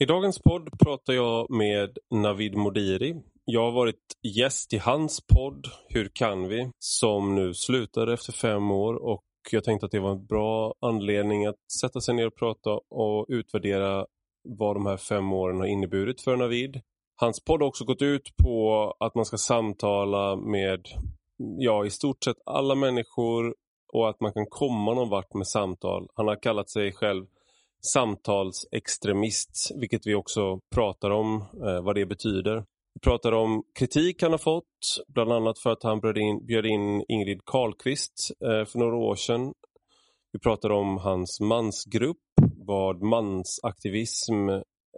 I 0.00 0.06
dagens 0.06 0.38
podd 0.38 0.78
pratar 0.78 1.12
jag 1.12 1.50
med 1.50 1.98
Navid 2.10 2.56
Modiri. 2.56 3.16
Jag 3.44 3.64
har 3.64 3.72
varit 3.72 4.16
gäst 4.22 4.72
i 4.72 4.78
hans 4.78 5.26
podd 5.26 5.66
Hur 5.88 6.08
kan 6.08 6.48
vi? 6.48 6.70
Som 6.78 7.34
nu 7.34 7.54
slutade 7.54 8.12
efter 8.12 8.32
fem 8.32 8.70
år 8.70 8.94
och 8.94 9.24
jag 9.50 9.64
tänkte 9.64 9.86
att 9.86 9.92
det 9.92 10.00
var 10.00 10.10
en 10.10 10.26
bra 10.26 10.74
anledning 10.80 11.46
att 11.46 11.70
sätta 11.80 12.00
sig 12.00 12.14
ner 12.14 12.26
och 12.26 12.36
prata 12.36 12.70
och 12.90 13.26
utvärdera 13.28 14.06
vad 14.44 14.76
de 14.76 14.86
här 14.86 14.96
fem 14.96 15.32
åren 15.32 15.60
har 15.60 15.66
inneburit 15.66 16.20
för 16.20 16.36
Navid. 16.36 16.80
Hans 17.16 17.44
podd 17.44 17.60
har 17.60 17.68
också 17.68 17.84
gått 17.84 18.02
ut 18.02 18.36
på 18.42 18.94
att 19.00 19.14
man 19.14 19.24
ska 19.24 19.36
samtala 19.36 20.36
med 20.36 20.86
ja, 21.58 21.86
i 21.86 21.90
stort 21.90 22.24
sett 22.24 22.36
alla 22.46 22.74
människor 22.74 23.54
och 23.92 24.08
att 24.08 24.20
man 24.20 24.32
kan 24.32 24.46
komma 24.46 24.94
någon 24.94 25.08
vart 25.08 25.34
med 25.34 25.46
samtal. 25.46 26.08
Han 26.14 26.28
har 26.28 26.42
kallat 26.42 26.70
sig 26.70 26.92
själv 26.92 27.26
samtalsextremist, 27.80 29.70
vilket 29.76 30.06
vi 30.06 30.14
också 30.14 30.60
pratar 30.74 31.10
om 31.10 31.44
eh, 31.64 31.82
vad 31.82 31.94
det 31.94 32.06
betyder. 32.06 32.64
Vi 32.94 33.00
pratar 33.00 33.32
om 33.32 33.62
kritik 33.78 34.22
han 34.22 34.30
har 34.30 34.38
fått, 34.38 35.04
bland 35.08 35.32
annat 35.32 35.58
för 35.58 35.70
att 35.70 35.82
han 35.82 36.00
bjöd 36.00 36.18
in, 36.18 36.46
bjöd 36.46 36.66
in 36.66 37.04
Ingrid 37.08 37.40
Carlqvist 37.44 38.30
eh, 38.44 38.64
för 38.64 38.78
några 38.78 38.96
år 38.96 39.14
sedan. 39.14 39.52
Vi 40.32 40.38
pratar 40.38 40.70
om 40.70 40.98
hans 40.98 41.40
mansgrupp, 41.40 42.16
vad 42.66 43.02
mansaktivism, 43.02 44.48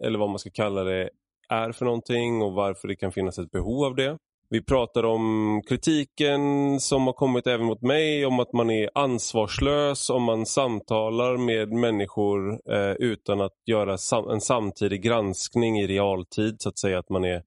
eller 0.04 0.18
vad 0.18 0.28
man 0.30 0.38
ska 0.38 0.50
kalla 0.50 0.84
det, 0.84 1.10
är 1.48 1.72
för 1.72 1.84
någonting 1.84 2.42
och 2.42 2.52
varför 2.52 2.88
det 2.88 2.96
kan 2.96 3.12
finnas 3.12 3.38
ett 3.38 3.50
behov 3.50 3.84
av 3.84 3.94
det. 3.94 4.18
Vi 4.52 4.62
pratar 4.62 5.04
om 5.04 5.62
kritiken 5.68 6.40
som 6.80 7.06
har 7.06 7.12
kommit 7.12 7.46
även 7.46 7.66
mot 7.66 7.82
mig 7.82 8.26
om 8.26 8.40
att 8.40 8.52
man 8.52 8.70
är 8.70 8.90
ansvarslös 8.94 10.10
om 10.10 10.22
man 10.22 10.46
samtalar 10.46 11.36
med 11.36 11.72
människor 11.72 12.60
eh, 12.72 12.92
utan 12.92 13.40
att 13.40 13.52
göra 13.66 13.98
sam 13.98 14.30
en 14.30 14.40
samtidig 14.40 15.02
granskning 15.02 15.80
i 15.80 15.86
realtid 15.86 16.56
så 16.58 16.68
att 16.68 16.78
säga 16.78 16.98
att 16.98 17.10
man 17.10 17.24
är 17.24 17.42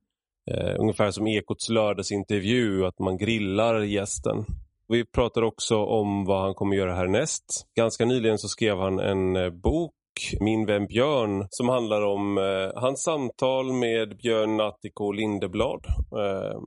eh, 0.51 0.75
ungefär 0.79 1.11
som 1.11 1.27
Ekots 1.27 1.69
lördagsintervju 1.69 2.85
att 2.85 2.99
man 2.99 3.17
grillar 3.17 3.79
gästen. 3.79 4.45
Vi 4.87 5.05
pratar 5.05 5.41
också 5.41 5.77
om 5.77 6.25
vad 6.25 6.41
han 6.41 6.53
kommer 6.53 6.75
göra 6.75 6.95
härnäst. 6.95 7.65
Ganska 7.75 8.05
nyligen 8.05 8.37
så 8.37 8.47
skrev 8.47 8.77
han 8.77 8.99
en 8.99 9.35
eh, 9.35 9.49
bok 9.49 9.93
min 10.39 10.65
vän 10.65 10.87
Björn 10.87 11.47
som 11.49 11.69
handlar 11.69 12.01
om 12.01 12.37
eh, 12.37 12.81
hans 12.81 13.03
samtal 13.03 13.73
med 13.73 14.17
Björn 14.17 14.59
Attiko 14.59 15.11
Lindeblad. 15.11 15.85
Eh, 16.11 16.59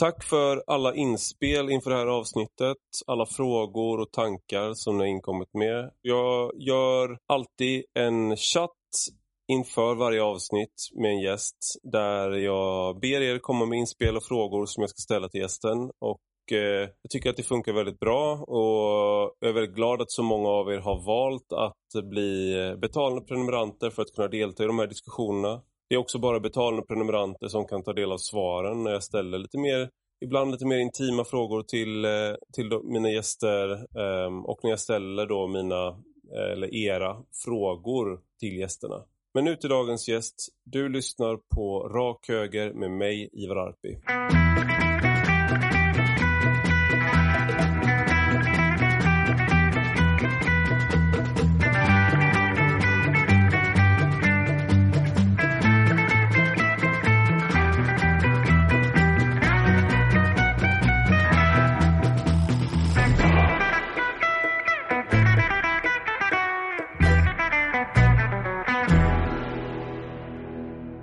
Tack 0.00 0.24
för 0.24 0.62
alla 0.66 0.94
inspel 0.94 1.70
inför 1.70 1.90
det 1.90 1.96
här 1.96 2.06
avsnittet, 2.06 2.76
alla 3.06 3.26
frågor 3.26 4.00
och 4.00 4.12
tankar 4.12 4.74
som 4.74 4.98
ni 4.98 5.04
har 5.04 5.08
inkommit 5.08 5.54
med. 5.54 5.90
Jag 6.02 6.52
gör 6.54 7.18
alltid 7.26 7.84
en 7.98 8.36
chatt 8.36 8.70
inför 9.52 9.94
varje 9.94 10.22
avsnitt 10.22 10.74
med 11.00 11.10
en 11.10 11.20
gäst 11.20 11.56
där 11.82 12.30
jag 12.30 13.00
ber 13.00 13.20
er 13.22 13.38
komma 13.38 13.66
med 13.66 13.78
inspel 13.78 14.16
och 14.16 14.24
frågor 14.24 14.66
som 14.66 14.80
jag 14.80 14.90
ska 14.90 15.00
ställa 15.00 15.28
till 15.28 15.40
gästen. 15.40 15.78
Och 15.98 16.52
eh, 16.52 16.88
jag 17.02 17.10
tycker 17.10 17.30
att 17.30 17.36
det 17.36 17.42
funkar 17.42 17.72
väldigt 17.72 18.00
bra 18.00 18.34
och 18.34 19.36
jag 19.40 19.48
är 19.48 19.54
väldigt 19.54 19.76
glad 19.76 20.02
att 20.02 20.10
så 20.10 20.22
många 20.22 20.48
av 20.48 20.72
er 20.72 20.78
har 20.78 21.06
valt 21.06 21.52
att 21.52 22.04
bli 22.04 22.54
betalande 22.82 23.22
prenumeranter 23.22 23.90
för 23.90 24.02
att 24.02 24.14
kunna 24.14 24.28
delta 24.28 24.64
i 24.64 24.66
de 24.66 24.78
här 24.78 24.86
diskussionerna. 24.86 25.62
Det 25.90 25.94
är 25.94 25.98
också 25.98 26.18
bara 26.18 26.40
betalande 26.40 26.82
prenumeranter 26.82 27.48
som 27.48 27.66
kan 27.66 27.82
ta 27.82 27.92
del 27.92 28.12
av 28.12 28.18
svaren 28.18 28.82
när 28.82 28.90
jag 28.90 29.02
ställer 29.02 29.38
lite 29.38 29.58
mer, 29.58 29.90
ibland 30.24 30.50
lite 30.50 30.66
mer 30.66 30.78
intima 30.78 31.24
frågor 31.24 31.62
till, 31.62 32.04
eh, 32.04 32.10
till 32.54 32.80
mina 32.84 33.10
gäster 33.10 33.70
ehm, 33.72 34.44
och 34.44 34.60
när 34.62 34.70
jag 34.70 34.80
ställer 34.80 35.26
då 35.26 35.46
mina, 35.46 35.88
eh, 36.36 36.52
eller 36.52 36.74
era, 36.74 37.16
frågor 37.44 38.20
till 38.40 38.58
gästerna. 38.58 39.04
Men 39.34 39.44
nu 39.44 39.56
till 39.56 39.70
dagens 39.70 40.08
gäst. 40.08 40.48
Du 40.64 40.88
lyssnar 40.88 41.38
på 41.54 41.88
Rak 41.88 42.28
Höger 42.28 42.72
med 42.72 42.90
mig, 42.90 43.28
Ivar 43.32 43.56
Arpi. 43.56 43.96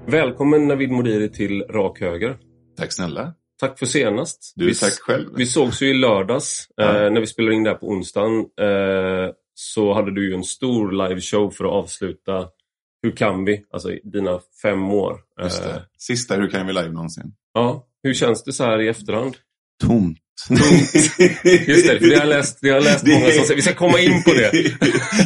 Välkommen 0.07 0.67
Navid 0.67 0.91
Modiri 0.91 1.29
till 1.29 1.61
Rak 1.61 1.99
Höger. 2.01 2.37
Tack 2.77 2.93
snälla. 2.93 3.33
Tack 3.59 3.79
för 3.79 3.85
senast. 3.85 4.53
Du, 4.55 4.65
vi, 4.65 4.75
tack 4.75 4.93
själv. 4.93 5.29
Vi 5.35 5.45
sågs 5.45 5.81
ju 5.81 5.89
i 5.89 5.93
lördags 5.93 6.67
Ja. 6.75 7.05
eh, 7.05 7.11
när 7.11 7.21
vi 7.21 7.27
spelade 7.27 7.55
in 7.55 7.63
det 7.63 7.69
här 7.69 7.77
på 7.77 7.87
onsdagen. 7.89 8.39
Eh, 8.61 9.31
så 9.53 9.93
hade 9.93 10.15
du 10.15 10.29
ju 10.29 10.35
en 10.35 10.43
stor 10.43 10.91
liveshow 11.09 11.51
för 11.51 11.65
att 11.65 11.71
avsluta 11.71 12.47
Hur 13.03 13.11
kan 13.11 13.45
vi? 13.45 13.63
Alltså 13.71 13.89
dina 14.03 14.39
fem 14.61 14.83
år. 14.91 15.17
Eh. 15.41 15.47
Sista 15.97 16.35
Hur 16.35 16.47
kan 16.49 16.67
vi 16.67 16.73
live 16.73 16.91
någonsin? 16.91 17.33
ja. 17.53 17.83
Hur 18.03 18.13
känns 18.13 18.43
det 18.43 18.53
så 18.53 18.63
här 18.63 18.81
i 18.81 18.87
efterhand? 18.87 19.35
Tomt. 19.87 20.17
Just 20.49 21.87
det, 21.87 21.99
för 21.99 22.09
det 22.09 22.15
har 22.15 22.21
jag 22.21 22.27
läst, 22.29 22.57
det 22.61 22.69
har 22.69 22.81
läst 22.81 23.05
Det- 23.05 23.11
många 23.13 23.31
som 23.31 23.43
säger. 23.43 23.55
Vi 23.55 23.61
ska 23.61 23.73
komma 23.73 23.99
in 23.99 24.23
på 24.23 24.33
det. 24.33 24.51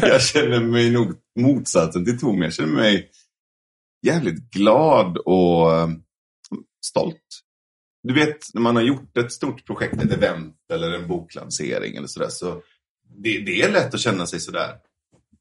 jag 0.08 0.22
känner 0.22 0.60
mig 0.60 0.92
nog 0.92 1.12
motsatsen 1.40 2.06
till 2.06 2.20
tom. 2.20 2.42
Jag 2.42 2.54
känner 2.54 2.74
mig 2.74 3.10
jävligt 4.02 4.50
glad 4.52 5.18
och 5.18 5.74
eh, 5.74 5.90
stolt. 6.86 7.24
Du 8.04 8.14
vet, 8.14 8.54
när 8.54 8.62
man 8.62 8.76
har 8.76 8.84
gjort 8.84 9.18
ett 9.18 9.32
stort 9.32 9.66
projekt, 9.66 10.04
ett 10.04 10.12
event 10.12 10.56
eller 10.74 10.92
en 10.92 11.08
boklansering 11.08 11.96
eller 11.96 12.08
sådär, 12.08 12.30
så 12.30 12.62
det, 13.18 13.40
det 13.40 13.62
är 13.62 13.72
lätt 13.72 13.94
att 13.94 14.00
känna 14.00 14.28
sig 14.28 14.40
sådär. 14.40 14.76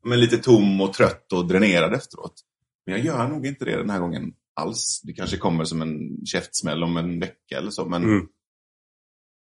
Men 0.04 0.21
lite 0.21 0.38
tom 0.38 0.81
och 0.81 0.93
trött 0.93 1.32
och 1.32 1.47
dränerad 1.48 1.94
efteråt. 1.94 2.34
Men 2.87 2.94
jag 2.97 3.04
gör 3.04 3.28
nog 3.28 3.47
inte 3.47 3.65
det 3.65 3.76
den 3.76 3.91
här 3.91 3.98
gången 4.00 4.32
alls. 4.54 5.00
Det 5.04 5.12
kanske 5.12 5.37
kommer 5.37 5.65
som 5.65 5.82
en 5.82 6.27
käftsmäll 6.27 6.82
om 6.82 6.97
en 6.97 7.21
vecka 7.21 7.59
eller 7.59 7.71
så. 7.71 7.88
Men 7.88 8.03
Mm. 8.04 8.27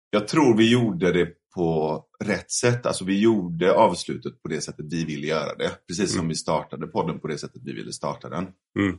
jag 0.10 0.28
tror 0.28 0.58
vi 0.58 0.72
gjorde 0.72 1.12
det 1.12 1.34
på 1.56 2.04
rätt 2.24 2.52
sätt. 2.52 2.86
Alltså 2.86 3.06
vi 3.06 3.20
gjorde 3.20 3.74
avslutet 3.74 4.42
på 4.42 4.50
det 4.50 4.62
sättet 4.62 4.86
vi 4.90 5.06
ville 5.06 5.28
göra 5.28 5.56
det. 5.56 5.72
Precis 5.88 6.10
som 6.12 6.20
Mm. 6.20 6.30
vi 6.30 6.36
startade 6.36 6.88
podden 6.88 7.20
på 7.20 7.28
det 7.28 7.38
sättet 7.38 7.62
vi 7.66 7.74
ville 7.74 7.94
starta 7.94 8.30
den. 8.30 8.44
Mm. 8.80 8.98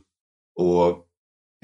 Och 0.59 1.05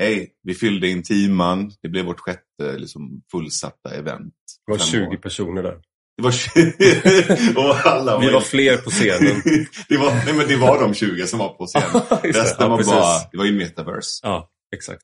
hej, 0.02 0.32
vi 0.44 0.54
fyllde 0.54 0.88
in 0.88 1.04
timan. 1.04 1.72
Det 1.82 1.90
blev 1.90 2.06
vårt 2.06 2.20
sjätte 2.20 2.78
liksom, 2.78 3.22
fullsatta 3.32 3.96
event. 3.96 4.34
Det 4.66 4.72
var 4.72 4.78
Fem 4.78 4.88
20 4.88 5.06
år. 5.08 5.16
personer 5.18 5.64
där. 5.64 5.82
Det 6.18 6.24
var 6.24 6.32
20. 6.32 7.60
och 7.60 7.86
alla 7.86 8.20
Vi 8.20 8.32
var 8.32 8.42
fler 8.42 8.78
på 8.78 8.90
scenen. 8.90 9.42
det, 9.90 9.98
var, 9.98 10.12
nej, 10.26 10.34
men 10.34 10.48
det 10.48 10.58
var 10.58 10.82
de 10.82 10.94
20 10.94 11.28
som 11.28 11.40
var 11.40 11.54
på 11.54 11.66
scenen. 11.66 12.02
Resten 12.24 12.56
ja, 12.60 12.68
var 12.68 12.84
bara, 12.84 13.30
det 13.32 13.38
var 13.38 13.46
ju 13.46 13.52
metaverse. 13.58 14.20
Ja, 14.24 14.50
exakt. 14.76 15.04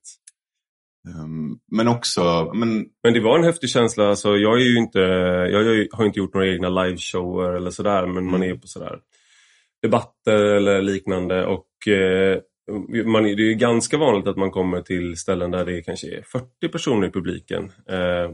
Um, 1.07 1.59
men 1.71 1.87
också, 1.87 2.51
men 2.53 2.85
Men 3.03 3.13
det 3.13 3.19
var 3.19 3.37
en 3.37 3.43
häftig 3.43 3.69
känsla. 3.69 4.09
Alltså, 4.09 4.35
jag 4.35 4.61
är 4.61 4.65
ju 4.65 4.77
inte, 4.77 4.99
jag 5.51 5.87
har 5.91 6.05
inte 6.05 6.19
gjort 6.19 6.33
några 6.33 6.47
egna 6.47 6.69
liveshower 6.69 7.53
eller 7.53 7.71
sådär. 7.71 8.07
Men 8.07 8.25
man 8.25 8.43
är 8.43 8.47
ju 8.47 8.59
på 8.59 8.67
sådär 8.67 8.99
debatter 9.81 10.43
eller 10.43 10.81
liknande. 10.81 11.45
Och 11.45 11.87
eh, 11.87 12.39
man, 13.05 13.23
det 13.23 13.29
är 13.29 13.37
ju 13.37 13.53
ganska 13.53 13.97
vanligt 13.97 14.27
att 14.27 14.37
man 14.37 14.51
kommer 14.51 14.81
till 14.81 15.17
ställen 15.17 15.51
där 15.51 15.65
det 15.65 15.81
kanske 15.81 16.07
är 16.07 16.21
40 16.21 16.69
personer 16.71 17.07
i 17.07 17.11
publiken. 17.11 17.63
Eh, 17.89 18.31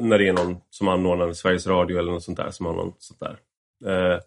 när 0.00 0.18
det 0.18 0.28
är 0.28 0.32
någon 0.32 0.56
som 0.70 0.88
anordnar 0.88 1.32
Sveriges 1.32 1.66
Radio 1.66 1.98
eller 1.98 2.12
något 2.12 2.22
sånt 2.22 2.38
där 2.38 2.50
som 2.50 2.66
har 2.66 2.72
något 2.72 3.02
sånt 3.02 3.20
där. 3.20 3.38
Eh, 3.90 4.20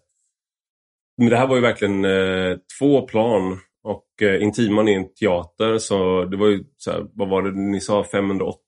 men 1.18 1.28
det 1.28 1.36
här 1.36 1.46
var 1.46 1.56
ju 1.56 1.62
verkligen 1.62 2.04
eh, 2.04 2.56
två 2.78 3.02
plan. 3.02 3.58
Och 3.86 4.22
eh, 4.22 4.42
Intiman 4.42 4.88
är 4.88 4.96
en 4.96 5.14
teater 5.14 5.78
så 5.78 6.24
det 6.24 6.36
var 6.36 6.46
ju 6.46 6.64
så 6.76 6.90
här, 6.90 7.06
vad 7.12 7.28
var 7.28 7.42
det 7.42 7.52
ni 7.52 7.80
sa, 7.80 8.04
580 8.04 8.58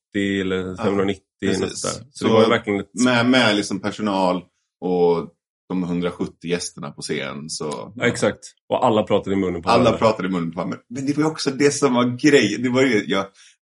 eller 0.40 0.76
590 0.76 1.22
eller 1.42 1.52
något 1.52 1.60
precis. 1.60 1.80
sånt 1.80 1.94
där. 1.94 2.00
Så, 2.00 2.10
Så 2.12 2.26
det 2.26 2.32
var 2.32 2.42
ju 2.42 2.48
verkligen 2.48 2.80
ett, 2.80 2.90
med, 3.04 3.30
med 3.30 3.56
liksom 3.56 3.80
personal 3.80 4.44
och 4.80 5.34
de 5.68 5.82
170 5.82 6.34
gästerna 6.42 6.90
på 6.90 7.02
scen. 7.02 7.50
Så, 7.50 7.92
ja, 7.96 8.06
exakt. 8.06 8.38
Och 8.68 8.86
alla 8.86 9.02
pratade 9.02 9.36
i 9.36 9.38
munnen 9.38 9.62
på 9.62 9.68
Alla 9.68 9.84
varandra. 9.84 9.98
pratade 9.98 10.28
i 10.28 10.30
munnen 10.30 10.50
på 10.52 10.56
varandra. 10.56 10.78
Men 10.88 11.06
det 11.06 11.16
var 11.16 11.22
ju 11.22 11.30
också 11.30 11.50
det 11.50 11.70
som 11.70 11.94
var 11.94 12.16
grejen. 12.16 12.62
Det 12.62 12.68
var 12.68 12.82
ju, 12.82 13.04
jag 13.06 13.26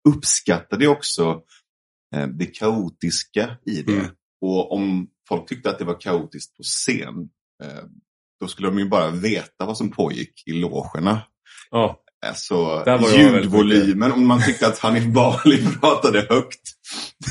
uppskattade 0.10 0.88
också 0.88 1.42
eh, 2.16 2.28
det 2.28 2.46
kaotiska 2.46 3.58
i 3.66 3.82
det. 3.82 3.92
Mm. 3.92 4.12
Och 4.42 4.72
om 4.72 5.08
folk 5.28 5.50
tyckte 5.50 5.70
att 5.70 5.80
det 5.80 5.86
var 5.86 6.00
kaotiskt 6.02 6.58
på 6.58 6.64
scen, 6.64 7.30
eh, 7.64 7.84
då 8.40 8.48
skulle 8.48 8.68
de 8.68 8.80
ju 8.80 8.90
bara 8.90 9.12
veta 9.12 9.66
vad 9.66 9.78
som 9.78 9.92
pågick 9.92 10.44
i 10.46 10.52
logerna. 10.52 11.22
Ja, 11.72 12.00
Alltså 12.28 12.84
ljudvolymen, 13.18 14.12
om 14.12 14.28
man 14.28 14.42
tyckte 14.42 14.68
att 14.68 14.80
Hanif 14.80 15.06
Bali 15.06 15.68
pratade 15.82 16.20
högt 16.30 16.62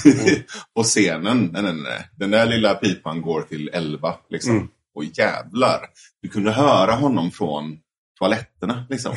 Mm. 0.04 0.18
på 0.76 0.82
scenen. 0.82 1.50
Nej, 1.52 1.62
nej, 1.62 1.72
nej. 1.74 2.08
Den 2.16 2.30
där 2.30 2.46
lilla 2.46 2.74
pipan 2.74 3.22
går 3.22 3.42
till 3.42 3.70
11. 3.72 4.14
Liksom. 4.30 4.56
Mm. 4.56 4.68
Och 4.94 5.04
jävlar, 5.04 5.80
du 6.22 6.28
kunde 6.28 6.50
höra 6.50 6.92
honom 6.92 7.30
från 7.30 7.78
toaletterna 8.18 8.86
liksom. 8.90 9.14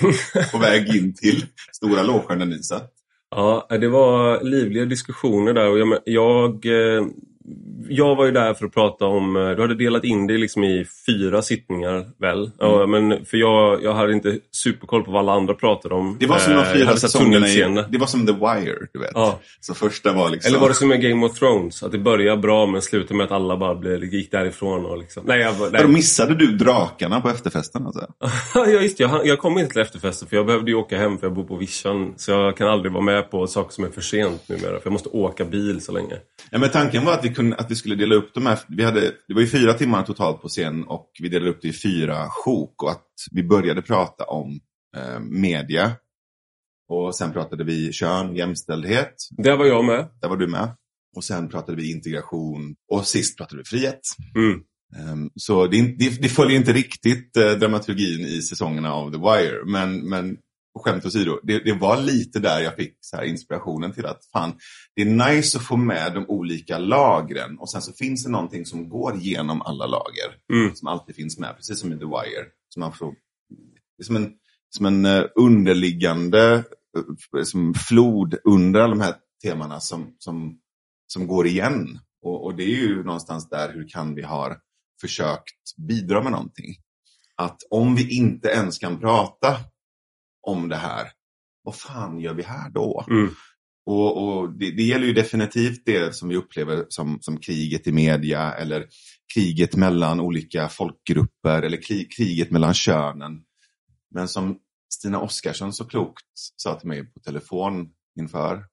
på 0.51 0.57
väg 0.61 0.95
in 0.95 1.15
till 1.15 1.45
stora 1.71 2.03
logen 2.03 2.39
där 2.39 2.45
ni 2.45 2.63
satt. 2.63 2.91
Ja, 3.35 3.67
det 3.69 3.87
var 3.87 4.43
livliga 4.43 4.85
diskussioner 4.85 5.53
där 5.53 5.69
och 5.69 5.79
jag, 5.79 5.99
jag, 6.05 6.65
eh, 6.65 7.05
jag 7.89 8.15
var 8.15 8.25
ju 8.25 8.31
där 8.31 8.53
för 8.53 8.65
att 8.65 8.73
prata 8.73 9.05
om, 9.05 9.35
eh, 9.35 9.49
du 9.49 9.61
hade 9.61 9.75
delat 9.75 10.03
in 10.03 10.27
det 10.27 10.37
liksom 10.37 10.63
i 10.63 10.85
fyra 11.05 11.41
sittningar 11.41 12.05
väl? 12.19 12.37
Mm. 12.39 12.51
Ja, 12.59 12.85
men 12.85 13.25
för 13.25 13.37
jag, 13.37 13.83
jag 13.83 13.93
hade 13.93 14.13
inte 14.13 14.37
superkoll 14.51 15.03
på 15.03 15.11
vad 15.11 15.19
alla 15.19 15.33
andra 15.33 15.53
pratade 15.53 15.95
om. 15.95 16.17
Det 16.19 16.25
var 16.25 16.37
som 16.37 16.53
de 16.53 16.59
eh, 16.59 16.73
fyra 16.73 16.97
säsongerna 16.97 17.47
i, 17.47 17.85
Det 17.89 17.97
var 17.97 18.07
som 18.07 18.27
The 18.27 18.33
Wire, 18.33 18.87
du 18.93 18.99
vet. 18.99 19.11
Ja. 19.13 19.39
Så 19.59 19.73
första 19.73 20.13
var 20.13 20.29
liksom... 20.29 20.49
Eller 20.49 20.59
var 20.59 20.69
det 20.69 20.75
som 20.75 20.87
med 20.87 21.01
Game 21.01 21.25
of 21.25 21.39
Thrones? 21.39 21.83
Att 21.83 21.91
det 21.91 21.97
började 21.97 22.41
bra 22.41 22.65
men 22.65 22.81
slutade 22.81 23.13
med 23.13 23.23
att 23.23 23.31
alla 23.31 23.57
bara 23.57 23.75
blev, 23.75 24.03
gick 24.03 24.31
därifrån 24.31 24.85
och 24.85 24.97
liksom... 24.97 25.23
Nej, 25.25 25.39
jag, 25.39 25.71
nej. 25.71 25.81
Då 25.81 25.87
missade 25.87 26.35
du 26.35 26.47
drakarna 26.47 27.21
på 27.21 27.29
efterfesten 27.29 27.85
alltså? 27.85 28.07
ja, 28.55 28.67
just 28.67 28.99
jag, 28.99 29.25
jag 29.27 29.39
kom 29.39 29.57
inte 29.57 29.71
till 29.71 29.81
efterfesten 29.81 30.27
för 30.27 30.35
jag 30.35 30.45
behövde 30.45 30.71
ju 30.71 30.77
åka 30.77 30.97
hem 30.97 31.17
för 31.17 31.27
jag 31.27 31.33
bor 31.33 31.43
på 31.43 31.55
Vischan. 31.55 32.13
Så 32.17 32.31
jag 32.31 32.57
kan 32.57 32.67
aldrig 32.67 32.91
vara 32.91 33.03
med 33.03 33.31
på 33.31 33.47
saker 33.47 33.73
som 33.73 33.83
är 33.83 33.89
för 33.89 34.01
sent 34.01 34.49
numera. 34.49 34.71
För 34.71 34.81
jag 34.83 34.91
måste 34.93 35.09
åka 35.09 35.45
bil 35.45 35.81
så 35.81 35.91
länge. 35.91 36.15
Ja, 36.51 36.59
men 36.59 36.69
tanken 36.69 37.05
var 37.05 37.13
att 37.13 37.25
vi, 37.25 37.33
kunde, 37.33 37.40
att 37.57 37.71
vi 37.71 37.75
skulle 37.75 37.95
dela 37.95 38.15
upp 38.15 38.33
de 38.33 38.45
här. 38.45 38.59
Vi 38.67 38.83
hade, 38.83 39.01
det 39.27 39.33
var 39.33 39.41
ju 39.41 39.47
fyra 39.47 39.73
timmar 39.73 40.03
totalt 40.03 40.41
på 40.41 40.47
scen 40.47 40.83
och 40.83 41.11
vi 41.19 41.29
delade 41.29 41.51
upp 41.51 41.61
det 41.61 41.67
i 41.67 41.73
fyra 41.73 42.29
sjok. 42.29 42.83
Och 42.83 42.91
att 42.91 43.07
vi 43.31 43.43
började 43.43 43.81
prata 43.81 44.23
om 44.23 44.59
eh, 44.97 45.19
media. 45.19 45.91
Och 46.89 47.15
sen 47.15 47.33
pratade 47.33 47.63
vi 47.63 47.91
kön, 47.93 48.35
jämställdhet. 48.35 49.13
Där 49.37 49.57
var 49.57 49.65
jag 49.65 49.85
med. 49.85 50.07
Där 50.21 50.29
var 50.29 50.37
du 50.37 50.47
med. 50.47 50.75
Och 51.15 51.23
sen 51.23 51.49
pratade 51.49 51.77
vi 51.77 51.91
integration. 51.91 52.75
Och 52.91 53.07
sist 53.07 53.37
pratade 53.37 53.57
vi 53.57 53.63
frihet. 53.63 54.01
Mm. 54.35 54.63
Um, 55.11 55.29
så 55.35 55.67
det, 55.67 55.81
det, 55.81 56.21
det, 56.21 56.29
följer 56.29 56.57
inte 56.57 56.73
riktigt 56.73 57.37
uh, 57.37 57.51
dramaturgin 57.51 58.25
i 58.25 58.41
säsongerna 58.41 58.93
av 58.93 59.11
The 59.11 59.17
Wire. 59.17 59.65
Men, 59.65 60.09
men 60.09 60.37
skämt 60.79 61.05
åsido, 61.05 61.39
det, 61.43 61.59
det 61.59 61.73
var 61.73 62.01
lite 62.01 62.39
där 62.39 62.61
jag 62.61 62.75
fick 62.75 62.97
så 62.99 63.17
här 63.17 63.23
inspirationen 63.23 63.93
till 63.93 64.05
att 64.05 64.25
fan, 64.33 64.53
det 64.95 65.01
är 65.01 65.05
nice 65.05 65.57
att 65.57 65.63
få 65.63 65.77
med 65.77 66.13
de 66.13 66.25
olika 66.27 66.77
lagren 66.77 67.57
och 67.59 67.71
sen 67.71 67.81
så 67.81 67.93
finns 67.93 68.23
det 68.23 68.31
någonting 68.31 68.65
som 68.65 68.89
går 68.89 69.17
genom 69.17 69.61
alla 69.61 69.85
lager. 69.85 70.37
Mm. 70.53 70.75
Som 70.75 70.87
alltid 70.87 71.15
finns 71.15 71.39
med, 71.39 71.55
precis 71.55 71.79
som 71.79 71.93
i 71.93 71.99
The 71.99 72.05
Wire. 72.05 72.45
Som 72.69 72.79
man 72.79 72.93
får, 72.93 73.11
det 73.97 74.03
är 74.03 74.05
som 74.05 74.15
en, 74.15 74.33
som 74.69 74.85
en 74.85 75.05
uh, 75.05 75.25
underliggande 75.35 76.63
uh, 77.37 77.43
som 77.43 77.73
flod 77.73 78.35
under 78.43 78.79
alla 78.79 78.95
de 78.95 79.01
här 79.01 79.15
temana 79.43 79.79
som, 79.79 80.15
som, 80.17 80.57
som 81.07 81.27
går 81.27 81.47
igen. 81.47 81.99
Och, 82.21 82.45
och 82.45 82.55
det 82.55 82.63
är 82.63 82.77
ju 82.77 83.03
någonstans 83.03 83.49
där 83.49 83.73
hur 83.73 83.87
kan 83.87 84.15
vi 84.15 84.21
ha 84.21 84.55
försökt 85.01 85.77
bidra 85.77 86.23
med 86.23 86.31
någonting. 86.31 86.75
Att 87.35 87.57
om 87.69 87.95
vi 87.95 88.17
inte 88.17 88.47
ens 88.47 88.77
kan 88.77 88.99
prata 88.99 89.57
om 90.41 90.69
det 90.69 90.75
här. 90.75 91.07
Vad 91.63 91.75
fan 91.75 92.19
gör 92.19 92.33
vi 92.33 92.43
här 92.43 92.69
då? 92.69 93.05
Mm. 93.09 93.29
Och, 93.85 94.17
och 94.27 94.51
det, 94.51 94.71
det, 94.71 94.83
gäller 94.83 95.07
ju 95.07 95.13
definitivt 95.13 95.85
det 95.85 96.15
som 96.15 96.29
vi 96.29 96.35
upplever 96.35 96.85
som, 96.89 97.21
som 97.21 97.37
kriget 97.37 97.87
i 97.87 97.91
media 97.91 98.53
eller 98.53 98.87
kriget 99.33 99.75
mellan 99.75 100.19
olika 100.19 100.69
folkgrupper 100.69 101.61
eller 101.61 101.81
krig, 101.81 102.11
kriget 102.17 102.51
mellan 102.51 102.73
könen. 102.73 103.43
Men 104.09 104.27
som 104.27 104.59
Stina 104.93 105.19
Oskarsson 105.19 105.73
så 105.73 105.85
klokt 105.85 106.25
sa 106.35 106.79
till 106.79 106.87
mig 106.87 107.13
på 107.13 107.19
telefon 107.19 107.89
inför 108.19 108.65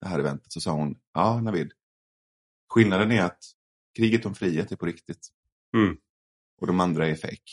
det 0.00 0.08
här 0.08 0.18
eventet 0.18 0.52
så 0.52 0.60
sa 0.60 0.72
hon, 0.72 0.96
ja 1.14 1.40
Navid, 1.40 1.72
skillnaden 2.68 3.12
är 3.12 3.22
att 3.22 3.38
kriget 3.96 4.26
om 4.26 4.34
frihet 4.34 4.72
är 4.72 4.76
på 4.76 4.86
riktigt. 4.86 5.28
Mm. 5.76 5.96
Och 6.60 6.66
de 6.66 6.80
andra 6.80 7.08
är 7.08 7.14
fake. 7.14 7.50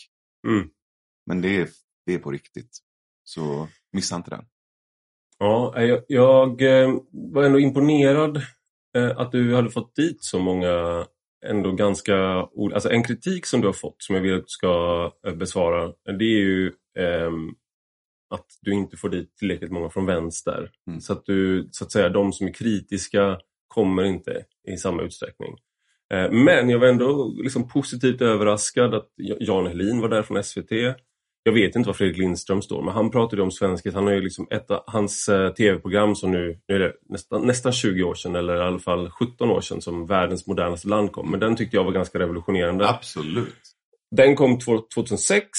Mm. 0.48 0.70
Men 1.26 1.42
det 1.42 1.58
är, 1.58 1.70
det 2.06 2.14
är 2.14 2.20
på 2.20 2.32
riktigt. 2.32 2.80
Så 3.30 3.68
missa 3.92 4.16
inte 4.16 4.30
den. 4.30 4.46
Ja, 5.40 5.82
jag, 5.82 6.04
jag 6.08 6.62
eh, 6.62 6.90
var 7.12 7.44
ändå 7.44 7.60
imponerad 7.60 8.38
eh, 8.98 9.18
att 9.18 9.32
du 9.32 9.56
hade 9.56 9.70
fått 9.70 9.96
dit 9.96 10.24
så 10.24 10.40
många 10.40 11.06
ändå 11.46 11.72
ganska... 11.72 12.16
Alltså 12.74 12.90
en 12.90 13.04
kritik 13.04 13.46
som 13.46 13.62
du 13.62 13.68
har 13.68 13.74
fått 13.74 13.96
som 13.98 14.16
jag 14.16 14.22
vill 14.22 14.36
att 14.36 14.40
du 14.40 14.48
ska 14.48 15.12
eh, 15.28 15.34
besvara 15.34 15.94
det 16.06 16.26
är 16.26 16.40
ju 16.40 16.68
eh, 16.98 17.32
att 18.30 18.46
du 18.62 18.74
inte 18.74 18.98
får 18.98 19.10
dit 19.10 19.36
tillräckligt 19.38 19.72
många 19.72 19.90
från 19.90 20.06
vänster. 20.06 20.72
Mm. 20.88 21.02
Så 21.02 21.14
att 21.14 21.26
du, 21.26 21.70
så 21.72 21.84
att 21.84 21.92
säga, 21.92 22.10
de 22.10 22.34
som 22.34 22.48
är 22.48 22.54
kritiska 22.54 23.40
kommer 23.68 24.04
inte 24.04 24.46
i 24.68 24.78
samma 24.78 25.02
utsträckning. 25.02 25.56
Men 26.32 26.70
jag 26.70 26.80
var 26.80 26.88
ändå 26.88 27.34
liksom 27.44 27.68
positivt 27.68 28.22
överraskad 28.22 28.94
att 28.94 29.10
Jan 29.18 29.68
Helin 29.68 30.02
var 30.02 30.10
där 30.10 30.24
från 30.24 30.44
SVT. 30.44 30.72
Jag 31.50 31.54
vet 31.54 31.76
inte 31.76 31.88
var 31.88 31.94
Fredrik 31.94 32.18
Lindström 32.18 32.62
står, 32.62 32.82
men 32.82 32.94
han 32.94 33.12
pratade 33.12 33.42
om 33.42 33.52
svenskhet. 33.52 33.94
Han 33.94 34.04
har 34.04 34.14
ju 34.14 34.22
liksom 34.22 34.48
ett, 34.52 34.66
hans 34.86 35.30
uh, 35.30 35.50
tv-program 35.50 36.16
som 36.16 36.32
nu, 36.32 36.60
nu 36.68 36.76
är 36.76 36.80
det 36.80 36.94
nästan, 37.10 37.48
nästan 37.48 37.72
20 37.72 38.04
år 38.04 38.14
sedan, 38.16 38.36
eller 38.36 38.56
i 38.56 38.62
alla 38.62 38.80
fall 38.80 39.10
17 39.10 39.50
år 39.50 39.62
sedan, 39.62 39.82
som 39.82 40.06
världens 40.06 40.48
modernaste 40.48 40.88
land 40.88 41.12
kom. 41.12 41.32
Men 41.32 41.40
den 41.40 41.56
tyckte 41.56 41.78
jag 41.78 41.84
var 41.84 41.92
ganska 41.92 42.20
revolutionerande. 42.20 42.90
Absolut. 42.90 43.56
Den 44.16 44.36
kom 44.36 44.60
2006, 44.60 45.50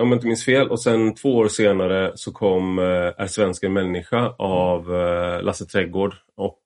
om 0.00 0.08
jag 0.08 0.12
inte 0.12 0.26
minns 0.26 0.44
fel. 0.44 0.68
Och 0.70 0.82
sen 0.82 1.14
två 1.14 1.36
år 1.36 1.48
senare 1.48 2.12
så 2.14 2.32
kom 2.32 2.78
uh, 2.78 3.12
Är 3.18 3.26
svensken 3.26 3.72
människa 3.72 4.34
av 4.38 4.92
uh, 4.92 5.42
Lasse 5.42 5.64
Trädgård 5.64 6.14
och 6.36 6.58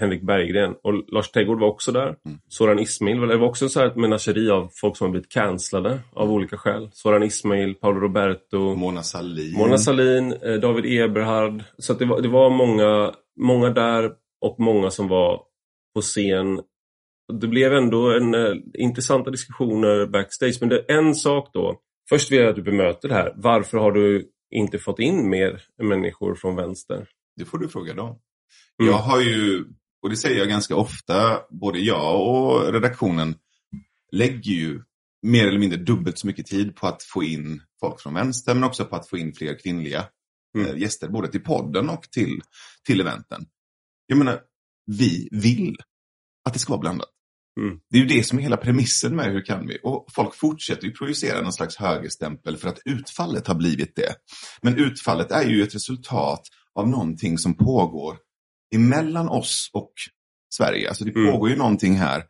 Henrik 0.00 0.22
Berggren. 0.22 0.74
Och 0.82 1.12
Lars 1.12 1.30
Trädgård 1.30 1.60
var 1.60 1.68
också 1.68 1.92
där. 1.92 2.06
Mm. 2.26 2.38
Soran 2.48 2.78
Ismail, 2.78 3.20
det 3.20 3.36
var 3.36 3.48
också 3.48 3.68
så 3.68 3.80
här 3.80 3.86
ett 3.86 3.96
menageri 3.96 4.50
av 4.50 4.70
folk 4.74 4.96
som 4.96 5.04
har 5.04 5.10
blivit 5.10 5.28
cancellade 5.28 5.98
av 6.12 6.22
mm. 6.22 6.34
olika 6.34 6.56
skäl. 6.56 6.88
Soran 6.92 7.22
Ismail, 7.22 7.74
Paolo 7.74 8.00
Roberto, 8.00 8.74
Mona 8.74 9.02
Salin, 9.02 9.58
Mona 9.58 9.78
Salin 9.78 10.32
eh, 10.32 10.54
David 10.54 11.00
Eberhard. 11.00 11.64
Så 11.78 11.94
det 11.94 12.04
var, 12.04 12.20
det 12.20 12.28
var 12.28 12.50
många, 12.50 13.14
många 13.40 13.70
där 13.70 14.10
och 14.40 14.60
många 14.60 14.90
som 14.90 15.08
var 15.08 15.42
på 15.94 16.00
scen. 16.00 16.60
Det 17.40 17.46
blev 17.46 17.72
ändå 17.72 18.16
en, 18.16 18.34
eh, 18.34 18.54
intressanta 18.74 19.30
diskussioner 19.30 20.06
backstage. 20.06 20.56
Men 20.60 20.68
det 20.68 20.84
är 20.88 20.98
en 20.98 21.14
sak 21.14 21.50
då. 21.52 21.80
Först 22.08 22.32
vill 22.32 22.38
jag 22.38 22.48
att 22.48 22.56
du 22.56 22.62
bemöter 22.62 23.08
det 23.08 23.14
här. 23.14 23.32
Varför 23.36 23.78
har 23.78 23.92
du 23.92 24.30
inte 24.50 24.78
fått 24.78 24.98
in 24.98 25.30
mer 25.30 25.62
människor 25.82 26.34
från 26.34 26.56
vänster? 26.56 27.08
Det 27.36 27.44
får 27.44 27.58
du 27.58 27.68
fråga 27.68 27.94
dem. 27.94 28.18
Mm. 28.80 28.92
Jag 28.92 28.98
har 28.98 29.20
ju 29.20 29.64
och 30.02 30.10
det 30.10 30.16
säger 30.16 30.38
jag 30.38 30.48
ganska 30.48 30.76
ofta, 30.76 31.40
både 31.50 31.78
jag 31.78 32.28
och 32.28 32.72
redaktionen 32.72 33.34
lägger 34.12 34.52
ju 34.52 34.82
mer 35.22 35.48
eller 35.48 35.58
mindre 35.58 35.78
dubbelt 35.78 36.18
så 36.18 36.26
mycket 36.26 36.46
tid 36.46 36.76
på 36.76 36.86
att 36.86 37.02
få 37.02 37.24
in 37.24 37.62
folk 37.80 38.00
från 38.00 38.14
vänster 38.14 38.54
men 38.54 38.64
också 38.64 38.84
på 38.84 38.96
att 38.96 39.08
få 39.08 39.18
in 39.18 39.32
fler 39.32 39.58
kvinnliga 39.58 40.04
mm. 40.56 40.66
Eh, 40.66 40.78
gäster 40.78 41.08
både 41.08 41.28
till 41.28 41.44
podden 41.44 41.88
och 41.88 42.02
till, 42.02 42.40
till 42.86 43.00
eventen. 43.00 43.46
Jag 44.06 44.18
menar, 44.18 44.40
vi 44.86 45.28
vill 45.30 45.76
att 46.44 46.52
det 46.52 46.58
ska 46.58 46.72
vara 46.72 46.80
blandat. 46.80 47.08
Mm. 47.60 47.80
Det 47.90 47.96
är 47.98 48.00
ju 48.00 48.06
det 48.06 48.24
som 48.24 48.38
är 48.38 48.42
hela 48.42 48.56
premissen 48.56 49.16
med 49.16 49.32
Hur 49.32 49.44
kan 49.44 49.66
vi? 49.66 49.78
Och 49.82 50.06
folk 50.12 50.34
fortsätter 50.34 50.86
ju 50.86 50.92
projicera 50.92 51.42
någon 51.42 51.52
slags 51.52 51.76
högerstämpel 51.76 52.56
för 52.56 52.68
att 52.68 52.78
utfallet 52.84 53.46
har 53.46 53.54
blivit 53.54 53.96
det. 53.96 54.14
Men 54.62 54.78
utfallet 54.78 55.30
är 55.30 55.44
ju 55.44 55.62
ett 55.62 55.74
resultat 55.74 56.42
av 56.74 56.88
någonting 56.88 57.38
som 57.38 57.54
pågår 57.54 58.16
emellan 58.74 59.28
oss 59.28 59.70
och 59.72 59.92
Sverige. 60.54 60.88
Alltså 60.88 61.04
det 61.04 61.16
mm. 61.16 61.32
pågår 61.32 61.50
ju 61.50 61.56
någonting 61.56 61.94
här. 61.94 62.24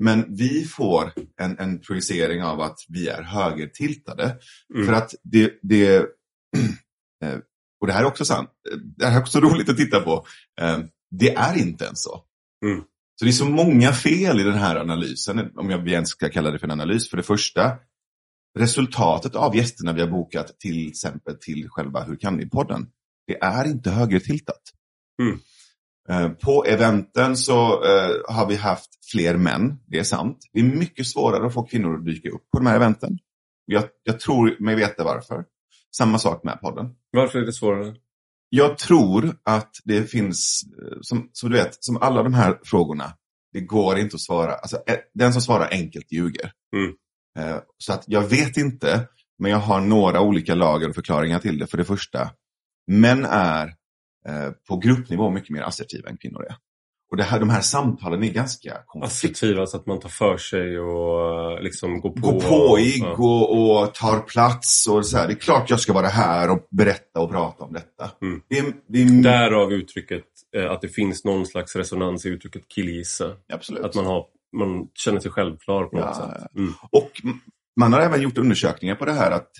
Men 0.00 0.36
vi 0.36 0.64
får 0.64 1.12
en, 1.40 1.58
en 1.58 1.80
projicering 1.80 2.42
av 2.42 2.60
att 2.60 2.78
vi 2.88 3.08
är 3.08 3.22
högertiltade. 3.22 4.38
Mm. 4.74 4.86
För 4.86 4.92
att 4.92 5.14
det, 5.22 5.58
det 5.62 5.96
eh, 7.24 7.38
och 7.80 7.86
det 7.86 7.92
här 7.92 8.00
är 8.00 8.06
också 8.06 8.24
sant, 8.24 8.50
det 8.96 9.06
här 9.06 9.16
är 9.16 9.22
också 9.22 9.40
roligt 9.40 9.68
att 9.68 9.76
titta 9.76 10.00
på. 10.00 10.26
Eh, 10.60 10.78
det 11.10 11.34
är 11.34 11.58
inte 11.58 11.84
ens 11.84 12.02
så. 12.02 12.24
Mm. 12.66 12.84
Så 13.18 13.24
det 13.24 13.30
är 13.30 13.32
så 13.32 13.44
många 13.44 13.92
fel 13.92 14.40
i 14.40 14.42
den 14.42 14.58
här 14.58 14.76
analysen, 14.76 15.50
om 15.56 15.70
jag 15.70 15.88
ens 15.88 16.08
ska 16.08 16.28
kalla 16.28 16.50
det 16.50 16.58
för 16.58 16.66
en 16.66 16.70
analys. 16.70 17.10
För 17.10 17.16
det 17.16 17.22
första, 17.22 17.78
resultatet 18.58 19.34
av 19.34 19.56
gästerna 19.56 19.92
vi 19.92 20.00
har 20.00 20.08
bokat 20.08 20.60
till 20.60 20.88
exempel 20.88 21.36
till 21.40 21.68
själva 21.68 22.04
Hur 22.04 22.16
kan 22.16 22.38
vi-podden, 22.38 22.86
det 23.26 23.38
är 23.42 23.64
inte 23.64 23.90
högertiltat. 23.90 24.62
Mm. 25.22 25.38
Eh, 26.08 26.28
på 26.28 26.64
eventen 26.64 27.36
så 27.36 27.84
uh, 27.84 28.22
har 28.28 28.46
vi 28.48 28.56
haft 28.56 28.90
fler 29.12 29.36
män, 29.36 29.78
det 29.86 29.98
är 29.98 30.04
sant. 30.04 30.38
Det 30.52 30.60
är 30.60 30.64
mycket 30.64 31.06
svårare 31.06 31.46
att 31.46 31.54
få 31.54 31.62
kvinnor 31.62 31.94
att 31.94 32.04
dyka 32.04 32.28
upp 32.28 32.50
på 32.52 32.58
de 32.58 32.66
här 32.66 32.76
eventen. 32.76 33.18
Jag, 33.64 33.84
jag 34.02 34.20
tror 34.20 34.56
mig 34.60 34.74
veta 34.74 35.04
varför. 35.04 35.44
Samma 35.96 36.18
sak 36.18 36.44
med 36.44 36.60
podden. 36.60 36.94
Varför 37.10 37.38
är 37.38 37.46
det 37.46 37.52
svårare? 37.52 37.94
Jag 38.48 38.78
tror 38.78 39.36
att 39.44 39.70
det 39.84 40.02
finns, 40.02 40.62
eh, 40.82 40.98
som, 41.00 41.30
som 41.32 41.50
du 41.50 41.56
vet, 41.56 41.84
som 41.84 41.96
alla 41.96 42.22
de 42.22 42.34
här 42.34 42.58
frågorna, 42.64 43.12
det 43.52 43.60
går 43.60 43.98
inte 43.98 44.14
att 44.14 44.20
svara. 44.20 44.54
Alltså, 44.54 44.78
den 45.14 45.32
som 45.32 45.42
svarar 45.42 45.68
enkelt 45.70 46.12
ljuger. 46.12 46.52
Mm. 46.76 46.94
Så 47.78 47.92
att 47.92 48.04
jag 48.06 48.22
vet 48.22 48.56
inte, 48.56 49.08
men 49.38 49.50
jag 49.50 49.58
har 49.58 49.80
några 49.80 50.20
olika 50.20 50.54
lager 50.54 50.88
och 50.88 50.94
förklaringar 50.94 51.38
till 51.38 51.58
det. 51.58 51.66
För 51.66 51.76
det 51.76 51.84
första, 51.84 52.30
män 52.86 53.24
är 53.24 53.66
Eh, 53.66 53.72
på 54.68 54.76
gruppnivå 54.76 55.30
mycket 55.30 55.50
mer 55.50 55.62
assertiva 55.62 56.08
än 56.08 56.16
kvinnor 56.16 56.44
är. 56.44 56.56
Och 57.10 57.16
det 57.16 57.22
här, 57.22 57.40
de 57.40 57.50
här 57.50 57.60
samtalen 57.60 58.22
är 58.22 58.32
ganska 58.32 58.76
konflikt... 58.86 59.12
Assertiva, 59.12 59.60
alltså 59.60 59.76
att 59.76 59.86
man 59.86 60.00
tar 60.00 60.08
för 60.08 60.36
sig 60.36 60.78
och 60.78 61.52
eh, 61.52 61.62
liksom 61.62 62.00
går 62.00 62.10
på. 62.10 62.20
Gå 62.20 62.40
påig 62.40 63.04
och, 63.18 63.80
och 63.80 63.94
tar 63.94 64.20
plats. 64.20 64.88
Och 64.88 65.06
så 65.06 65.16
här. 65.16 65.26
Det 65.26 65.32
är 65.32 65.38
klart 65.38 65.70
jag 65.70 65.80
ska 65.80 65.92
vara 65.92 66.06
här 66.06 66.50
och 66.50 66.66
berätta 66.70 67.20
och 67.20 67.30
prata 67.30 67.64
om 67.64 67.72
detta. 67.72 68.10
Mm. 68.22 68.40
Det 68.48 68.58
är, 68.58 68.64
det 68.88 69.02
är, 69.02 69.22
Därav 69.22 69.72
uttrycket 69.72 70.24
eh, 70.56 70.70
att 70.70 70.80
det 70.80 70.88
finns 70.88 71.24
någon 71.24 71.46
slags 71.46 71.76
resonans 71.76 72.26
i 72.26 72.28
uttrycket 72.28 72.68
killgissa. 72.68 73.32
absolut. 73.52 73.84
Att 73.84 73.94
man, 73.94 74.06
har, 74.06 74.24
man 74.56 74.88
känner 74.94 75.20
sig 75.20 75.30
självklar 75.30 75.84
på 75.84 75.96
något 75.96 76.16
Ja, 76.18 76.32
sätt. 76.40 76.56
Mm. 76.56 76.72
Och 76.92 77.10
man 77.80 77.92
har 77.92 78.00
även 78.00 78.22
gjort 78.22 78.38
undersökningar 78.38 78.94
på 78.94 79.04
det 79.04 79.12
här 79.12 79.30
att 79.30 79.50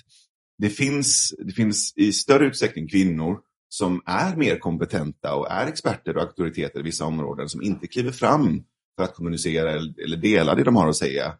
det 0.57 0.69
finns, 0.69 1.33
det 1.45 1.51
finns 1.53 1.93
i 1.95 2.13
större 2.13 2.45
utsträckning 2.45 2.87
kvinnor 2.87 3.37
som 3.69 4.01
är 4.05 4.35
mer 4.35 4.59
kompetenta 4.59 5.35
och 5.35 5.51
är 5.51 5.67
experter 5.67 6.17
och 6.17 6.23
auktoriteter 6.23 6.79
i 6.79 6.83
vissa 6.83 7.05
områden 7.05 7.49
som 7.49 7.61
inte 7.61 7.87
kliver 7.87 8.11
fram 8.11 8.63
för 8.97 9.03
att 9.03 9.15
kommunicera 9.15 9.71
eller 9.71 10.17
dela 10.17 10.55
det 10.55 10.63
de 10.63 10.75
har 10.75 10.89
att 10.89 10.95
säga. 10.95 11.33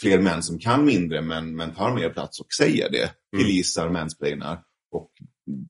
Fler 0.00 0.20
män 0.20 0.42
som 0.42 0.58
kan 0.58 0.84
mindre 0.84 1.22
men, 1.22 1.56
men 1.56 1.74
tar 1.74 1.94
mer 1.94 2.10
plats 2.10 2.40
och 2.40 2.52
säger 2.58 2.90
det. 2.90 3.02
Mm. 3.02 3.44
Killgissar, 3.44 3.90
mansplainar 3.90 4.62
och 4.90 5.10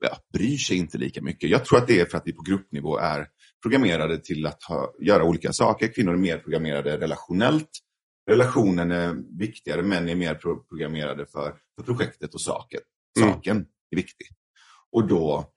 ja, 0.01 0.17
bryr 0.33 0.57
sig 0.57 0.77
inte 0.77 0.97
lika 0.97 1.21
mycket. 1.21 1.49
Jag 1.49 1.65
tror 1.65 1.77
att 1.77 1.87
det 1.87 1.99
är 1.99 2.05
för 2.05 2.17
att 2.17 2.27
vi 2.27 2.33
på 2.33 2.41
gruppnivå 2.41 2.97
är 2.97 3.27
programmerade 3.63 4.17
till 4.17 4.45
att 4.45 4.63
ha, 4.63 4.93
göra 5.01 5.23
olika 5.23 5.53
saker. 5.53 5.87
Kvinnor 5.87 6.13
är 6.13 6.17
mer 6.17 6.37
programmerade 6.37 6.97
relationellt. 6.97 7.69
Relationen 8.29 8.91
är 8.91 9.15
viktigare, 9.39 9.81
män 9.81 10.09
är 10.09 10.15
mer 10.15 10.35
pro- 10.35 10.63
programmerade 10.63 11.25
för, 11.25 11.53
för 11.77 11.83
projektet 11.85 12.33
och 12.33 12.41
saken. 12.41 12.81
Mm. 13.19 13.29
Saken 13.29 13.57
är 13.91 13.95
viktig. 13.95 14.27
Och 14.91 15.07
då 15.07 15.51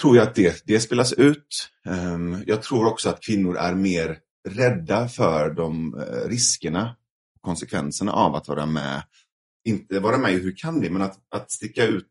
tror 0.00 0.16
jag 0.16 0.26
att 0.26 0.34
det, 0.34 0.62
det 0.66 0.80
spelas 0.80 1.12
ut. 1.12 1.68
Ehm, 1.86 2.44
jag 2.46 2.62
tror 2.62 2.86
också 2.86 3.08
att 3.08 3.24
kvinnor 3.24 3.56
är 3.56 3.74
mer 3.74 4.18
rädda 4.48 5.08
för 5.08 5.50
de 5.50 5.94
eh, 5.94 6.28
riskerna 6.28 6.96
och 7.34 7.42
konsekvenserna 7.42 8.12
av 8.12 8.34
att 8.34 8.48
vara 8.48 8.66
med. 8.66 9.02
Inte 9.64 10.00
vara 10.00 10.18
med 10.18 10.32
i 10.32 10.42
Hur 10.42 10.56
kan 10.56 10.80
vi, 10.80 10.90
men 10.90 11.02
att, 11.02 11.18
att 11.34 11.50
sticka 11.50 11.86
ut 11.86 12.06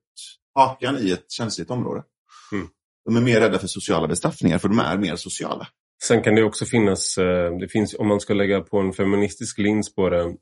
hakan 0.55 0.98
i 0.98 1.12
ett 1.12 1.31
känsligt 1.31 1.69
område. 1.69 2.03
Mm. 2.51 2.67
De 3.05 3.15
är 3.15 3.22
mer 3.22 3.39
rädda 3.39 3.60
för 3.60 3.67
sociala 3.67 4.08
bestraffningar, 4.08 4.58
för 4.58 4.67
de 4.67 4.79
är 4.79 4.98
mer 4.98 5.15
sociala. 5.15 5.67
Sen 6.03 6.24
kan 6.24 6.36
det 6.36 6.43
också 6.43 6.65
finnas, 6.65 7.17
eh, 7.17 7.58
det 7.58 7.67
finns, 7.67 7.96
om 8.00 8.08
man 8.08 8.19
ska 8.19 8.34
lägga 8.34 8.62
på 8.62 8.79
en 8.79 8.93
feministisk 8.93 9.58
lins 9.58 9.96
på 9.96 10.10
det, 10.10 10.36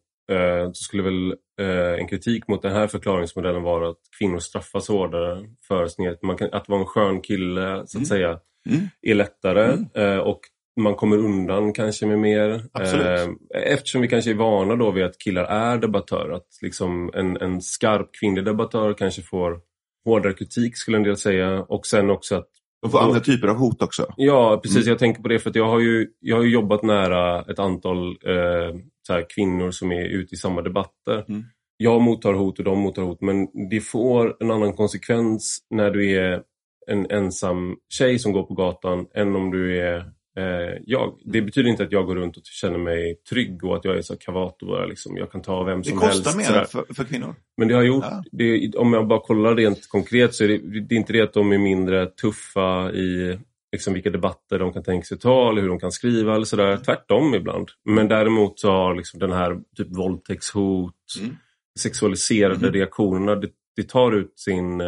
så 0.73 0.83
skulle 0.83 1.03
väl 1.03 1.35
eh, 1.61 1.99
en 1.99 2.07
kritik 2.07 2.47
mot 2.47 2.61
den 2.61 2.71
här 2.71 2.87
förklaringsmodellen 2.87 3.63
vara 3.63 3.89
att 3.89 3.99
kvinnor 4.19 4.39
straffas 4.39 4.87
hårdare 4.87 5.45
för 5.67 5.87
sin 5.87 6.15
man 6.23 6.37
kan, 6.37 6.49
Att 6.53 6.69
vara 6.69 6.79
en 6.79 6.85
skön 6.85 7.21
kille, 7.21 7.75
så 7.77 7.81
att 7.81 7.95
Mm. 7.95 8.05
säga, 8.05 8.39
Mm. 8.69 8.87
är 9.01 9.15
lättare 9.15 9.63
Mm. 9.63 9.85
eh, 9.93 10.17
och 10.17 10.39
man 10.79 10.95
kommer 10.95 11.17
undan 11.17 11.73
kanske 11.73 12.05
med 12.05 12.19
mer. 12.19 12.63
Absolut. 12.71 13.05
Eh, 13.05 13.27
eftersom 13.73 14.01
vi 14.01 14.07
kanske 14.07 14.31
är 14.31 14.35
vana 14.35 14.75
då 14.75 14.91
vid 14.91 15.03
att 15.03 15.17
killar 15.17 15.43
är 15.43 15.77
debattörer. 15.77 16.33
Att 16.33 16.47
liksom 16.61 17.11
en, 17.13 17.37
en 17.37 17.61
skarp 17.61 18.09
kvinnlig 18.19 18.45
debattör 18.45 18.93
kanske 18.93 19.21
får 19.21 19.59
hårdare 20.05 20.33
kritik 20.33 20.77
skulle 20.77 20.97
en 20.97 21.03
del 21.03 21.17
säga. 21.17 21.59
Och 21.63 21.85
sen 21.85 22.09
också 22.09 22.35
att 22.35 22.47
De 22.81 22.91
får 22.91 22.99
andra 22.99 23.19
typer 23.19 23.47
av 23.47 23.55
hot 23.55 23.81
också. 23.81 24.13
Ja, 24.17 24.59
precis. 24.63 24.77
Mm. 24.77 24.89
Jag 24.89 24.99
tänker 24.99 25.21
på 25.21 25.27
det 25.27 25.39
för 25.39 25.49
att 25.49 25.55
jag 25.55 25.67
har 25.67 25.79
ju, 25.79 26.07
jag 26.19 26.35
har 26.35 26.43
jobbat 26.43 26.83
nära 26.83 27.41
ett 27.41 27.59
antal 27.59 28.07
eh, 28.07 28.75
så 29.07 29.13
här, 29.13 29.25
kvinnor 29.35 29.71
som 29.71 29.91
är 29.91 30.05
ute 30.05 30.35
i 30.35 30.37
samma 30.37 30.61
debatter. 30.61 31.25
Mm. 31.29 31.43
Jag 31.77 32.01
mottar 32.01 32.33
hot 32.33 32.59
och 32.59 32.65
de 32.65 32.79
mottar 32.79 33.01
hot, 33.01 33.21
men 33.21 33.69
det 33.69 33.79
får 33.81 34.37
en 34.39 34.51
annan 34.51 34.73
konsekvens 34.73 35.59
när 35.69 35.91
du 35.91 36.11
är 36.11 36.41
en 36.87 37.11
ensam 37.11 37.75
tjej 37.89 38.19
som 38.19 38.31
går 38.31 38.43
på 38.43 38.53
gatan 38.53 39.07
än 39.15 39.35
om 39.35 39.51
du 39.51 39.79
är 39.81 39.97
eh, 40.37 40.77
jag. 40.85 41.17
Det 41.25 41.41
betyder 41.41 41.69
inte 41.69 41.83
att 41.83 41.91
jag 41.91 42.05
går 42.05 42.15
runt 42.15 42.37
och 42.37 42.43
känner 42.45 42.77
mig 42.77 43.15
trygg 43.29 43.63
och 43.63 43.75
att 43.75 43.85
jag 43.85 43.97
är 43.97 44.01
så 44.01 44.15
kavat 44.17 44.61
och 44.61 44.67
bara 44.67 44.85
liksom, 44.85 45.17
jag 45.17 45.31
kan 45.31 45.41
ta 45.41 45.63
vem 45.63 45.81
Det 45.81 45.89
som 45.89 45.97
kostar 45.99 46.31
helst. 46.31 46.51
mer 46.51 46.63
för, 46.83 46.93
för 46.93 47.03
kvinnor. 47.03 47.35
Men 47.57 47.67
det 47.67 47.73
har 47.73 47.83
gjort, 47.83 48.05
Ja. 48.09 48.23
det, 48.31 48.75
om 48.75 48.93
jag 48.93 49.07
bara 49.07 49.19
kollar 49.19 49.55
rent 49.55 49.89
konkret 49.89 50.35
så 50.35 50.43
är 50.43 50.47
det, 50.47 50.57
det 50.79 50.95
är 50.95 50.97
inte 50.97 51.13
det 51.13 51.21
att 51.21 51.33
de 51.33 51.51
är 51.51 51.57
mindre 51.57 52.05
tuffa 52.05 52.91
i 52.91 53.37
liksom, 53.71 53.93
vilka 53.93 54.09
debatter 54.09 54.59
de 54.59 54.73
kan 54.73 54.83
tänka 54.83 55.05
sig 55.05 55.19
ta 55.19 55.49
eller 55.49 55.61
hur 55.61 55.69
de 55.69 55.79
kan 55.79 55.91
skriva 55.91 56.35
eller 56.35 56.45
sådär. 56.45 56.77
Tvärtom 56.77 57.33
ibland. 57.35 57.67
Men 57.85 58.07
däremot 58.07 58.59
så 58.59 58.71
har 58.71 58.95
liksom 58.95 59.19
den 59.19 59.31
här 59.31 59.57
typ 59.77 59.97
våldtäktshot, 59.97 60.93
Mm. 61.19 61.35
sexualiserade 61.79 62.65
Mhm. 62.65 62.73
reaktionerna, 62.73 63.35
det, 63.35 63.49
det, 63.75 63.89
tar 63.89 64.11
ut 64.11 64.39
sin, 64.39 64.81
eh, 64.81 64.87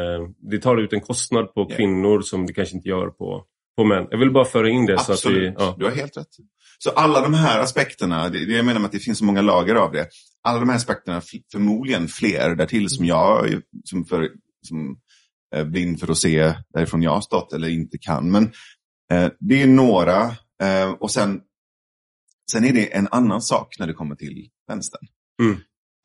det 0.52 0.60
tar 0.60 0.78
ut 0.78 0.94
en 0.94 1.02
kostnad 1.02 1.54
på 1.54 1.66
Ja. 1.70 1.76
kvinnor 1.76 2.22
som 2.22 2.46
det 2.46 2.54
kanske 2.54 2.76
inte 2.76 2.90
gör 2.90 3.08
på, 3.08 3.44
på 3.78 3.84
män. 3.84 4.08
Jag 4.12 4.18
vill 4.18 4.32
bara 4.32 4.46
föra 4.46 4.70
in 4.70 4.86
det 4.86 5.00
så 5.00 5.12
att 5.14 5.26
vi... 5.26 5.30
Absolut, 5.30 5.56
Ja. 5.58 5.76
du 5.80 5.86
har 5.86 5.92
helt 5.92 6.18
rätt. 6.18 6.28
Så 6.80 6.90
alla 6.90 7.22
de 7.22 7.34
här 7.34 7.60
aspekterna, 7.60 8.30
det, 8.30 8.46
det 8.46 8.54
jag 8.54 8.66
menar 8.66 8.80
med 8.80 8.86
att 8.86 8.92
det 8.92 9.00
finns 9.00 9.18
så 9.18 9.26
många 9.26 9.42
lager 9.42 9.76
av 9.76 9.92
det. 9.92 10.08
Alla 10.44 10.60
de 10.60 10.70
här 10.70 10.76
aspekterna, 10.76 11.22
förmodligen 11.52 12.08
fler 12.08 12.56
därtill 12.56 12.90
som 12.90 13.06
jag 13.06 13.62
som, 13.84 14.06
för, 14.06 14.30
som 14.68 14.98
blind 15.66 16.00
för 16.00 16.12
att 16.12 16.18
se 16.18 16.54
därifrån 16.74 17.02
jag 17.02 17.12
har 17.12 17.22
stått 17.22 17.54
eller 17.54 17.70
inte 17.70 17.98
kan. 17.98 18.32
Men 18.32 18.44
eh, 19.12 19.32
det 19.40 19.62
är 19.62 19.68
några 19.68 20.22
eh, 20.64 20.92
och 21.00 21.12
sen, 21.12 21.42
sen 22.52 22.66
är 22.66 22.74
det 22.74 22.96
en 22.96 23.08
annan 23.12 23.42
sak 23.42 23.76
när 23.80 23.88
det 23.88 23.94
kommer 23.94 24.16
till 24.16 24.50
vänstern. 24.68 25.08
Mm. 25.42 25.58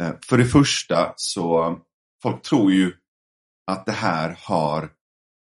Eh, 0.02 0.16
för 0.28 0.38
det 0.38 0.46
första 0.46 1.12
så, 1.16 1.78
folk 2.22 2.42
tror 2.42 2.72
ju 2.72 2.92
att 3.66 3.86
det 3.86 3.92
här 3.92 4.36
har 4.40 4.90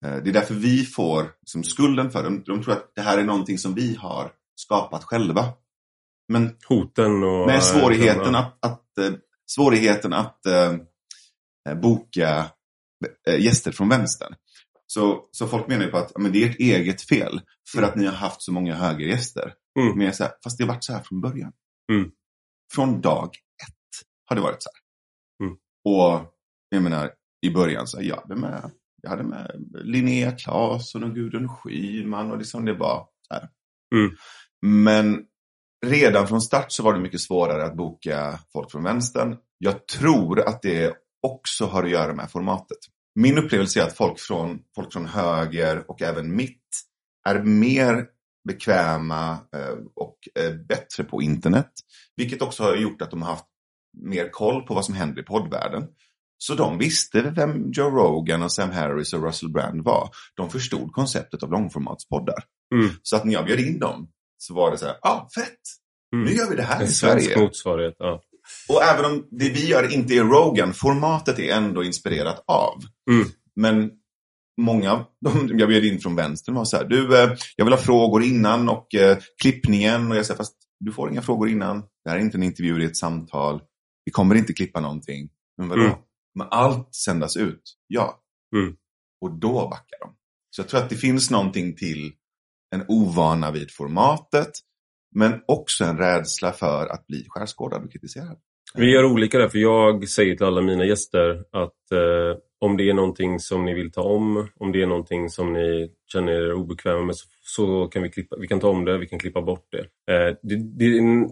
Eh, 0.06 0.16
Det 0.16 0.30
är 0.30 0.34
därför 0.34 0.54
vi 0.54 0.86
får 0.86 1.32
liksom, 1.42 1.64
skulden 1.64 2.12
för 2.12 2.24
det. 2.24 2.30
De, 2.46 2.64
tror 2.64 2.72
att 2.72 2.92
det 2.96 3.02
här 3.02 3.18
är 3.18 3.24
någonting 3.24 3.58
som 3.58 3.74
vi 3.74 3.96
har 3.96 4.32
skapat 4.56 5.04
själva. 5.04 5.50
Men 6.28 6.56
Hoten 6.68 7.24
och... 7.24 7.48
med 7.48 7.64
svårigheten 7.64 8.36
att, 8.36 8.66
att, 8.66 8.98
eh, 8.98 9.12
svårigheten 9.46 10.14
att 10.14 10.46
eh, 10.46 10.74
eh, 11.70 11.76
boka 11.82 12.38
eh, 12.40 12.46
gäster 13.40 13.72
från 13.72 13.90
vänstern. 13.90 14.36
Så, 14.88 15.30
så 15.32 15.48
folk 15.48 15.68
menar 15.68 15.86
ju 15.86 15.92
på 15.92 15.98
att 15.98 16.18
men 16.18 16.32
det 16.32 16.44
är 16.44 16.50
ert 16.50 16.60
eget 16.60 17.02
fel 17.02 17.42
för 17.74 17.82
att 17.82 17.96
ni 17.96 18.06
har 18.06 18.14
haft 18.14 18.42
så 18.42 18.52
många 18.52 18.76
högergäster. 18.76 19.54
Mm. 19.80 19.98
Men 19.98 20.08
jag 20.08 20.14
här, 20.14 20.32
fast 20.44 20.58
det 20.58 20.64
har 20.64 20.74
varit 20.74 20.84
så 20.84 20.94
här 20.94 21.04
från 21.04 21.22
början. 21.22 21.54
Mm. 21.92 22.12
Från 22.74 23.02
dag 23.02 23.30
ett 23.64 24.08
har 24.26 24.36
det 24.36 24.42
varit 24.42 24.64
så 24.64 24.70
här. 24.70 24.84
Mm. 25.48 25.58
Och 25.86 26.34
jag 26.70 26.84
menar, 26.84 27.12
i 27.46 27.50
början 27.50 27.88
så 27.88 28.02
jag 28.02 28.16
hade 28.16 28.36
med, 28.36 28.72
jag 29.02 29.10
hade 29.10 29.24
med 29.24 29.52
Linnea 29.84 30.32
Claesson 30.32 31.04
och 31.04 31.16
Gudrun 31.16 31.50
Schyman 31.50 32.32
och 32.32 32.38
liksom 32.38 32.66
det 32.66 32.74
var 32.74 33.08
så 33.28 33.34
här. 33.34 33.50
Mm. 33.96 34.16
Men 34.62 35.26
redan 35.86 36.28
från 36.28 36.42
start 36.42 36.72
så 36.72 36.84
var 36.84 36.94
det 36.94 37.00
mycket 37.00 37.22
svårare 37.22 37.66
att 37.66 37.78
boka 37.78 38.40
folk 38.54 38.72
från 38.72 38.84
vänstern. 38.84 39.38
Jag 39.58 39.88
tror 39.88 40.40
att 40.48 40.62
det 40.62 40.94
också 41.24 41.66
har 41.66 41.84
att 41.84 41.90
göra 41.90 42.14
med 42.14 42.32
formatet. 42.32 42.78
Min 43.16 43.38
upplevelse 43.38 43.82
är 43.82 43.88
att 43.88 43.98
folk 43.98 44.20
från, 44.20 44.60
folk 44.76 44.94
från 44.94 45.06
höger 45.06 45.92
och 45.92 46.02
även 46.02 46.36
mitt 46.36 46.60
är 47.30 47.44
mer 47.44 48.06
bekväma 48.48 49.32
eh, 49.32 49.78
och 49.96 50.18
eh, 50.40 50.54
bättre 50.54 51.04
på 51.04 51.22
internet. 51.22 51.72
Vilket 52.16 52.42
också 52.42 52.64
har 52.64 52.76
gjort 52.76 53.02
att 53.02 53.12
de 53.12 53.22
har 53.22 53.30
haft 53.30 53.46
mer 53.98 54.30
koll 54.30 54.62
på 54.62 54.74
vad 54.74 54.86
som 54.86 54.96
händer 54.96 55.22
i 55.22 55.26
poddvärlden. 55.26 55.88
Så 56.38 56.56
de 56.56 56.78
visste 56.78 57.22
vem 57.22 57.72
Joe 57.72 57.90
Rogan 57.90 58.44
och 58.44 58.52
Sam 58.52 58.72
Harris 58.72 59.14
och 59.14 59.24
Russell 59.24 59.50
Brand 59.50 59.84
var. 59.84 60.10
De 60.36 60.50
förstod 60.50 60.92
konceptet 60.92 61.44
av 61.44 61.52
långformatspoddar. 61.52 62.44
Mm. 62.76 62.90
Så 63.02 63.16
att 63.16 63.26
när 63.26 63.34
jag 63.34 63.46
bjöd 63.46 63.60
in 63.60 63.80
dem 63.80 64.10
så 64.38 64.54
var 64.54 64.72
det 64.72 64.78
så 64.78 64.86
här, 64.86 64.96
ja 65.02 65.10
ah, 65.10 65.30
fett! 65.36 65.60
Mm. 66.14 66.26
Nu 66.26 66.32
gör 66.32 66.50
vi 66.50 66.56
det 66.56 66.64
här 66.64 66.80
En 66.80 66.88
i 66.88 66.92
Sverige. 66.92 67.40
motsvarighet. 67.40 67.96
Ja. 67.98 68.22
Och 68.70 68.84
även 68.84 69.06
om 69.06 69.28
det 69.32 69.50
vi 69.50 69.68
gör 69.68 69.94
inte 69.94 70.14
är 70.14 70.24
Rogan, 70.24 70.74
formatet 70.74 71.40
är 71.40 71.56
ändå 71.56 71.84
inspirerat 71.84 72.44
av. 72.48 72.84
Mm. 73.12 73.28
Men 73.56 73.92
många 74.62 74.92
av 74.92 75.06
de 75.22 75.60
jag 75.60 75.70
bjöd 75.70 75.86
in 75.86 76.00
från 76.00 76.16
vänstern 76.16 76.56
var 76.56 76.66
så 76.66 76.78
här, 76.78 76.86
du, 76.86 77.24
eh, 77.24 77.34
jag 77.56 77.66
vill 77.66 77.74
ha 77.74 77.82
frågor 77.82 78.24
innan 78.24 78.70
och 78.70 78.96
eh, 78.96 79.18
klippningen. 79.42 80.12
Och 80.12 80.18
jag 80.18 80.26
sa, 80.26 80.36
fast 80.36 80.56
du 80.80 80.92
får 80.92 81.12
inga 81.12 81.22
frågor 81.22 81.50
innan. 81.50 81.80
Det 81.80 82.10
här 82.10 82.18
är 82.18 82.22
inte 82.22 82.38
en 82.38 82.44
intervju, 82.44 82.78
det 82.78 82.86
är 82.86 82.90
ett 82.90 82.98
samtal. 82.98 83.62
Vi 84.06 84.12
kommer 84.12 84.36
inte 84.36 84.54
klippa 84.54 84.80
någonting. 84.80 85.30
Men 85.58 85.70
vadå? 85.70 85.82
Mm. 85.82 85.98
Men 86.36 86.48
allt 86.52 86.96
sändas 86.96 87.38
ut? 87.38 87.62
Ja. 87.88 88.20
Mm. 88.56 88.76
Och 89.22 89.40
då 89.40 89.54
backar 89.54 90.00
de. 90.00 90.16
Så 90.50 90.62
jag 90.62 90.70
tror 90.70 90.80
att 90.80 90.90
det 90.90 90.96
finns 90.96 91.32
någonting 91.32 91.76
till 91.76 92.14
en 92.76 92.86
ovana 92.88 93.52
vid 93.52 93.72
formatet. 93.72 94.52
Men 95.14 95.42
också 95.48 95.84
en 95.84 95.98
rädsla 95.98 96.52
för 96.52 96.88
att 96.88 97.08
bli 97.08 97.26
skärskådad 97.30 97.84
och 97.84 97.92
kritiserad. 97.92 98.38
Vi 98.76 98.92
gör 98.92 99.06
olika 99.06 99.38
där, 99.38 99.50
för 99.50 99.60
jag 99.60 100.10
säger 100.10 100.36
till 100.36 100.46
alla 100.46 100.62
mina 100.62 100.86
gäster 100.86 101.44
att 101.52 101.92
eh, 101.92 102.38
om 102.60 102.78
det 102.78 102.90
är 102.90 102.94
någonting 102.94 103.40
som 103.40 103.66
ni 103.66 103.74
vill 103.74 103.92
ta 103.92 104.02
om, 104.02 104.48
om 104.56 104.72
det 104.72 104.82
är 104.82 104.88
någonting 104.88 105.30
som 105.30 105.54
ni 105.54 105.92
känner 106.14 106.32
er 106.32 106.54
obekväma 106.54 107.02
med 107.02 107.16
så, 107.16 107.28
så 107.42 107.88
kan 107.88 108.04
vi, 108.04 108.10
klippa, 108.10 108.36
vi 108.40 108.48
kan 108.48 108.60
ta 108.60 108.70
om 108.70 108.86
det, 108.86 108.98
vi 108.98 109.08
kan 109.08 109.20
klippa 109.20 109.42
bort 109.42 109.68
det. 109.72 110.14
Eh, 110.14 110.36
det, 110.42 110.56
det 110.56 110.86
är 110.86 111.28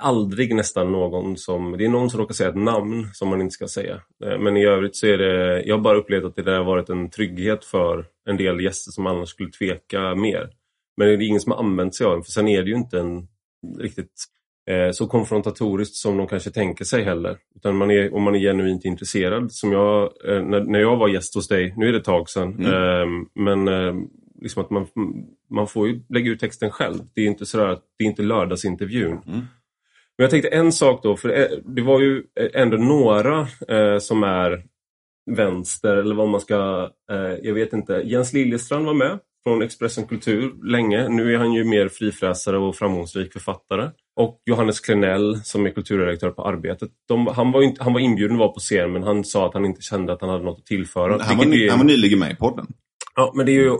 aldrig 0.00 0.54
nästan 0.54 0.92
någon 0.92 1.36
som, 1.36 1.72
det 1.78 1.84
är 1.84 1.88
någon 1.88 2.10
som 2.10 2.20
råkar 2.20 2.34
säga 2.34 2.48
ett 2.48 2.56
namn 2.56 3.08
som 3.12 3.28
man 3.28 3.40
inte 3.40 3.52
ska 3.52 3.68
säga. 3.68 4.00
Eh, 4.24 4.38
men 4.38 4.56
i 4.56 4.66
övrigt 4.66 4.96
så 4.96 5.06
är 5.06 5.18
det, 5.18 5.62
jag 5.62 5.76
har 5.76 5.82
bara 5.82 5.98
upplevt 5.98 6.24
att 6.24 6.36
det 6.36 6.42
där 6.42 6.56
har 6.56 6.64
varit 6.64 6.88
en 6.88 7.10
trygghet 7.10 7.64
för 7.64 8.06
en 8.28 8.36
del 8.36 8.60
gäster 8.60 8.90
som 8.90 9.06
annars 9.06 9.28
skulle 9.28 9.50
tveka 9.50 10.14
mer. 10.14 10.50
Men 10.96 11.06
det 11.08 11.14
är 11.14 11.22
ingen 11.22 11.40
som 11.40 11.52
har 11.52 11.58
använt 11.58 11.94
sig 11.94 12.06
av 12.06 12.12
den, 12.12 12.22
för 12.24 12.30
sen 12.30 12.48
är 12.48 12.62
det 12.62 12.70
ju 12.70 12.76
inte 12.76 12.98
en 12.98 13.28
riktigt 13.78 14.12
eh, 14.70 14.90
så 14.92 15.06
konfrontatoriskt 15.06 15.96
som 15.96 16.16
de 16.16 16.26
kanske 16.26 16.50
tänker 16.50 16.84
sig 16.84 17.02
heller. 17.02 17.36
Utan 17.56 17.76
man 17.76 17.90
är, 17.90 18.14
om 18.14 18.22
man 18.22 18.34
är 18.34 18.38
genuint 18.38 18.84
intresserad, 18.84 19.52
som 19.52 19.72
jag, 19.72 20.02
eh, 20.28 20.42
när, 20.42 20.60
när 20.60 20.80
jag 20.80 20.96
var 20.96 21.08
gäst 21.08 21.34
hos 21.34 21.48
dig, 21.48 21.74
nu 21.76 21.88
är 21.88 21.92
det 21.92 21.98
ett 21.98 22.04
tag 22.04 22.28
sedan, 22.28 22.54
Mm. 22.54 22.72
eh, 22.72 23.06
men 23.34 23.68
eh, 23.68 23.94
liksom 24.42 24.62
att 24.64 24.70
man, 24.70 24.86
man 25.50 25.66
får 25.66 25.88
ju 25.88 26.00
lägga 26.08 26.30
ut 26.30 26.40
texten 26.40 26.70
själv. 26.70 26.98
Det 27.14 27.20
är 27.20 27.26
inte 27.26 27.46
sådär 27.46 27.68
att 27.68 27.82
det 27.98 28.04
är 28.04 28.08
inte 28.08 28.22
lördagsintervjun. 28.22 29.12
Mm. 29.26 29.40
Men 30.16 30.24
jag 30.24 30.30
tänkte 30.30 30.48
en 30.48 30.72
sak 30.72 31.02
då, 31.02 31.16
för 31.16 31.28
det, 31.28 31.60
det 31.64 31.82
var 31.82 32.00
ju 32.00 32.22
ändå 32.54 32.76
några 32.76 33.40
eh, 33.68 33.98
som 33.98 34.22
är 34.22 34.62
vänster 35.30 35.96
eller 35.96 36.14
vad 36.14 36.28
man 36.28 36.40
ska, 36.40 36.90
eh, 37.10 37.34
jag 37.42 37.54
vet 37.54 37.72
inte. 37.72 38.02
Jens 38.04 38.32
Liljestrand 38.32 38.86
var 38.86 38.94
med 38.94 39.18
från 39.44 39.62
Expressen 39.62 40.06
Kultur 40.06 40.52
länge. 40.70 41.08
Nu 41.08 41.34
är 41.34 41.38
han 41.38 41.52
ju 41.52 41.64
mer 41.64 41.88
frifräsare 41.88 42.58
och 42.58 42.76
framgångsrik 42.76 43.32
författare. 43.32 43.90
Och 44.16 44.42
Johannes 44.46 44.80
Klenell 44.80 45.40
som 45.44 45.66
är 45.66 45.70
kulturredaktör 45.70 46.30
på 46.30 46.42
Arbetet. 46.48 46.90
De, 47.08 47.26
han, 47.26 47.52
var 47.52 47.62
inte, 47.62 47.82
han 47.82 47.92
var 47.92 48.00
inbjuden 48.00 48.36
att 48.36 48.40
vara 48.40 48.48
på 48.52 48.60
scen 48.60 48.92
men 48.92 49.02
han 49.02 49.24
sa 49.24 49.46
att 49.46 49.54
han 49.54 49.64
inte 49.64 49.82
kände 49.82 50.12
att 50.12 50.20
han 50.20 50.30
hade 50.30 50.44
något 50.44 50.58
att 50.58 50.66
tillföra. 50.66 51.22
Han 51.22 51.38
var, 51.38 51.44
ny, 51.44 51.66
är- 51.66 51.70
han 51.70 51.78
var 51.78 51.86
nyligen 51.86 52.18
med 52.18 52.32
i 52.32 52.36
podden. 52.36 52.66
Ja, 53.16 53.32
men 53.36 53.46
det 53.46 53.52
är 53.52 53.62
ju... 53.62 53.76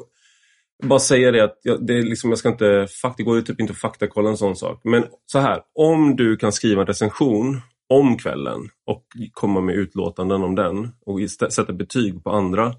Bara 0.85 0.99
säga 0.99 1.31
det 1.31 1.45
att 1.45 1.59
jag, 1.62 1.87
det, 1.87 1.99
är 1.99 2.02
liksom, 2.02 2.31
jag 2.31 2.38
ska 2.38 2.49
inte... 2.49 2.88
Det 3.16 3.23
går 3.23 3.37
ju 3.37 3.42
typ 3.42 3.61
inte 3.61 3.73
att 3.73 3.78
faktakolla 3.78 4.31
en 4.31 4.37
sån 4.37 4.57
sak. 4.57 4.81
Men 4.85 5.04
så 5.26 5.38
här, 5.38 5.61
om 5.75 6.16
du 6.16 6.37
kan 6.37 6.52
skriva 6.52 6.81
en 6.81 6.87
recension 6.87 7.61
om 7.88 8.16
kvällen 8.19 8.61
och 8.87 9.04
komma 9.33 9.61
med 9.61 9.75
utlåtanden 9.75 10.42
om 10.42 10.54
den 10.54 10.88
och 11.07 11.19
sätta 11.52 11.73
betyg 11.73 12.25
på 12.25 12.31
andra. 12.31 12.75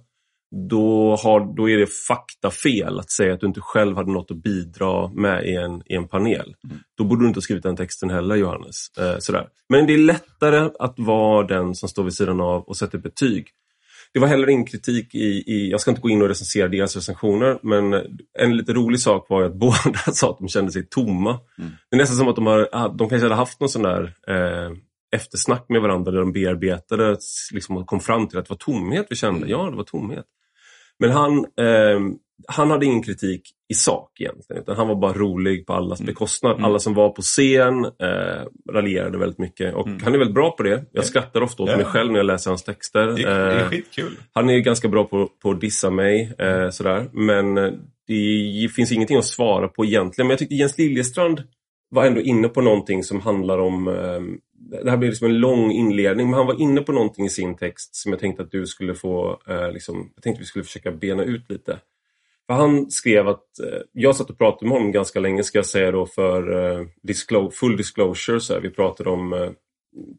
Då, 0.69 1.15
har, 1.15 1.55
då 1.55 1.69
är 1.69 1.77
det 1.77 1.87
faktafel 2.07 2.99
att 2.99 3.11
säga 3.11 3.33
att 3.33 3.39
du 3.39 3.47
inte 3.47 3.61
själv 3.61 3.95
hade 3.95 4.11
något 4.11 4.31
att 4.31 4.43
bidra 4.43 5.07
med 5.07 5.45
i 5.45 5.55
en, 5.55 5.83
i 5.85 5.95
en 5.95 6.07
panel. 6.07 6.55
Då 6.97 7.03
borde 7.03 7.23
du 7.23 7.27
inte 7.27 7.37
ha 7.37 7.41
skrivit 7.41 7.63
den 7.63 7.75
texten 7.75 8.09
heller, 8.09 8.35
Johannes. 8.35 8.97
Eh, 8.97 9.17
sådär. 9.19 9.47
Men 9.69 9.87
det 9.87 9.93
är 9.93 9.97
lättare 9.97 10.69
att 10.79 10.93
vara 10.99 11.47
den 11.47 11.75
som 11.75 11.89
står 11.89 12.03
vid 12.03 12.13
sidan 12.13 12.41
av 12.41 12.63
och 12.63 12.77
sätter 12.77 12.97
betyg. 12.97 13.47
Det 14.13 14.19
var 14.19 14.27
heller 14.27 14.49
ingen 14.49 14.65
kritik 14.65 15.15
i, 15.15 15.43
i, 15.47 15.69
jag 15.71 15.81
ska 15.81 15.91
inte 15.91 16.01
gå 16.01 16.09
in 16.09 16.21
och 16.21 16.27
recensera 16.27 16.67
deras 16.67 16.95
recensioner, 16.95 17.59
men 17.63 17.93
en 18.39 18.57
lite 18.57 18.73
rolig 18.73 18.99
sak 18.99 19.25
var 19.29 19.43
att 19.43 19.53
båda 19.59 19.99
sa 20.13 20.29
att 20.29 20.39
de 20.39 20.47
kände 20.47 20.71
sig 20.71 20.87
tomma. 20.89 21.39
Mm. 21.59 21.71
Det 21.89 21.95
är 21.95 21.97
nästan 21.97 22.17
som 22.17 22.27
att 22.27 22.35
de, 22.35 22.45
har, 22.45 22.69
ah, 22.71 22.87
de 22.87 23.09
kanske 23.09 23.25
hade 23.25 23.35
haft 23.35 23.59
någon 23.59 23.69
sån 23.69 23.81
där 23.81 24.13
eh, 24.27 24.71
eftersnack 25.15 25.65
med 25.69 25.81
varandra 25.81 26.11
där 26.11 26.19
de 26.19 26.31
bearbetade 26.31 27.17
liksom, 27.53 27.77
och 27.77 27.87
kom 27.87 27.99
fram 27.99 28.27
till 28.27 28.39
att 28.39 28.45
det 28.45 28.49
var 28.49 28.57
tomhet 28.57 29.07
vi 29.09 29.15
kände. 29.15 29.37
Mm. 29.37 29.49
Ja, 29.49 29.69
det 29.69 29.75
var 29.75 29.83
tomhet. 29.83 30.25
Men 31.07 31.11
han, 31.17 31.37
eh, 31.37 31.99
han 32.47 32.71
hade 32.71 32.85
ingen 32.85 33.03
kritik 33.03 33.41
i 33.69 33.73
sak 33.73 34.11
egentligen, 34.21 34.61
utan 34.61 34.75
han 34.75 34.87
var 34.87 34.95
bara 34.95 35.13
rolig 35.13 35.65
på 35.65 35.73
allas 35.73 35.99
Mm. 35.99 36.07
bekostnad. 36.13 36.51
Mm. 36.51 36.65
Alla 36.65 36.79
som 36.79 36.93
var 36.93 37.09
på 37.09 37.21
scen 37.21 37.85
eh, 37.85 38.71
raljerade 38.73 39.17
väldigt 39.17 39.37
mycket 39.39 39.73
och 39.75 39.87
Mm. 39.87 39.99
han 40.03 40.13
är 40.13 40.17
väldigt 40.17 40.35
bra 40.35 40.51
på 40.51 40.63
det. 40.63 40.69
Jag 40.69 40.85
Ja. 40.91 41.01
skrattar 41.01 41.41
ofta 41.41 41.63
åt 41.63 41.69
Ja. 41.69 41.77
mig 41.77 41.85
själv 41.85 42.11
när 42.11 42.19
jag 42.19 42.25
läser 42.25 42.51
hans 42.51 42.63
texter. 42.63 43.05
Det, 43.07 43.23
är- 43.23 43.45
det 43.45 43.53
är 43.53 43.63
Eh, 43.63 43.69
skitkul. 43.69 44.17
han 44.33 44.49
är 44.49 44.59
ganska 44.59 44.87
bra 44.87 45.03
på, 45.03 45.29
på 45.43 45.51
att 45.51 45.61
dissa 45.61 45.89
mig, 45.89 46.33
eh, 46.39 46.69
sådär. 46.69 47.09
men 47.13 47.57
eh, 47.57 47.71
det 48.07 48.69
finns 48.75 48.91
ingenting 48.91 49.17
att 49.17 49.25
svara 49.25 49.67
på 49.67 49.85
egentligen. 49.85 50.27
Men 50.27 50.31
jag 50.31 50.39
tyckte 50.39 50.55
Jens 50.55 50.77
Liljestrand 50.77 51.43
var 51.89 52.05
ändå 52.05 52.21
inne 52.21 52.47
på 52.47 52.61
någonting 52.61 53.03
som 53.03 53.21
handlar 53.21 53.57
om, 53.59 53.87
eh, 53.87 54.21
det 54.83 54.89
här 54.89 54.97
blir 54.97 55.09
liksom 55.09 55.27
en 55.27 55.39
lång 55.39 55.71
inledning, 55.71 56.29
men 56.29 56.37
han 56.37 56.47
var 56.47 56.61
inne 56.61 56.81
på 56.81 56.91
någonting 56.91 57.25
i 57.25 57.29
sin 57.29 57.55
text 57.55 57.95
som 57.95 58.11
jag 58.11 58.19
tänkte 58.19 58.43
att 58.43 58.51
du 58.51 58.65
skulle 58.65 58.95
få, 58.95 59.41
eh, 59.47 59.71
liksom, 59.71 60.11
jag 60.15 60.23
tänkte 60.23 60.39
vi 60.39 60.45
skulle 60.45 60.65
försöka 60.65 60.91
bena 60.91 61.23
ut 61.23 61.49
lite. 61.49 61.79
För 62.47 62.53
han 62.53 62.91
skrev 62.91 63.27
att, 63.27 63.59
eh, 63.59 63.79
jag 63.91 64.15
satt 64.15 64.29
och 64.29 64.37
pratade 64.37 64.65
med 64.65 64.77
honom 64.77 64.91
ganska 64.91 65.19
länge 65.19 65.43
ska 65.43 65.57
jag 65.57 65.65
säga 65.65 65.91
då 65.91 66.05
för 66.05 66.51
eh, 66.51 66.85
disclo- 67.07 67.51
full 67.51 67.77
disclosure, 67.77 68.39
så 68.39 68.53
här. 68.53 68.61
vi 68.61 68.69
pratade 68.69 69.09
om 69.09 69.33
eh, 69.33 69.51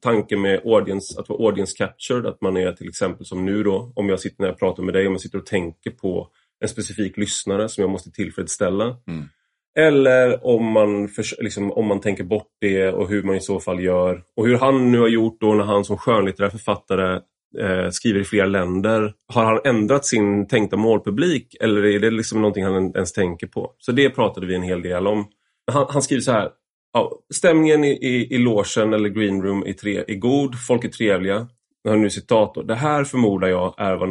tanken 0.01 0.41
med 0.41 0.61
audience, 0.65 1.21
att 1.21 1.29
vara 1.29 1.45
audience 1.45 1.77
captured, 1.77 2.27
att 2.27 2.41
man 2.41 2.57
är 2.57 2.73
till 2.73 2.89
exempel 2.89 3.27
som 3.27 3.45
nu 3.45 3.63
då, 3.63 3.93
om 3.97 4.09
jag 4.09 4.21
sitter 4.21 4.43
när 4.43 4.49
jag 4.49 4.59
pratar 4.59 4.83
med 4.83 4.95
dig, 4.95 5.07
om 5.07 5.13
jag 5.13 5.21
sitter 5.21 5.39
och 5.39 5.47
tänker 5.47 5.91
på 5.91 6.29
en 6.61 6.69
specifik 6.69 7.17
lyssnare 7.17 7.69
som 7.69 7.83
jag 7.83 7.91
måste 7.91 8.11
tillfredsställa. 8.11 8.85
Mm. 9.07 9.29
Eller 9.79 10.47
om 10.47 10.65
man, 10.65 11.09
för, 11.09 11.43
liksom, 11.43 11.73
om 11.73 11.87
man 11.87 12.01
tänker 12.01 12.25
bort 12.25 12.49
det 12.61 12.89
och 12.89 13.09
hur 13.09 13.23
man 13.23 13.37
i 13.37 13.41
så 13.41 13.61
fall 13.61 13.81
gör. 13.81 14.23
Och 14.37 14.47
hur 14.47 14.59
han 14.59 14.93
nu 14.93 15.01
har 15.01 15.09
gjort 15.09 15.41
då 15.41 15.55
när 15.55 15.65
han 15.65 15.85
som 15.85 15.99
skönlitterär 15.99 16.51
författare 16.51 17.21
eh, 17.59 17.91
skriver 17.91 18.21
i 18.21 18.25
flera 18.25 18.47
länder. 18.47 19.13
Har 19.27 19.45
han 19.45 19.61
ändrat 19.65 20.07
sin 20.07 20.49
tänkta 20.49 20.77
målpublik 20.77 21.57
eller 21.61 21.85
är 21.85 22.01
det 22.01 22.11
liksom 22.11 22.41
någonting 22.41 22.65
han 22.65 22.93
ens 22.95 23.13
tänker 23.13 23.47
på? 23.47 23.73
Så 23.79 23.93
det 23.93 24.11
pratade 24.11 24.47
vi 24.47 24.55
en 24.55 24.63
hel 24.63 24.83
del 24.83 25.07
om. 25.07 25.27
Han, 25.73 25.87
han 25.89 26.03
skriver 26.03 26.21
så 26.21 26.33
här. 26.33 26.51
Ja, 26.93 27.13
stämningen 27.35 27.85
i, 27.85 27.91
i, 27.91 28.35
i 28.35 28.39
logen 28.39 28.95
eller 28.95 29.09
green 29.09 29.43
room 29.43 29.63
är, 29.67 29.73
tre, 29.73 30.05
är 30.09 30.15
god, 30.15 30.55
folk 30.67 30.85
är 30.85 30.89
trevliga. 30.89 31.49
Jag 31.83 31.91
har 31.91 31.99
nu 31.99 32.11
citat 32.11 32.55
då. 32.55 32.63
Det 32.63 32.75
här 32.75 33.05
förmodar 33.05 33.49
jag 33.49 33.75
är 33.79 33.97
vad 33.97 34.09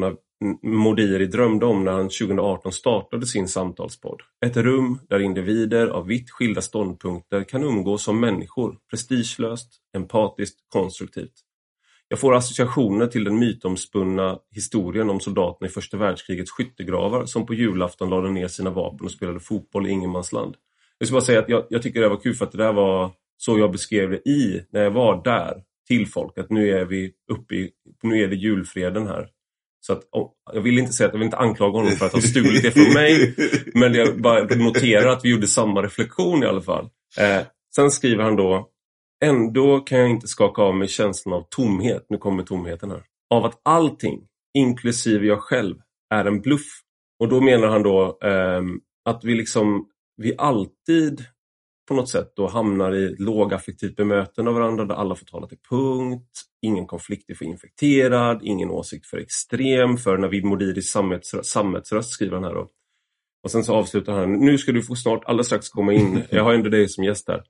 Modiri 0.61 1.25
drömde 1.25 1.65
om 1.65 1.83
när 1.83 1.91
han 1.91 2.09
2018 2.09 2.71
startade 2.71 3.25
sin 3.25 3.47
samtalspodd. 3.47 4.21
Ett 4.45 4.57
rum 4.57 4.99
där 5.09 5.19
individer 5.19 5.87
av 5.87 6.07
vitt 6.07 6.31
skilda 6.31 6.61
ståndpunkter 6.61 7.43
kan 7.43 7.63
umgås 7.63 8.03
som 8.03 8.19
människor, 8.19 8.77
prestigelöst, 8.89 9.69
empatiskt, 9.97 10.59
konstruktivt. 10.69 11.33
Jag 12.07 12.19
får 12.19 12.35
associationer 12.35 13.07
till 13.07 13.23
den 13.23 13.39
mytomspunna 13.39 14.39
historien 14.51 15.09
om 15.09 15.19
soldaterna 15.19 15.67
i 15.67 15.71
första 15.71 15.97
världskrigets 15.97 16.51
skyttegravar 16.51 17.25
som 17.25 17.45
på 17.45 17.53
julafton 17.53 18.09
lade 18.09 18.31
ner 18.31 18.47
sina 18.47 18.69
vapen 18.69 19.05
och 19.05 19.11
spelade 19.11 19.39
fotboll 19.39 19.87
i 19.87 19.89
ingenmansland. 19.89 20.55
Jag 20.97 21.07
ska 21.07 21.13
bara 21.13 21.21
säga 21.21 21.39
att 21.39 21.49
jag, 21.49 21.65
jag 21.69 21.81
tycker 21.81 22.01
det 22.01 22.09
var 22.09 22.21
kul 22.21 22.35
för 22.35 22.45
att 22.45 22.51
det 22.51 22.57
där 22.57 22.73
var 22.73 23.11
så 23.37 23.59
jag 23.59 23.71
beskrev 23.71 24.09
det 24.09 24.29
i, 24.29 24.65
när 24.71 24.83
jag 24.83 24.91
var 24.91 25.23
där, 25.23 25.63
till 25.87 26.07
folk. 26.07 26.37
Att 26.37 26.49
nu 26.49 26.69
är 26.69 26.85
vi 26.85 27.11
uppe 27.31 27.55
i, 27.55 27.71
nu 28.03 28.23
är 28.23 28.27
det 28.27 28.35
julfreden 28.35 29.07
här. 29.07 29.29
Så 29.85 29.93
att, 29.93 30.03
jag 30.53 30.61
vill 30.61 30.79
inte 30.79 30.93
säga 30.93 31.07
att 31.07 31.13
jag 31.13 31.19
vill 31.19 31.25
inte 31.25 31.37
anklaga 31.37 31.77
honom 31.77 31.91
för 31.91 32.05
att 32.05 32.13
ha 32.13 32.21
stulit 32.21 32.63
det 32.63 32.71
från 32.71 32.93
mig. 32.93 33.35
Men 33.73 33.93
jag 33.93 34.21
bara 34.21 34.43
noterar 34.43 35.07
att 35.07 35.25
vi 35.25 35.29
gjorde 35.29 35.47
samma 35.47 35.83
reflektion 35.83 36.43
i 36.43 36.45
alla 36.45 36.61
fall. 36.61 36.89
Eh, 37.19 37.41
sen 37.75 37.91
skriver 37.91 38.23
han 38.23 38.35
då 38.35 38.69
Ändå 39.23 39.79
kan 39.79 39.99
jag 39.99 40.09
inte 40.09 40.27
skaka 40.27 40.61
av 40.61 40.75
mig 40.75 40.87
känslan 40.87 41.33
av 41.33 41.45
tomhet. 41.49 42.05
Nu 42.09 42.17
kommer 42.17 42.43
tomheten 42.43 42.91
här. 42.91 43.03
Av 43.29 43.45
att 43.45 43.61
allting, 43.63 44.27
inklusive 44.53 45.27
jag 45.27 45.39
själv, 45.39 45.75
är 46.13 46.25
en 46.25 46.41
bluff. 46.41 46.81
Och 47.19 47.29
då 47.29 47.41
menar 47.41 47.67
han 47.67 47.83
då 47.83 48.17
eh, 48.23 48.61
att 49.09 49.23
vi 49.23 49.35
liksom, 49.35 49.85
vi 50.17 50.33
alltid 50.37 51.25
på 51.87 51.93
något 51.93 52.09
sätt 52.09 52.33
då 52.35 52.47
hamnar 52.47 52.95
i 52.95 53.15
lågaffektivt 53.19 53.95
bemötande 53.95 54.51
av 54.51 54.55
varandra 54.55 54.85
där 54.85 54.95
alla 54.95 55.15
får 55.15 55.25
tala 55.25 55.47
till 55.47 55.57
punkt. 55.69 56.41
Ingen 56.61 56.87
konflikt 56.87 57.29
är 57.29 57.35
för 57.35 57.45
infekterad, 57.45 58.39
ingen 58.43 58.69
åsikt 58.69 59.05
för 59.05 59.17
extrem. 59.17 59.97
För 59.97 60.17
Navid 60.17 60.45
Modiris 60.45 60.91
sammetsröst, 60.91 61.49
sammetsröst 61.49 62.09
skriver 62.09 62.33
han 62.33 62.43
här 62.43 62.53
då. 62.53 62.69
Och 63.43 63.51
sen 63.51 63.63
så 63.63 63.75
avslutar 63.75 64.13
han, 64.13 64.33
nu 64.33 64.57
ska 64.57 64.71
du 64.71 64.83
få 64.83 64.95
snart 64.95 65.25
alldeles 65.25 65.47
strax 65.47 65.69
komma 65.69 65.93
in. 65.93 66.23
Jag 66.29 66.43
har 66.43 66.53
ändå 66.53 66.69
dig 66.69 66.89
som 66.89 67.03
gäst 67.03 67.27
här. 67.27 67.43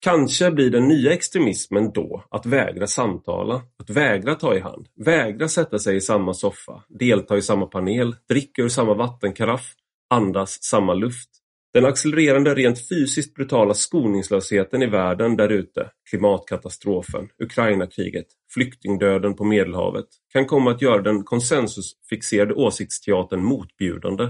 Kanske 0.00 0.50
blir 0.50 0.70
den 0.70 0.88
nya 0.88 1.12
extremismen 1.12 1.92
då 1.92 2.24
att 2.30 2.46
vägra 2.46 2.86
samtala, 2.86 3.62
att 3.78 3.90
vägra 3.90 4.34
ta 4.34 4.54
i 4.54 4.60
hand, 4.60 4.88
vägra 5.04 5.48
sätta 5.48 5.78
sig 5.78 5.96
i 5.96 6.00
samma 6.00 6.34
soffa, 6.34 6.84
delta 6.88 7.36
i 7.36 7.42
samma 7.42 7.66
panel, 7.66 8.16
dricka 8.28 8.62
ur 8.62 8.68
samma 8.68 8.94
vattenkaraff, 8.94 9.74
andas 10.10 10.62
samma 10.62 10.94
luft. 10.94 11.30
Den 11.74 11.84
accelererande 11.84 12.54
rent 12.54 12.88
fysiskt 12.88 13.34
brutala 13.34 13.74
skoningslösheten 13.74 14.82
i 14.82 14.86
världen 14.86 15.36
därute, 15.36 15.90
klimatkatastrofen, 16.10 17.28
Ukrainakriget, 17.38 18.26
flyktingdöden 18.54 19.36
på 19.36 19.44
Medelhavet 19.44 20.06
kan 20.32 20.46
komma 20.46 20.70
att 20.70 20.82
göra 20.82 21.02
den 21.02 21.24
konsensusfixerade 21.24 22.54
åsiktsteatern 22.54 23.44
motbjudande. 23.44 24.24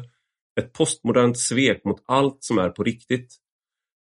Ett 0.61 0.73
postmodernt 0.73 1.39
svek 1.39 1.85
mot 1.85 2.03
allt 2.07 2.37
som 2.41 2.59
är 2.59 2.69
på 2.69 2.83
riktigt. 2.83 3.37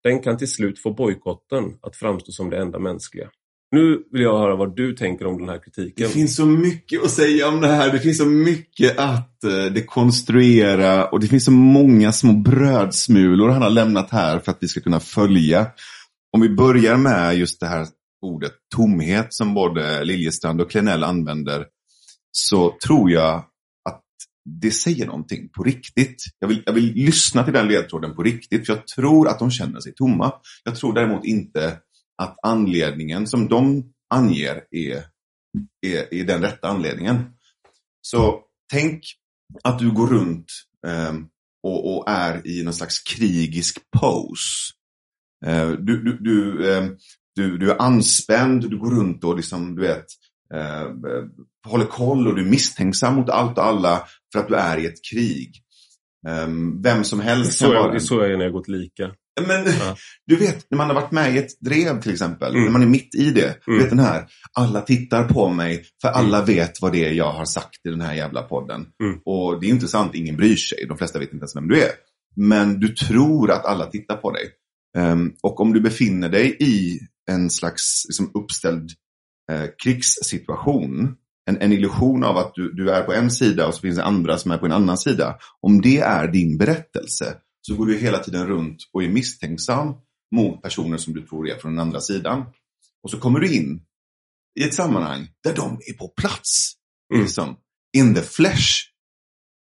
Den 0.04 0.22
kan 0.22 0.38
till 0.38 0.52
slut 0.52 0.80
få 0.80 0.94
bojkotten 0.94 1.64
att 1.82 1.96
framstå 1.96 2.32
som 2.32 2.50
det 2.50 2.58
enda 2.58 2.80
mänskliga. 2.80 3.30
Nu 3.72 4.04
vill 4.12 4.22
jag 4.22 4.40
höra 4.40 4.56
vad 4.56 4.76
du 4.76 4.94
tänker 4.94 5.26
om 5.26 5.38
den 5.38 5.50
här 5.50 5.60
kritiken. 5.64 6.08
Det 6.08 6.14
finns 6.14 6.36
så 6.36 6.46
mycket 6.46 7.04
att 7.04 7.12
säga 7.12 7.48
om 7.48 7.62
det 7.62 7.68
här. 7.68 7.92
Det 7.92 8.00
finns 8.00 8.18
så 8.18 8.26
mycket 8.26 8.98
att 9.00 9.44
eh, 9.44 9.66
dekonstruera 9.66 11.08
och 11.08 11.20
det 11.20 11.28
finns 11.28 11.46
så 11.46 11.52
många 11.52 12.12
små 12.12 12.34
brödsmulor 12.34 13.50
han 13.50 13.62
har 13.62 13.70
lämnat 13.70 14.10
här 14.10 14.40
för 14.40 14.52
att 14.52 14.58
vi 14.62 14.68
ska 14.68 14.82
kunna 14.82 15.00
följa. 15.00 15.68
Om 16.34 16.42
vi 16.42 16.50
börjar 16.50 16.98
med 16.98 17.38
just 17.38 17.60
det 17.60 17.68
här 17.68 17.88
ordet 18.22 18.52
tomhet 18.76 19.28
som 19.30 19.54
både 19.54 20.04
Liljestrand 20.04 20.62
och 20.62 20.72
Klenell 20.72 21.04
använder 21.04 21.66
så 22.32 22.78
tror 22.88 23.12
jag 23.12 23.36
att 23.90 24.04
det 24.62 24.72
säger 24.72 25.06
någonting 25.06 25.50
på 25.50 25.64
riktigt. 25.64 26.24
Jag 26.40 26.48
vill, 26.48 26.64
jag 26.66 26.74
vill 26.74 26.94
lyssna 26.94 27.44
till 27.44 27.54
den 27.54 27.68
ledtråden 27.68 28.16
på 28.16 28.24
riktigt 28.24 28.66
för 28.66 28.74
jag 28.74 28.88
tror 28.88 29.28
att 29.28 29.40
de 29.40 29.52
känner 29.52 29.80
sig 29.80 29.94
tomma. 29.94 30.34
Jag 30.64 30.76
tror 30.76 30.94
däremot 30.94 31.26
inte 31.26 31.78
att 32.22 32.38
anledningen 32.42 33.28
som 33.28 33.48
de 33.48 33.84
anger 34.14 34.64
är, 34.72 35.04
är, 35.86 36.14
är 36.14 36.24
den 36.24 36.42
rätta 36.42 36.68
anledningen. 36.68 37.26
Så 38.02 38.44
tänk 38.72 39.04
att 39.64 39.80
du 39.80 39.92
går 39.92 40.08
runt 40.08 40.46
eh, 40.88 41.14
och, 41.64 41.98
och 41.98 42.10
är 42.10 42.48
i 42.48 42.64
någon 42.64 42.74
slags 42.74 43.00
krigisk 43.00 43.78
pose. 44.00 44.74
Eh, 45.46 45.70
du, 45.70 46.04
du, 46.04 46.18
du, 46.18 46.72
eh, 46.72 46.90
du, 47.36 47.58
du 47.58 47.72
är 47.72 47.82
anspänd, 47.82 48.70
du 48.70 48.78
går 48.78 48.92
runt 48.92 49.24
och 49.24 49.36
liksom, 49.36 49.76
du 49.76 49.82
vet, 49.82 50.06
eh, 50.54 50.88
håller 51.68 51.86
koll 51.86 52.28
och 52.28 52.36
du 52.36 52.42
är 52.42 52.50
misstänksam 52.50 53.16
mot 53.16 53.30
allt 53.30 53.58
och 53.58 53.66
alla 53.66 54.08
för 54.34 54.40
att 54.40 54.48
du 54.48 54.56
är 54.56 54.78
i 54.78 54.86
ett 54.86 55.04
krig. 55.12 55.56
Um, 56.28 56.82
vem 56.82 57.04
som 57.04 57.20
helst 57.20 57.60
kan 57.60 57.70
vara... 57.70 57.92
Det 57.92 57.98
är 57.98 58.00
så 58.00 58.16
jag 58.16 58.32
är 58.32 58.38
när 58.38 58.44
jag 58.44 58.54
gått 58.54 58.68
lika. 58.68 59.12
Men 59.42 59.66
ja. 59.66 59.96
du 60.28 60.36
vet, 60.36 60.66
när 60.72 60.78
man 60.78 60.88
har 60.88 60.96
varit 60.96 61.12
med 61.12 61.36
i 61.36 61.38
ett 61.38 61.60
drev 61.60 62.02
till 62.02 62.12
exempel, 62.12 62.52
mm. 62.52 62.64
när 62.64 62.72
man 62.72 62.82
är 62.82 62.88
mitt 62.88 63.16
i 63.16 63.32
det. 63.32 63.68
Mm. 63.68 63.80
vet 63.80 63.90
den 63.90 64.00
här, 64.00 64.28
alla 64.54 64.82
tittar 64.82 65.24
på 65.24 65.50
mig 65.50 65.86
för 66.02 66.08
alla 66.08 66.38
mm. 66.38 66.48
vet 66.48 66.82
vad 66.82 66.92
det 66.92 67.06
är 67.06 67.12
jag 67.12 67.32
har 67.32 67.46
sagt 67.46 67.86
i 67.86 67.90
den 67.90 68.02
här 68.02 68.14
jävla 68.14 68.42
podden. 68.42 68.86
Mm. 69.04 69.20
Och 69.26 69.60
det 69.62 69.68
är 69.68 69.70
inte 69.70 69.88
sant, 69.88 70.16
ingen 70.16 70.38
bryr 70.38 70.56
sig. 70.56 70.86
De 70.88 70.98
flesta 70.98 71.20
vet 71.20 71.34
inte 71.34 71.44
ens 71.44 71.56
vem 71.56 71.68
du 71.68 71.82
är. 71.82 71.92
Men 72.36 72.80
du 72.80 72.88
tror 72.88 73.52
att 73.52 73.66
alla 73.66 73.86
tittar 73.86 74.16
på 74.16 74.32
dig. 74.32 74.50
Um, 74.98 75.34
och 75.44 75.60
om 75.60 75.74
du 75.74 75.82
befinner 75.82 76.30
dig 76.30 76.58
i 76.60 77.00
en 77.30 77.50
slags 77.50 78.06
liksom, 78.08 78.32
uppställd 78.34 78.90
eh, 79.52 79.66
krigssituation 79.84 81.16
en, 81.46 81.62
en 81.62 81.72
illusion 81.72 82.24
av 82.24 82.38
att 82.38 82.56
du, 82.56 82.74
du 82.74 82.92
är 82.92 83.02
på 83.02 83.14
en 83.14 83.32
sida 83.32 83.68
och 83.68 83.74
så 83.74 83.82
finns 83.82 83.98
det 83.98 84.04
andra 84.04 84.38
som 84.38 84.52
är 84.52 84.58
på 84.58 84.66
en 84.66 84.72
annan 84.72 84.98
sida. 84.98 85.38
Om 85.62 85.82
det 85.82 86.00
är 86.00 86.28
din 86.28 86.58
berättelse 86.58 87.36
så 87.62 87.76
går 87.76 87.86
du 87.86 87.98
hela 87.98 88.20
tiden 88.20 88.48
runt 88.48 88.78
och 88.94 89.04
är 89.04 89.10
misstänksam 89.10 89.94
mot 90.36 90.62
personer 90.62 90.98
som 90.98 91.14
du 91.14 91.22
tror 91.28 91.50
är 91.50 91.58
från 91.58 91.72
den 91.72 91.80
andra 91.80 92.02
sidan. 92.02 92.46
Och 93.04 93.12
så 93.12 93.18
kommer 93.20 93.40
du 93.40 93.56
in 93.56 93.82
i 94.60 94.64
ett 94.64 94.74
sammanhang 94.74 95.28
där 95.44 95.56
de 95.56 95.80
är 95.88 95.94
på 95.94 96.08
plats. 96.08 96.74
Mm. 97.14 97.24
Liksom, 97.24 97.56
in 97.98 98.16
the 98.16 98.22
flesh. 98.22 98.92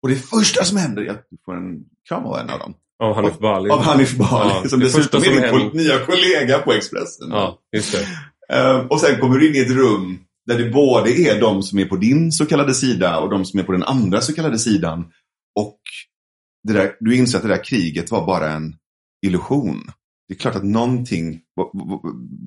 Och 0.03 0.09
det 0.09 0.15
första 0.15 0.63
som 0.63 0.77
händer 0.77 1.01
är 1.01 1.11
att 1.11 1.27
du 1.29 1.37
får 1.45 1.57
en 1.57 1.79
kram 2.09 2.25
av 2.25 2.39
en 2.39 2.49
av 2.49 2.59
dem. 2.59 2.73
Av 3.03 3.15
Hanif 3.15 3.39
Bali. 3.39 3.69
Av 3.69 3.81
Hanif 3.81 4.17
Bali, 4.17 4.53
ja, 4.63 4.69
som 4.69 4.79
dessutom 4.79 5.23
är 5.23 5.29
din 5.29 5.43
händer... 5.43 5.71
nya 5.73 6.05
kollega 6.05 6.59
på 6.59 6.73
Expressen. 6.73 7.29
Ja, 7.29 7.59
just 7.75 7.91
det. 7.91 8.07
Uh, 8.53 8.85
och 8.85 9.01
sen 9.01 9.19
kommer 9.19 9.37
du 9.37 9.47
in 9.47 9.55
i 9.55 9.59
ett 9.59 9.71
rum 9.71 10.19
där 10.47 10.57
det 10.57 10.69
både 10.69 11.11
är 11.11 11.41
de 11.41 11.63
som 11.63 11.79
är 11.79 11.85
på 11.85 11.95
din 11.95 12.31
så 12.31 12.45
kallade 12.45 12.73
sida 12.73 13.19
och 13.19 13.29
de 13.29 13.45
som 13.45 13.59
är 13.59 13.63
på 13.63 13.71
den 13.71 13.83
andra 13.83 14.21
så 14.21 14.33
kallade 14.33 14.59
sidan. 14.59 15.11
Och 15.55 15.79
där, 16.63 16.95
du 16.99 17.15
inser 17.15 17.37
att 17.37 17.43
det 17.43 17.49
där 17.49 17.63
kriget 17.63 18.11
var 18.11 18.25
bara 18.25 18.51
en 18.51 18.75
illusion. 19.25 19.91
Det 20.27 20.33
är 20.33 20.37
klart 20.37 20.55
att 20.55 20.63
någonting 20.63 21.41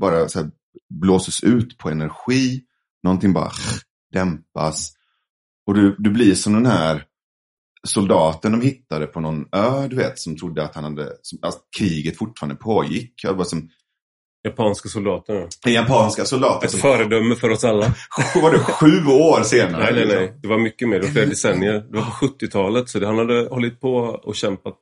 bara 0.00 0.28
så 0.28 0.50
blåses 0.88 1.44
ut 1.44 1.78
på 1.78 1.90
energi. 1.90 2.62
Någonting 3.02 3.32
bara 3.32 3.50
dämpas. 4.12 4.92
Och 5.66 5.74
du, 5.74 5.96
du 5.98 6.10
blir 6.10 6.34
som 6.34 6.52
den 6.52 6.66
här 6.66 7.06
soldaten 7.86 8.52
de 8.52 8.60
hittade 8.60 9.06
på 9.06 9.20
någon 9.20 9.46
ö, 9.52 9.88
du 9.88 9.96
vet, 9.96 10.18
som 10.18 10.36
trodde 10.36 10.64
att 10.64 10.74
han 10.74 10.84
hade, 10.84 11.12
som, 11.22 11.38
att 11.42 11.60
kriget 11.78 12.16
fortfarande 12.16 12.54
pågick. 12.54 13.24
Jag 13.24 13.34
var 13.34 13.44
som, 13.44 13.68
Japanska 14.44 14.88
soldater. 14.88 15.48
Japanska 15.66 16.24
soldater. 16.24 16.66
Ett 16.66 16.74
föredöme 16.74 17.34
för 17.34 17.50
oss 17.50 17.64
alla. 17.64 17.86
Var 18.34 18.52
det 18.52 18.58
sju 18.58 19.06
år 19.06 19.42
senare? 19.42 19.82
Nej, 19.82 20.06
nej, 20.06 20.16
nej. 20.16 20.38
Det 20.42 20.48
var 20.48 20.58
mycket 20.58 20.88
mer. 20.88 21.00
Det 21.00 21.06
var 21.06 21.12
flera 21.12 21.26
decennier. 21.26 21.72
Det 21.72 21.96
var 21.96 22.04
på 22.04 22.26
70-talet. 22.26 22.88
Så 22.88 23.06
han 23.06 23.18
hade 23.18 23.48
hållit 23.48 23.80
på 23.80 23.96
och 23.96 24.34
kämpat 24.34 24.78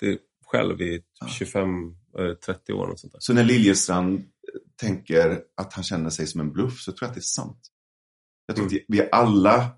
själv 0.47 0.81
i 0.81 1.01
25-30 1.41 2.73
år. 2.73 2.89
Och 2.89 3.01
sånt 3.01 3.13
där. 3.13 3.21
Så 3.21 3.33
när 3.33 3.45
Liljestrand 3.45 4.25
tänker 4.81 5.39
att 5.57 5.73
han 5.73 5.85
känner 5.85 6.11
sig 6.11 6.27
som 6.27 6.41
en 6.41 6.53
bluff 6.53 6.81
så 6.81 6.93
tror 6.93 6.99
jag 7.01 7.09
att 7.09 7.15
det 7.15 7.21
är 7.21 7.23
sant. 7.23 7.61
Jag 8.47 8.57
tror 8.57 8.67
mm. 8.67 8.77
att 8.77 8.85
vi 8.89 9.09
alla, 9.13 9.71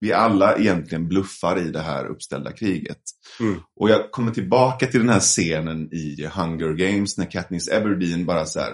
vi 0.00 0.12
alla 0.12 0.56
egentligen 0.56 1.08
bluffar 1.08 1.58
i 1.58 1.70
det 1.70 1.80
här 1.80 2.06
uppställda 2.06 2.52
kriget. 2.52 3.00
Mm. 3.40 3.60
Och 3.80 3.90
jag 3.90 4.10
kommer 4.10 4.32
tillbaka 4.32 4.86
till 4.86 5.00
den 5.00 5.08
här 5.08 5.20
scenen 5.20 5.94
i 5.94 6.28
Hunger 6.34 6.72
Games 6.72 7.18
när 7.18 7.30
Katniss 7.30 7.68
Everdeen 7.68 8.26
bara 8.26 8.46
så 8.46 8.60
här 8.60 8.72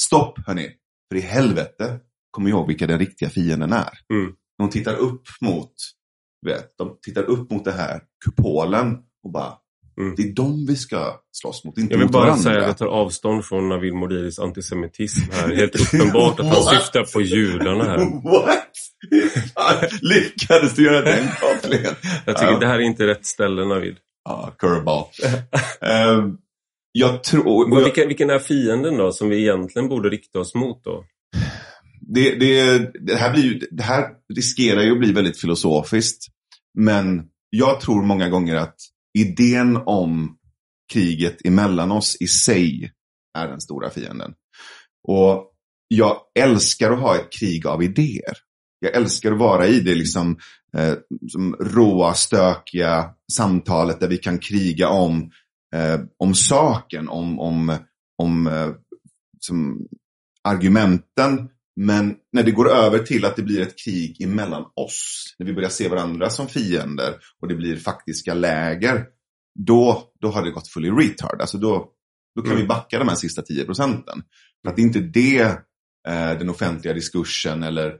Stopp 0.00 0.46
hörni, 0.46 0.70
för 1.08 1.18
i 1.18 1.20
helvete 1.20 2.00
kommer 2.30 2.50
ihåg 2.50 2.66
vilka 2.66 2.86
den 2.86 2.98
riktiga 2.98 3.30
fienden 3.30 3.72
är. 3.72 3.92
Mm. 4.12 4.32
De 4.58 4.70
tittar 4.70 4.94
upp 4.94 5.22
mot, 5.40 5.74
vet, 6.46 6.78
de 6.78 6.98
tittar 7.02 7.22
upp 7.22 7.50
mot 7.50 7.64
det 7.64 7.72
här 7.72 8.00
kupolen 8.24 8.98
och 9.24 9.32
bara 9.32 9.52
Mm. 9.98 10.14
Det 10.16 10.22
är 10.22 10.32
de 10.32 10.66
vi 10.66 10.76
ska 10.76 11.20
slåss 11.32 11.64
mot, 11.64 11.78
inte 11.78 11.94
Jag 11.94 11.98
vill 11.98 12.06
mot 12.06 12.12
bara 12.12 12.22
varandra. 12.24 12.42
säga 12.42 12.60
att 12.60 12.66
jag 12.66 12.78
tar 12.78 12.86
avstånd 12.86 13.44
från 13.44 13.68
Nabil 13.68 13.94
Modiris 13.94 14.38
antisemitism 14.38 15.30
här. 15.32 15.54
Helt 15.54 15.94
uppenbart 15.94 16.40
att 16.40 16.46
han 16.46 16.62
syftar 16.62 17.12
på 17.12 17.20
judarna 17.20 17.84
här. 17.84 17.98
What? 18.22 18.70
Lyckades 20.02 20.74
du 20.74 20.84
göra 20.84 21.02
den 21.02 21.28
kopplingen? 21.40 21.94
Jag 22.26 22.36
tycker 22.36 22.52
ja. 22.52 22.58
det 22.58 22.66
här 22.66 22.74
är 22.74 22.80
inte 22.80 23.06
rätt 23.06 23.26
ställe 23.26 23.64
Navid. 23.64 23.96
Ja, 24.24 24.54
curveball. 24.58 25.04
um, 25.80 26.38
Jag 26.96 27.24
tror... 27.24 27.68
Men 27.68 27.84
vilken, 27.84 28.08
vilken 28.08 28.30
är 28.30 28.38
fienden 28.38 28.96
då 28.96 29.12
som 29.12 29.28
vi 29.28 29.40
egentligen 29.40 29.88
borde 29.88 30.08
rikta 30.08 30.38
oss 30.38 30.54
mot 30.54 30.84
då? 30.84 31.04
Det, 32.00 32.34
det, 32.34 32.78
det, 33.06 33.16
här, 33.16 33.32
blir 33.32 33.42
ju, 33.42 33.58
det 33.70 33.82
här 33.82 34.08
riskerar 34.34 34.82
ju 34.82 34.92
att 34.92 34.98
bli 34.98 35.12
väldigt 35.12 35.40
filosofiskt. 35.40 36.26
Men 36.78 37.22
jag 37.50 37.80
tror 37.80 38.02
många 38.02 38.28
gånger 38.28 38.56
att 38.56 38.76
idén 39.18 39.76
om 39.86 40.36
kriget 40.92 41.46
emellan 41.46 41.92
oss 41.92 42.16
i 42.20 42.26
sig 42.26 42.92
är 43.38 43.48
den 43.48 43.60
stora 43.60 43.90
fienden. 43.90 44.34
Och 45.08 45.50
jag 45.88 46.16
älskar 46.38 46.92
att 46.92 47.00
ha 47.00 47.16
ett 47.16 47.32
krig 47.32 47.66
av 47.66 47.82
idéer. 47.82 48.34
Jag 48.80 48.94
älskar 48.94 49.32
att 49.32 49.38
vara 49.38 49.66
i 49.66 49.80
det 49.80 49.94
liksom, 49.94 50.38
eh, 50.76 50.94
råa, 51.60 52.14
stökiga 52.14 53.10
samtalet 53.32 54.00
där 54.00 54.08
vi 54.08 54.16
kan 54.16 54.38
kriga 54.38 54.88
om 54.88 55.30
eh, 55.74 56.00
om 56.18 56.34
saken, 56.34 57.08
om, 57.08 57.40
om, 57.40 57.76
om 58.18 58.46
eh, 58.46 58.70
som 59.40 59.86
argumenten. 60.44 61.48
Men 61.76 62.16
när 62.32 62.42
det 62.42 62.50
går 62.50 62.70
över 62.70 62.98
till 62.98 63.24
att 63.24 63.36
det 63.36 63.42
blir 63.42 63.60
ett 63.60 63.78
krig 63.78 64.22
emellan 64.22 64.64
oss, 64.74 65.34
när 65.38 65.46
vi 65.46 65.54
börjar 65.54 65.68
se 65.68 65.88
varandra 65.88 66.30
som 66.30 66.48
fiender 66.48 67.14
och 67.40 67.48
det 67.48 67.54
blir 67.54 67.76
faktiska 67.76 68.34
läger, 68.34 69.06
då, 69.58 70.02
då 70.20 70.28
har 70.28 70.44
det 70.44 70.50
gått 70.50 70.68
fully 70.68 70.90
retard. 70.90 71.40
Alltså 71.40 71.58
då, 71.58 71.90
då 72.36 72.42
kan 72.42 72.52
mm. 72.52 72.62
vi 72.62 72.68
backa 72.68 72.98
de 72.98 73.08
här 73.08 73.14
sista 73.14 73.42
10 73.42 73.64
procenten. 73.64 74.22
För 74.62 74.70
att 74.70 74.76
det 74.76 74.82
är 74.82 74.86
inte 74.86 75.00
det 75.00 75.40
eh, 76.08 76.38
den 76.38 76.50
offentliga 76.50 76.94
diskursen 76.94 77.62
eller, 77.62 77.96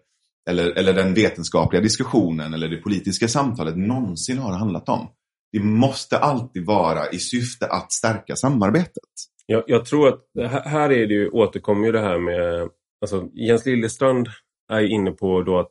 eller, 0.50 0.70
eller 0.70 0.92
den 0.92 1.14
vetenskapliga 1.14 1.82
diskussionen 1.82 2.54
eller 2.54 2.68
det 2.68 2.76
politiska 2.76 3.28
samtalet 3.28 3.76
någonsin 3.76 4.38
har 4.38 4.52
handlat 4.52 4.88
om 4.88 5.08
det 5.54 5.60
måste 5.60 6.18
alltid 6.18 6.66
vara 6.66 7.08
i 7.08 7.18
syfte 7.18 7.66
att 7.66 7.92
stärka 7.92 8.36
samarbetet. 8.36 9.12
Jag, 9.46 9.64
jag 9.66 9.84
tror 9.84 10.08
att 10.08 10.20
här 10.64 10.92
är 10.92 11.06
det 11.06 11.14
ju, 11.14 11.28
återkommer 11.28 11.86
ju 11.86 11.92
det 11.92 12.00
här 12.00 12.18
med, 12.18 12.68
alltså 13.00 13.28
Jens 13.32 13.66
Liljestrand 13.66 14.28
är 14.72 14.80
inne 14.80 15.10
på 15.10 15.42
då 15.42 15.58
att 15.58 15.70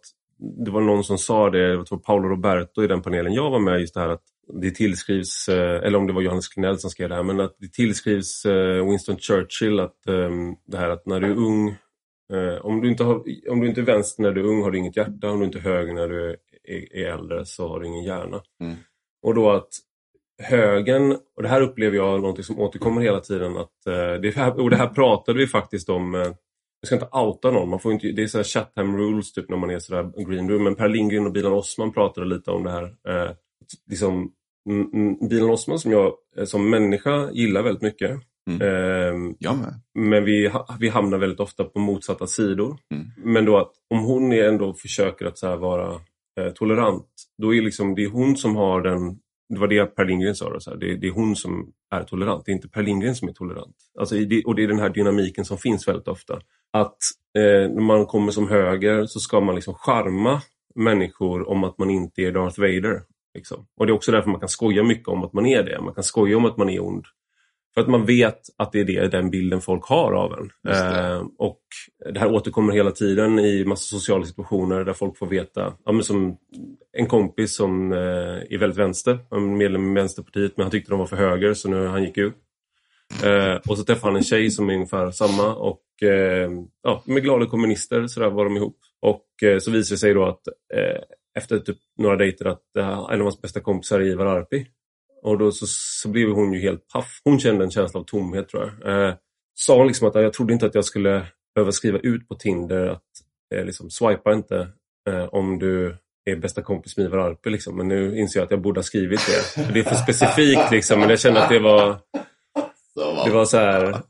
det 0.66 0.72
var 0.72 0.82
någon 0.82 1.04
som 1.04 1.18
sa 1.18 1.50
det, 1.50 1.72
det 1.72 1.78
var 1.78 1.98
Paolo 1.98 2.30
Roberto 2.30 2.84
i 2.84 2.88
den 2.88 3.02
panelen 3.02 3.34
jag 3.34 3.52
var 3.52 3.60
med, 3.60 3.80
just 3.80 3.94
det 3.94 4.00
här 4.00 4.10
att 4.10 4.24
det 4.62 4.72
tillskrivs, 4.72 5.50
eh, 5.50 5.84
eller 5.84 5.98
om 5.98 6.08
det 6.08 6.14
var 6.14 6.22
Johannes 6.22 6.48
Klenell 6.48 6.80
som 6.80 6.90
skrev 6.90 7.10
det 7.10 7.16
här, 7.16 7.24
men 7.24 7.40
att 7.40 7.56
det 7.60 7.74
tillskrivs 7.74 8.46
eh, 8.46 8.90
Winston 8.90 9.18
Churchill 9.18 9.80
att 9.80 10.08
ehm, 10.08 10.56
det 10.66 10.78
här 10.78 10.90
att 10.90 11.06
när 11.06 11.20
du 11.20 11.28
är 11.28 11.36
ung, 11.36 11.70
eh, 12.34 12.66
om 12.66 12.82
du 12.82 12.90
inte, 12.90 13.04
har, 13.04 13.24
om 13.50 13.60
du 13.60 13.68
inte 13.68 13.82
är 13.82 13.86
vänster 13.86 14.24
när 14.24 14.32
du 14.32 14.42
är 14.42 14.46
ung 14.46 14.64
har 14.64 14.72
du 14.72 14.78
inget 14.78 14.98
hjärta, 14.98 15.30
om 15.30 15.40
du 15.40 15.46
inte 15.46 15.58
är 15.58 15.62
höger 15.62 15.94
när 15.94 16.08
du 16.08 16.30
är, 16.30 16.96
är 16.96 17.14
äldre 17.14 17.46
så 17.46 17.68
har 17.68 17.80
du 17.80 17.88
ingen 17.88 18.04
hjärna. 18.04 18.42
Mm. 18.62 18.76
Och 19.24 19.36
då 19.36 19.52
att 19.52 19.70
högen, 20.44 21.12
och 21.12 21.44
det 21.44 21.50
här 21.50 21.62
upplever 21.62 21.98
jag 21.98 22.22
något 22.22 22.46
som 22.46 22.60
återkommer 22.60 23.02
hela 23.02 23.20
tiden, 23.20 23.58
att 23.58 23.86
eh, 23.88 24.22
det 24.22 24.36
här, 24.36 24.60
och 24.60 24.70
det 24.70 24.76
här 24.76 24.88
pratade 24.88 25.40
vi 25.40 25.48
faktiskt 25.48 25.90
om, 25.90 26.16
eh, 26.16 26.22
jag 26.22 26.86
ska 26.86 26.96
inte 26.96 27.18
outa 27.18 27.52
någon, 27.52 27.70
man 27.70 27.80
får 27.80 27.94
inte, 27.94 28.12
det 28.12 28.24
är 28.24 28.28
så 28.28 28.38
här 28.38 28.44
Chatham 28.44 28.98
rules 28.98 29.34
typ 29.34 29.50
när 29.50 29.58
man 29.58 29.70
är 29.70 29.80
sådär 29.80 30.26
green 30.30 30.50
room, 30.50 30.64
men 30.64 30.76
Per 30.76 30.90
Lindgren 30.90 31.26
och 31.26 31.32
Bilan 31.32 31.54
Osman 31.54 31.94
pratade 31.94 32.28
lite 32.28 32.52
om 32.52 32.64
det 32.64 32.72
här. 32.72 32.84
Eh, 32.84 33.32
liksom, 33.90 34.32
Bilan 35.30 35.50
Osman 35.50 35.80
som 35.80 35.92
jag 35.92 36.14
eh, 36.38 36.46
som 36.46 36.70
människa 36.70 37.32
gillar 37.32 37.64
väldigt 37.64 37.84
mycket. 37.84 38.12
Mm. 38.50 38.62
Eh. 38.62 39.40
Men 39.96 40.26
vi, 40.26 40.52
vi 40.80 40.90
hamnar 40.90 41.18
väldigt 41.18 41.40
ofta 41.40 41.64
på 41.64 41.80
motsatta 41.80 42.28
sidor. 42.28 42.78
Mm. 42.94 43.06
Men 43.18 43.46
då 43.46 43.58
att 43.58 43.72
om 43.90 44.00
hon 44.00 44.32
ändå 44.32 44.74
försöker 44.74 45.26
att 45.26 45.38
så 45.38 45.58
vara 45.58 46.00
Eh, 46.40 46.50
tolerant, 46.50 47.08
då 47.38 47.56
är 47.56 47.62
liksom, 47.62 47.96
det 47.96 48.04
är 48.04 48.10
hon 48.10 48.38
som 48.38 48.56
har 48.56 48.82
den 48.82 49.20
det 49.54 49.60
var 49.60 49.68
det 49.68 49.86
Per 49.86 50.06
Lindgren 50.06 50.36
sa, 50.36 50.50
då, 50.50 50.60
så 50.60 50.70
här, 50.70 50.78
det, 50.78 50.96
det, 50.96 51.08
är 51.08 51.12
hon 51.12 51.36
som 51.36 51.72
är 51.92 52.04
tolerant, 52.04 52.46
det 52.46 52.52
är 52.52 52.54
inte 52.54 52.70
Per 52.70 52.84
Lindgren 52.84 53.16
som 53.16 53.30
är 53.30 53.34
tolerant. 53.34 53.76
Alltså, 54.00 54.16
det, 54.16 54.44
och 54.44 54.56
det 54.56 54.64
är 54.64 54.68
den 54.68 54.80
här 54.80 54.90
dynamiken 54.90 55.46
som 55.46 55.58
finns 55.58 55.88
väldigt 55.88 56.08
ofta. 56.08 56.40
Att 56.74 56.98
eh, 57.38 57.72
när 57.72 57.82
man 57.82 58.06
kommer 58.06 58.32
som 58.32 58.48
höger 58.48 59.06
så 59.06 59.20
ska 59.20 59.42
man 59.42 59.56
liksom 59.56 59.74
charma 59.74 60.42
människor 60.76 61.50
om 61.50 61.64
att 61.64 61.78
man 61.78 61.90
inte 61.90 62.22
är 62.22 62.32
Darth 62.32 62.60
Vader. 62.60 63.02
Liksom. 63.34 63.66
Och 63.80 63.86
det 63.86 63.92
är 63.92 63.96
också 63.96 64.12
därför 64.12 64.30
man 64.30 64.40
kan 64.40 64.50
skoja 64.50 64.84
mycket 64.84 65.08
om 65.08 65.24
att 65.24 65.34
man 65.34 65.46
är 65.46 65.64
det. 65.64 65.82
Man 65.82 65.94
kan 65.94 66.04
skoja 66.04 66.38
om 66.38 66.46
att 66.46 66.58
man 66.58 66.70
är 66.70 66.84
ond. 66.84 67.06
För 67.74 67.82
att 67.82 67.88
man 67.88 68.06
vet 68.06 68.40
att 68.58 68.72
det 68.72 68.80
är 68.80 68.84
det, 68.84 69.08
den 69.08 69.30
bilden 69.30 69.62
folk 69.62 69.86
har 69.86 70.12
av 70.14 70.34
en. 70.34 70.50
det. 70.64 70.72
Eh, 70.72 71.24
och 71.38 71.62
det 72.14 72.20
här 72.20 72.32
återkommer 72.32 72.74
hela 72.74 72.92
tiden 72.92 73.40
i 73.40 73.66
massa 73.66 73.84
sociala 73.84 74.26
situationer 74.26 74.84
där 74.84 74.94
folk 74.94 75.18
får 75.18 75.28
veta, 75.28 75.74
ja, 75.86 75.92
men 75.92 76.04
som 76.04 76.38
en 76.98 77.08
kompis 77.08 77.56
som 77.56 77.94
eh, 77.94 78.00
är 78.50 78.58
väldigt 78.58 78.80
vänster, 78.80 79.20
han 79.30 79.44
är 79.44 79.58
medlem 79.58 79.92
i 79.92 79.94
Vänsterpartiet 80.02 80.58
men 80.58 80.64
han 80.64 80.72
tyckte 80.72 80.92
de 80.92 81.00
var 81.00 81.06
för 81.06 81.16
höger 81.16 81.54
så 81.54 81.70
nu 81.70 81.88
han 81.88 82.04
gick 82.04 82.18
ut. 82.18 82.36
Eh, 83.24 83.56
och 83.70 83.78
så 83.78 83.84
träffade 83.84 84.12
han 84.12 84.16
en 84.16 84.24
tjej 84.24 84.52
som 84.52 84.70
är 84.70 84.74
ungefär 84.74 85.12
samma 85.12 85.56
och 85.56 86.04
eh, 86.04 86.52
ja, 86.84 87.04
med 87.06 87.24
glada 87.24 87.46
kommunister 87.46 88.08
så 88.08 88.20
där 88.20 88.30
var 88.30 88.46
de 88.46 88.58
ihop. 88.58 88.78
Och 89.02 89.44
eh, 89.44 89.60
så 89.60 89.72
visade 89.72 89.96
det 89.96 90.00
sig 90.00 90.14
då 90.14 90.26
att 90.26 90.48
eh, 90.74 91.02
efter 91.36 91.60
typ 91.60 91.78
några 91.98 92.16
dejter 92.16 92.46
att 92.46 92.64
en 93.12 93.20
av 93.20 93.22
hans 93.22 93.42
bästa 93.42 93.60
kompisar 93.60 94.00
är 94.00 94.06
Ivar 94.06 94.26
Arpi. 94.26 94.68
Och 95.24 95.38
då 95.38 95.52
så, 95.52 95.66
så 95.68 96.10
blev 96.10 96.30
hon 96.30 96.54
ju 96.54 96.60
helt 96.60 96.88
paff. 96.88 97.22
Hon 97.24 97.40
kände 97.40 97.64
en 97.64 97.72
känsla 97.72 98.00
av 98.00 98.04
tomhet 98.04 98.50
tror 98.50 98.80
jag. 98.82 99.08
Eh, 99.08 99.16
sa 99.56 99.84
liksom 99.84 100.08
att 100.08 100.16
jag 100.16 100.34
trodde 100.34 100.54
inte 100.54 100.66
att 100.66 100.76
jag 100.76 100.86
skulle 100.86 101.26
behöva 101.56 101.72
skriva 101.72 102.00
ut 102.00 102.28
på 102.28 102.36
Tinder 102.36 102.88
att 102.88 103.04
eh, 103.56 103.66
liksom, 103.66 103.90
swipa 103.90 104.34
inte 104.34 104.68
eh, 105.10 105.26
om 105.26 105.60
du 105.60 105.98
är 106.26 106.36
bästa 106.36 106.62
kompis 106.62 106.98
med 106.98 107.06
Ivar 107.06 107.18
Arpi. 107.18 107.50
Liksom. 107.50 107.78
Men 107.78 107.88
nu 107.88 108.18
inser 108.18 108.40
jag 108.40 108.46
att 108.46 108.52
jag 108.52 108.62
borde 108.62 108.78
ha 108.78 108.84
skrivit 108.84 109.20
det. 109.28 109.64
För 109.64 109.74
det 109.74 109.80
är 109.80 109.84
för 109.84 109.96
specifikt 109.96 110.72
liksom. 110.72 111.00
Men 111.00 111.10
jag 111.10 111.20
kände 111.20 111.44
att 111.44 111.50
det 111.50 111.60
var, 111.60 112.00
Så, 112.94 113.26
det 113.26 113.32
var 113.32 113.46
så 113.46 113.58
här. 113.58 114.02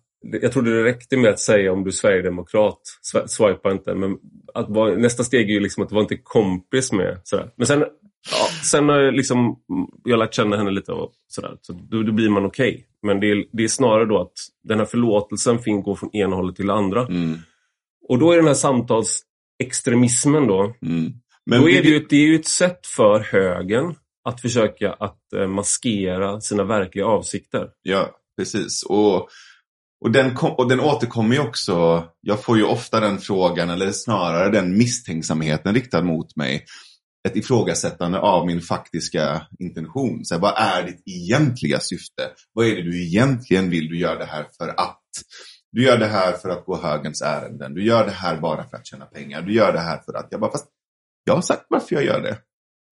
Jag 0.42 0.52
trodde 0.52 0.78
det 0.78 0.84
räckte 0.84 1.18
med 1.18 1.30
att 1.30 1.40
säga 1.40 1.72
om 1.72 1.84
du 1.84 1.88
är 1.88 1.92
sverigedemokrat, 1.92 2.80
swi- 3.14 3.28
swipa 3.28 3.72
inte. 3.72 3.96
Men 3.96 4.18
att 4.54 4.70
nästa 4.98 5.24
steg 5.24 5.50
är 5.50 5.54
ju 5.54 5.60
liksom 5.60 5.84
att 5.84 5.92
vara 5.92 6.02
inte 6.02 6.18
kompis 6.18 6.92
med. 6.92 7.22
Sådär. 7.24 7.52
Men 7.56 7.68
sen, 7.68 7.86
ja, 8.32 8.48
sen 8.64 8.90
har 8.90 9.00
jag, 9.00 9.14
liksom, 9.14 9.56
jag 10.04 10.20
lärt 10.20 10.34
känna 10.34 10.58
henne 10.58 10.72
lite 10.72 10.92
och 10.92 11.12
sådär. 11.28 11.58
Så 11.62 11.74
då, 11.74 12.04
då 12.04 12.12
blir 12.12 12.30
man 12.30 12.46
okej. 12.46 12.86
Men 13.02 13.20
det 13.20 13.32
är, 13.32 13.46
det 13.52 13.64
är 13.64 13.68
snarare 13.68 14.06
då 14.06 14.22
att 14.22 14.32
den 14.64 14.80
här 14.80 14.86
förlåtelsen 14.86 15.60
fin 15.60 15.82
går 15.82 15.96
från 15.96 16.16
ena 16.16 16.36
hållet 16.36 16.56
till 16.56 16.68
det 16.68 16.74
andra. 16.74 17.02
Mm, 17.08 17.38
Och 18.10 18.20
då 18.20 18.32
är 18.32 18.38
den 18.38 18.48
här 18.48 18.54
samtalsextremismen 18.54 20.48
då. 20.48 20.74
mm. 20.82 21.14
Men 21.46 21.62
då 21.62 21.70
är 21.70 21.82
det, 21.84 21.90
ju, 21.90 21.98
ett- 21.98 22.10
det 22.10 22.16
är 22.16 22.28
ju 22.28 22.36
ett 22.36 22.48
sätt 22.48 22.88
för 22.88 23.20
högern 23.20 23.96
att 24.30 24.42
försöka 24.42 24.94
att 24.94 25.34
eh, 25.36 25.48
maskera 25.48 26.42
sina 26.42 26.64
verkliga 26.64 27.06
avsikter. 27.06 27.68
Ja, 27.82 28.10
precis. 28.38 28.84
Och, 28.84 29.16
och, 30.06 30.12
den 30.12 30.36
kom, 30.36 30.52
och 30.52 30.70
den 30.70 30.80
återkommer 30.80 31.36
ju 31.36 31.42
också. 31.42 32.04
Jag 32.22 32.44
får 32.44 32.58
ju 32.58 32.64
ofta 32.64 33.00
den 33.00 33.18
frågan, 33.18 33.70
eller 33.70 33.92
snarare 33.92 34.50
den 34.50 34.78
misstänksamheten 34.78 35.74
riktad 35.76 36.02
mot 36.04 36.36
mig. 36.36 36.66
Ett 37.28 37.36
ifrågasättande 37.36 38.20
av 38.20 38.46
min 38.48 38.62
faktiska 38.62 39.48
intention. 39.60 40.26
Så 40.26 40.34
här, 40.36 40.42
vad 40.42 40.54
är 40.58 40.84
ditt 40.84 41.04
egentliga 41.06 41.80
syfte? 41.80 42.30
Vad 42.54 42.66
är 42.68 42.76
det 42.76 42.82
du 42.82 43.06
egentligen 43.06 43.70
vill? 43.70 43.88
Du 43.88 43.98
gör 44.00 44.20
det 44.20 44.26
här 44.26 44.46
för 44.58 44.68
att. 44.68 45.00
Du 45.72 45.84
gör 45.84 45.98
det 45.98 46.08
här 46.08 46.32
för 46.32 46.50
att 46.50 46.66
gå 46.66 46.82
högens 46.82 47.22
ärenden. 47.22 47.74
Du 47.74 47.84
gör 47.86 48.06
det 48.06 48.12
här 48.12 48.42
bara 48.42 48.70
för 48.70 48.78
att 48.78 48.88
tjäna 48.88 49.06
pengar. 49.06 49.42
Du 49.42 49.54
gör 49.54 49.74
det 49.74 49.80
här 49.80 50.02
för 50.06 50.14
att. 50.14 50.28
Jag 50.32 50.40
bara, 50.40 50.52
fast 50.52 50.68
jag 51.24 51.36
har 51.36 51.42
sagt 51.42 51.66
varför 51.70 51.96
jag 51.96 52.06
gör 52.06 52.22
det. 52.22 52.38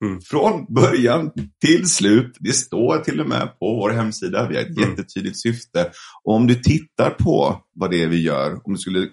Mm. 0.06 0.22
Från 0.22 0.66
början 0.74 1.32
till 1.66 1.90
slut. 1.90 2.38
Det 2.40 2.54
står 2.54 2.98
till 2.98 3.22
och 3.22 3.30
med 3.30 3.60
på 3.60 3.76
vår 3.76 3.90
hemsida. 3.90 4.48
Vi 4.48 4.56
har 4.56 4.62
ett 4.62 4.78
Mm. 4.78 4.90
jättetydligt 4.90 5.42
syfte. 5.42 5.92
Och 6.24 6.34
om 6.36 6.48
du 6.48 6.56
tittar 6.56 7.10
på 7.10 7.62
vad 7.76 7.92
det 7.92 8.04
är 8.04 8.08
vi 8.08 8.22
gör, 8.22 8.60
om 8.64 8.74
du 8.74 8.80
skulle 8.80 9.08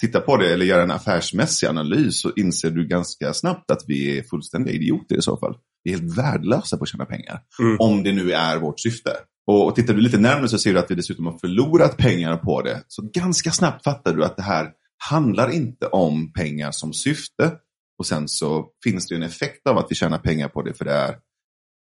titta 0.00 0.20
på 0.20 0.36
det 0.36 0.52
eller 0.52 0.66
göra 0.66 0.82
en 0.82 0.90
affärsmässig 0.90 1.66
analys 1.66 2.20
så 2.20 2.32
inser 2.36 2.70
du 2.70 2.86
ganska 2.86 3.34
snabbt 3.34 3.70
att 3.70 3.82
vi 3.86 4.18
är 4.18 4.22
fullständiga 4.22 4.74
idioter 4.74 5.16
i 5.16 5.22
så 5.22 5.36
fall. 5.36 5.56
Vi 5.84 5.92
är 5.92 5.98
helt 5.98 6.18
värdelösa 6.18 6.76
på 6.76 6.82
att 6.82 6.88
tjäna 6.88 7.04
pengar. 7.04 7.40
Mm. 7.60 7.76
Om 7.80 8.02
det 8.02 8.12
nu 8.12 8.32
är 8.32 8.58
vårt 8.58 8.80
syfte. 8.80 9.10
Och, 9.46 9.66
och 9.66 9.74
tittar 9.74 9.94
du 9.94 10.00
lite 10.00 10.18
närmare 10.18 10.48
så 10.48 10.58
ser 10.58 10.72
du 10.72 10.78
att 10.78 10.90
vi 10.90 10.94
dessutom 10.94 11.26
har 11.26 11.38
förlorat 11.38 11.96
pengar 11.96 12.36
på 12.36 12.62
det. 12.62 12.82
Så 12.88 13.10
ganska 13.14 13.50
snabbt 13.50 13.84
fattar 13.84 14.14
du 14.14 14.24
att 14.24 14.36
det 14.36 14.42
här 14.42 14.70
handlar 15.10 15.50
inte 15.50 15.86
om 15.86 16.32
pengar 16.32 16.70
som 16.70 16.92
syfte. 16.92 17.52
Och 17.98 18.06
sen 18.06 18.28
så 18.28 18.66
finns 18.84 19.06
det 19.06 19.14
en 19.14 19.22
effekt 19.22 19.66
av 19.66 19.78
att 19.78 19.86
vi 19.90 19.94
tjänar 19.94 20.18
pengar 20.18 20.48
på 20.48 20.62
det 20.62 20.74
för 20.74 20.84
det 20.84 20.92
är 20.92 21.16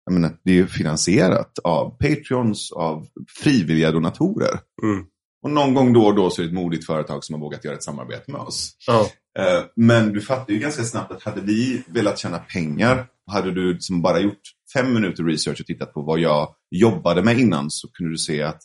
jag 0.05 0.15
menar, 0.15 0.37
det 0.45 0.59
är 0.59 0.67
finansierat 0.67 1.59
av 1.65 1.91
Patreons, 1.91 2.73
av 2.73 3.07
frivilliga 3.43 3.93
donatorer. 3.93 4.61
Mm. 4.83 5.07
Och 5.45 5.51
någon 5.51 5.75
gång 5.75 5.93
då 5.93 6.07
och 6.07 6.15
då 6.15 6.31
så 6.31 6.43
är 6.43 6.45
det 6.45 6.49
ett 6.49 6.55
modigt 6.55 6.87
företag 6.87 7.25
som 7.25 7.35
har 7.35 7.41
vågat 7.41 7.65
göra 7.65 7.75
ett 7.75 7.85
samarbete 7.85 8.33
med 8.33 8.41
oss. 8.41 8.77
Ja. 8.87 9.11
Eh, 9.39 9.65
Men 9.77 10.13
du 10.13 10.21
fattar 10.21 10.53
ju 10.53 10.59
ganska 10.59 10.83
snabbt 10.83 11.13
att 11.13 11.23
hade 11.23 11.41
vi 11.41 11.83
velat 11.87 12.19
tjäna 12.19 12.39
pengar, 12.39 13.07
hade 13.31 13.51
du 13.51 13.77
som 13.81 14.03
bara 14.03 14.21
gjort 14.21 14.41
fem 14.75 14.95
minuter 14.95 15.25
research 15.25 15.61
och 15.61 15.67
tittat 15.67 15.95
på 15.95 16.03
vad 16.03 16.19
jag 16.19 16.55
jobbade 16.71 17.23
med 17.23 17.39
innan 17.39 17.71
så 17.71 17.89
kunde 17.89 18.13
du 18.13 18.19
se 18.19 18.43
att 18.43 18.63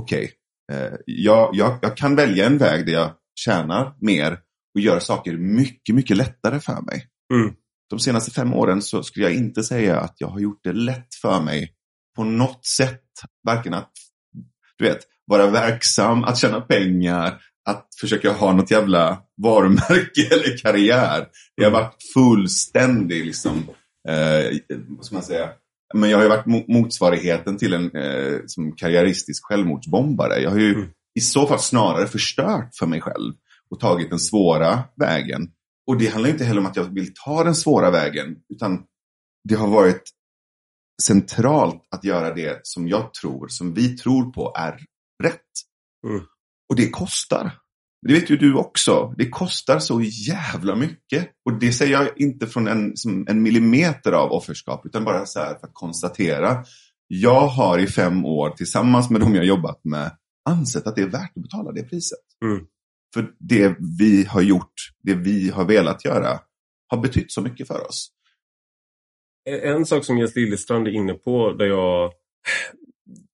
okej, 0.00 0.32
eh, 0.72 0.92
jag, 1.06 1.50
jag, 1.52 1.78
jag 1.82 1.96
kan 1.96 2.16
välja 2.16 2.46
en 2.46 2.58
väg 2.58 2.86
där 2.86 2.92
jag 2.92 3.10
tjänar 3.34 3.94
mer 4.00 4.38
och 4.74 4.80
gör 4.80 4.98
saker 5.00 5.36
mycket, 5.36 5.94
mycket 5.94 6.16
lättare 6.16 6.60
för 6.60 6.80
mig. 6.80 7.06
Mm. 7.34 7.54
De 7.90 7.98
senaste 7.98 8.30
fem 8.30 8.54
åren 8.54 8.82
så 8.82 9.02
skulle 9.02 9.26
jag 9.26 9.34
inte 9.34 9.62
säga 9.62 10.00
att 10.00 10.14
jag 10.18 10.28
har 10.28 10.40
gjort 10.40 10.60
det 10.62 10.72
lätt 10.72 11.14
för 11.22 11.40
mig 11.40 11.72
på 12.16 12.24
något 12.24 12.66
sätt. 12.66 13.02
Varken 13.46 13.74
att 13.74 13.92
du 14.78 14.84
vet, 14.84 15.00
vara 15.30 15.46
verksam, 15.50 16.24
att 16.24 16.38
tjäna 16.38 16.60
pengar, 16.60 17.40
att 17.68 17.86
försöka 18.00 18.32
ha 18.32 18.52
något 18.52 18.70
jävla 18.70 19.18
varumärke 19.42 20.28
eller 20.30 20.58
karriär. 20.58 21.26
Det 21.56 21.64
har 21.64 21.70
varit 21.70 21.96
fullständig, 22.14 23.26
liksom, 23.26 23.68
eh, 24.08 24.58
vad 24.88 25.04
ska 25.04 25.14
man 25.14 25.24
säga, 25.24 25.48
men 25.94 26.10
jag 26.10 26.18
har 26.18 26.22
ju 26.22 26.28
varit 26.30 26.46
mo- 26.46 26.64
motsvarigheten 26.68 27.56
till 27.58 27.74
en 27.74 27.96
eh, 27.96 28.38
som 28.46 28.72
karriäristisk 28.72 29.44
självmordsbombare. 29.44 30.38
Jag 30.40 30.50
har 30.50 30.58
ju 30.58 30.74
Mm. 30.74 30.88
i 31.18 31.20
så 31.20 31.46
fall 31.46 31.58
snarare 31.58 32.06
förstört 32.06 32.70
för 32.78 32.86
mig 32.86 33.00
själv 33.00 33.32
och 33.70 33.80
tagit 33.80 34.10
den 34.10 34.18
svåra 34.18 34.84
vägen. 34.96 35.50
Och 35.86 35.98
det 35.98 36.06
handlar 36.06 36.30
inte 36.30 36.44
heller 36.44 36.60
om 36.60 36.66
att 36.66 36.76
jag 36.76 36.94
vill 36.94 37.14
ta 37.24 37.44
den 37.44 37.54
svåra 37.54 37.90
vägen, 37.90 38.36
utan 38.54 38.82
det 39.48 39.54
har 39.54 39.68
varit 39.68 40.02
centralt 41.02 41.82
att 41.90 42.04
göra 42.04 42.34
det 42.34 42.60
som 42.62 42.88
jag 42.88 43.14
tror, 43.14 43.48
som 43.48 43.74
vi 43.74 43.96
tror 43.96 44.32
på 44.32 44.54
är. 44.58 44.78
Mm. 46.08 46.22
Och 46.68 46.76
det 46.76 46.90
kostar. 46.90 47.52
Det 48.06 48.12
vet 48.12 48.30
ju 48.30 48.36
du 48.36 48.54
också. 48.54 49.14
Det 49.16 49.28
kostar 49.28 49.78
så 49.78 50.00
jävla 50.02 50.76
mycket. 50.76 51.30
Och 51.44 51.58
det 51.58 51.72
säger 51.72 51.92
jag 51.92 52.20
inte 52.20 52.46
från 52.46 52.68
en, 52.68 52.94
en 53.28 53.42
millimeter 53.42 54.12
av 54.12 54.32
offerskap, 54.32 54.86
utan 54.86 55.04
bara 55.04 55.26
så 55.26 55.40
här 55.40 55.54
för 55.54 55.66
att 55.66 55.74
konstatera. 55.74 56.64
Jag 57.06 57.46
har 57.46 57.78
i 57.78 57.86
fem 57.86 58.24
år 58.24 58.50
tillsammans 58.50 59.10
med 59.10 59.20
de 59.20 59.34
jag 59.34 59.44
jobbat 59.44 59.84
med 59.84 60.16
ansett 60.44 60.86
att 60.86 60.96
det 60.96 61.02
är 61.02 61.06
värt 61.06 61.36
att 61.36 61.42
betala 61.42 61.72
det 61.72 61.82
priset. 61.82 62.18
Mm. 62.44 62.66
För 63.14 63.32
det 63.38 63.76
vi 63.98 64.24
har 64.24 64.42
gjort, 64.42 64.74
det 65.02 65.14
vi 65.14 65.50
har 65.50 65.64
velat 65.64 66.04
göra, 66.04 66.40
har 66.86 66.98
betytt 66.98 67.32
så 67.32 67.40
mycket 67.40 67.66
för 67.66 67.86
oss. 67.86 68.10
En 69.44 69.86
sak 69.86 70.04
som 70.04 70.18
Jens 70.18 70.36
Liljestrand 70.36 70.88
är 70.88 70.92
inne 70.92 71.14
på 71.14 71.52
där 71.52 71.66
jag... 71.66 72.12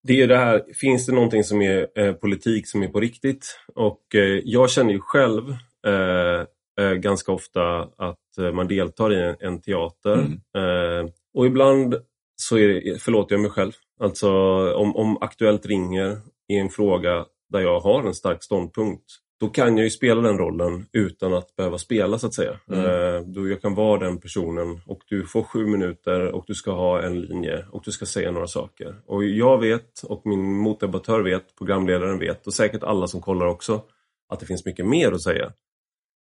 Det 0.07 0.23
är 0.23 0.27
det 0.27 0.37
här, 0.37 0.65
finns 0.75 1.07
det 1.07 1.13
någonting 1.13 1.45
som 1.45 1.63
är 1.63 1.87
eh, 1.99 2.13
politik 2.13 2.69
som 2.69 2.83
är 2.83 2.89
på 2.89 3.01
riktigt? 3.01 3.59
Och 3.75 4.15
eh, 4.15 4.41
jag 4.45 4.71
känner 4.71 4.93
ju 4.93 5.01
själv 5.01 5.51
eh, 5.87 6.47
eh, 6.85 6.93
ganska 6.93 7.33
ofta 7.33 7.79
att 7.83 8.39
eh, 8.39 8.53
man 8.53 8.69
deltar 8.69 9.13
i 9.13 9.23
en, 9.23 9.37
en 9.41 9.61
teater. 9.61 10.15
Mm. 10.15 10.33
Eh, 10.57 11.11
och 11.35 11.47
ibland 11.47 11.95
så 12.37 12.59
är 12.59 12.69
det, 12.69 13.03
förlåter 13.03 13.35
jag 13.35 13.43
mig 13.43 13.51
själv. 13.51 13.73
Alltså 14.01 14.31
om, 14.75 14.97
om 14.97 15.19
Aktuellt 15.21 15.67
ringer 15.67 16.19
i 16.49 16.57
en 16.57 16.69
fråga 16.69 17.25
där 17.53 17.61
jag 17.61 17.81
har 17.81 18.03
en 18.03 18.15
stark 18.15 18.43
ståndpunkt 18.43 19.05
då 19.41 19.49
kan 19.49 19.77
jag 19.77 19.85
ju 19.85 19.91
spela 19.91 20.21
den 20.21 20.39
rollen 20.39 20.87
utan 20.93 21.35
att 21.35 21.57
behöva 21.57 21.79
spela 21.79 22.19
så 22.19 22.27
att 22.27 22.35
säga. 22.35 22.61
Mm. 22.69 22.85
Eh, 22.85 23.21
då 23.21 23.49
jag 23.49 23.63
kan 23.63 23.75
vara 23.75 24.01
den 24.01 24.21
personen 24.21 24.81
och 24.87 25.01
du 25.09 25.27
får 25.27 25.43
sju 25.43 25.67
minuter 25.67 26.27
och 26.27 26.45
du 26.47 26.55
ska 26.55 26.71
ha 26.71 27.03
en 27.03 27.21
linje 27.21 27.67
och 27.71 27.83
du 27.85 27.93
ska 27.93 28.07
säga 28.07 28.31
några 28.31 28.47
saker. 28.47 28.95
Och 29.07 29.25
jag 29.25 29.61
vet 29.61 30.03
och 30.03 30.23
min 30.25 30.57
motdebattör 30.57 31.21
vet, 31.21 31.57
programledaren 31.59 32.19
vet 32.19 32.47
och 32.47 32.55
säkert 32.55 32.83
alla 32.83 33.07
som 33.07 33.21
kollar 33.21 33.47
också 33.47 33.83
att 34.29 34.41
det 34.41 34.47
finns 34.47 34.65
mycket 34.65 34.87
mer 34.87 35.13
att 35.13 35.23
säga. 35.23 35.53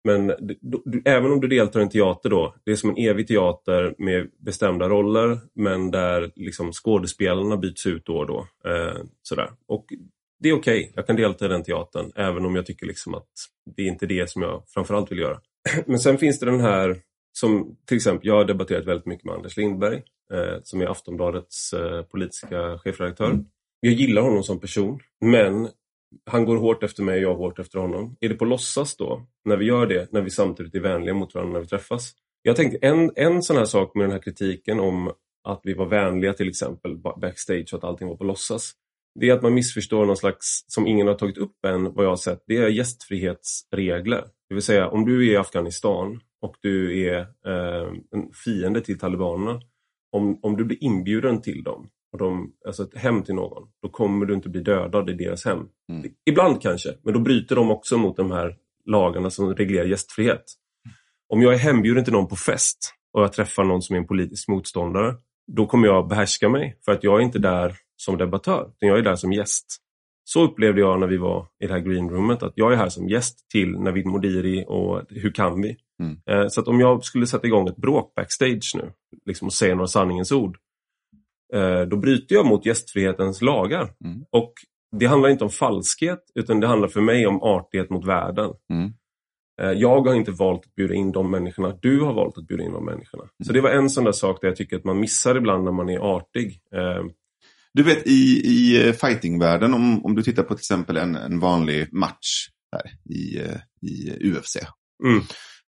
Men 0.03 0.27
du, 0.27 0.57
du, 0.61 1.01
även 1.05 1.31
om 1.31 1.39
du 1.39 1.47
deltar 1.47 1.79
i 1.79 1.83
en 1.83 1.89
teater 1.89 2.29
då, 2.29 2.55
det 2.63 2.71
är 2.71 2.75
som 2.75 2.89
en 2.89 2.97
evig 2.97 3.27
teater 3.27 3.95
med 3.97 4.29
bestämda 4.37 4.89
roller 4.89 5.39
men 5.53 5.91
där 5.91 6.31
liksom 6.35 6.71
skådespelarna 6.71 7.57
byts 7.57 7.85
ut 7.85 8.05
då 8.05 8.17
och 8.17 8.27
då. 8.27 8.47
Eh, 8.65 8.97
sådär. 9.21 9.51
Och 9.67 9.85
det 10.39 10.49
är 10.49 10.53
okej, 10.53 10.79
okay. 10.79 10.91
jag 10.95 11.07
kan 11.07 11.15
delta 11.15 11.45
i 11.45 11.47
den 11.47 11.63
teatern 11.63 12.11
även 12.15 12.45
om 12.45 12.55
jag 12.55 12.65
tycker 12.65 12.85
liksom 12.85 13.13
att 13.13 13.27
det 13.75 13.81
är 13.81 13.87
inte 13.87 14.05
det 14.05 14.29
som 14.29 14.41
jag 14.41 14.63
framförallt 14.67 15.11
vill 15.11 15.19
göra. 15.19 15.39
Men 15.85 15.99
sen 15.99 16.17
finns 16.17 16.39
det 16.39 16.45
den 16.45 16.59
här, 16.59 17.01
som 17.31 17.77
till 17.85 17.97
exempel, 17.97 18.27
jag 18.27 18.35
har 18.35 18.45
debatterat 18.45 18.85
väldigt 18.85 19.05
mycket 19.05 19.25
med 19.25 19.35
Anders 19.35 19.57
Lindberg 19.57 20.03
eh, 20.33 20.57
som 20.63 20.81
är 20.81 20.85
Aftonbladets 20.85 21.73
eh, 21.73 22.01
politiska 22.01 22.77
chefredaktör. 22.77 23.43
Jag 23.79 23.93
gillar 23.93 24.21
honom 24.21 24.43
som 24.43 24.59
person, 24.59 24.99
men 25.25 25.69
han 26.25 26.45
går 26.45 26.57
hårt 26.57 26.83
efter 26.83 27.03
mig 27.03 27.25
och 27.25 27.31
jag 27.31 27.37
hårt 27.37 27.59
efter 27.59 27.79
honom. 27.79 28.15
Är 28.19 28.29
det 28.29 28.35
på 28.35 28.45
låtsas 28.45 28.97
då, 28.97 29.27
när 29.45 29.57
vi 29.57 29.65
gör 29.65 29.85
det, 29.85 30.11
när 30.11 30.21
vi 30.21 30.29
samtidigt 30.29 30.75
är 30.75 30.79
vänliga 30.79 31.13
mot 31.13 31.35
varandra 31.35 31.53
när 31.53 31.61
vi 31.61 31.67
träffas? 31.67 32.13
Jag 32.41 32.55
tänkte 32.55 32.87
en, 32.87 33.11
en 33.15 33.41
sån 33.41 33.57
här 33.57 33.65
sak 33.65 33.95
med 33.95 34.03
den 34.03 34.11
här 34.11 34.21
kritiken 34.21 34.79
om 34.79 35.11
att 35.43 35.61
vi 35.63 35.73
var 35.73 35.85
vänliga 35.85 36.33
till 36.33 36.49
exempel 36.49 36.97
backstage 36.97 37.73
och 37.73 37.77
att 37.77 37.83
allting 37.83 38.07
var 38.07 38.15
på 38.15 38.23
låtsas 38.23 38.73
det 39.19 39.29
är 39.29 39.33
att 39.33 39.41
man 39.41 39.53
missförstår 39.53 40.05
någon 40.05 40.17
slags, 40.17 40.63
som 40.67 40.87
ingen 40.87 41.07
har 41.07 41.13
tagit 41.13 41.37
upp 41.37 41.65
än 41.65 41.93
vad 41.93 42.05
jag 42.05 42.09
har 42.09 42.17
sett, 42.17 42.43
det 42.47 42.57
är 42.57 42.67
gästfrihetsregler. 42.67 44.23
Det 44.49 44.55
vill 44.55 44.63
säga 44.63 44.87
om 44.87 45.05
du 45.05 45.27
är 45.27 45.33
i 45.33 45.37
Afghanistan 45.37 46.19
och 46.41 46.55
du 46.61 47.05
är 47.05 47.19
eh, 47.19 47.87
en 48.11 48.31
fiende 48.45 48.81
till 48.81 48.99
talibanerna, 48.99 49.61
om, 50.11 50.39
om 50.41 50.57
du 50.57 50.65
blir 50.65 50.83
inbjuden 50.83 51.41
till 51.41 51.63
dem, 51.63 51.89
och 52.11 52.17
de, 52.17 52.53
alltså 52.65 52.83
ett 52.83 52.97
hem 52.97 53.23
till 53.23 53.35
någon, 53.35 53.69
då 53.81 53.89
kommer 53.89 54.25
du 54.25 54.33
inte 54.33 54.49
bli 54.49 54.61
dödad 54.61 55.09
i 55.09 55.13
deras 55.13 55.45
hem. 55.45 55.59
Mm. 55.91 56.11
Ibland 56.29 56.61
kanske, 56.61 56.89
men 57.03 57.13
då 57.13 57.19
bryter 57.19 57.55
de 57.55 57.71
också 57.71 57.97
mot 57.97 58.17
de 58.17 58.31
här 58.31 58.55
lagarna 58.85 59.29
som 59.29 59.55
reglerar 59.55 59.85
gästfrihet. 59.85 60.43
Om 61.33 61.41
jag 61.41 61.53
är 61.53 61.57
hembjuden 61.57 62.03
till 62.03 62.13
någon 62.13 62.27
på 62.27 62.35
fest 62.35 62.93
och 63.13 63.23
jag 63.23 63.33
träffar 63.33 63.63
någon 63.63 63.81
som 63.81 63.95
är 63.95 63.99
en 63.99 64.07
politisk 64.07 64.47
motståndare, 64.47 65.15
då 65.51 65.67
kommer 65.67 65.87
jag 65.87 66.07
behärska 66.07 66.49
mig 66.49 66.77
för 66.85 66.91
att 66.91 67.03
jag 67.03 67.19
är 67.19 67.23
inte 67.23 67.39
där 67.39 67.75
som 68.01 68.17
debattör, 68.17 68.61
utan 68.61 68.89
jag 68.89 68.97
är 68.97 69.03
där 69.03 69.15
som 69.15 69.33
gäst. 69.33 69.65
Så 70.23 70.43
upplevde 70.43 70.81
jag 70.81 70.99
när 70.99 71.07
vi 71.07 71.17
var 71.17 71.47
i 71.63 71.67
det 71.67 71.73
här 71.73 71.79
greenroomet, 71.79 72.43
att 72.43 72.53
jag 72.55 72.73
är 72.73 72.77
här 72.77 72.89
som 72.89 73.09
gäst 73.09 73.49
till 73.49 73.71
Navid 73.71 74.05
Modiri 74.05 74.65
och 74.67 75.01
Hur 75.09 75.31
kan 75.31 75.61
vi? 75.61 75.77
Mm. 76.03 76.17
Eh, 76.29 76.47
Så 76.47 76.61
att 76.61 76.67
om 76.67 76.79
jag 76.79 77.03
skulle 77.03 77.27
sätta 77.27 77.47
igång 77.47 77.67
ett 77.67 77.75
bråk 77.75 78.13
backstage 78.15 78.71
nu 78.75 78.91
liksom 79.25 79.45
och 79.47 79.53
säga 79.53 79.75
några 79.75 79.87
sanningens 79.87 80.31
ord, 80.31 80.57
eh, 81.53 81.81
då 81.81 81.97
bryter 81.97 82.35
jag 82.35 82.45
mot 82.45 82.65
gästfrihetens 82.65 83.41
lagar. 83.41 83.93
Mm. 84.05 84.25
Och 84.31 84.53
det 84.97 85.05
handlar 85.05 85.29
inte 85.29 85.43
om 85.43 85.49
falskhet, 85.49 86.19
utan 86.35 86.59
det 86.59 86.67
handlar 86.67 86.87
för 86.87 87.01
mig 87.01 87.27
om 87.27 87.41
artighet 87.41 87.89
mot 87.89 88.05
världen. 88.05 88.51
Mm. 88.73 88.93
Eh, 89.61 89.71
Jag 89.71 90.01
har 90.07 90.13
inte 90.13 90.31
valt 90.31 90.65
att 90.65 90.75
bjuda 90.75 90.93
in 90.93 91.11
de 91.11 91.31
människorna, 91.31 91.77
du 91.81 92.01
har 92.01 92.13
valt 92.13 92.37
att 92.37 92.47
bjuda 92.47 92.63
in 92.63 92.71
de 92.71 92.85
människorna. 92.85 93.23
Mm. 93.23 93.31
Så 93.45 93.53
det 93.53 93.61
var 93.61 93.69
en 93.69 93.89
sån 93.89 94.03
där 94.03 94.11
sak 94.11 94.41
där 94.41 94.47
jag 94.47 94.57
tycker 94.57 94.75
att 94.77 94.83
man 94.83 94.99
missar 94.99 95.35
ibland 95.35 95.63
när 95.63 95.71
man 95.71 95.89
är 95.89 95.99
artig. 95.99 96.61
Du 97.79 97.83
vet 97.83 98.07
i, 98.07 98.41
i 98.45 98.87
eh, 98.87 98.93
fightingvärlden, 98.93 99.73
om, 99.73 100.05
om 100.05 100.15
du 100.15 100.23
tittar 100.23 100.43
på 100.43 100.53
till 100.53 100.61
exempel 100.61 100.97
en, 100.97 101.15
en 101.15 101.39
vanlig 101.39 101.93
match 101.93 102.47
här 102.71 103.15
i, 103.15 103.37
eh, 103.37 103.89
i 103.89 104.29
UFC. 104.31 104.57
Mm. 105.05 105.23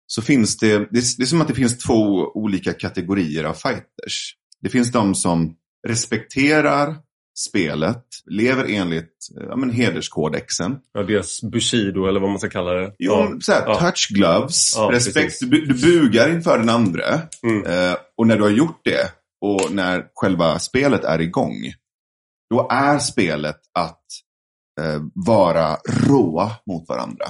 Så 0.08 0.22
finns 0.22 0.58
det, 0.58 0.68
det 0.68 1.00
är, 1.00 1.18
det 1.18 1.24
är 1.24 1.26
som 1.26 1.42
att 1.42 1.48
det 1.48 1.56
finns 1.56 1.78
två 1.78 2.32
olika 2.34 2.74
kategorier 2.74 3.44
av 3.44 3.54
fighters. 3.54 4.36
Det 4.62 4.70
finns 4.70 4.92
de 4.92 5.16
som 5.16 5.56
respekterar 5.88 6.96
spelet, 7.50 8.06
lever 8.32 8.66
enligt 8.70 9.18
eh, 9.38 9.46
ja, 9.50 9.56
men 9.56 9.70
hederskodexen. 9.70 10.78
Ja, 10.94 11.04
deras 11.04 11.42
Bushido 11.42 12.06
eller 12.06 12.20
vad 12.20 12.30
man 12.30 12.40
ska 12.40 12.50
kalla 12.50 12.74
det. 12.74 12.96
Jo, 13.00 13.12
ja. 13.12 13.38
så 13.42 13.52
här, 13.52 13.64
Ja. 13.66 13.80
touch 13.80 14.08
gloves, 14.10 14.74
Ja, 14.76 14.90
respekt, 14.94 15.40
du, 15.42 15.66
du 15.66 15.74
bugar 15.74 16.34
inför 16.34 16.58
den 16.58 16.70
andra. 16.70 17.22
Mm. 17.44 17.66
Eh, 17.66 17.96
och 18.18 18.28
när 18.28 18.38
du 18.38 18.44
har 18.44 18.50
gjort 18.50 18.82
det 18.84 19.12
och 19.42 19.74
när 19.74 20.06
själva 20.16 20.60
spelet 20.60 21.04
är 21.04 21.22
igång, 21.22 21.74
då 22.52 22.68
är 22.72 23.00
spelet 23.00 23.60
att 23.74 24.04
eh, 24.82 25.02
vara 25.26 25.78
råa 26.08 26.52
mot 26.66 26.90
varandra. 26.90 27.26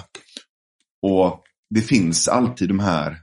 Och 1.01 1.43
det 1.69 1.81
finns 1.81 2.27
alltid 2.27 2.67
de 2.67 2.79
här 2.79 3.17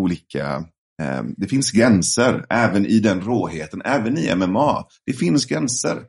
olika, 0.00 0.54
eh, 1.02 1.22
det 1.36 1.46
finns 1.46 1.70
gränser 1.70 2.46
även 2.50 2.86
i 2.86 2.98
den 3.00 3.20
råheten, 3.20 3.82
även 3.84 4.18
i 4.18 4.34
MMA. 4.34 4.84
Det 5.06 5.12
finns 5.12 5.46
gränser. 5.46 6.02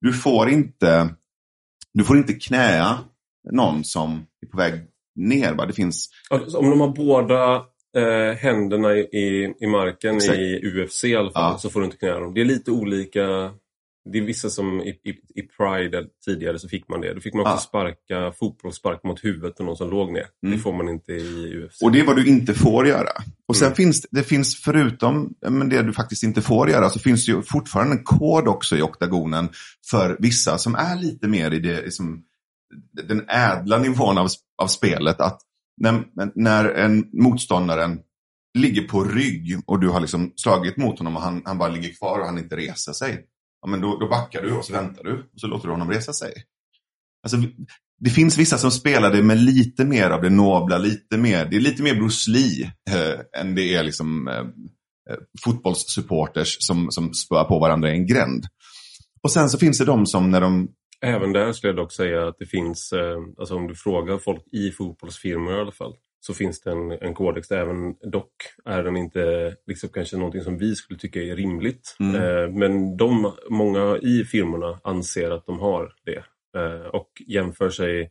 Du 0.00 0.12
får 0.12 0.48
inte, 0.50 1.14
du 1.94 2.04
får 2.04 2.16
inte 2.16 2.32
knäa 2.32 2.98
någon 3.52 3.84
som 3.84 4.26
är 4.46 4.50
på 4.50 4.56
väg 4.56 4.74
ner. 5.16 5.54
Va? 5.54 5.66
Det 5.66 5.72
finns 5.72 6.08
Alltså, 6.30 6.58
Om 6.58 6.70
de 6.70 6.80
har 6.80 6.88
båda 6.88 7.54
eh, 7.96 8.36
händerna 8.36 8.92
i, 8.94 9.00
i, 9.00 9.54
i 9.60 9.66
marken 9.66 10.16
Exakt. 10.16 10.38
i 10.38 10.60
UFC 10.66 11.04
i 11.04 11.16
alla 11.16 11.30
fall, 11.30 11.52
Ja. 11.52 11.58
så 11.58 11.70
får 11.70 11.80
du 11.80 11.86
inte 11.86 11.96
knäa 11.98 12.18
dem. 12.18 12.34
Det 12.34 12.40
är 12.40 12.44
lite 12.44 12.70
olika. 12.70 13.54
Det 14.12 14.18
är 14.18 14.22
vissa 14.22 14.50
som 14.50 14.80
i, 14.80 14.88
i, 14.88 15.10
i 15.40 15.42
Pride 15.56 16.04
tidigare 16.24 16.58
så 16.58 16.68
fick 16.68 16.88
man 16.88 17.00
det. 17.00 17.14
Då 17.14 17.20
fick 17.20 17.34
man 17.34 17.42
också 17.42 17.52
Ja. 17.54 17.58
sparka 17.58 18.32
fotbollsspark 18.38 19.04
mot 19.04 19.24
huvudet 19.24 19.56
på 19.56 19.62
någon 19.64 19.76
som 19.76 19.90
låg 19.90 20.12
ner. 20.12 20.26
Mm. 20.46 20.56
Det 20.56 20.62
får 20.62 20.72
man 20.72 20.88
inte 20.88 21.12
i 21.12 21.56
UFC. 21.64 21.82
Och 21.82 21.92
det 21.92 22.00
är 22.00 22.06
vad 22.06 22.16
du 22.16 22.26
inte 22.26 22.54
får 22.54 22.86
göra. 22.86 23.10
Och 23.48 23.56
sen 23.56 23.66
Mm. 23.66 23.76
finns 23.76 24.06
det- 24.10 24.22
finns 24.22 24.56
förutom 24.62 25.34
men 25.48 25.68
det 25.68 25.82
du 25.82 25.92
faktiskt 25.92 26.22
inte 26.22 26.42
får 26.42 26.70
göra 26.70 26.90
så 26.90 26.98
finns 26.98 27.26
det 27.26 27.32
ju 27.32 27.42
fortfarande 27.42 27.92
en 27.96 28.04
kod 28.04 28.48
också 28.48 28.76
i 28.76 28.82
oktagonen 28.82 29.48
för 29.90 30.16
vissa 30.20 30.58
som 30.58 30.74
är 30.74 30.96
lite 30.96 31.28
mer 31.28 31.50
i 31.50 31.58
det, 31.58 31.82
liksom, 31.82 32.22
den 33.08 33.28
ädla 33.28 33.78
nivån 33.78 34.18
av, 34.18 34.28
av 34.62 34.66
spelet. 34.66 35.20
Att 35.20 35.40
när, 35.80 36.04
när 36.34 36.64
en 36.64 37.04
motståndaren 37.12 38.00
ligger 38.58 38.82
på 38.88 39.04
rygg 39.04 39.60
och 39.66 39.80
du 39.80 39.88
har 39.88 40.00
liksom 40.00 40.32
slagit 40.36 40.76
mot 40.76 40.98
honom 40.98 41.16
och 41.16 41.22
han, 41.22 41.42
han 41.44 41.58
bara 41.58 41.68
ligger 41.68 41.94
kvar 41.94 42.18
och 42.18 42.26
han 42.26 42.38
inte 42.38 42.56
reser 42.56 42.92
sig. 42.92 43.24
Ja, 43.62 43.68
men 43.68 43.80
då, 43.80 43.98
då 43.98 44.08
backar 44.08 44.42
du 44.42 44.52
och 44.52 44.64
så 44.64 44.72
väntar 44.72 45.04
du 45.04 45.12
och 45.12 45.40
så 45.40 45.46
låter 45.46 45.68
du 45.68 45.72
honom 45.72 45.90
resa 45.90 46.12
sig. 46.12 46.32
Alltså, 47.22 47.36
det 48.00 48.10
finns 48.10 48.38
vissa 48.38 48.58
som 48.58 48.70
spelar 48.70 49.10
det 49.10 49.22
med 49.22 49.38
lite 49.38 49.84
mer 49.84 50.10
av 50.10 50.22
det 50.22 50.30
nobla, 50.30 50.78
lite 50.78 51.18
mer, 51.18 51.46
det 51.46 51.56
är 51.56 51.60
lite 51.60 51.82
mer 51.82 51.94
Bruce 51.94 52.30
Lee 52.30 52.72
eh, 52.90 53.40
än 53.40 53.54
det 53.54 53.74
är 53.74 53.82
liksom 53.82 54.28
eh, 54.28 54.38
eh, 55.10 55.18
fotbollssupporters 55.44 56.56
som, 56.60 56.90
som 56.90 57.14
spöar 57.14 57.44
på 57.44 57.58
varandra 57.58 57.90
i 57.90 57.92
en 57.92 58.06
gränd. 58.06 58.44
Och 59.22 59.32
sen 59.32 59.50
så 59.50 59.58
finns 59.58 59.78
det 59.78 59.84
de 59.84 60.06
som 60.06 60.30
när 60.30 60.40
de, 60.40 60.68
Även 61.04 61.32
där 61.32 61.52
skulle 61.52 61.72
jag 61.72 61.76
dock 61.76 61.92
säga 61.92 62.28
att 62.28 62.38
det 62.38 62.46
finns, 62.46 62.92
eh, 62.92 63.18
alltså 63.38 63.56
om 63.56 63.66
du 63.66 63.74
frågar 63.74 64.18
folk 64.18 64.42
i 64.52 64.70
fotbollsfirmor 64.70 65.54
i 65.54 65.60
alla 65.60 65.72
fall, 65.72 65.94
så 66.26 66.34
finns 66.34 66.60
det 66.60 66.70
en, 66.70 66.90
en 66.90 67.14
kodex. 67.14 67.50
Även 67.50 67.94
dock 68.12 68.32
är 68.64 68.82
den 68.82 68.96
inte 68.96 69.54
liksom 69.66 69.88
kanske 69.88 70.16
någonting 70.16 70.42
som 70.42 70.58
vi 70.58 70.74
skulle 70.74 70.98
tycka 70.98 71.22
är 71.22 71.36
rimligt. 71.36 71.96
Mm. 72.00 72.14
Eh, 72.14 72.50
men 72.58 72.96
de, 72.96 73.32
många 73.50 73.98
i 73.98 74.24
firmorna 74.24 74.80
anser 74.84 75.30
att 75.30 75.46
de 75.46 75.58
har 75.58 75.92
det. 76.04 76.24
Eh, 76.60 76.86
och 76.86 77.10
jämför 77.26 77.70
sig 77.70 78.08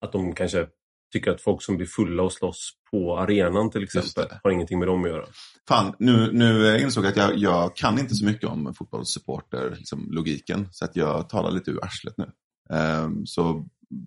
att 0.00 0.12
de 0.12 0.34
kanske 0.34 0.66
tycker 1.12 1.30
att 1.30 1.40
folk 1.40 1.62
som 1.62 1.76
blir 1.76 1.86
fulla 1.86 2.22
och 2.22 2.32
slåss 2.32 2.72
på 2.90 3.18
arenan 3.18 3.70
till 3.70 3.82
exempel 3.82 4.24
har 4.42 4.50
ingenting 4.50 4.78
med 4.78 4.88
dem 4.88 5.04
att 5.04 5.10
göra. 5.10 5.26
fan, 5.68 5.94
nu, 5.98 6.32
nu 6.32 6.80
insåg 6.80 7.04
jag 7.04 7.10
att 7.10 7.16
jag, 7.16 7.36
jag 7.36 7.76
kan 7.76 7.98
inte 7.98 8.14
så 8.14 8.24
mycket 8.24 8.48
om 8.48 8.74
fotbollssupporter, 8.74 9.74
liksom 9.78 10.08
logiken, 10.10 10.68
så 10.72 10.84
att 10.84 10.96
jag 10.96 11.28
talar 11.28 11.50
lite 11.50 11.70
ur 11.70 11.84
arslet 11.84 12.14
nu. 12.16 12.30
Ehm, 12.76 13.26
så 13.26 13.66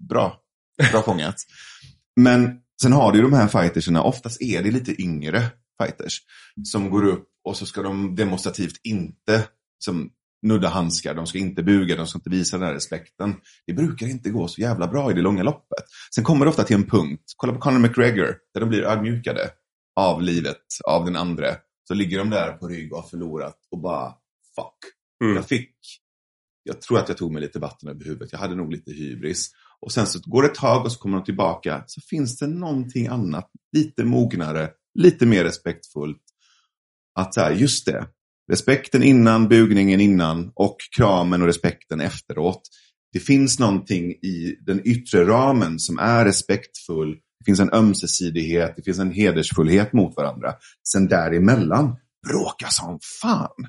bra, 0.09 0.39
bra 0.91 1.01
fångat. 1.01 1.35
Men 2.15 2.61
sen 2.81 2.93
har 2.93 3.11
du 3.11 3.17
ju 3.17 3.23
de 3.23 3.33
här 3.33 3.47
fightersarna, 3.47 4.03
oftast 4.03 4.41
är 4.41 4.63
det 4.63 4.71
lite 4.71 5.01
yngre 5.01 5.51
fighters, 5.81 6.21
som 6.63 6.89
går 6.89 7.05
upp 7.05 7.27
och 7.43 7.57
så 7.57 7.65
ska 7.65 7.81
de 7.81 8.15
demonstrativt 8.15 8.79
inte 8.83 9.47
som, 9.79 10.11
nudda 10.41 10.67
handskar, 10.67 11.13
de 11.15 11.27
ska 11.27 11.37
inte 11.37 11.63
buga, 11.63 11.95
de 11.95 12.07
ska 12.07 12.17
inte 12.17 12.29
visa 12.29 12.57
den 12.57 12.67
här 12.67 12.73
respekten. 12.73 13.35
Det 13.67 13.73
brukar 13.73 14.07
inte 14.07 14.29
gå 14.29 14.47
så 14.47 14.61
jävla 14.61 14.87
bra 14.87 15.11
i 15.11 15.13
det 15.13 15.21
långa 15.21 15.43
loppet. 15.43 15.83
Sen 16.15 16.23
kommer 16.23 16.45
det 16.45 16.49
ofta 16.49 16.63
till 16.63 16.75
en 16.75 16.89
punkt, 16.89 17.23
kolla 17.35 17.53
på 17.53 17.59
Conor 17.59 17.79
McGregor, 17.79 18.35
där 18.53 18.61
de 18.61 18.69
blir 18.69 18.83
ödmjukade 18.83 19.49
av 19.95 20.21
livet, 20.21 20.63
av 20.87 21.05
den 21.05 21.15
andra. 21.15 21.47
Så 21.87 21.93
ligger 21.93 22.17
de 22.17 22.29
där 22.29 22.51
på 22.51 22.67
rygg 22.67 22.93
och 22.93 23.01
har 23.01 23.09
förlorat 23.09 23.57
och 23.71 23.81
bara, 23.81 24.13
fuck. 24.55 24.77
Mm. 25.23 25.35
Jag 25.35 25.47
fick, 25.47 25.75
jag 26.63 26.81
tror 26.81 26.99
att 26.99 27.09
jag 27.09 27.17
tog 27.17 27.31
mig 27.31 27.41
lite 27.41 27.59
vatten 27.59 27.89
över 27.89 28.05
huvudet. 28.05 28.31
Jag 28.31 28.39
hade 28.39 28.55
nog 28.55 28.71
lite 28.71 28.91
hybris. 28.91 29.51
Och 29.81 29.91
sen 29.91 30.07
så 30.07 30.19
går 30.25 30.41
det 30.41 30.47
ett 30.47 30.55
tag 30.55 30.85
och 30.85 30.91
så 30.91 30.99
kommer 30.99 31.17
de 31.17 31.23
tillbaka. 31.23 31.83
Så 31.87 32.01
finns 32.01 32.37
det 32.37 32.47
någonting 32.47 33.07
annat, 33.07 33.49
lite 33.75 34.03
mognare, 34.03 34.69
lite 34.99 35.25
mer 35.25 35.43
respektfullt. 35.43 36.21
Att 37.19 37.33
så 37.33 37.41
här, 37.41 37.51
just 37.51 37.85
det. 37.85 38.07
Respekten 38.51 39.03
innan, 39.03 39.47
bugningen 39.47 39.99
innan 39.99 40.51
och 40.55 40.77
kramen 40.97 41.41
och 41.41 41.47
respekten 41.47 42.01
efteråt. 42.01 42.61
Det 43.13 43.19
finns 43.19 43.59
någonting 43.59 44.11
i 44.11 44.57
den 44.65 44.87
yttre 44.87 45.25
ramen 45.25 45.79
som 45.79 45.99
är 45.99 46.25
respektfull. 46.25 47.11
Det 47.39 47.45
finns 47.45 47.59
en 47.59 47.73
ömsesidighet, 47.73 48.73
det 48.75 48.83
finns 48.83 48.99
en 48.99 49.11
hedersfullhet 49.11 49.93
mot 49.93 50.15
varandra. 50.17 50.53
Sen 50.91 51.07
däremellan, 51.07 51.95
bråka 52.27 52.67
som 52.69 52.99
fan. 53.21 53.67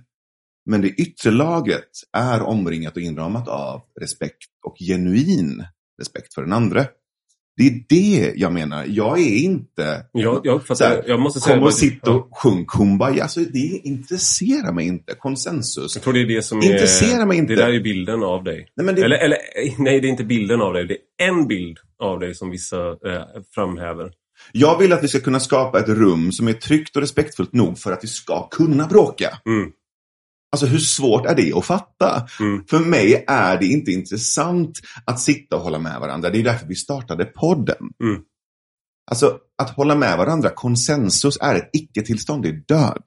Men 0.66 0.80
det 0.80 0.88
yttre 0.88 1.30
laget 1.30 1.90
är 2.12 2.42
omringat 2.42 2.96
och 2.96 3.02
inramat 3.02 3.48
av 3.48 3.82
respekt 4.00 4.48
och 4.66 4.76
genuin 4.78 5.64
respekt 6.00 6.34
för 6.34 6.42
den 6.42 6.52
andra. 6.52 6.84
Det 7.56 7.66
är 7.66 7.82
det 7.88 8.32
jag 8.36 8.52
menar. 8.52 8.84
Jag 8.88 9.18
är 9.18 9.36
inte... 9.36 10.04
Jag, 10.12 10.40
jag, 10.44 10.54
uppfattar, 10.54 10.88
här, 10.88 11.04
jag 11.06 11.20
måste 11.20 11.40
säga 11.40 11.56
Kom 11.56 11.64
och 11.64 11.74
sitt 11.74 12.08
och 12.08 12.28
sjung 12.38 12.64
kumbaya. 12.66 13.22
Alltså, 13.22 13.40
det 13.40 13.80
intresserar 13.84 14.72
mig 14.72 14.86
inte. 14.86 15.14
Konsensus. 15.14 15.96
Jag 15.96 16.04
tror 16.04 16.12
det 16.12 16.20
är 16.20 16.26
det 16.26 16.42
som 16.42 16.62
Intresserar 16.62 17.22
är... 17.22 17.26
mig 17.26 17.38
inte. 17.38 17.54
Det 17.54 17.62
där 17.62 17.72
är 17.72 17.80
bilden 17.80 18.22
av 18.22 18.44
dig. 18.44 18.68
Nej, 18.76 18.94
det, 18.94 19.02
Eller, 19.02 19.16
eller 19.16 19.38
nej, 19.78 20.00
det 20.00 20.08
är 20.08 20.10
inte 20.10 20.24
bilden 20.24 20.60
av 20.60 20.72
dig. 20.72 20.86
Det 20.86 21.24
är 21.24 21.28
en 21.28 21.48
bild 21.48 21.78
av 22.02 22.20
dig 22.20 22.34
som 22.34 22.50
vissa 22.50 22.88
eh, 22.88 23.22
framhäver. 23.54 24.10
Jag 24.52 24.78
vill 24.78 24.92
att 24.92 25.04
vi 25.04 25.08
ska 25.08 25.20
kunna 25.20 25.40
skapa 25.40 25.78
ett 25.78 25.88
rum 25.88 26.32
som 26.32 26.48
är 26.48 26.52
tryggt 26.52 26.96
och 26.96 27.02
respektfullt 27.02 27.52
nog 27.52 27.78
för 27.78 27.92
att 27.92 28.04
vi 28.04 28.08
ska 28.08 28.48
kunna 28.48 28.86
bråka. 28.86 29.38
Mm. 29.46 29.70
Alltså 30.52 30.66
hur 30.66 30.78
svårt 30.78 31.26
är 31.26 31.34
det 31.34 31.52
att 31.52 31.64
fatta? 31.64 32.26
Mm. 32.40 32.64
För 32.70 32.78
mig 32.78 33.24
är 33.28 33.58
det 33.58 33.66
inte 33.66 33.90
intressant 33.92 34.78
att 35.04 35.20
sitta 35.20 35.56
och 35.56 35.62
hålla 35.62 35.78
med 35.78 36.00
varandra. 36.00 36.30
Det 36.30 36.38
är 36.38 36.44
därför 36.44 36.66
vi 36.66 36.74
startade 36.74 37.24
podden. 37.24 37.90
Mm. 38.02 38.22
Alltså 39.10 39.38
att 39.58 39.70
hålla 39.70 39.94
med 39.94 40.18
varandra, 40.18 40.50
konsensus 40.50 41.38
är 41.40 41.54
ett 41.54 41.70
icke-tillstånd, 41.72 42.42
det 42.42 42.48
är 42.48 42.62
död. 42.68 43.02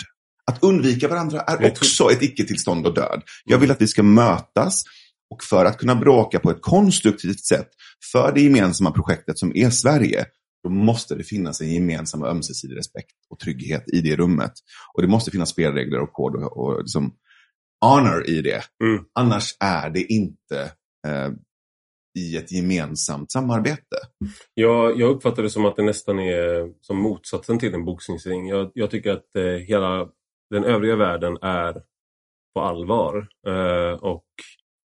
Att 0.52 0.64
undvika 0.64 1.08
varandra 1.08 1.42
är 1.42 1.72
också 1.72 2.12
ett 2.12 2.22
icke-tillstånd 2.24 2.88
och 2.88 2.94
död. 2.94 3.22
Jag 3.46 3.58
vill 3.58 3.72
att 3.72 3.82
vi 3.82 3.88
ska 3.88 4.04
mötas 4.04 4.84
Och 5.30 5.44
för 5.44 5.66
att 5.66 5.78
kunna 5.78 5.96
bråka 5.96 6.40
på 6.40 6.52
ett 6.52 6.62
konstruktivt 6.62 7.46
sätt 7.46 7.70
för 8.12 8.32
det 8.32 8.42
gemensamma 8.42 8.92
projektet 8.92 9.40
som 9.40 9.56
är 9.56 9.70
Sverige, 9.70 10.26
då 10.64 10.70
måste 10.70 11.16
det 11.16 11.24
finnas 11.24 11.62
en 11.62 11.74
gemensam 11.74 12.24
ömsesidig 12.24 12.78
respekt 12.78 13.16
och 13.30 13.40
trygghet 13.40 13.84
i 13.94 14.02
det 14.02 14.16
rummet. 14.16 14.54
Och 14.94 15.02
det 15.02 15.08
måste 15.08 15.32
finnas 15.32 15.50
spelregler 15.50 16.00
och 16.00 16.14
kod 16.14 16.36
och, 16.36 16.58
och 16.58 16.80
liksom 16.80 17.14
honor 17.84 18.30
i 18.30 18.42
det. 18.42 18.62
Mm. 18.84 19.06
Annars 19.20 19.56
är 19.60 19.90
det 19.90 20.04
inte 20.14 20.62
eh, 21.08 21.32
i 22.20 22.38
ett 22.38 22.52
gemensamt 22.52 23.32
samarbete. 23.32 23.98
Jag, 24.54 25.00
jag 25.00 25.10
uppfattar 25.10 25.44
det 25.44 25.50
som 25.50 25.66
att 25.66 25.76
det 25.76 25.84
nästan 25.84 26.20
är 26.20 26.74
som 26.82 26.98
motsatsen 26.98 27.60
till 27.60 27.74
en 27.74 27.86
boxningsring. 27.86 28.48
Jag, 28.48 28.72
jag 28.74 28.92
tycker 28.92 29.12
att 29.12 29.36
eh, 29.36 29.44
hela 29.44 30.10
den 30.50 30.64
övriga 30.64 30.96
världen 30.96 31.38
är 31.42 31.82
på 32.56 32.62
allvar. 32.62 33.28
Eh, 33.48 33.94
och, 33.94 34.26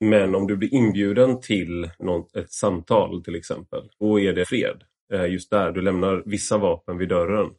men 0.05 0.35
om 0.35 0.47
du 0.47 0.57
blir 0.57 0.75
inbjuden 0.75 1.41
till 1.41 1.91
något, 1.99 2.37
ett 2.37 2.53
samtal 2.53 3.25
till 3.25 3.35
exempel, 3.35 3.83
då 4.01 4.21
är 4.21 4.33
det 4.33 4.45
fred. 4.45 4.83
Eh, 5.13 5.33
just 5.33 5.51
där, 5.51 5.73
du 5.73 5.81
lämnar 5.81 6.23
vissa 6.27 6.59
vapen 6.59 6.99
vid 6.99 7.09
dörren. 7.09 7.51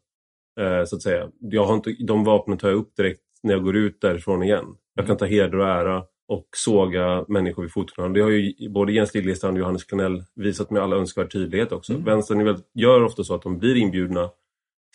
Eh, 0.60 0.86
så 0.86 0.96
att 0.96 1.02
säga. 1.02 1.30
Jag 1.40 1.66
har 1.66 1.76
inte, 1.76 1.96
de 2.00 2.24
vapnen 2.24 2.58
tar 2.58 2.70
jag 2.70 2.78
upp 2.78 2.96
direkt 2.96 3.22
när 3.44 3.54
jag 3.54 3.64
går 3.64 3.76
ut 3.76 4.02
därifrån 4.02 4.44
igen. 4.44 4.66
Jag 5.00 5.08
kan 5.08 5.18
ta 5.18 5.26
heder 5.26 5.56
och 5.56 5.68
ära 5.68 6.04
och 6.28 6.48
såga 6.56 7.26
människor 7.28 7.64
vid 7.64 7.72
fotknölarna. 7.72 8.14
Det 8.14 8.22
har 8.22 8.30
ju 8.30 8.70
både 8.70 8.94
Jens 8.94 9.14
Liljestrand 9.14 9.58
och 9.58 9.60
Johannes 9.60 9.84
Klenell 9.84 10.24
visat 10.36 10.72
med 10.72 10.82
all 10.82 10.94
önskvärd 10.94 11.32
tydlighet 11.32 11.72
också. 11.72 11.94
Mm. 11.94 12.06
Vänstern 12.06 12.40
är 12.40 12.46
väl, 12.46 12.58
gör 12.74 13.04
ofta 13.04 13.24
så 13.24 13.36
att 13.36 13.42
de 13.42 13.58
blir 13.58 13.76
inbjudna 13.76 14.30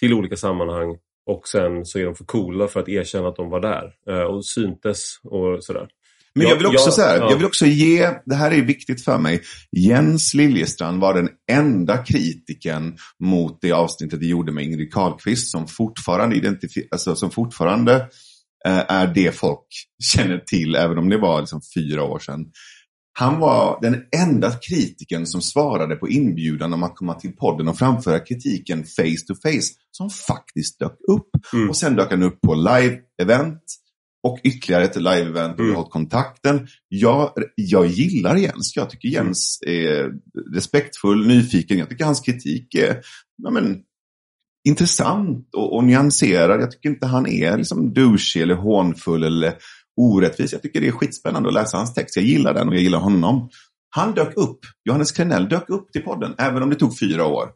till 0.00 0.14
olika 0.14 0.36
sammanhang 0.36 0.96
och 1.26 1.48
sen 1.48 1.84
så 1.86 1.98
är 1.98 2.04
de 2.04 2.14
för 2.14 2.24
coola 2.24 2.68
för 2.68 2.80
att 2.80 2.88
erkänna 2.88 3.28
att 3.28 3.36
de 3.36 3.50
var 3.50 3.60
där 3.60 3.92
eh, 4.08 4.22
och 4.22 4.44
syntes 4.46 5.18
och 5.22 5.64
sådär. 5.64 5.88
Men 6.34 6.46
jag 6.46 6.56
vill 6.56 6.66
också, 6.66 6.90
så 6.90 7.02
här, 7.02 7.18
ja. 7.18 7.30
jag 7.30 7.36
vill 7.36 7.46
också 7.46 7.66
ge, 7.66 8.10
det 8.24 8.34
här 8.34 8.50
är 8.50 8.62
viktigt 8.62 9.04
för 9.04 9.18
mig, 9.18 9.40
Jens 9.72 10.34
Liljestrand 10.34 11.00
var 11.00 11.14
den 11.14 11.28
enda 11.52 11.96
kritiken 11.96 12.96
mot 13.18 13.58
det 13.60 13.72
avsnittet 13.72 14.20
vi 14.20 14.28
gjorde 14.28 14.52
med 14.52 14.64
Ingrid 14.64 14.92
Carlqvist 14.92 15.50
som 15.50 15.66
fortfarande, 15.66 16.36
identifi- 16.36 16.88
alltså, 16.90 17.16
som 17.16 17.30
fortfarande 17.30 18.08
är 18.70 19.06
det 19.14 19.34
folk 19.36 19.66
känner 20.02 20.38
till, 20.38 20.74
även 20.74 20.98
om 20.98 21.10
det 21.10 21.18
var 21.18 21.40
liksom 21.40 21.60
fyra 21.74 22.02
år 22.02 22.18
sedan. 22.18 22.46
Han 23.18 23.40
var 23.40 23.78
den 23.82 24.02
enda 24.16 24.50
kritiken 24.50 25.26
som 25.26 25.42
svarade 25.42 25.96
på 25.96 26.08
inbjudan 26.08 26.72
om 26.72 26.82
att 26.82 26.96
komma 26.96 27.14
till 27.14 27.32
podden 27.32 27.68
och 27.68 27.78
framföra 27.78 28.18
kritiken 28.18 28.84
face 28.84 29.26
to 29.26 29.34
face, 29.42 29.74
som 29.90 30.10
faktiskt 30.10 30.78
dök 30.78 30.96
upp. 31.08 31.28
Mm. 31.52 31.68
Och 31.68 31.76
sen 31.76 31.96
dök 31.96 32.10
han 32.10 32.22
upp 32.22 32.40
på 32.40 32.54
live-event 32.54 33.60
och 34.26 34.38
ytterligare 34.44 34.84
ett 34.84 34.96
live-event 34.96 35.52
och 35.52 35.60
Mm. 35.60 35.70
har 35.70 35.76
hållit 35.76 35.92
kontakten. 35.92 36.68
Jag, 36.88 37.32
jag 37.54 37.86
gillar 37.86 38.36
Jens. 38.36 38.76
Jag 38.76 38.90
tycker 38.90 39.08
Jens 39.08 39.58
är 39.66 40.10
respektfull, 40.54 41.26
nyfiken. 41.26 41.78
Jag 41.78 41.88
tycker 41.90 42.04
hans 42.04 42.20
kritik 42.20 42.74
är 42.74 43.00
ja, 43.42 43.50
men, 43.50 43.78
intressant 44.64 45.48
och, 45.56 45.76
och 45.76 45.84
nyanserad. 45.84 46.60
Jag 46.60 46.70
tycker 46.70 46.88
inte 46.88 47.06
han 47.06 47.26
är 47.26 47.56
liksom 47.56 47.94
douchey 47.94 48.42
eller 48.42 48.54
hånfull 48.54 49.24
eller 49.24 49.54
orättvis. 49.96 50.52
Jag 50.52 50.62
tycker 50.62 50.80
det 50.80 50.88
är 50.88 50.92
skitspännande 50.92 51.48
att 51.48 51.54
läsa 51.54 51.76
hans 51.76 51.94
text. 51.94 52.16
Jag 52.16 52.24
gillar 52.24 52.54
den 52.54 52.68
och 52.68 52.74
jag 52.74 52.82
gillar 52.82 52.98
honom. 52.98 53.50
Han 53.90 54.14
dök 54.14 54.36
upp, 54.36 54.58
Johannes 54.84 55.12
Krenell 55.12 55.48
dök 55.48 55.70
upp 55.70 55.92
till 55.92 56.02
podden, 56.02 56.34
även 56.38 56.62
om 56.62 56.70
det 56.70 56.76
tog 56.76 56.98
fyra 56.98 57.26
år. 57.26 57.48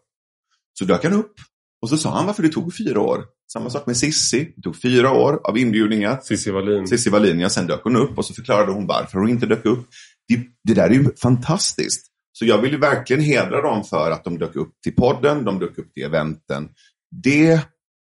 Så 0.78 0.84
dök 0.84 1.04
han 1.04 1.12
upp 1.12 1.34
och 1.82 1.88
så 1.88 1.96
sa 1.96 2.11
han 2.11 2.26
varför 2.26 2.42
det 2.42 2.48
tog 2.48 2.76
fyra 2.76 3.00
år. 3.00 3.24
Samma 3.52 3.70
sak 3.70 3.86
med 3.86 3.96
Sissi, 3.96 4.52
det 4.56 4.62
tog 4.62 4.82
fyra 4.82 5.12
år 5.12 5.40
av 5.44 5.59
inbjudningar. 5.59 6.20
Cissi 6.22 6.50
Wallin. 6.50 6.86
Cissi 6.86 7.11
Wallin, 7.11 7.40
ja, 7.40 7.48
sen 7.48 7.66
dök 7.66 7.84
hon 7.84 7.96
upp 7.96 8.18
och 8.18 8.24
så 8.24 8.34
förklarade 8.34 8.72
hon 8.72 8.86
varför 8.86 9.18
hon 9.18 9.28
inte 9.28 9.46
dök 9.46 9.64
upp. 9.64 9.88
Det, 10.28 10.40
det 10.64 10.74
där 10.74 10.90
är 10.90 10.94
ju 10.94 11.11
fantastiskt. 11.22 12.06
Så 12.32 12.44
jag 12.44 12.59
vill 12.59 12.72
ju 12.72 12.78
verkligen 12.78 13.22
hedra 13.22 13.62
dem 13.62 13.84
för 13.84 14.11
att 14.11 14.24
de 14.24 14.38
dök 14.38 14.56
upp 14.56 14.72
till 14.82 14.94
podden, 14.94 15.44
de 15.44 15.59
dök 15.59 15.78
upp 15.78 15.94
till 15.94 16.02
eventen. 16.02 16.68
Det 17.11 17.61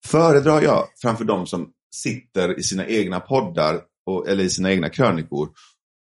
föredrar 0.07 0.63
jag 0.63 0.85
framför 1.03 1.25
de 1.25 1.47
som 1.47 1.71
sitter 1.97 2.59
i 2.59 2.63
sina 2.63 2.87
egna 2.87 3.21
poddar 3.21 3.81
och, 4.07 4.29
eller 4.29 4.45
i 4.45 4.51
sina 4.51 4.73
egna 4.73 4.89
krönikor 4.89 5.49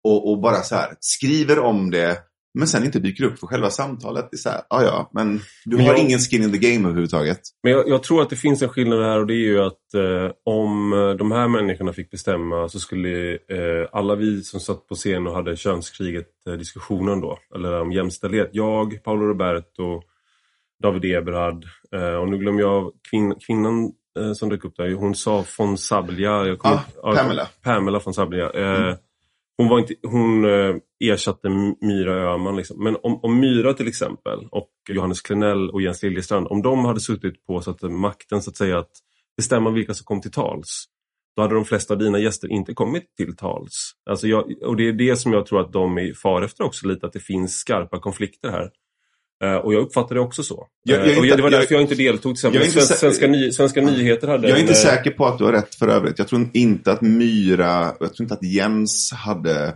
och, 0.05 0.31
och 0.31 0.41
bara 0.41 0.63
så 0.63 0.75
här 0.75 0.95
skriver 1.01 1.59
om 1.59 1.91
det 1.91 2.19
men 2.59 2.69
sen 2.69 2.85
inte 2.85 2.99
dyker 2.99 3.25
upp 3.25 3.39
för 3.39 3.47
själva 3.47 3.71
samtalet. 3.71 4.29
Det 4.31 4.35
är 4.35 4.39
så 4.39 4.49
här, 4.49 4.63
ja 4.71 4.83
ja, 4.83 5.11
men 5.15 5.41
du 5.65 5.77
Men 5.77 5.87
har 5.87 5.93
jag- 5.93 6.03
ingen 6.05 6.19
skin 6.19 6.43
in 6.43 6.53
the 6.53 6.59
game 6.59 6.85
överhuvudtaget. 6.89 7.41
Men 7.63 7.73
jag, 7.73 7.89
jag 7.89 8.03
tror 8.03 8.23
att 8.23 8.31
det 8.31 8.37
finns 8.37 8.63
en 8.63 8.69
skillnad 8.69 9.03
här 9.03 9.19
och 9.19 9.27
det 9.27 9.35
är 9.35 9.37
ju 9.49 9.61
att 9.61 9.95
eh, 9.95 10.31
om 10.45 10.93
eh, 10.93 11.11
de 11.11 11.33
här 11.33 11.49
människorna 11.49 11.93
fick 11.93 12.11
bestämma 12.11 12.69
så 12.69 12.81
skulle 12.81 13.33
eh, 13.33 13.89
alla 13.93 14.15
vi 14.15 14.43
som 14.43 14.61
satt 14.61 14.87
på 14.89 14.95
scen 14.95 15.27
och 15.27 15.35
hade 15.35 15.57
könskriget 15.57 16.29
eh, 16.49 16.53
diskussionen 16.53 17.21
då, 17.21 17.39
eller 17.55 17.81
om 17.81 17.93
jämställdhet. 17.93 18.51
Jag, 18.53 19.03
Paolo 19.05 19.27
Roberto, 19.27 20.03
David 20.83 21.05
Eberhard 21.05 21.65
eh, 21.95 22.15
och 22.15 22.29
nu 22.29 22.39
glömmer 22.39 22.61
jag 22.61 22.93
kvin, 23.11 23.35
kvinnan 23.47 23.93
eh, 24.19 24.33
som 24.33 24.49
dök 24.49 24.65
upp 24.65 24.77
där. 24.77 24.95
Hon 24.95 25.15
sa 25.15 25.45
von 25.59 25.79
Sablia. 25.79 26.47
Jag 26.47 26.59
Ah, 26.67 26.81
ja, 27.03 27.15
Pamela. 27.17 27.49
Pamela 27.63 28.01
von 28.05 28.15
Sablia. 28.15 28.51
Eh, 28.51 28.97
hon 29.59 29.69
var 29.69 29.79
inte, 29.79 29.95
hon 30.03 30.45
ersatte 31.05 31.49
Myra 31.81 32.33
Öhman. 32.33 32.57
Liksom. 32.57 32.85
Men 32.85 32.97
om, 33.03 33.21
om 33.23 33.41
Myra 33.41 33.75
till 33.75 33.89
exempel 33.89 34.49
och 34.51 34.71
Johannes 34.89 35.21
Klenell 35.21 35.71
och 35.71 35.83
Jens 35.83 36.03
Liljestrand, 36.03 36.47
om 36.47 36.63
de 36.63 36.85
hade 36.85 37.01
suttit 37.01 37.47
på 37.47 37.61
så 37.61 37.71
att, 37.71 37.83
makten 37.83 38.43
så 38.43 38.51
att 38.51 38.57
säga 38.57 38.79
att 38.79 38.91
bestämma 39.37 39.71
vilka 39.71 39.95
som 39.95 40.05
kom 40.05 40.21
till 40.21 40.31
tals, 40.31 40.85
då 41.37 41.43
hade 41.43 41.55
de 41.55 41.65
flesta 41.65 41.95
av 41.95 42.01
dina 42.01 42.19
gäster 42.19 42.49
inte 42.49 42.75
kommit 42.75 43.17
till 43.17 43.37
tals. 43.37 43.93
Alltså 44.11 44.29
jag, 44.29 44.63
och 44.63 44.77
det 44.77 44.89
är 44.89 44.93
det 44.93 45.17
som 45.17 45.33
jag 45.33 45.47
tror 45.47 45.61
att 45.61 45.73
de 45.73 45.99
är 45.99 46.15
far 46.15 46.43
efter 46.43 46.65
också 46.65 46.87
lite, 46.87 47.07
att 47.07 47.13
det 47.13 47.21
finns 47.21 47.59
skarpa 47.59 47.99
konflikter 47.99 48.51
här. 48.51 48.71
Eh, 49.45 49.55
och 49.57 49.75
jag 49.75 49.81
uppfattar 49.83 50.15
det 50.15 50.21
också 50.21 50.43
så. 50.43 50.67
Jag- 50.83 50.99
jag 50.99 51.09
Eh, 51.09 51.19
och 51.19 51.25
inte- 51.25 51.37
det 51.37 51.43
var 51.43 51.51
jag- 51.51 51.61
därför 51.61 51.75
jag 51.75 51.83
inte 51.83 51.95
deltog. 51.95 52.23
Till 52.23 52.31
exempel. 52.33 52.61
jag 52.61 52.67
inte 52.69 52.73
Svenska, 52.81 52.95
svenska, 52.97 53.27
ny, 53.27 53.53
svenska 53.53 53.81
nyheter 53.83 54.29
hade 54.29 54.49
Jag 54.49 54.51
är 54.51 54.55
en, 54.55 54.61
inte 54.69 54.73
eh, 54.73 54.77
säker 54.97 55.11
på 55.11 55.27
att 55.27 55.39
du 55.39 55.45
har 55.45 55.53
rätt 55.53 55.75
för 55.75 55.89
övrigt. 55.89 56.19
Jag 56.19 56.29
tror 56.29 56.49
inte 56.53 56.93
att 56.93 57.01
Myra, 57.01 57.95
jag 58.01 58.15
tror 58.15 58.23
inte 58.25 58.35
att 58.35 58.43
Jens 58.45 59.13
hade 59.13 59.75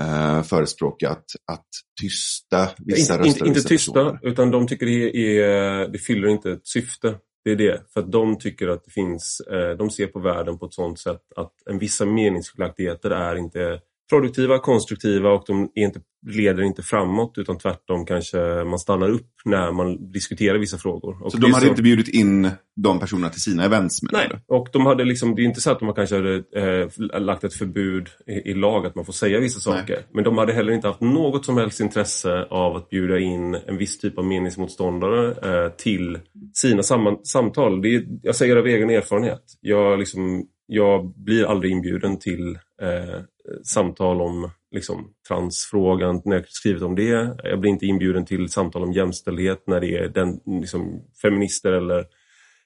eh, 0.00 0.42
förespråkat 0.42 1.24
att 1.52 1.66
tysta 2.02 2.68
vissa 2.78 3.14
inte, 3.14 3.28
inte, 3.28 3.28
röster. 3.28 3.46
inte 3.46 3.58
vissa 3.58 3.68
tysta, 3.68 3.92
personer. 4.04 4.18
utan 4.22 4.50
de 4.50 4.66
tycker 4.66 4.86
det, 4.86 5.16
är, 5.16 5.88
det 5.88 5.98
fyller 5.98 6.28
inte 6.28 6.50
ett 6.50 6.66
syfte. 6.68 7.14
Det 7.44 7.50
är 7.50 7.56
det. 7.56 7.80
För 7.94 8.00
att 8.00 8.12
de 8.12 8.38
tycker 8.38 8.68
att 8.68 8.84
det 8.84 8.90
finns, 8.90 9.42
de 9.78 9.90
ser 9.90 10.06
på 10.06 10.18
världen 10.20 10.58
på 10.58 10.66
ett 10.66 10.74
sånt 10.74 10.98
sätt 10.98 11.20
att 11.36 11.52
en 11.70 11.78
vissa 11.78 12.04
meningsskiljaktigheter 12.04 13.10
är 13.10 13.36
inte 13.36 13.80
produktiva, 14.10 14.58
konstruktiva 14.58 15.30
och 15.30 15.44
de 15.46 15.70
är 15.74 15.82
inte, 15.82 16.00
leder 16.26 16.62
inte 16.62 16.82
framåt 16.82 17.38
utan 17.38 17.58
tvärtom 17.58 18.06
kanske 18.06 18.64
man 18.64 18.78
stannar 18.78 19.10
upp 19.10 19.30
när 19.44 19.72
man 19.72 20.12
diskuterar 20.12 20.58
vissa 20.58 20.78
frågor. 20.78 21.22
Och 21.22 21.32
Så 21.32 21.38
det 21.38 21.46
de 21.46 21.52
hade 21.52 21.68
inte 21.68 21.82
bjudit 21.82 22.08
in 22.08 22.50
de 22.76 23.00
personerna 23.00 23.28
till 23.28 23.40
sina 23.40 23.64
events 23.64 23.98
Nej, 24.12 24.28
du? 24.30 24.54
och 24.54 24.68
de 24.72 24.86
hade 24.86 25.04
liksom, 25.04 25.34
det 25.34 25.42
är 25.42 25.44
inte 25.44 25.60
så 25.60 25.70
att 25.70 25.80
de 25.80 25.94
kanske 25.94 26.16
hade 26.16 26.34
eh, 26.56 27.20
lagt 27.20 27.44
ett 27.44 27.54
förbud 27.54 28.08
i, 28.26 28.32
i 28.32 28.54
lag 28.54 28.86
att 28.86 28.94
man 28.94 29.04
får 29.04 29.12
säga 29.12 29.40
vissa 29.40 29.70
Nej. 29.70 29.80
saker. 29.80 29.98
Men 30.12 30.24
de 30.24 30.38
hade 30.38 30.52
heller 30.52 30.72
inte 30.72 30.88
haft 30.88 31.00
något 31.00 31.44
som 31.44 31.56
helst 31.56 31.80
intresse 31.80 32.46
av 32.50 32.76
att 32.76 32.88
bjuda 32.88 33.18
in 33.18 33.54
en 33.66 33.76
viss 33.76 33.98
typ 33.98 34.18
av 34.18 34.24
meningsmotståndare 34.24 35.28
eh, 35.28 35.72
till 35.72 36.18
sina 36.54 36.82
samman, 36.82 37.24
samtal. 37.24 37.82
Det 37.82 37.94
är, 37.94 38.06
jag 38.22 38.36
säger 38.36 38.56
av 38.56 38.66
egen 38.66 38.90
erfarenhet. 38.90 39.42
Jag, 39.60 39.98
liksom, 39.98 40.46
jag 40.66 41.14
blir 41.16 41.44
aldrig 41.44 41.72
inbjuden 41.72 42.18
till 42.18 42.58
eh, 42.80 43.20
samtal 43.64 44.20
om 44.20 44.50
liksom, 44.70 45.14
transfrågan 45.28 46.22
när 46.24 46.36
jag 46.36 46.48
skrivit 46.48 46.82
om 46.82 46.94
det. 46.94 47.36
Jag 47.42 47.60
blir 47.60 47.70
inte 47.70 47.86
inbjuden 47.86 48.24
till 48.24 48.48
samtal 48.48 48.82
om 48.82 48.92
jämställdhet 48.92 49.66
när 49.66 49.80
det 49.80 49.96
är 49.96 50.08
den, 50.08 50.40
liksom, 50.60 51.02
feminister 51.22 51.72
eller 51.72 52.06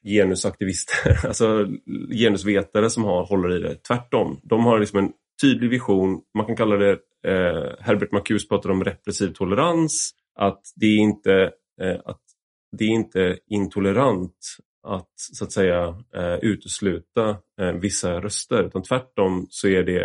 genusaktivister, 0.05 1.25
alltså 1.27 1.67
genusvetare 2.11 2.89
som 2.89 3.03
har, 3.03 3.25
håller 3.25 3.55
i 3.55 3.59
det. 3.59 3.75
Tvärtom, 3.75 4.39
de 4.43 4.65
har 4.65 4.79
liksom 4.79 4.99
en 4.99 5.11
tydlig 5.41 5.69
vision. 5.69 6.21
Man 6.37 6.45
kan 6.45 6.55
kalla 6.55 6.75
det, 6.75 6.91
eh, 7.27 7.71
Herbert 7.79 8.11
Marcuse 8.11 8.47
pratar 8.47 8.69
om 8.69 8.83
repressiv 8.83 9.33
tolerans, 9.33 10.11
att 10.35 10.61
det 10.75 10.85
är 10.85 10.97
inte, 10.97 11.51
eh, 11.81 11.99
att 12.05 12.21
det 12.77 12.85
är 12.85 12.89
inte 12.89 13.37
intolerant 13.47 14.37
att 14.85 15.09
så 15.15 15.43
att 15.45 15.51
säga 15.51 15.87
eh, 16.15 16.35
utesluta 16.41 17.29
eh, 17.61 17.71
vissa 17.71 18.21
röster, 18.21 18.63
utan 18.63 18.83
tvärtom 18.83 19.47
så 19.49 19.67
är 19.67 19.83
det 19.83 20.03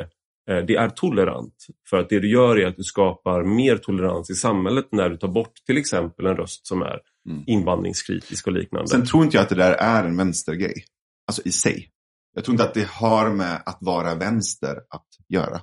eh, 0.51 0.65
det 0.67 0.77
är 0.77 0.89
tolerant. 0.89 1.67
För 1.91 1.97
att 1.97 2.09
det 2.09 2.21
du 2.21 2.31
gör 2.31 2.59
är 2.59 2.67
att 2.67 2.77
du 2.77 2.85
skapar 2.85 3.45
mer 3.45 3.77
tolerans 3.77 4.31
i 4.31 4.35
samhället 4.35 4.87
när 4.93 5.09
du 5.09 5.17
tar 5.17 5.29
bort 5.29 5.53
till 5.67 5.79
exempel 5.79 6.27
en 6.27 6.37
röst 6.37 6.67
som 6.67 6.83
är 6.83 7.01
Mm. 7.29 7.45
invandringskritisk 7.47 8.47
och 8.47 8.53
liknande. 8.53 8.89
Sen 8.89 9.07
tror 9.07 9.25
inte 9.25 9.37
jag 9.37 9.43
att 9.43 9.49
det 9.49 9.55
där 9.55 9.73
är 9.73 10.05
en 10.05 10.17
vänstergrej. 10.17 10.85
Alltså 11.27 11.43
i 11.45 11.53
sig. 11.53 11.89
Jag 12.35 12.45
tror 12.45 12.53
inte 12.55 12.65
att 12.65 12.75
det 12.75 12.89
har 12.89 13.31
med 13.31 13.63
att 13.67 13.79
vara 13.81 14.15
vänster 14.15 14.77
att 14.91 15.07
göra. 15.29 15.61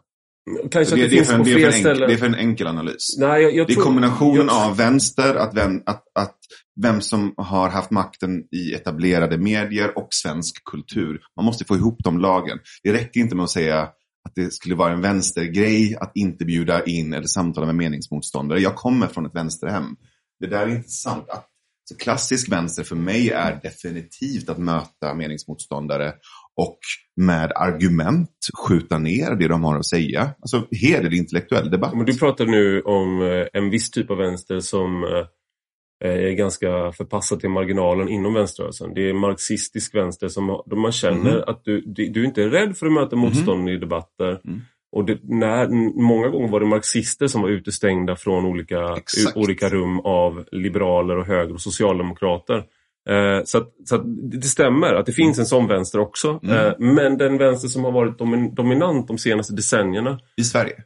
Kanske 0.72 0.96
Det, 0.96 1.02
det, 1.02 1.08
det, 1.08 1.30
är 1.30 1.34
en, 1.34 1.44
det, 1.44 1.52
är 1.52 1.74
enkel, 1.74 2.00
det 2.00 2.14
är 2.14 2.18
för 2.18 2.26
en 2.26 2.36
enkel 2.36 2.68
analys. 2.68 3.16
Nej, 3.18 3.42
jag, 3.44 3.56
jag 3.56 3.68
Det 3.68 3.74
är 3.74 3.76
tror- 3.76 3.84
kombinationen 3.84 4.46
jag, 4.48 4.70
av 4.70 4.78
vänster, 4.78 5.36
att 5.36 5.56
vem, 5.56 5.82
att, 5.86 6.04
att 6.20 6.36
vem 6.82 7.02
som 7.02 7.34
har 7.38 7.70
haft 7.70 7.92
makten 7.92 8.44
i 8.52 8.74
etablerade 8.74 9.38
medier 9.38 9.98
och 9.98 10.08
svensk 10.12 10.64
kultur. 10.64 11.20
Man 11.36 11.46
måste 11.46 11.66
få 11.66 11.76
ihop 11.76 11.98
de 12.04 12.20
lagen. 12.20 12.60
Det 12.84 12.94
räcker 12.94 13.20
inte 13.20 13.36
med 13.36 13.44
att 13.44 13.50
säga 13.50 13.82
att 13.82 14.36
det 14.36 14.54
skulle 14.54 14.76
vara 14.76 14.94
en 14.94 15.02
vänstergrej 15.02 15.96
att 16.00 16.12
inte 16.16 16.46
bjuda 16.46 16.84
in 16.86 17.14
eller 17.14 17.28
samtala 17.28 17.66
med 17.66 17.76
meningsmotståndare. 17.76 18.60
Jag 18.60 18.76
kommer 18.76 19.08
från 19.08 19.26
ett 19.26 19.36
vänsterhem. 19.36 19.96
Det 20.40 20.48
där 20.48 20.68
är 20.68 20.76
inte 20.76 20.90
sant. 20.90 21.30
Att, 21.30 21.48
så 21.90 21.98
klassisk 21.98 22.52
vänster 22.52 22.84
för 22.84 22.96
mig 22.96 23.30
är 23.30 23.60
definitivt 23.64 24.50
att 24.50 24.58
möta 24.58 25.14
meningsmotståndare 25.16 26.14
och 26.58 26.80
med 27.16 27.52
argument 27.56 28.30
skjuta 28.68 28.98
ner 28.98 29.36
det 29.36 29.48
de 29.48 29.64
har 29.64 29.78
att 29.78 29.86
säga. 29.86 30.30
Alltså 30.42 30.68
hederlig 30.72 31.18
intellektuell 31.18 31.70
debatt. 31.70 31.94
Men 31.96 32.06
du 32.06 32.18
pratar 32.18 32.46
nu 32.46 32.82
om 32.82 33.22
eh, 33.22 33.46
en 33.54 33.70
viss 33.70 33.92
typ 33.92 34.12
av 34.12 34.18
vänster 34.18 34.60
som 34.60 35.04
eh, 35.04 35.26
är 36.12 36.32
ganska 36.32 36.92
förpassad 36.92 37.40
till 37.40 37.50
marginalen 37.50 38.10
inom 38.10 38.34
vänsterrörelsen. 38.34 38.94
Det 38.94 39.10
är 39.10 39.14
marxistisk 39.14 39.96
vänster 39.96 40.28
som 40.28 40.62
man 40.76 40.92
känner 40.92 41.32
mm. 41.32 41.44
att 41.48 41.62
du, 41.64 41.82
du 41.86 42.26
inte 42.26 42.44
är 42.44 42.50
rädd 42.50 42.78
för 42.78 42.86
att 42.86 42.94
möta 42.94 43.16
motstånd 43.16 43.62
mm. 43.62 43.74
i 43.74 43.78
debatter. 43.78 44.42
Mm. 44.46 44.62
Och 44.92 45.06
det, 45.06 45.20
när, 45.24 45.68
många 46.02 46.28
gånger 46.28 46.48
var 46.48 46.60
det 46.60 46.66
marxister 46.66 47.28
som 47.28 47.42
var 47.42 47.50
utestängda 47.50 48.16
från 48.16 48.46
olika, 48.46 48.98
olika 49.36 49.70
rum 49.70 50.00
av 50.00 50.46
liberaler 50.52 51.18
och 51.18 51.26
höger 51.26 51.54
och 51.54 51.62
socialdemokrater. 51.62 52.64
Eh, 53.10 53.44
så, 53.44 53.58
att, 53.58 53.74
så 53.86 53.96
att 53.96 54.02
det 54.32 54.48
stämmer 54.48 54.94
att 54.94 55.06
det 55.06 55.12
finns 55.12 55.40
en 55.40 55.46
sån 55.46 55.68
vänster 55.68 56.00
också. 56.00 56.40
Mm. 56.44 56.56
Eh, 56.56 56.74
men 56.80 57.18
den 57.18 57.38
vänster 57.38 57.68
som 57.68 57.84
har 57.84 57.92
varit 57.92 58.18
domin 58.18 58.56
dominant 58.56 59.08
de 59.08 59.18
senaste 59.18 59.54
decennierna. 59.54 60.20
I 60.38 60.44
Sverige? 60.44 60.84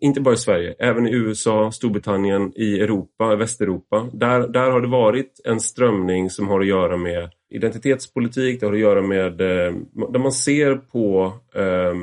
inte 0.00 0.20
bara 0.20 0.34
i 0.34 0.36
Sverige, 0.36 0.74
även 0.78 1.06
i 1.06 1.14
USA, 1.14 1.70
Storbritannien, 1.72 2.52
i 2.56 2.80
Europa, 2.80 3.36
Västeuropa. 3.36 4.08
Där, 4.12 4.48
där 4.48 4.70
har 4.70 4.80
det 4.80 4.88
varit 4.88 5.40
en 5.44 5.60
strömning 5.60 6.30
som 6.30 6.48
har 6.48 6.60
att 6.60 6.66
göra 6.66 6.96
med 6.96 7.30
identitetspolitik, 7.50 8.60
det 8.60 8.66
har 8.66 8.72
att 8.72 8.78
göra 8.78 9.02
med 9.02 9.40
eh, 9.40 9.74
där 10.12 10.18
man 10.18 10.32
ser 10.32 10.74
på 10.74 11.32
eh, 11.54 11.94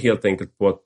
helt 0.00 0.24
enkelt 0.24 0.58
på 0.58 0.68
att 0.68 0.80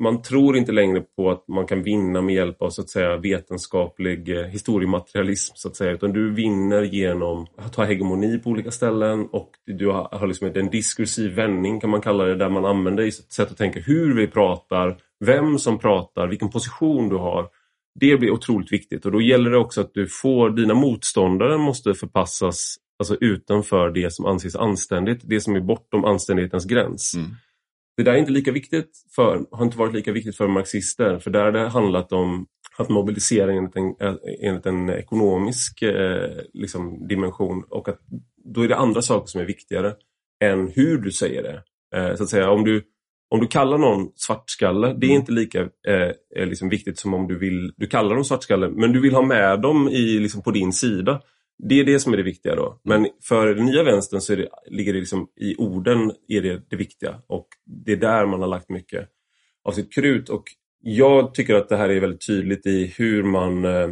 man 0.00 0.22
tror 0.22 0.56
inte 0.56 0.72
längre 0.72 1.00
på 1.00 1.30
att 1.30 1.48
man 1.48 1.66
kan 1.66 1.82
vinna 1.82 2.20
med 2.20 2.34
hjälp 2.34 2.62
av 2.62 2.70
så 2.70 2.82
att 2.82 2.88
säga 2.88 3.16
vetenskaplig 3.16 4.28
eh, 4.28 4.44
historiematerialism 4.44 5.52
så 5.56 5.68
att 5.68 5.76
säga 5.76 5.92
utan 5.92 6.12
du 6.12 6.30
vinner 6.30 6.82
genom 6.82 7.46
att 7.56 7.74
ha 7.74 7.84
hegemoni 7.84 8.38
på 8.38 8.50
olika 8.50 8.70
ställen 8.70 9.26
och 9.32 9.50
du 9.66 9.86
har, 9.86 10.08
har 10.12 10.26
liksom 10.26 10.50
en 10.54 10.70
diskursiv 10.70 11.34
vändning 11.34 11.80
kan 11.80 11.90
man 11.90 12.00
kalla 12.00 12.24
det 12.24 12.36
där 12.36 12.48
man 12.48 12.64
använder 12.64 13.02
i 13.02 13.12
sätt 13.12 13.50
att 13.50 13.56
tänka 13.56 13.80
hur 13.80 14.14
vi 14.14 14.26
pratar, 14.26 14.96
vem 15.24 15.58
som 15.58 15.78
pratar, 15.78 16.26
vilken 16.26 16.50
position 16.50 17.08
du 17.08 17.16
har. 17.16 17.48
Det 18.00 18.16
blir 18.16 18.30
otroligt 18.30 18.72
viktigt 18.72 19.06
och 19.06 19.12
då 19.12 19.20
gäller 19.20 19.50
det 19.50 19.58
också 19.58 19.80
att 19.80 19.94
du 19.94 20.06
får, 20.06 20.50
dina 20.50 20.74
motståndare 20.74 21.58
måste 21.58 21.94
förpassas 21.94 22.76
alltså 22.98 23.16
utanför 23.20 23.90
det 23.90 24.12
som 24.12 24.26
anses 24.26 24.56
anständigt, 24.56 25.20
det 25.24 25.40
som 25.40 25.56
är 25.56 25.60
bortom 25.60 26.04
anständighetens 26.04 26.64
gräns. 26.64 27.14
Mm. 27.14 27.30
Det 28.00 28.04
där 28.04 28.12
är 28.12 28.16
inte 28.16 28.32
lika 28.32 28.52
viktigt 28.52 28.90
för, 29.14 29.46
har 29.50 29.64
inte 29.64 29.78
varit 29.78 29.94
lika 29.94 30.12
viktigt 30.12 30.36
för 30.36 30.48
marxister 30.48 31.18
för 31.18 31.30
där 31.30 31.44
har 31.44 31.52
det 31.52 31.68
handlat 31.68 32.12
om 32.12 32.46
att 32.78 32.88
mobilisera 32.88 33.52
enligt 33.52 33.76
en, 33.76 33.94
enligt 34.42 34.66
en 34.66 34.90
ekonomisk 34.90 35.82
eh, 35.82 36.30
liksom, 36.52 37.08
dimension 37.08 37.64
och 37.70 37.88
att 37.88 37.98
då 38.44 38.62
är 38.62 38.68
det 38.68 38.76
andra 38.76 39.02
saker 39.02 39.26
som 39.26 39.40
är 39.40 39.44
viktigare 39.44 39.94
än 40.44 40.68
hur 40.68 40.98
du 40.98 41.12
säger 41.12 41.42
det. 41.42 41.62
Eh, 41.98 42.16
så 42.16 42.22
att 42.22 42.28
säga, 42.28 42.50
om 42.50 42.64
du, 42.64 42.82
om 43.30 43.40
du 43.40 43.46
kallar 43.46 43.78
någon 43.78 44.12
svartskalle, 44.14 44.86
det 44.86 45.06
är 45.06 45.10
mm. 45.10 45.20
inte 45.20 45.32
lika 45.32 45.60
eh, 45.60 46.46
liksom 46.46 46.68
viktigt 46.68 46.98
som 46.98 47.14
om 47.14 47.28
du 47.28 47.38
vill, 47.38 47.72
du 47.76 47.86
kallar 47.86 48.14
dem 48.14 48.24
svartskalle 48.24 48.68
men 48.68 48.92
du 48.92 49.00
vill 49.00 49.14
ha 49.14 49.22
med 49.22 49.60
dem 49.60 49.88
i, 49.88 50.18
liksom, 50.18 50.42
på 50.42 50.50
din 50.50 50.72
sida. 50.72 51.20
Det 51.68 51.80
är 51.80 51.84
det 51.84 52.00
som 52.00 52.12
är 52.12 52.16
det 52.16 52.22
viktiga 52.22 52.54
då. 52.54 52.80
Men 52.84 53.08
för 53.22 53.54
den 53.54 53.64
nya 53.64 53.82
vänstern 53.82 54.20
så 54.20 54.34
det, 54.34 54.48
ligger 54.66 54.92
det 54.92 54.98
liksom 54.98 55.28
i 55.36 55.56
orden 55.56 56.12
är 56.28 56.42
det 56.42 56.70
det 56.70 56.76
viktiga 56.76 57.22
och 57.26 57.48
det 57.66 57.92
är 57.92 57.96
där 57.96 58.26
man 58.26 58.40
har 58.40 58.48
lagt 58.48 58.68
mycket 58.68 59.08
av 59.64 59.72
sitt 59.72 59.92
krut. 59.94 60.28
Och 60.28 60.44
jag 60.82 61.34
tycker 61.34 61.54
att 61.54 61.68
det 61.68 61.76
här 61.76 61.88
är 61.88 62.00
väldigt 62.00 62.26
tydligt 62.26 62.66
i 62.66 62.94
hur 62.96 63.22
man 63.22 63.64
eh, 63.64 63.88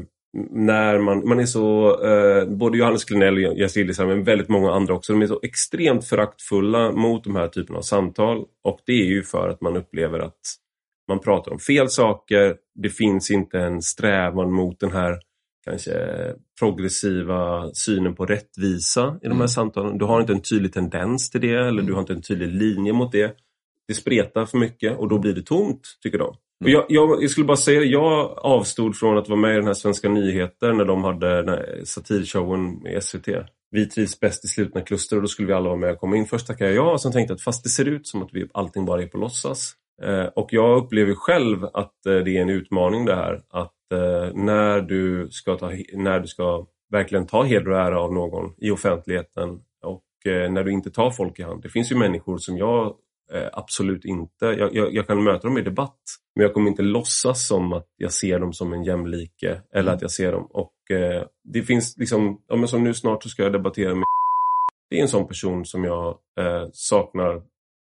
när 0.51 0.99
man, 0.99 1.29
man 1.29 1.41
är 1.41 1.47
så, 1.47 2.01
eh, 2.05 2.49
både 2.49 2.79
Johannes 2.79 3.05
Klenell 3.05 3.47
och 3.47 3.59
Jens 3.59 3.77
Liljestam 3.77 4.09
men 4.09 4.25
väldigt 4.25 4.49
många 4.49 4.73
andra 4.73 4.95
också, 4.95 5.13
de 5.13 5.23
är 5.23 5.27
så 5.27 5.41
extremt 5.43 6.05
föraktfulla 6.05 6.93
mot 6.93 7.25
de 7.25 7.37
här 7.37 7.49
typerna 7.49 7.79
av 7.79 7.83
samtal 7.83 8.45
och 8.65 8.81
det 8.87 8.93
är 8.93 9.07
ju 9.07 9.23
för 9.23 9.49
att 9.49 9.61
man 9.61 9.77
upplever 9.77 10.19
att 10.19 10.41
man 11.09 11.19
pratar 11.19 11.53
om 11.53 11.59
fel 11.59 11.89
saker, 11.89 12.57
det 12.75 12.91
finns 12.91 13.31
inte 13.31 13.59
en 13.59 13.83
strävan 13.83 14.53
mot 14.53 14.81
den 14.81 14.93
här 14.93 15.19
kanske 15.65 15.93
progressiva 16.59 17.71
synen 17.75 18.15
på 18.15 18.27
rättvisa 18.27 19.19
i 19.23 19.25
de 19.25 19.29
här 19.29 19.35
mm. 19.35 19.49
samtalen. 19.49 19.99
Du 19.99 20.05
har 20.05 20.21
inte 20.21 20.33
en 20.33 20.43
tydlig 20.43 20.73
tendens 20.73 21.31
till 21.31 21.41
det 21.41 21.55
eller 21.55 21.83
du 21.83 21.83
mm. 21.83 21.95
har 21.95 22.01
inte 22.01 22.13
en 22.13 22.23
tydlig 22.23 22.49
linje 22.49 22.93
mot 22.93 23.13
det. 23.13 23.37
Det 23.89 23.95
spretar 23.95 24.47
för 24.47 24.59
mycket 24.59 24.99
och 24.99 25.09
då 25.09 25.19
blir 25.19 25.35
det 25.35 25.43
tomt, 25.43 25.81
tycker 26.03 26.19
de. 26.19 26.35
Mm. 26.65 26.73
Jag, 26.73 26.85
jag, 26.89 27.23
jag, 27.23 27.31
skulle 27.31 27.47
bara 27.47 27.57
säga, 27.57 27.83
jag 27.83 28.39
avstod 28.39 28.97
från 28.97 29.19
att 29.19 29.29
vara 29.29 29.41
med 29.41 29.53
i 29.53 29.57
den 29.57 29.67
här 29.67 29.75
Svenska 29.75 30.09
nyheter 30.09 30.73
när 30.73 30.85
de 30.85 31.05
hade 31.05 31.43
den 31.43 31.87
satirshowen 31.87 32.87
i 32.87 33.01
SVT. 33.01 33.29
Vi 33.71 33.87
trivs 33.87 34.21
bäst 34.21 34.45
i 34.45 34.49
slutna 34.49 34.81
kluster 34.81 35.17
och 35.17 35.23
då 35.23 35.29
skulle 35.29 35.49
vi 35.49 35.55
alla 35.55 35.69
vara 35.69 35.79
med 35.79 35.93
och 35.93 35.99
komma 35.99 36.17
in. 36.17 36.27
Först 36.27 36.47
tackade 36.47 36.71
jag 36.71 36.87
ja 36.87 36.93
och 36.93 37.01
sen 37.01 37.13
tänkte 37.13 37.33
jag 37.33 37.37
att 37.37 37.43
fast 37.43 37.65
det 37.65 37.71
ser 37.71 37.89
ut 37.89 38.07
som 38.07 38.23
att 38.23 38.29
vi, 38.33 38.49
allting 38.55 38.85
bara 38.85 39.03
är 39.03 39.07
på 39.07 39.19
låtsas. 39.19 39.73
Eh, 40.03 40.27
och 40.27 40.53
jag 40.53 40.85
upplever 40.85 41.15
själv 41.15 41.65
att 41.65 42.07
eh, 42.07 42.17
det 42.17 42.37
är 42.37 42.43
en 42.43 42.51
utmaning 42.51 43.05
det 43.05 43.15
här. 43.15 43.43
Att 43.51 43.93
eh, 43.93 44.35
när, 44.35 44.81
du 44.81 45.29
ska 45.31 45.57
ta, 45.57 45.71
när 45.93 46.21
du 46.21 46.27
ska 46.27 46.67
verkligen 46.91 47.27
ta 47.27 47.43
heder 47.43 47.71
och 47.71 47.79
ära 47.79 48.01
av 48.01 48.13
någon 48.13 48.55
i 48.59 48.71
offentligheten 48.71 49.61
och 49.85 50.05
när 50.25 50.65
du 50.65 50.73
inte 50.73 50.91
tar 50.91 51.11
folk 51.11 51.39
i 51.39 51.43
hand. 51.43 51.63
Det 51.63 51.69
finns 51.69 51.93
ju 51.93 51.97
människor 51.97 52.39
som 52.39 52.59
jag 52.59 52.95
absolut 53.53 54.05
inte, 54.05 54.47
jag, 54.47 54.75
jag, 54.75 54.95
jag, 54.95 55.07
kan 55.07 55.25
möta 55.25 55.49
dem 55.49 55.59
i 55.59 55.63
debatt 55.63 56.01
men 56.37 56.43
jag 56.43 56.55
kommer 56.55 56.71
inte 56.71 56.83
låtsas 56.83 57.47
som 57.47 57.73
att 57.73 57.87
jag 57.97 58.13
ser 58.13 58.39
dem 58.39 58.53
som 58.53 58.73
en 58.73 58.85
jämlike 58.85 59.63
eller 59.75 59.93
att 59.93 60.03
jag 60.03 60.11
ser 60.11 60.33
dem. 60.33 60.47
Och 60.51 60.75
det 61.45 61.63
finns 61.63 61.97
liksom, 61.99 62.43
ja, 62.49 62.57
men 62.57 62.69
som 62.69 62.85
nu 62.85 62.95
snart 62.95 63.23
så 63.23 63.29
ska 63.29 63.43
jag 63.43 63.53
debattera 63.53 63.95
med 63.95 64.05
det 64.91 64.99
är 64.99 65.03
en 65.03 65.09
sån 65.09 65.29
person 65.29 65.65
som 65.65 65.85
jag 65.85 66.19
eh, 66.39 66.69
saknar 66.73 67.43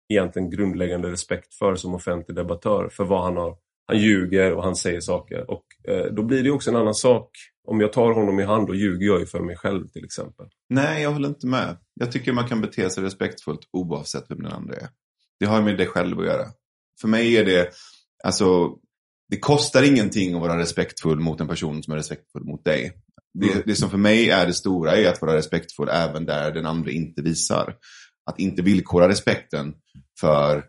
egentligen 0.08 0.50
grundläggande 0.50 1.10
respekt 1.10 1.54
för 1.54 1.74
som 1.74 1.94
offentlig 1.94 2.36
debattör 2.36 2.88
för 2.92 3.04
vad 3.04 3.24
han 3.24 3.36
har. 3.36 3.56
Han 3.86 3.98
ljuger 3.98 4.52
och 4.52 4.62
han 4.62 4.76
säger 4.76 5.00
saker 5.00 5.50
och 5.50 5.64
eh, 5.88 6.04
då 6.12 6.22
blir 6.22 6.42
det 6.42 6.50
också 6.50 6.70
en 6.70 6.76
annan 6.76 6.94
sak. 6.94 7.30
Om 7.68 7.80
jag 7.80 7.92
tar 7.92 8.12
honom 8.12 8.40
i 8.40 8.44
hand 8.44 8.66
då 8.66 8.74
ljuger 8.74 9.06
jag 9.06 9.20
ju 9.20 9.26
för 9.26 9.40
mig 9.40 9.56
själv 9.56 9.88
till 9.88 10.04
exempel. 10.04 10.46
Nej, 10.68 11.02
jag 11.02 11.10
håller 11.10 11.28
inte 11.28 11.46
med. 11.46 11.76
Jag 11.94 12.12
tycker 12.12 12.32
man 12.32 12.48
kan 12.48 12.60
bete 12.60 12.90
sig 12.90 13.04
respektfullt 13.04 13.60
oavsett 13.72 14.24
vem 14.28 14.42
den 14.42 14.52
andra 14.52 14.74
är. 14.74 14.88
Det 15.40 15.46
har 15.46 15.62
med 15.62 15.76
dig 15.76 15.86
själv 15.86 16.18
att 16.18 16.26
göra. 16.26 16.46
För 17.00 17.08
mig 17.08 17.36
är 17.36 17.44
det, 17.44 17.70
alltså, 18.24 18.76
det 19.30 19.38
kostar 19.38 19.82
ingenting 19.82 20.34
att 20.34 20.40
vara 20.40 20.58
respektfull 20.58 21.20
mot 21.20 21.40
en 21.40 21.48
person 21.48 21.82
som 21.82 21.92
är 21.92 21.96
respektfull 21.96 22.44
mot 22.44 22.64
dig. 22.64 22.92
Det, 23.34 23.50
mm. 23.52 23.62
det 23.66 23.74
som 23.74 23.90
för 23.90 23.98
mig 23.98 24.30
är 24.30 24.46
det 24.46 24.54
stora 24.54 24.96
är 24.96 25.08
att 25.08 25.22
vara 25.22 25.36
respektfull 25.36 25.88
även 25.88 26.24
där 26.24 26.50
den 26.50 26.66
andra 26.66 26.90
inte 26.90 27.22
visar 27.22 27.76
att 28.28 28.38
inte 28.38 28.62
villkora 28.62 29.08
respekten 29.08 29.74
för 30.20 30.64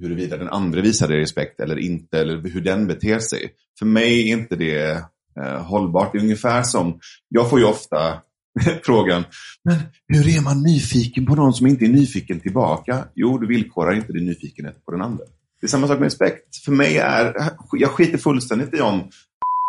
huruvida 0.00 0.36
den 0.36 0.48
andra 0.48 0.80
visar 0.80 1.08
dig 1.08 1.20
respekt 1.20 1.60
eller 1.60 1.78
inte, 1.78 2.18
eller 2.18 2.50
hur 2.50 2.60
den 2.60 2.86
beter 2.86 3.18
sig. 3.18 3.52
För 3.78 3.86
mig 3.86 4.30
är 4.30 4.36
inte 4.36 4.56
det 4.56 5.04
eh, 5.40 5.62
hållbart. 5.62 6.12
Det 6.12 6.18
är 6.18 6.22
ungefär 6.22 6.62
som, 6.62 7.00
jag 7.28 7.50
får 7.50 7.58
ju 7.58 7.64
ofta 7.64 8.22
frågan, 8.82 9.24
men 9.64 9.76
hur 10.08 10.36
är 10.36 10.42
man 10.42 10.62
nyfiken 10.62 11.26
på 11.26 11.34
någon 11.34 11.54
som 11.54 11.66
inte 11.66 11.84
är 11.84 11.88
nyfiken 11.88 12.40
tillbaka? 12.40 13.08
Jo, 13.14 13.38
du 13.38 13.46
villkorar 13.46 13.94
inte 13.94 14.12
din 14.12 14.26
nyfikenhet 14.26 14.84
på 14.84 14.92
den 14.92 15.02
andra. 15.02 15.24
Det 15.60 15.66
är 15.66 15.68
samma 15.68 15.88
sak 15.88 15.98
med 15.98 16.06
respekt. 16.06 16.56
För 16.64 16.72
mig 16.72 16.98
är, 16.98 17.34
jag 17.72 17.90
skiter 17.90 18.18
fullständigt 18.18 18.74
i 18.74 18.80
om 18.80 19.10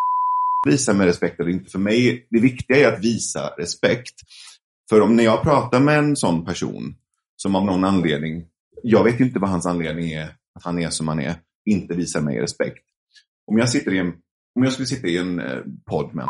visa 0.68 0.94
med 0.94 1.08
respekt 1.08 1.40
eller 1.40 1.52
inte. 1.52 1.72
För 1.72 1.80
mig, 1.80 2.28
det 2.30 2.40
viktiga 2.40 2.78
är 2.78 2.94
att 2.94 3.04
visa 3.04 3.54
respekt. 3.58 4.16
För 4.90 5.02
om 5.02 5.16
när 5.16 5.24
jag 5.24 5.42
pratar 5.42 5.80
med 5.80 6.00
en 6.00 6.16
sån 6.16 6.46
person 6.46 6.96
som 7.42 7.56
av 7.56 7.66
någon 7.66 7.84
anledning, 7.84 8.46
jag 8.84 9.04
vet 9.04 9.20
inte 9.20 9.40
vad 9.40 9.50
hans 9.50 9.66
anledning 9.66 10.12
är, 10.12 10.26
att 10.56 10.64
han 10.64 10.80
är 10.80 10.90
som 10.90 11.08
han 11.08 11.20
är, 11.20 11.36
inte 11.66 11.96
visar 11.96 12.22
mig 12.22 12.40
respekt. 12.40 12.84
Om 13.52 13.58
jag, 13.58 13.70
sitter 13.70 13.94
i 13.94 13.98
en, 13.98 14.14
om 14.56 14.64
jag 14.64 14.74
skulle 14.74 14.86
sitta 14.86 15.08
i 15.08 15.18
en 15.18 15.40
eh, 15.40 15.60
podd 15.86 16.16
med 16.16 16.24
en 16.24 16.28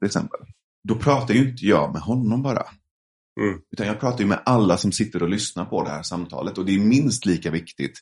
till 0.00 0.06
exempel, 0.06 0.40
då 0.88 0.94
pratar 0.94 1.34
ju 1.34 1.50
inte 1.50 1.66
jag 1.66 1.92
med 1.92 2.02
honom 2.02 2.42
bara. 2.42 2.62
Mm. 3.40 3.60
Utan 3.72 3.86
jag 3.86 4.00
pratar 4.00 4.20
ju 4.20 4.26
med 4.26 4.42
alla 4.44 4.76
som 4.76 4.92
sitter 4.92 5.22
och 5.22 5.28
lyssnar 5.28 5.64
på 5.64 5.84
det 5.84 5.90
här 5.90 6.02
samtalet 6.02 6.58
och 6.58 6.64
det 6.64 6.74
är 6.74 6.78
minst 6.78 7.26
lika 7.26 7.50
viktigt 7.50 7.98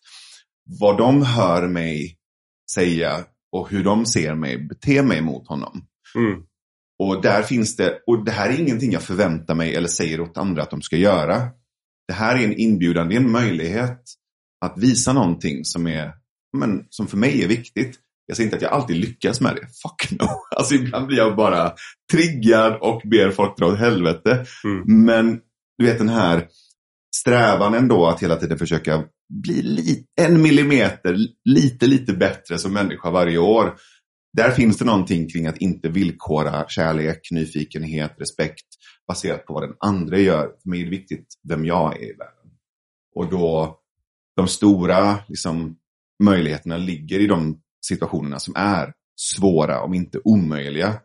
vad 0.81 0.99
de 0.99 1.23
hör 1.23 1.69
mig 1.69 2.17
säga 2.73 3.25
och 3.53 3.71
hur 3.71 3.85
de 3.85 4.07
ser 4.07 4.35
mig 4.35 4.59
bete 4.69 5.03
mig 5.03 5.21
mot 5.21 5.49
honom. 5.49 5.83
Mm. 6.15 6.43
Och 6.99 7.23
där 7.23 7.43
finns 7.43 7.77
det, 7.77 8.03
och 8.07 8.25
det 8.25 8.31
här 8.31 8.51
är 8.51 8.61
ingenting 8.61 8.93
jag 8.93 9.03
förväntar 9.03 9.55
mig 9.55 9.75
eller 9.75 9.89
säger 9.89 10.21
åt 10.21 10.37
andra 10.37 10.63
att 10.63 10.71
de 10.71 10.83
ska 10.83 10.97
göra 10.97 11.51
det 12.09 12.15
här 12.15 12.39
är 12.39 12.45
en 12.45 12.57
inbjudan, 12.57 13.09
det 13.09 13.15
är 13.15 13.21
en 13.21 13.31
möjlighet 13.31 14.03
att 14.65 14.79
visa 14.79 15.13
någonting 15.13 15.65
som, 15.65 15.87
är, 15.87 16.13
men, 16.59 16.85
som 16.91 17.07
för 17.07 17.17
mig 17.17 17.45
är 17.45 17.49
viktigt. 17.49 17.99
Jag 18.27 18.37
säger 18.37 18.47
inte 18.47 18.57
att 18.57 18.63
jag 18.63 18.73
alltid 18.73 18.97
lyckas 18.97 19.41
med 19.41 19.57
det. 19.57 19.61
Fuck 19.83 20.21
no. 20.21 20.27
Alltså 20.57 20.75
ibland 20.75 21.07
blir 21.07 21.19
jag 21.19 21.37
bara 21.37 21.73
triggad 22.13 22.79
och 22.81 23.03
ber 23.05 23.31
folk 23.31 23.59
dra 23.59 23.67
åt 23.67 23.79
helvete. 23.79 24.47
Mm. 24.65 25.05
Men 25.05 25.41
du 25.79 25.85
vet 25.85 25.99
den 25.99 26.09
här 26.09 26.49
strävan 27.17 27.75
ändå 27.75 28.07
att 28.07 28.23
hela 28.23 28.37
tiden 28.37 28.59
försöka 28.59 29.05
bli 29.43 29.63
li 29.63 30.05
en 30.21 30.43
millimeter 30.43 31.17
lite, 31.45 31.87
lite 31.87 32.13
bättre 32.13 32.59
som 32.59 32.73
människa 32.73 33.11
varje 33.11 33.39
år. 33.39 33.75
Där 34.33 34.51
finns 34.51 34.79
det 34.79 34.85
någonting 34.85 35.29
kring 35.29 35.47
att 35.47 35.59
inte 35.59 35.89
villkora 35.89 36.69
kärlek, 36.69 37.29
nyfikenhet, 37.31 38.15
respekt 38.19 38.67
baserat 39.09 39.47
på 39.47 39.55
vad 39.55 39.63
den 39.63 39.77
andra 39.81 40.19
gör. 40.19 40.43
För 40.63 40.71
mig 40.71 40.81
är 40.81 40.85
det 40.85 40.91
viktigt 40.91 41.27
vem 41.49 41.65
jag 41.65 41.97
är 41.97 42.05
i 42.05 42.13
världen. 42.13 42.53
Och 43.15 43.31
då 43.31 43.79
de 44.37 44.49
stora 44.49 45.19
liksom, 45.29 45.77
möjligheterna 46.23 46.77
ligger 46.77 47.21
i 47.21 47.27
de 47.27 47.61
situationerna 47.87 48.39
som 48.39 48.57
är 48.57 48.93
svåra, 49.17 49.83
om 49.83 49.95
inte 49.95 50.21
omöjliga, 50.25 51.01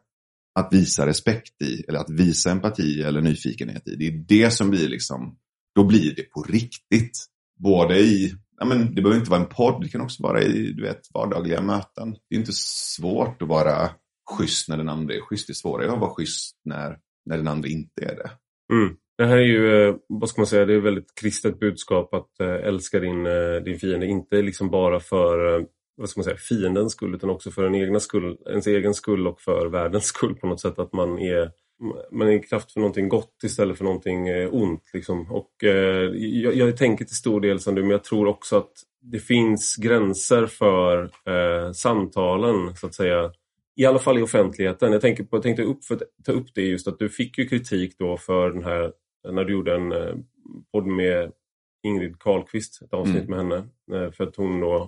att 0.59 0.74
visa 0.74 1.05
respekt 1.05 1.61
i, 1.61 1.84
eller 1.88 1.99
att 1.99 2.09
visa 2.09 2.51
empati 2.51 3.01
eller 3.01 3.21
nyfikenhet 3.21 3.88
i. 3.88 3.95
Det 3.95 4.07
är 4.07 4.26
det 4.28 4.51
som 4.51 4.69
blir 4.69 4.89
liksom, 4.89 5.38
då 5.76 5.84
blir 5.84 6.15
det 6.15 6.24
på 6.24 6.43
riktigt. 6.43 7.26
Både 7.59 7.99
i, 7.99 8.36
ja 8.60 8.66
men 8.66 8.95
det 8.95 9.01
behöver 9.01 9.20
inte 9.20 9.32
vara 9.32 9.41
en 9.41 9.47
podd, 9.47 9.82
det 9.82 9.89
kan 9.89 10.01
också 10.01 10.24
vara 10.24 10.41
i, 10.41 10.74
du 10.74 10.84
vet, 10.84 11.01
vardagliga 11.14 11.62
möten. 11.62 12.12
Det 12.30 12.36
är 12.36 12.39
inte 12.39 12.54
svårt 12.54 13.41
att 13.41 13.47
vara 13.47 13.89
schysst 14.32 14.70
när 14.70 14.78
den 14.78 14.89
andra 14.89 15.14
är 15.14 15.22
schysst. 15.22 15.47
Det 15.47 15.51
är 15.51 15.56
svårare 15.56 15.91
att 15.91 15.99
vara 15.99 16.14
schysst 16.14 16.62
när, 16.66 16.97
när 17.26 17.38
den 17.38 17.47
andra 17.47 17.70
inte 17.70 18.01
är 18.01 18.16
det. 18.16 18.32
Mm. 18.74 18.95
Det 19.18 19.26
här 19.26 19.38
är 19.38 19.41
ju, 19.41 19.88
eh, 19.88 19.95
vad 20.08 20.30
ska 20.30 20.41
man 20.41 20.47
säga, 20.47 20.66
det 20.66 20.74
är 20.74 20.78
ett 20.78 20.84
väldigt 20.84 21.16
kristet 21.16 21.60
budskap 21.60 22.14
att 22.14 22.39
eh, 22.39 22.68
älska 22.68 22.99
din, 22.99 23.26
eh, 23.26 23.56
din 23.66 23.80
fiende. 23.80 24.06
Inte 24.06 24.41
liksom 24.41 24.70
bara 24.70 24.99
för 24.99 25.66
vad 25.95 26.10
ska 26.10 26.20
man 26.20 26.26
säga, 26.26 26.38
fiendens 26.38 26.91
skull 26.91 27.16
utan 27.16 27.30
också 27.30 27.51
för 27.51 27.64
en 27.64 27.76
egna 27.76 27.99
skull, 27.99 28.38
ens 28.49 28.68
egen 28.68 28.93
skull 28.93 29.28
och 29.28 29.41
för 29.41 29.66
världens 29.68 30.06
skull 30.14 30.36
på 30.36 30.47
något 30.47 30.62
sätt. 30.62 30.80
Att 30.80 30.93
man 30.93 31.20
är, 31.20 31.51
man 32.11 32.28
är 32.28 32.43
kraft 32.43 32.71
för 32.71 32.80
någonting 32.80 33.09
gott 33.09 33.43
istället 33.43 33.78
för 33.78 33.84
någonting 33.84 34.47
ont. 34.47 34.89
Liksom. 34.93 35.32
Och, 35.32 35.63
eh, 35.63 36.11
jag, 36.15 36.55
jag 36.55 36.78
tänker 36.78 37.05
till 37.05 37.15
stor 37.15 37.41
del 37.41 37.59
som 37.59 37.76
du, 37.76 37.82
men 37.82 37.91
jag 37.91 38.03
tror 38.03 38.28
också 38.28 38.57
att 38.57 38.71
det 39.01 39.19
finns 39.19 39.76
gränser 39.76 40.45
för 40.45 41.03
eh, 41.03 41.71
samtalen, 41.71 42.76
så 42.76 42.88
att 42.88 42.93
säga. 42.95 43.32
I 43.76 43.86
alla 43.86 43.99
fall 43.99 44.19
i 44.19 44.21
offentligheten. 44.21 44.91
Jag, 44.91 45.01
tänker 45.01 45.24
på, 45.24 45.36
jag 45.36 45.43
tänkte 45.43 45.63
upp 45.63 45.86
för, 45.86 45.99
ta 46.26 46.32
upp 46.32 46.47
det 46.53 46.61
just 46.61 46.88
att 46.88 46.99
du 46.99 47.09
fick 47.09 47.38
ju 47.38 47.47
kritik 47.47 47.95
då 47.97 48.17
för 48.17 48.49
den 48.49 48.63
här 48.63 48.93
när 49.32 49.43
du 49.43 49.53
gjorde 49.53 49.76
en 49.76 49.91
eh, 49.91 50.15
podd 50.71 50.88
med 50.88 51.32
Ingrid 51.84 52.19
Carlqvist, 52.19 52.82
ett 52.82 52.93
avsnitt 52.93 53.28
mm. 53.28 53.30
med 53.30 53.38
henne. 53.38 53.67
Eh, 54.05 54.11
för 54.11 54.24
att 54.24 54.36
hon 54.36 54.59
då 54.59 54.76
eh, 54.76 54.88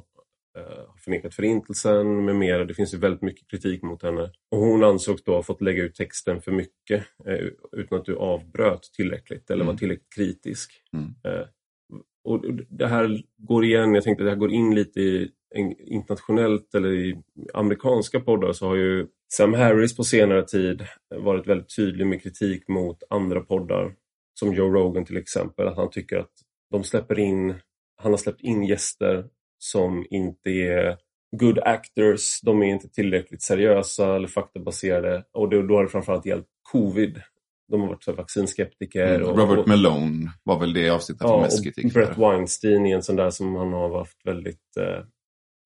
har 0.56 0.97
förnekat 0.97 1.36
förintelsen 1.36 2.26
med 2.26 2.36
mera. 2.36 2.66
Det 2.66 2.74
finns 2.74 2.93
ju 2.93 2.97
väldigt 2.97 3.22
mycket 3.22 3.47
kritik 3.47 3.82
mot 3.82 4.03
henne. 4.03 4.32
Och 4.51 4.58
hon 4.58 4.84
ansågs 4.84 5.24
då 5.24 5.36
ha 5.36 5.43
fått 5.43 5.62
lägga 5.62 5.84
ut 5.84 5.95
texten 5.95 6.41
för 6.41 6.51
mycket 6.51 7.03
utan 7.72 7.99
att 7.99 8.06
du 8.06 8.16
avbröt 8.16 8.84
tillräckligt 8.95 9.49
eller 9.49 9.64
mm. 9.64 9.74
var 9.74 9.80
tillräckligt 9.80 10.14
kritisk. 10.16 10.72
Mm. 10.93 11.14
Och 12.24 12.41
det 12.70 12.88
här 12.88 13.24
går 13.38 13.66
igen, 13.66 13.93
jag 13.93 14.03
tänkte 14.03 14.24
att 14.24 14.28
det 14.28 14.32
här 14.32 14.39
går 14.39 14.51
in 14.51 14.76
lite 14.76 14.99
i 14.99 15.32
internationellt 15.80 16.76
eller 16.76 16.91
i 16.91 17.22
amerikanska 17.53 18.20
poddar 18.20 18.53
så 18.53 18.68
har 18.68 18.76
ju 18.76 19.08
Sam 19.34 19.53
Harris 19.53 19.97
på 19.97 20.03
senare 20.03 20.43
tid 20.43 20.86
varit 21.16 21.47
väldigt 21.47 21.76
tydlig 21.76 22.08
med 22.08 22.24
kritik 22.24 22.68
mot 22.68 23.03
andra 23.10 23.41
poddar 23.41 23.95
som 24.39 24.53
Joe 24.53 24.74
Rogan 24.74 25.06
till 25.06 25.18
exempel, 25.18 25.68
att 25.68 25.76
han 25.76 25.89
tycker 25.89 26.18
att 26.18 26.32
de 26.72 26.84
släpper 26.84 27.20
in, 27.20 27.56
han 28.01 28.12
har 28.12 28.18
släppt 28.18 28.41
in 28.41 28.64
gäster 28.64 29.26
som 29.58 30.06
inte 30.10 30.49
är 30.49 30.97
good 31.39 31.60
actors, 31.60 32.41
de 32.41 32.64
är 32.64 32.68
inte 32.68 32.89
tillräckligt 32.89 33.41
seriösa 33.41 34.16
eller 34.16 34.28
faktabaserade 34.28 35.24
och 35.34 35.49
då, 35.49 35.62
då 35.62 35.76
har 35.76 35.84
det 35.84 35.89
framförallt 35.89 36.26
gällt 36.26 36.47
covid. 36.72 37.22
De 37.72 37.82
har 37.82 37.88
varit 37.88 38.03
så 38.03 38.14
vaccinskeptiker. 38.14 39.16
Mm, 39.16 39.22
Robert 39.22 39.60
och, 39.60 39.68
Malone 39.68 40.32
var 40.43 40.60
väl 40.60 40.74
det 40.74 40.89
avsnittet 40.89 41.22
ja, 41.28 41.41
mest 41.41 41.64
kritik 41.64 41.93
Brett 41.93 42.18
Weinstein 42.18 42.86
är 42.86 42.95
en 42.95 43.03
sån 43.03 43.16
där 43.16 43.30
som 43.30 43.56
han 43.56 43.74
har 43.74 43.89
varit 43.89 44.26
väldigt 44.26 44.78
eh, 44.80 45.06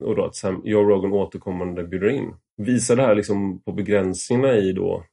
och 0.03 0.15
då 0.15 0.25
att 0.25 0.35
Sam, 0.35 0.61
Joe 0.65 0.83
Rogan 0.83 1.13
återkommande 1.13 1.83
bjuder 1.83 2.09
in. 2.09 2.33
Visar 2.57 2.95
det 2.95 3.01
här 3.01 3.15
liksom 3.15 3.61
på 3.61 3.71
begränsningarna 3.71 4.55
i 4.55 4.73
då 4.73 5.05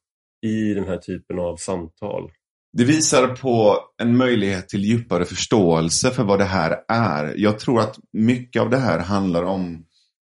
i 0.46 0.74
den 0.74 0.84
här 0.84 0.96
typen 0.96 1.38
av 1.38 1.56
samtal 1.56 2.30
det 2.76 2.84
visar 2.84 3.28
på 3.28 3.78
en 4.02 4.16
möjlighet 4.16 4.68
till 4.68 4.84
djupare 4.84 5.24
förståelse 5.24 6.10
för 6.10 6.24
vad 6.24 6.38
det 6.38 6.44
här 6.44 6.76
är. 6.88 7.34
Jag 7.36 7.58
tror 7.58 7.80
att 7.80 7.98
mycket 8.12 8.62
av 8.62 8.70
det 8.70 8.76
här 8.76 8.98
handlar 8.98 9.42
om 9.42 9.84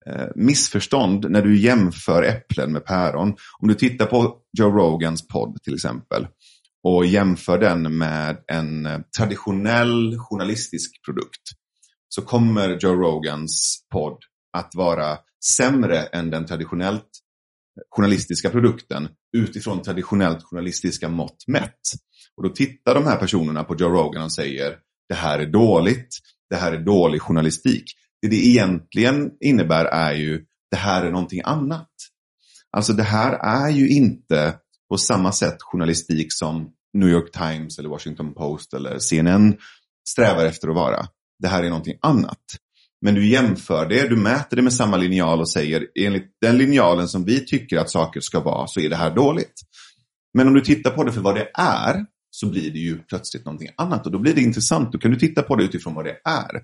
eh, 0.05 0.27
missförstånd 0.35 1.31
när 1.31 1.41
du 1.41 1.59
jämför 1.59 2.23
äpplen 2.23 2.71
med 2.71 2.85
päron. 2.85 3.35
Om 3.59 3.67
du 3.67 3.73
tittar 3.73 4.05
på 4.05 4.37
Joe 4.57 4.71
Rogans 4.71 5.27
podd 5.27 5.57
till 5.63 5.73
exempel 5.73 6.27
och 6.83 7.05
jämför 7.05 7.57
den 7.57 7.97
med 7.97 8.37
en 8.47 8.85
eh, 8.85 8.99
traditionell 9.17 10.17
journalistisk 10.17 11.05
produkt 11.05 11.41
så 12.09 12.21
kommer 12.21 12.77
Joe 12.81 12.95
Rogans 12.95 13.85
podd 13.93 14.17
att 14.57 14.75
vara 14.75 15.17
sämre 15.57 16.01
än 16.01 16.29
den 16.29 16.45
traditionellt 16.45 17.01
eh, 17.01 17.83
journalistiska 17.89 18.49
produkten 18.49 19.09
utifrån 19.37 19.81
traditionellt 19.81 20.43
journalistiska 20.43 21.09
mått 21.09 21.43
mätt. 21.47 21.81
Och 22.37 22.43
då 22.43 22.49
tittar 22.49 22.95
de 22.95 23.05
här 23.05 23.17
personerna 23.17 23.63
på 23.63 23.75
Joe 23.75 23.89
Rogan 23.89 24.23
och 24.23 24.33
säger 24.33 24.77
det 25.09 25.15
här 25.15 25.39
är 25.39 25.45
dåligt, 25.45 26.09
det 26.49 26.55
här 26.55 26.71
är 26.71 26.77
dålig 26.77 27.21
journalistik. 27.21 27.83
Det 28.21 28.27
det 28.27 28.47
egentligen 28.47 29.31
innebär 29.39 29.85
är 29.85 30.13
ju 30.13 30.45
det 30.71 30.77
här 30.77 31.05
är 31.05 31.11
någonting 31.11 31.41
annat. 31.45 31.89
Alltså 32.71 32.93
det 32.93 33.03
här 33.03 33.33
är 33.33 33.69
ju 33.69 33.89
inte 33.89 34.55
på 34.89 34.97
samma 34.97 35.31
sätt 35.31 35.57
journalistik 35.59 36.27
som 36.29 36.69
New 36.93 37.09
York 37.09 37.31
Times 37.31 37.79
eller 37.79 37.89
Washington 37.89 38.33
Post 38.33 38.73
eller 38.73 38.99
CNN 38.99 39.57
strävar 40.09 40.45
efter 40.45 40.67
att 40.67 40.75
vara. 40.75 41.07
Det 41.39 41.47
här 41.47 41.63
är 41.63 41.69
någonting 41.69 41.97
annat. 42.01 42.41
Men 43.01 43.15
du 43.15 43.27
jämför 43.27 43.89
det, 43.89 44.07
du 44.07 44.15
mäter 44.15 44.55
det 44.55 44.61
med 44.61 44.73
samma 44.73 44.97
linjal 44.97 45.39
och 45.39 45.49
säger 45.49 45.87
enligt 45.99 46.37
den 46.41 46.57
linjalen 46.57 47.07
som 47.07 47.25
vi 47.25 47.45
tycker 47.45 47.77
att 47.77 47.89
saker 47.89 48.19
ska 48.19 48.39
vara 48.39 48.67
så 48.67 48.79
är 48.79 48.89
det 48.89 48.95
här 48.95 49.15
dåligt. 49.15 49.61
Men 50.33 50.47
om 50.47 50.53
du 50.53 50.61
tittar 50.61 50.91
på 50.91 51.03
det 51.03 51.11
för 51.11 51.21
vad 51.21 51.35
det 51.35 51.51
är 51.53 52.05
så 52.39 52.49
blir 52.49 52.71
det 52.71 52.79
ju 52.79 52.97
plötsligt 52.97 53.45
någonting 53.45 53.69
annat 53.77 54.05
och 54.05 54.11
då 54.11 54.19
blir 54.19 54.33
det 54.33 54.41
intressant. 54.41 54.91
Då 54.91 54.97
kan 54.97 55.11
du 55.11 55.17
titta 55.17 55.41
på 55.41 55.55
det 55.55 55.63
utifrån 55.63 55.93
vad 55.93 56.05
det 56.05 56.17
är. 56.25 56.61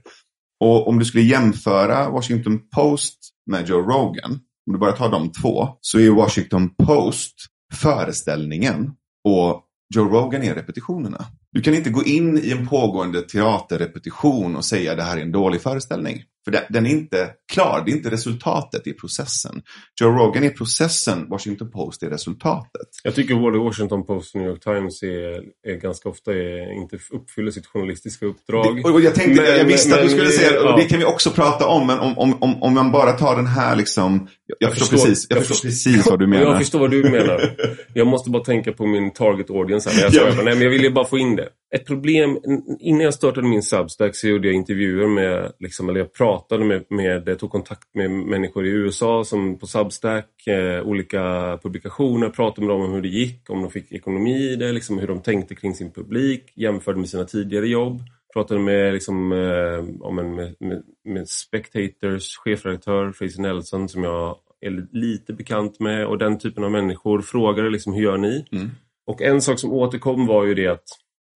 Och 0.60 0.88
om 0.88 1.00
du 1.00 1.06
skulle 1.06 1.24
jämföra 1.24 2.10
Washington 2.10 2.60
Post 2.76 3.20
med 3.52 3.68
Joe 3.68 3.82
Rogan, 3.82 4.32
om 4.68 4.74
du 4.74 4.80
bara 4.80 4.92
tar 4.92 5.10
de 5.10 5.32
två, 5.32 5.70
så 5.82 6.00
är 6.00 6.10
Washington 6.10 6.76
Post 6.76 7.36
föreställningen 7.74 8.92
och 9.24 9.64
Joe 9.96 10.06
Rogan 10.06 10.44
är 10.44 10.56
repetitionerna. 10.56 11.26
Du 11.54 11.62
kan 11.62 11.74
inte 11.74 11.90
gå 11.90 12.04
in 12.04 12.38
i 12.38 12.52
en 12.52 12.68
pågående 12.68 13.22
teaterrepetition 13.22 14.56
och 14.56 14.66
säga 14.66 14.96
det 14.96 15.04
här 15.04 15.18
är 15.18 15.22
en 15.22 15.32
dålig 15.32 15.62
föreställning. 15.62 16.24
För 16.46 16.60
den 16.70 16.86
är 16.86 16.90
inte 16.90 17.30
klar, 17.54 17.84
det 17.86 17.92
är 17.92 17.96
inte 17.96 18.10
resultatet 18.10 18.88
i 18.88 18.94
processen. 18.94 19.62
Joe 20.02 20.10
Rogan 20.10 20.44
är 20.44 20.50
processen, 20.50 21.30
Washington 21.30 21.72
Post 21.72 22.04
är 22.04 22.10
resultatet. 22.10 22.88
Jag 23.04 23.16
tycker 23.16 23.36
både 23.36 23.58
Washington 23.58 24.06
Post 24.06 24.36
och 24.36 24.42
New 24.42 24.50
York 24.50 24.64
Times 24.64 25.04
är, 25.04 25.44
är 25.72 25.76
ganska 25.82 26.10
ofta 26.10 26.32
är, 26.32 26.82
inte 26.82 26.98
uppfyller 27.12 27.52
sitt 27.52 27.66
journalistiska 27.66 28.26
uppdrag. 28.26 28.76
Det, 28.76 28.92
och 28.92 29.02
jag, 29.02 29.16
tänkte, 29.16 29.42
men, 29.42 29.58
jag 29.58 29.66
visste 29.66 29.90
men, 29.90 30.00
att 30.00 30.06
du 30.06 30.10
skulle 30.10 30.30
säga 30.30 30.52
det, 30.52 30.70
och 30.70 30.80
det 30.80 30.86
kan 30.86 31.00
vi 31.00 31.06
också 31.06 31.30
prata 31.30 31.68
om, 31.68 31.88
men 31.88 32.00
om, 32.00 32.18
om, 32.18 32.44
om, 32.44 32.64
om 32.64 32.74
man 32.74 32.92
bara 32.92 33.12
tar 33.12 33.36
den 33.36 33.48
här 33.48 33.76
liksom, 33.76 34.28
jag, 34.46 34.58
jag 34.60 34.78
förstår, 34.78 34.98
precis, 34.98 35.28
jag, 35.30 35.40
jag 35.40 35.46
förstår, 35.46 35.68
precis 35.68 36.08
vad 36.08 36.20
du 36.20 36.28
menar. 36.34 36.46
Jag 36.46 36.58
förstår 36.58 36.80
vad 36.80 36.92
du 36.92 37.04
menar. 37.04 37.56
Jag 37.94 38.08
måste 38.08 38.30
bara 38.30 38.44
tänka 38.44 38.72
på 38.72 38.86
min 38.86 39.14
target 39.14 39.50
audience 39.50 39.90
här. 39.90 40.04
Jag, 40.04 40.14
ja. 40.14 40.34
Nej, 40.36 40.46
men 40.46 40.62
jag 40.62 40.70
vill 40.70 40.84
ju 40.84 40.92
bara 40.92 41.06
få 41.06 41.18
in 41.18 41.36
det 41.36 41.43
ett 41.76 41.86
problem, 41.86 42.40
innan 42.80 43.02
jag 43.02 43.14
startade 43.14 43.48
min 43.48 43.64
Substack 43.64 44.16
så 44.16 44.28
gjorde 44.28 44.48
jag 44.48 44.56
intervjuer 44.56 45.08
med, 45.08 45.52
liksom, 45.60 45.90
eller 45.90 46.00
jag 46.00 46.14
pratade 46.14 46.66
med, 46.66 46.86
med 46.90 47.40
tog 47.40 47.52
kontakt 47.52 47.96
med 47.96 48.12
människor 48.12 48.66
i 48.66 48.70
USA 48.70 49.24
som 49.24 49.60
på 49.60 49.68
Substack, 49.68 50.48
eh, 50.48 50.82
olika 50.84 51.22
publikationer, 51.64 52.30
pratade 52.30 52.68
med 52.68 52.76
dem 52.76 52.82
om 52.82 52.94
hur 52.94 53.02
det 53.02 53.08
gick, 53.08 53.50
om 53.50 53.62
de 53.62 53.72
fick 53.72 53.92
ekonomi 53.92 54.52
i 54.52 54.56
det, 54.56 54.72
liksom, 54.72 55.00
hur 55.00 55.08
de 55.08 55.22
tänkte 55.22 55.56
kring 55.56 55.76
sin 55.76 55.92
publik, 55.92 56.54
jämförde 56.56 57.00
med 57.00 57.10
sina 57.10 57.26
tidigare 57.26 57.68
jobb. 57.68 58.02
Pratade 58.34 58.60
med, 58.60 58.94
liksom, 58.94 59.32
eh, 59.32 60.06
om 60.06 60.20
en, 60.20 60.36
med, 60.36 60.56
med, 60.60 60.84
med 61.06 61.30
Spectators 61.30 62.38
chefredaktör 62.38 63.12
Fraser 63.12 63.42
Nelson 63.42 63.90
som 63.90 64.04
jag 64.04 64.36
är 64.62 64.88
lite 64.92 65.34
bekant 65.34 65.80
med 65.80 66.06
och 66.06 66.18
den 66.18 66.40
typen 66.40 66.64
av 66.64 66.72
människor 66.72 67.22
frågade 67.22 67.70
liksom, 67.70 67.94
hur 67.94 68.04
gör 68.04 68.18
ni? 68.18 68.46
Mm. 68.52 68.70
Och 69.06 69.22
en 69.22 69.42
sak 69.42 69.60
som 69.60 69.74
återkom 69.74 70.28
var 70.28 70.46
ju 70.46 70.54
det 70.54 70.68
att 70.68 70.84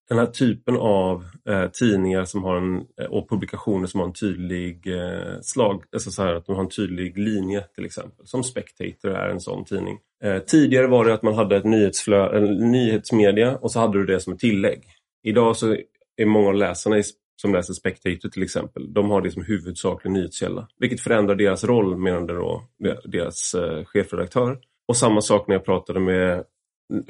den 0.10 0.18
här 0.18 0.26
typen 0.26 0.78
av 0.78 1.26
eh, 1.50 1.68
tidningar 1.68 2.26
som 2.26 2.44
har 2.44 2.58
en, 2.58 2.76
eh, 3.02 3.06
och 3.10 3.30
publikationer 3.30 3.88
som 3.88 4.00
har 4.00 4.08
en 4.08 4.14
tydlig 4.14 4.88
eh, 4.88 5.40
slag, 5.42 5.84
alltså 5.94 6.12
så 6.12 6.24
här 6.24 6.36
att 6.36 6.46
de 6.46 6.56
har 6.56 6.64
en 6.64 6.70
tydlig 6.70 7.18
linje 7.18 7.64
till 7.76 7.86
exempel. 7.86 8.28
Som 8.28 8.44
Spectator 8.44 9.12
är 9.12 9.30
en 9.30 9.40
sån 9.40 9.66
tidning. 9.66 10.00
Eh, 10.24 10.38
tidigare 10.38 10.88
var 10.88 11.06
det 11.06 11.14
att 11.14 11.24
man 11.24 11.36
hade 11.36 11.58
ett 11.58 11.66
nyhetsflö, 11.66 12.38
en 12.38 12.72
nyhetsmedia 12.72 13.56
och 13.56 13.72
så 13.72 13.80
hade 13.80 13.98
du 13.98 14.06
det 14.06 14.20
som 14.20 14.34
ett 14.34 14.40
tillägg. 14.40 14.84
Idag 15.24 15.58
så 15.58 15.76
är 16.18 16.26
många 16.26 16.48
av 16.48 16.56
läsarna 16.56 17.04
som 17.42 17.54
läser 17.54 17.74
Spectator 17.74 18.30
till 18.30 18.44
exempel, 18.44 18.94
de 18.94 19.10
har 19.10 19.22
det 19.22 19.32
som 19.32 19.44
huvudsaklig 19.44 20.12
nyhetskälla. 20.12 20.68
Vilket 20.80 21.02
förändrar 21.02 21.36
deras 21.36 21.64
roll 21.64 21.98
menade 21.98 22.34
då 22.34 22.64
deras 23.04 23.54
eh, 23.54 23.86
chefredaktör. 23.86 24.60
Och 24.88 24.98
samma 24.98 25.22
sak 25.22 25.48
när 25.48 25.56
jag 25.56 25.66
pratade 25.66 26.00
med 26.00 26.44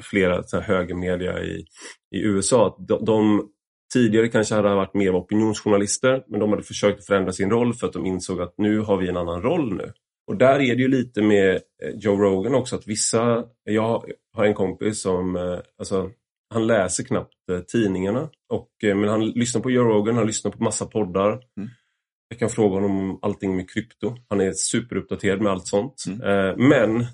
flera 0.02 0.42
så 0.42 0.56
här, 0.56 0.64
högermedia 0.64 1.42
i, 1.42 1.64
i 2.14 2.22
USA. 2.22 2.76
De, 2.88 3.04
de 3.04 3.48
tidigare 3.92 4.28
kanske 4.28 4.54
hade 4.54 4.74
varit 4.74 4.94
mer 4.94 5.18
opinionsjournalister, 5.18 6.24
men 6.28 6.40
de 6.40 6.50
hade 6.50 6.62
försökt 6.62 7.06
förändra 7.06 7.32
sin 7.32 7.50
roll 7.50 7.74
för 7.74 7.86
att 7.86 7.92
de 7.92 8.06
insåg 8.06 8.40
att 8.40 8.54
nu 8.58 8.78
har 8.78 8.96
vi 8.96 9.08
en 9.08 9.16
annan 9.16 9.42
roll 9.42 9.74
nu. 9.74 9.92
Och 10.26 10.36
där 10.36 10.60
är 10.60 10.76
det 10.76 10.82
ju 10.82 10.88
lite 10.88 11.22
med 11.22 11.54
eh, 11.54 11.90
Joe 11.94 12.16
Rogan 12.16 12.54
också, 12.54 12.76
att 12.76 12.86
vissa, 12.86 13.44
jag 13.64 14.04
har 14.32 14.44
en 14.44 14.54
kompis 14.54 15.02
som, 15.02 15.36
eh, 15.36 15.58
alltså, 15.78 16.10
han 16.54 16.66
läser 16.66 17.04
knappt 17.04 17.34
eh, 17.52 17.60
tidningarna, 17.60 18.28
och, 18.48 18.68
men 18.82 19.08
han 19.08 19.30
lyssnar 19.30 19.62
på 19.62 19.70
Joe 19.70 19.84
Rogan, 19.84 20.16
han 20.16 20.26
lyssnar 20.26 20.50
på 20.50 20.62
massa 20.62 20.86
poddar. 20.86 21.30
Mm. 21.30 21.68
Jag 22.28 22.38
kan 22.38 22.50
fråga 22.50 22.74
honom 22.74 23.10
om 23.10 23.18
allting 23.22 23.56
med 23.56 23.70
krypto. 23.70 24.16
Han 24.28 24.40
är 24.40 24.52
superuppdaterad 24.52 25.40
med 25.40 25.52
allt 25.52 25.66
sånt. 25.66 26.04
Mm. 26.06 26.68
Men 26.68 27.06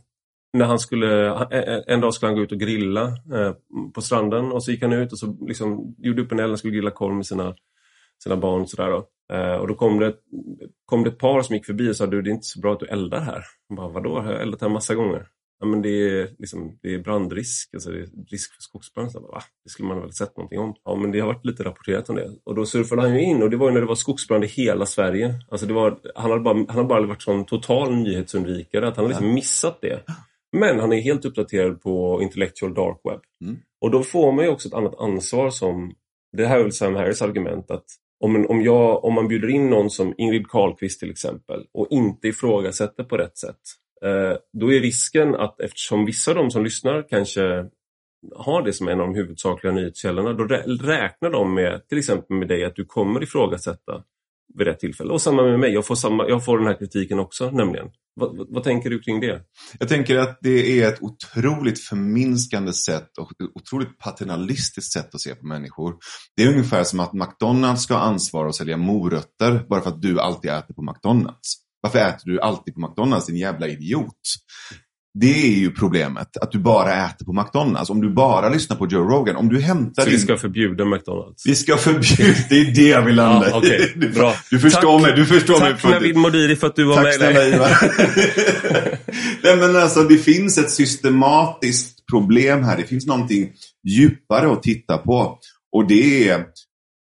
när 0.55 0.64
han 0.64 0.78
skulle, 0.78 1.34
en 1.86 2.00
dag 2.00 2.14
skulle 2.14 2.28
han 2.28 2.36
gå 2.36 2.42
ut 2.42 2.52
och 2.52 2.59
grilla 2.59 3.12
på 3.94 4.02
stranden 4.02 4.52
och 4.52 4.64
så 4.64 4.70
gick 4.70 4.82
han 4.82 4.92
ut 4.92 5.12
och 5.12 5.18
så 5.18 5.36
liksom 5.46 5.94
gjorde 5.98 6.22
upp 6.22 6.32
en 6.32 6.40
eld 6.40 6.52
och 6.52 6.59
skulle 6.59 6.74
grilla 6.74 6.90
korv 6.90 7.14
med 7.14 7.26
sina, 7.26 7.55
sina 8.22 8.36
barn. 8.36 8.62
Och, 8.62 8.70
sådär 8.70 8.90
då. 8.90 9.09
och 9.61 9.68
då 9.68 9.74
kom 9.74 9.98
det, 9.98 10.14
kom 10.86 11.05
det 11.05 11.11
ett 11.11 11.18
par 11.18 11.42
som 11.42 11.57
gick 11.57 11.66
förbi 11.66 11.90
och 11.90 11.96
sa 11.96 12.07
du 12.07 12.22
det 12.22 12.30
är 12.30 12.34
inte 12.34 12.46
så 12.46 12.61
bra 12.61 12.72
att 12.72 12.80
du 12.80 12.86
eldar 12.86 13.20
här. 13.20 13.42
Jag 13.68 13.76
bara, 13.76 13.88
Vadå, 13.88 14.16
jag 14.16 14.22
har 14.22 14.32
eldat 14.32 14.61
här 14.61 14.68
massa 14.68 14.94
gånger. 14.94 15.26
Ja, 15.61 15.66
men 15.66 15.82
det, 15.82 15.88
är, 15.88 16.30
liksom, 16.38 16.78
det 16.82 16.94
är 16.94 16.98
brandrisk, 16.98 17.74
alltså 17.74 17.90
det 17.90 17.98
är 17.98 18.09
risk 18.30 18.55
för 18.55 18.62
skogsbrand. 18.62 19.12
Så 19.12 19.20
bara, 19.20 19.42
Det 19.64 19.70
skulle 19.70 19.88
man 19.88 20.00
väl 20.00 20.12
sett 20.12 20.36
någonting 20.36 20.59
om. 20.59 20.74
Ja, 20.84 20.96
men 20.96 21.11
det 21.11 21.20
har 21.20 21.26
varit 21.26 21.44
lite 21.44 21.64
rapporterat 21.64 22.09
om 22.11 22.16
det. 22.16 22.30
Och 22.44 22.55
då 22.55 22.66
surfade 22.66 23.02
han 23.02 23.14
ju 23.14 23.22
in 23.22 23.42
och 23.42 23.50
det 23.50 23.57
var 23.57 23.68
ju 23.68 23.74
när 23.74 23.80
det 23.80 23.86
var 23.86 23.94
skogsbrand 23.94 24.44
i 24.44 24.46
hela 24.46 24.86
Sverige. 24.86 25.34
Alltså 25.50 25.66
det 25.66 25.74
var, 25.74 25.98
han 26.14 26.30
hade 26.30 26.42
bara, 26.42 26.55
han 26.55 26.68
hade 26.68 26.84
bara 26.84 27.07
varit 27.07 27.22
sån 27.22 27.44
total 27.44 27.94
nyhetsundvikare, 27.94 28.88
att 28.88 28.96
han 28.96 29.05
har 29.05 29.11
liksom 29.11 29.34
missat 29.34 29.80
det. 29.80 30.00
Men 30.55 30.80
han 30.80 30.92
är 30.92 31.00
helt 31.00 31.24
uppdaterad 31.24 31.82
på 31.82 32.22
intellectual 32.22 32.74
dark 32.74 33.00
web. 33.05 33.20
Mm. 33.42 33.57
Och 33.80 33.90
då 33.90 34.02
får 34.02 34.32
man 34.32 34.44
ju 34.44 34.50
också 34.50 34.68
ett 34.68 34.74
annat 34.74 34.94
ansvar 34.98 35.50
som, 35.50 35.94
det 36.36 36.46
här 36.46 36.59
är 36.59 36.62
väl 36.62 36.72
Sam 36.72 36.94
Harris 36.94 37.22
argument, 37.22 37.70
att 37.70 37.84
om, 38.20 38.46
om, 38.48 38.62
jag, 38.62 39.05
om 39.05 39.14
man 39.14 39.28
bjuder 39.28 39.48
in 39.48 39.70
någon 39.70 39.90
som 39.90 40.14
Ingrid 40.18 40.48
Carlqvist 40.48 41.00
till 41.00 41.11
exempel 41.11 41.66
och 41.74 41.86
inte 41.90 42.28
ifrågasätter 42.28 43.05
på 43.05 43.16
rätt 43.16 43.38
sätt, 43.38 43.61
eh, 44.05 44.36
då 44.52 44.72
är 44.72 44.80
risken 44.80 45.34
att 45.34 45.61
eftersom 45.61 46.05
vissa 46.05 46.30
av 46.30 46.36
de 46.36 46.50
som 46.50 46.64
lyssnar 46.64 47.09
kanske 47.09 47.66
har 48.36 48.62
det 48.62 48.72
som 48.72 48.88
en 48.88 49.00
av 49.00 49.07
de 49.07 49.14
huvudsakliga 49.14 49.72
nyhetskällorna, 49.72 50.32
då 50.32 50.44
räknar 50.44 51.30
de 51.30 51.55
med, 51.55 51.88
till 51.88 51.98
exempel 51.98 52.36
med 52.36 52.48
dig, 52.48 52.64
att 52.64 52.76
du 52.76 52.84
kommer 52.84 53.22
ifrågasätta 53.22 54.05
vid 54.59 54.66
rätt 54.66 54.78
tillfälle. 54.78 55.12
Och 55.12 55.22
samma 55.22 55.42
med 55.42 55.61
mig, 55.61 55.72
jag 55.72 55.86
får, 55.86 55.95
samma, 55.95 56.28
jag 56.28 56.45
får 56.45 56.59
den 56.59 56.66
här 56.66 56.78
kritiken 56.78 57.18
också 57.18 57.51
nämligen. 57.51 57.86
Vad, 58.16 58.36
vad, 58.36 58.47
vad, 58.51 58.64
tänker 58.64 58.90
du 58.90 59.01
kring 59.01 59.20
det? 59.20 59.40
Jag 59.78 59.88
tänker 59.88 60.18
att 60.18 60.38
det 60.40 60.80
är 60.80 60.88
ett 60.88 61.03
otroligt 61.03 61.80
förminskande 61.80 62.72
sätt 62.72 63.18
och 63.18 63.32
ett 63.32 63.51
otroligt 63.55 63.99
paternalistiskt 63.99 64.92
sätt 64.92 65.14
att 65.14 65.20
se 65.20 65.34
på 65.34 65.47
människor. 65.47 65.95
Det 66.36 66.42
är 66.42 66.49
ungefär 66.49 66.84
som 66.84 67.01
att 67.01 67.12
McDonalds 67.12 67.82
ska 67.82 67.95
ha 67.95 68.01
ansvar 68.01 68.47
att 68.47 68.55
sälja 68.55 68.76
morötter 68.76 69.66
bara 69.68 69.80
för 69.80 69.90
att 69.90 70.03
du 70.03 70.20
alltid 70.20 70.51
äter 70.51 70.74
på 70.74 70.82
McDonalds. 70.82 71.55
Varför 71.80 71.99
äter 71.99 72.30
du 72.30 72.40
alltid 72.40 72.74
på 72.74 72.80
McDonalds, 72.80 73.26
din 73.26 73.36
jävla 73.36 73.68
idiot? 73.68 74.20
Det 75.20 75.46
är 75.46 75.58
ju 75.58 75.70
problemet, 75.70 76.36
att 76.36 76.52
du 76.52 76.58
bara 76.58 77.06
äter 77.06 77.24
på 77.24 77.32
McDonalds. 77.32 77.90
Om 77.90 78.00
du 78.00 78.10
bara 78.10 78.48
lyssnar 78.48 78.76
på 78.76 78.86
Joe 78.86 79.08
Rogan, 79.08 79.36
om 79.36 79.48
du 79.48 79.60
hämtar 79.60 80.02
Så 80.02 80.08
din... 80.08 80.18
vi 80.18 80.22
ska 80.22 80.36
förbjuda 80.36 80.84
McDonalds? 80.84 81.46
Vi 81.46 81.54
ska 81.54 81.76
förbjuda, 81.76 82.38
det 82.48 82.60
är 82.60 82.74
det 82.74 82.88
jag 82.88 83.02
vill 83.02 83.14
landa 83.14 83.48
ja, 83.50 83.58
okay. 83.58 83.88
Du, 83.96 84.08
Bra. 84.08 84.34
du 84.50 84.58
förstår 84.58 84.98
Tack. 84.98 85.02
mig. 85.02 85.16
Du 85.16 85.26
förstår 85.26 85.58
Tack 85.58 85.84
mig 85.84 85.92
Navid 85.92 86.16
Modiri 86.16 86.56
för 86.56 86.66
att 86.66 86.76
du 86.76 86.84
var 86.84 86.94
Tack 86.94 87.20
med. 87.20 87.58
Tack 87.60 87.90
Nej 89.42 89.56
men 89.56 89.76
alltså 89.76 90.02
det 90.02 90.16
finns 90.18 90.58
ett 90.58 90.70
systematiskt 90.70 92.06
problem 92.10 92.64
här. 92.64 92.76
Det 92.76 92.84
finns 92.84 93.06
någonting 93.06 93.52
djupare 93.88 94.52
att 94.52 94.62
titta 94.62 94.98
på. 94.98 95.38
Och 95.72 95.86
det 95.86 96.28
är 96.28 96.44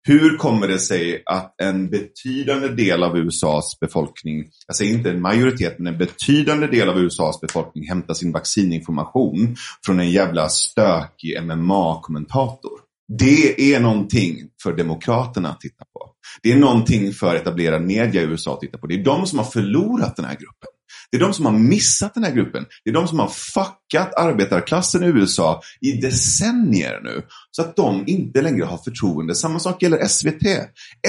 hur 0.10 0.38
kommer 0.38 0.68
det 0.68 0.80
sig 0.80 1.24
att 1.26 1.55
en 1.62 1.89
betydande 1.89 2.68
del 2.68 3.03
av 3.03 3.18
USAs 3.18 3.80
befolkning, 3.80 4.45
jag 4.68 4.76
säger 4.76 4.93
inte 4.93 5.10
en 5.10 5.22
majoritet, 5.22 5.80
men 5.80 5.93
en 5.93 5.99
betydande 5.99 6.68
del 6.68 6.89
av 6.89 6.99
USAs 6.99 7.41
befolkning 7.41 7.88
hämtar 7.88 8.14
sin 8.14 8.32
vaccininformation 8.32 9.55
från 9.86 9.99
en 9.99 10.12
jävla 10.12 10.49
stökig 10.49 11.43
MMA-kommentator. 11.43 12.80
Det 13.18 13.74
är 13.74 13.80
någonting 13.80 14.36
för 14.64 14.74
Demokraterna 14.74 15.49
att 15.49 15.62
titta 15.62 15.86
på. 15.93 16.12
Det 16.43 16.51
är 16.51 16.57
någonting 16.57 17.14
för 17.14 17.36
etablerad 17.36 17.82
media 17.82 18.22
i 18.22 18.26
USA 18.26 18.53
att 18.53 18.62
titta 18.62 18.78
på. 18.78 18.88
Det 18.88 18.95
är 18.95 19.03
de 19.03 19.26
som 19.26 19.39
har 19.39 19.45
förlorat 19.45 20.16
den 20.16 20.26
här 20.26 20.36
gruppen. 20.36 20.70
Det 21.12 21.18
är 21.18 21.22
de 21.22 21.34
som 21.34 21.45
har 21.45 21.51
missat 21.51 22.14
den 22.14 22.24
här 22.24 22.32
gruppen. 22.32 22.66
Det 22.84 22.89
är 22.89 22.93
de 22.93 23.07
som 23.07 23.20
har 23.20 23.28
fuckat 23.28 24.14
arbetarklassen 24.16 25.03
i 25.03 25.07
USA 25.07 25.62
i 25.82 25.91
decennier 25.91 26.99
nu. 27.03 27.22
Så 27.51 27.62
att 27.62 27.76
de 27.76 28.03
inte 28.07 28.41
längre 28.41 28.66
har 28.66 28.78
förtroende. 28.78 29.36
Samma 29.36 29.60
sak 29.60 29.82
gäller 29.82 30.07
SVT. 30.07 30.43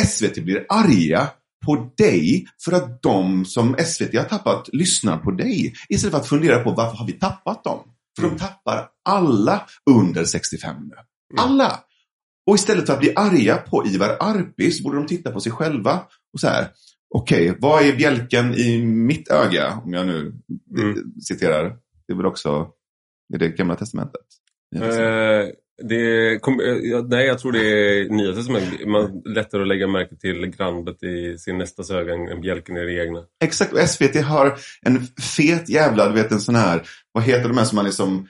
SVT 0.07 0.45
blir 0.45 0.67
arga 0.69 1.29
på 1.67 1.91
dig 1.97 2.47
för 2.65 2.73
att 2.73 3.03
de 3.03 3.45
som 3.45 3.77
SVT 3.87 4.17
har 4.17 4.25
tappat 4.25 4.69
lyssnar 4.73 5.19
på 5.19 5.31
dig. 5.31 5.75
Istället 5.89 6.13
för 6.13 6.21
att 6.21 6.29
fundera 6.29 6.65
på 6.65 6.71
varför 6.71 6.97
har 6.97 7.07
vi 7.07 7.13
tappat 7.13 7.65
dem? 7.65 7.81
För 8.17 8.25
mm. 8.25 8.37
de 8.37 8.43
tappar 8.43 8.89
alla 9.05 9.67
under 9.91 10.25
65 10.25 10.77
nu. 10.77 10.95
Mm. 11.39 11.51
Alla! 11.51 11.81
Och 12.47 12.55
istället 12.55 12.87
för 12.87 12.93
att 12.93 13.01
bli 13.01 13.13
arga 13.17 13.57
på 13.57 13.87
Ivar 13.87 14.17
Arpi 14.21 14.71
så 14.71 14.83
borde 14.83 14.97
de 14.97 15.07
titta 15.07 15.31
på 15.31 15.41
sig 15.41 15.53
själva 15.53 16.01
och 16.33 16.41
så 16.41 16.47
här. 16.47 16.69
Okej, 17.15 17.51
okay, 17.51 17.61
vad 17.61 17.83
är 17.83 17.97
bjälken 17.97 18.55
i 18.55 18.87
mitt 18.87 19.31
öga? 19.31 19.81
Om 19.85 19.93
jag 19.93 20.07
nu 20.07 20.33
mm. 20.79 21.21
citerar. 21.21 21.77
Det 22.07 22.13
är 22.13 22.17
väl 22.17 22.27
också, 22.27 22.69
är 23.35 23.39
det 23.39 23.49
Gamla 23.49 23.77
Testamentet? 23.77 24.27
Eh, 24.77 25.49
det 25.83 26.39
kom, 26.39 26.61
eh, 26.61 27.05
nej, 27.09 27.27
jag 27.27 27.39
tror 27.39 27.53
det 27.53 27.61
är 27.61 28.09
Nya 28.09 28.35
Testamentet. 28.35 28.89
Man 28.89 29.23
lättare 29.25 29.63
att 29.63 29.69
lägga 29.69 29.87
märke 29.87 30.17
till 30.17 30.47
grandet 30.47 31.03
i 31.03 31.39
sin 31.39 31.59
nästas 31.59 31.91
öga 31.91 32.15
än 32.15 32.41
bjälken 32.41 32.77
i 32.77 32.85
det 32.85 33.05
egna. 33.05 33.25
Exakt, 33.45 33.73
och 33.73 33.79
SVT 33.79 34.23
har 34.23 34.59
en 34.83 35.01
fet 35.37 35.69
jävla, 35.69 36.09
du 36.09 36.15
vet 36.15 36.33
en 36.33 36.41
sån 36.41 36.55
här, 36.55 36.83
vad 37.13 37.25
heter 37.25 37.49
de 37.49 37.59
här 37.59 37.65
som 37.65 37.77
man 37.77 37.85
liksom 37.85 38.29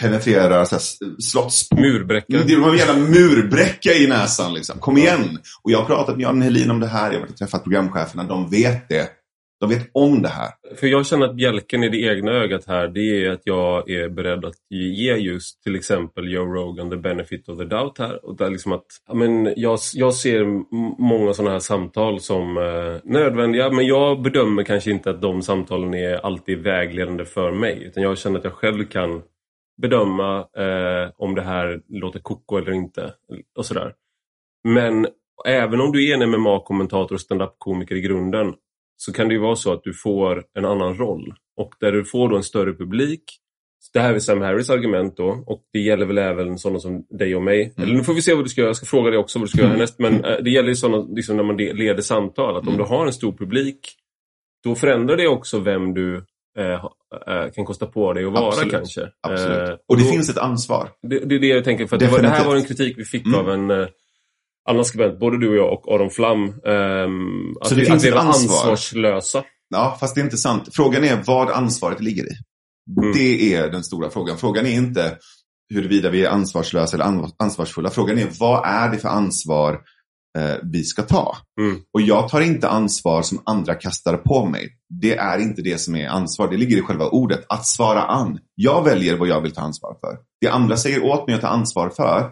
penetrerar 0.00 0.64
så 0.64 0.78
slotts... 1.22 1.72
Murbräcka. 1.72 2.42
Det 2.46 2.56
var 2.56 2.70
en 2.70 2.76
jävla 2.76 2.96
murbräcka 2.96 3.92
i 3.92 4.06
näsan 4.06 4.54
liksom. 4.54 4.78
Kom 4.78 4.98
igen! 4.98 5.38
Och 5.62 5.70
jag 5.70 5.78
har 5.78 5.84
pratat 5.84 6.16
med 6.16 6.24
Jan 6.24 6.42
Helin 6.42 6.70
om 6.70 6.80
det 6.80 6.86
här, 6.86 7.12
jag 7.12 7.20
har 7.20 7.26
träffat 7.26 7.64
programcheferna, 7.64 8.24
de 8.24 8.50
vet 8.50 8.88
det. 8.88 9.08
De 9.60 9.68
vet 9.68 9.90
om 9.92 10.22
det 10.22 10.28
här. 10.28 10.50
För 10.76 10.86
jag 10.86 11.06
känner 11.06 11.26
att 11.26 11.36
bjälken 11.36 11.84
i 11.84 11.88
det 11.88 12.02
egna 12.02 12.32
ögat 12.32 12.66
här, 12.66 12.88
det 12.88 13.24
är 13.24 13.30
att 13.30 13.40
jag 13.44 13.90
är 13.90 14.08
beredd 14.08 14.44
att 14.44 14.54
ge 14.70 15.14
just 15.14 15.62
till 15.62 15.76
exempel 15.76 16.32
Joe 16.32 16.44
Rogan 16.44 16.90
the 16.90 16.96
benefit 16.96 17.48
of 17.48 17.58
the 17.58 17.64
doubt 17.64 17.98
här. 17.98 18.24
Och 18.24 18.36
där 18.36 18.50
liksom 18.50 18.72
att, 18.72 18.86
men 19.12 19.52
jag, 19.56 19.78
jag 19.94 20.14
ser 20.14 20.44
många 21.02 21.34
sådana 21.34 21.52
här 21.52 21.58
samtal 21.58 22.20
som 22.20 22.58
eh, 22.58 23.10
nödvändiga, 23.12 23.70
men 23.70 23.86
jag 23.86 24.22
bedömer 24.22 24.62
kanske 24.62 24.90
inte 24.90 25.10
att 25.10 25.22
de 25.22 25.42
samtalen 25.42 25.94
är 25.94 26.26
alltid 26.26 26.58
vägledande 26.58 27.24
för 27.24 27.52
mig. 27.52 27.82
Utan 27.82 28.02
jag 28.02 28.18
känner 28.18 28.38
att 28.38 28.44
jag 28.44 28.54
själv 28.54 28.84
kan 28.84 29.22
bedöma 29.82 30.38
eh, 30.38 31.10
om 31.16 31.34
det 31.34 31.42
här 31.42 31.80
låter 31.88 32.20
koko 32.20 32.56
eller 32.56 32.72
inte. 32.72 33.14
och 33.58 33.66
sådär. 33.66 33.94
Men 34.64 35.06
även 35.46 35.80
om 35.80 35.92
du 35.92 36.10
är 36.10 36.14
en 36.14 36.30
MMA-kommentator 36.30 37.14
och 37.14 37.20
stand-up-komiker 37.20 37.94
i 37.94 38.00
grunden 38.00 38.54
så 38.96 39.12
kan 39.12 39.28
det 39.28 39.34
ju 39.34 39.40
vara 39.40 39.56
så 39.56 39.72
att 39.72 39.84
du 39.84 39.94
får 39.94 40.44
en 40.54 40.64
annan 40.64 40.96
roll. 40.96 41.34
Och 41.56 41.74
där 41.80 41.92
du 41.92 42.04
får 42.04 42.28
då 42.28 42.36
en 42.36 42.42
större 42.42 42.74
publik. 42.74 43.22
Det 43.92 44.00
här 44.00 44.14
är 44.14 44.18
Sam 44.18 44.40
Harris 44.40 44.70
argument 44.70 45.16
då 45.16 45.44
och 45.46 45.62
det 45.72 45.78
gäller 45.78 46.06
väl 46.06 46.18
även 46.18 46.58
sådana 46.58 46.78
som 46.78 47.06
dig 47.10 47.36
och 47.36 47.42
mig. 47.42 47.62
Mm. 47.62 47.82
Eller 47.82 47.98
nu 47.98 48.04
får 48.04 48.14
vi 48.14 48.22
se 48.22 48.34
vad 48.34 48.44
du 48.44 48.48
ska 48.48 48.60
göra. 48.60 48.68
Jag 48.68 48.76
ska 48.76 48.86
fråga 48.86 49.10
dig 49.10 49.18
också 49.18 49.38
vad 49.38 49.48
du 49.48 49.50
ska 49.50 49.60
göra 49.60 49.70
härnäst. 49.70 49.98
Men 49.98 50.24
äh, 50.24 50.36
det 50.42 50.50
gäller 50.50 50.68
ju 50.68 50.74
sådana, 50.74 51.06
liksom 51.10 51.36
när 51.36 51.44
man 51.44 51.56
leder 51.56 52.02
samtal. 52.02 52.56
Att 52.56 52.62
om 52.62 52.68
mm. 52.68 52.78
du 52.78 52.84
har 52.84 53.06
en 53.06 53.12
stor 53.12 53.32
publik 53.32 53.96
då 54.64 54.74
förändrar 54.74 55.16
det 55.16 55.28
också 55.28 55.58
vem 55.58 55.94
du 55.94 56.16
Eh, 56.16 56.18
eh, 56.18 56.31
kan 57.54 57.64
kosta 57.64 57.86
på 57.86 58.12
dig 58.12 58.24
att 58.24 58.32
vara 58.32 58.48
Absolut. 58.48 58.72
kanske. 58.72 59.08
Absolut. 59.20 59.68
Eh, 59.68 59.74
och 59.88 59.96
det 59.96 60.04
då, 60.04 60.10
finns 60.10 60.30
ett 60.30 60.38
ansvar. 60.38 60.88
Det, 61.02 61.18
det, 61.18 61.34
är 61.34 61.38
det 61.38 61.46
jag 61.46 61.64
tänker. 61.64 61.86
För 61.86 61.98
det, 61.98 62.06
var, 62.06 62.22
det, 62.22 62.28
här 62.28 62.44
var 62.44 62.56
en 62.56 62.64
kritik 62.64 62.98
vi 62.98 63.04
fick 63.04 63.26
mm. 63.26 63.40
av 63.40 63.50
en 63.50 63.70
eh, 63.70 63.86
annan 64.68 64.84
skribent, 64.84 65.20
både 65.20 65.38
du 65.38 65.48
och 65.48 65.56
jag 65.56 65.72
och 65.72 65.94
Aron 65.94 66.10
Flam. 66.10 66.44
Ehm, 66.44 67.56
att, 67.60 67.68
Så 67.68 67.74
det 67.74 67.80
vi, 67.80 67.86
finns 67.86 68.02
att 68.02 68.08
vi 68.08 68.10
var 68.10 68.18
ansvar. 68.18 68.56
ansvarslösa. 68.56 69.44
Ja, 69.68 69.96
fast 70.00 70.14
det 70.14 70.20
är 70.20 70.24
inte 70.24 70.36
sant. 70.36 70.68
Frågan 70.72 71.04
är 71.04 71.22
vad 71.26 71.50
ansvaret 71.50 72.00
ligger 72.00 72.24
i. 72.24 72.34
Mm. 73.00 73.12
Det 73.12 73.54
är 73.54 73.70
den 73.70 73.84
stora 73.84 74.10
frågan. 74.10 74.38
Frågan 74.38 74.66
är 74.66 74.74
inte 74.74 75.16
huruvida 75.74 76.10
vi 76.10 76.24
är 76.24 76.30
ansvarslösa 76.30 76.96
eller 76.96 77.28
ansvarsfulla. 77.38 77.90
Frågan 77.90 78.18
är 78.18 78.28
vad 78.40 78.66
är 78.66 78.90
det 78.90 78.98
för 78.98 79.08
ansvar 79.08 79.80
eh, 80.38 80.56
vi 80.62 80.84
ska 80.84 81.02
ta. 81.02 81.36
Mm. 81.60 81.80
Och 81.94 82.00
jag 82.00 82.28
tar 82.28 82.40
inte 82.40 82.68
ansvar 82.68 83.22
som 83.22 83.42
andra 83.44 83.74
kastar 83.74 84.16
på 84.16 84.46
mig. 84.46 84.68
Det 85.00 85.16
är 85.16 85.38
inte 85.38 85.62
det 85.62 85.78
som 85.78 85.96
är 85.96 86.08
ansvar. 86.08 86.50
Det 86.50 86.56
ligger 86.56 86.76
i 86.76 86.82
själva 86.82 87.08
ordet. 87.08 87.44
Att 87.48 87.66
svara 87.66 88.02
an. 88.02 88.38
Jag 88.54 88.84
väljer 88.84 89.16
vad 89.16 89.28
jag 89.28 89.40
vill 89.40 89.52
ta 89.52 89.60
ansvar 89.60 89.96
för. 90.00 90.18
Det 90.40 90.48
andra 90.48 90.76
säger 90.76 91.04
åt 91.04 91.26
mig 91.26 91.34
att 91.34 91.40
ta 91.40 91.48
ansvar 91.48 91.88
för 91.88 92.30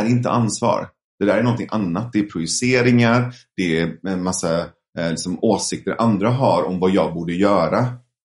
är 0.00 0.04
inte 0.04 0.30
ansvar. 0.30 0.88
Det 1.18 1.24
där 1.24 1.38
är 1.38 1.42
någonting 1.42 1.68
annat. 1.70 2.12
Det 2.12 2.18
är 2.18 2.26
projiceringar. 2.26 3.34
Det 3.56 3.80
är 3.80 4.08
en 4.08 4.22
massa 4.22 4.60
eh, 4.98 5.10
liksom, 5.10 5.38
åsikter 5.42 5.94
andra 5.98 6.30
har 6.30 6.62
om 6.62 6.80
vad 6.80 6.90
jag 6.90 7.14
borde 7.14 7.34
göra. 7.34 7.78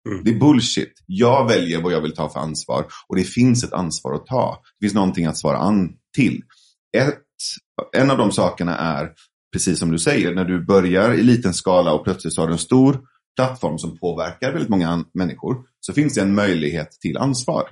Mm. 0.09 0.25
Det 0.25 0.31
är 0.31 0.39
bullshit. 0.39 0.93
Jag 1.07 1.49
väljer 1.49 1.83
vad 1.83 1.93
jag 1.93 2.01
vill 2.01 2.15
ta 2.15 2.29
för 2.29 2.41
ansvar 2.41 2.87
och 3.09 3.17
det 3.17 3.25
finns 3.25 3.65
ett 3.65 3.73
ansvar 3.73 4.15
att 4.15 4.27
ta. 4.27 4.63
Det 4.81 4.87
finns 4.87 4.95
någonting 4.95 5.27
att 5.27 5.39
svara 5.39 5.57
an 5.57 5.93
till 6.17 6.43
en 7.97 8.11
av 8.11 8.19
de 8.19 8.33
sakerna 8.33 8.79
är, 8.79 9.13
precis 9.53 9.79
som 9.79 9.91
du 9.91 9.99
säger, 9.99 10.35
när 10.35 10.45
du 10.45 10.65
börjar 10.65 11.15
i 11.15 11.23
liten 11.23 11.55
skala 11.55 11.93
och 11.93 12.05
plötsligt 12.05 12.37
har 12.37 12.47
du 12.47 12.53
en 12.53 12.59
stor 12.59 13.01
plattform 13.37 13.79
som 13.79 13.99
påverkar 13.99 14.53
väldigt 14.53 14.71
många 14.71 15.05
människor, 15.15 15.65
så 15.81 15.93
finns 15.93 16.15
det 16.15 16.21
en 16.21 16.35
möjlighet 16.35 16.91
till 16.91 17.17
ansvar. 17.17 17.69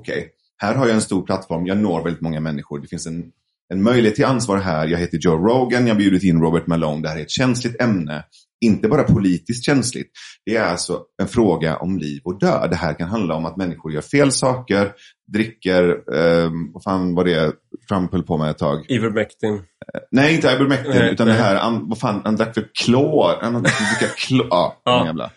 Okej, 0.00 0.18
okay. 0.18 0.28
här 0.56 0.74
har 0.74 0.86
jag 0.86 0.94
en 0.94 1.02
stor 1.02 1.22
plattform, 1.22 1.66
jag 1.66 1.78
når 1.78 2.04
väldigt 2.04 2.22
många 2.22 2.40
människor, 2.40 2.80
det 2.80 2.88
finns 2.88 3.06
en 3.06 3.32
en 3.68 3.82
möjlighet 3.82 4.14
till 4.14 4.24
ansvar 4.24 4.58
här. 4.58 4.86
Jag 4.86 4.98
heter 4.98 5.18
Joe 5.18 5.36
Rogan, 5.36 5.86
jag 5.86 5.94
har 5.94 5.98
bjudit 5.98 6.22
in 6.22 6.40
Robert 6.40 6.66
Malone. 6.66 7.02
Det 7.02 7.08
här 7.08 7.16
är 7.16 7.22
ett 7.22 7.30
känsligt 7.30 7.80
ämne. 7.80 8.24
Inte 8.60 8.88
bara 8.88 9.02
politiskt 9.02 9.64
känsligt. 9.64 10.10
Det 10.46 10.56
är 10.56 10.64
alltså 10.64 11.02
en 11.22 11.28
fråga 11.28 11.76
om 11.76 11.98
liv 11.98 12.20
och 12.24 12.38
död. 12.38 12.70
Det 12.70 12.76
här 12.76 12.94
kan 12.94 13.08
handla 13.08 13.34
om 13.34 13.44
att 13.44 13.56
människor 13.56 13.92
gör 13.92 14.00
fel 14.00 14.32
saker, 14.32 14.92
dricker, 15.32 15.88
eh, 16.14 16.50
vad 16.72 16.82
fan 16.82 17.14
var 17.14 17.24
det 17.24 17.52
Trump 17.88 18.12
höll 18.12 18.22
på 18.22 18.38
med 18.38 18.50
ett 18.50 18.58
tag? 18.58 18.86
Ivermectin. 18.88 19.62
nej, 20.10 20.34
inte 20.34 20.48
Ivermectin, 20.48 20.92
utan 20.92 21.26
nej. 21.26 21.36
det 21.36 21.42
här, 21.42 21.56
an, 21.56 21.88
vad 21.88 21.98
fan, 21.98 22.20
han 22.24 22.36
drack 22.36 22.54
för 22.54 22.68
klor. 22.74 23.38
Han 23.42 23.62
drack 23.62 24.16
klor. 24.16 24.46
Ja, 24.50 24.80
ja. 24.84 25.06
jävla. 25.06 25.30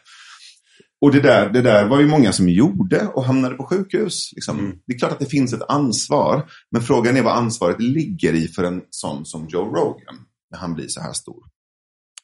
Och 1.02 1.12
det 1.12 1.22
där, 1.22 1.50
det 1.50 1.62
där 1.62 1.88
var 1.88 2.00
ju 2.00 2.08
många 2.08 2.32
som 2.32 2.50
gjorde 2.50 3.08
och 3.08 3.24
hamnade 3.24 3.56
på 3.56 3.64
sjukhus. 3.64 4.32
Liksom. 4.36 4.60
Mm. 4.60 4.78
Det 4.88 4.94
är 4.94 5.00
klart 5.00 5.12
att 5.12 5.20
det 5.20 5.26
finns 5.26 5.54
ett 5.54 5.70
ansvar, 5.70 6.50
men 6.72 6.82
frågan 6.82 7.18
är 7.18 7.22
vad 7.22 7.38
ansvaret 7.38 7.82
ligger 7.82 8.34
i 8.34 8.48
för 8.48 8.64
en 8.64 8.82
sån 8.90 9.26
som 9.26 9.48
Joe 9.48 9.66
Rogan, 9.66 10.26
när 10.52 10.60
han 10.60 10.74
blir 10.74 10.88
så 10.88 11.02
här 11.02 11.14
stor. 11.14 11.44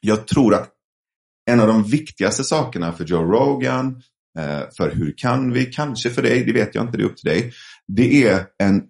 Jag 0.02 0.28
tror 0.28 0.54
att 0.54 0.70
en 1.52 1.60
av 1.60 1.68
de 1.68 1.84
viktigaste 1.84 2.44
sakerna 2.44 2.94
för 2.94 3.06
Joe 3.06 3.24
Rogan, 3.24 4.02
eh, 4.40 4.62
för 4.78 4.92
hur 4.92 5.14
kan 5.18 5.54
vi, 5.54 5.66
kanske 5.66 6.10
för 6.10 6.22
dig, 6.22 6.44
det 6.44 6.54
vet 6.54 6.76
jag 6.76 6.84
inte, 6.84 6.98
det 6.98 7.04
är 7.04 7.06
upp 7.08 7.18
till 7.18 7.30
dig. 7.30 7.54
Det 7.88 8.28
är 8.28 8.46
en 8.64 8.84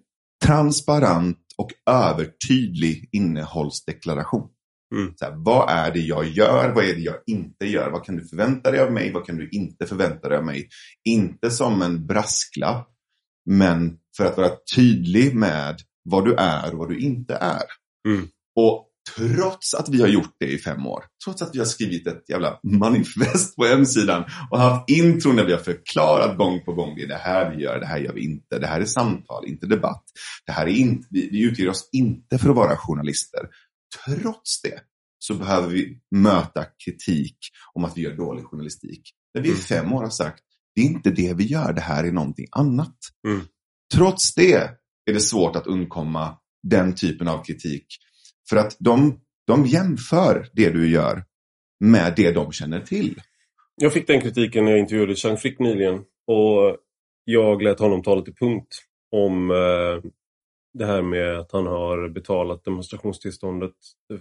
transparent 0.46 1.38
och 1.56 1.70
övertydlig 1.90 3.08
innehållsdeklaration. 3.12 4.48
Mm. 4.94 5.14
Så 5.16 5.24
här, 5.24 5.32
vad 5.36 5.70
är 5.70 5.92
det 5.92 6.00
jag 6.00 6.28
gör? 6.28 6.72
Vad 6.74 6.84
är 6.84 6.94
det 6.94 7.00
jag 7.00 7.16
inte 7.26 7.66
gör? 7.66 7.90
Vad 7.90 8.04
kan 8.04 8.16
du 8.16 8.24
förvänta 8.24 8.70
dig 8.70 8.80
av 8.80 8.92
mig? 8.92 9.12
Vad 9.12 9.26
kan 9.26 9.36
du 9.36 9.48
inte 9.48 9.86
förvänta 9.86 10.28
dig 10.28 10.38
av 10.38 10.44
mig? 10.44 10.68
Inte 11.04 11.50
som 11.50 11.82
en 11.82 12.06
brasklapp, 12.06 12.90
men 13.46 13.98
för 14.16 14.26
att 14.26 14.36
vara 14.36 14.50
tydlig 14.76 15.34
med 15.34 15.76
vad 16.04 16.24
du 16.24 16.34
är 16.34 16.72
och 16.72 16.78
vad 16.78 16.88
du 16.88 16.98
inte 16.98 17.34
är. 17.34 17.62
Mm. 18.08 18.28
Och 18.56 18.88
trots 19.16 19.74
att 19.74 19.88
vi 19.88 20.00
har 20.00 20.08
gjort 20.08 20.36
det 20.38 20.46
i 20.46 20.58
fem 20.58 20.86
år, 20.86 21.04
trots 21.24 21.42
att 21.42 21.54
vi 21.54 21.58
har 21.58 21.66
skrivit 21.66 22.06
ett 22.06 22.28
jävla 22.28 22.60
manifest 22.62 23.56
på 23.56 23.64
hemsidan 23.64 24.24
och 24.50 24.60
haft 24.60 24.90
intron 24.90 25.36
där 25.36 25.44
vi 25.44 25.52
har 25.52 25.58
förklarat 25.58 26.38
gång 26.38 26.64
på 26.64 26.72
gång, 26.72 26.94
det 26.96 27.02
är 27.02 27.08
det 27.08 27.14
här 27.14 27.56
vi 27.56 27.62
gör, 27.62 27.80
det 27.80 27.86
här 27.86 27.98
gör 27.98 28.12
vi 28.12 28.24
inte, 28.24 28.58
det 28.58 28.66
här 28.66 28.80
är 28.80 28.84
samtal, 28.84 29.46
inte 29.46 29.66
debatt. 29.66 30.04
Det 30.46 30.52
här 30.52 30.66
är 30.66 30.70
inte, 30.70 31.08
vi, 31.10 31.28
vi 31.30 31.42
utger 31.42 31.68
oss 31.68 31.88
inte 31.92 32.38
för 32.38 32.50
att 32.50 32.56
vara 32.56 32.76
journalister. 32.76 33.40
Trots 34.06 34.62
det 34.62 34.80
så 35.18 35.34
behöver 35.34 35.68
vi 35.68 35.98
möta 36.10 36.64
kritik 36.84 37.36
om 37.74 37.84
att 37.84 37.96
vi 37.96 38.02
gör 38.02 38.16
dålig 38.16 38.44
journalistik. 38.44 39.02
När 39.34 39.42
vi 39.42 39.48
i 39.48 39.52
mm. 39.52 39.62
fem 39.62 39.92
år 39.92 40.02
har 40.02 40.10
sagt, 40.10 40.42
det 40.74 40.80
är 40.80 40.84
inte 40.84 41.10
det 41.10 41.34
vi 41.34 41.44
gör, 41.44 41.72
det 41.72 41.80
här 41.80 42.04
är 42.04 42.12
någonting 42.12 42.46
annat. 42.50 42.96
Mm. 43.26 43.46
Trots 43.94 44.34
det 44.34 44.52
är 45.06 45.12
det 45.12 45.20
svårt 45.20 45.56
att 45.56 45.66
undkomma 45.66 46.36
den 46.62 46.94
typen 46.94 47.28
av 47.28 47.44
kritik. 47.44 47.86
För 48.48 48.56
att 48.56 48.76
de, 48.78 49.20
de 49.46 49.66
jämför 49.66 50.46
det 50.52 50.70
du 50.70 50.90
gör 50.90 51.24
med 51.80 52.12
det 52.16 52.32
de 52.32 52.52
känner 52.52 52.80
till. 52.80 53.20
Jag 53.76 53.92
fick 53.92 54.06
den 54.06 54.20
kritiken 54.20 54.64
när 54.64 54.70
jag 54.70 54.80
intervjuade 54.80 55.14
Chang 55.14 55.36
Frick 55.36 55.58
nyligen. 55.58 55.94
Och 56.26 56.76
jag 57.24 57.62
lät 57.62 57.78
honom 57.78 58.02
tala 58.02 58.22
till 58.22 58.34
punkt 58.34 58.68
om 59.10 59.50
eh, 59.50 60.10
det 60.74 60.86
här 60.86 61.02
med 61.02 61.38
att 61.38 61.52
han 61.52 61.66
har 61.66 62.08
betalat 62.08 62.64
demonstrationstillståndet 62.64 63.74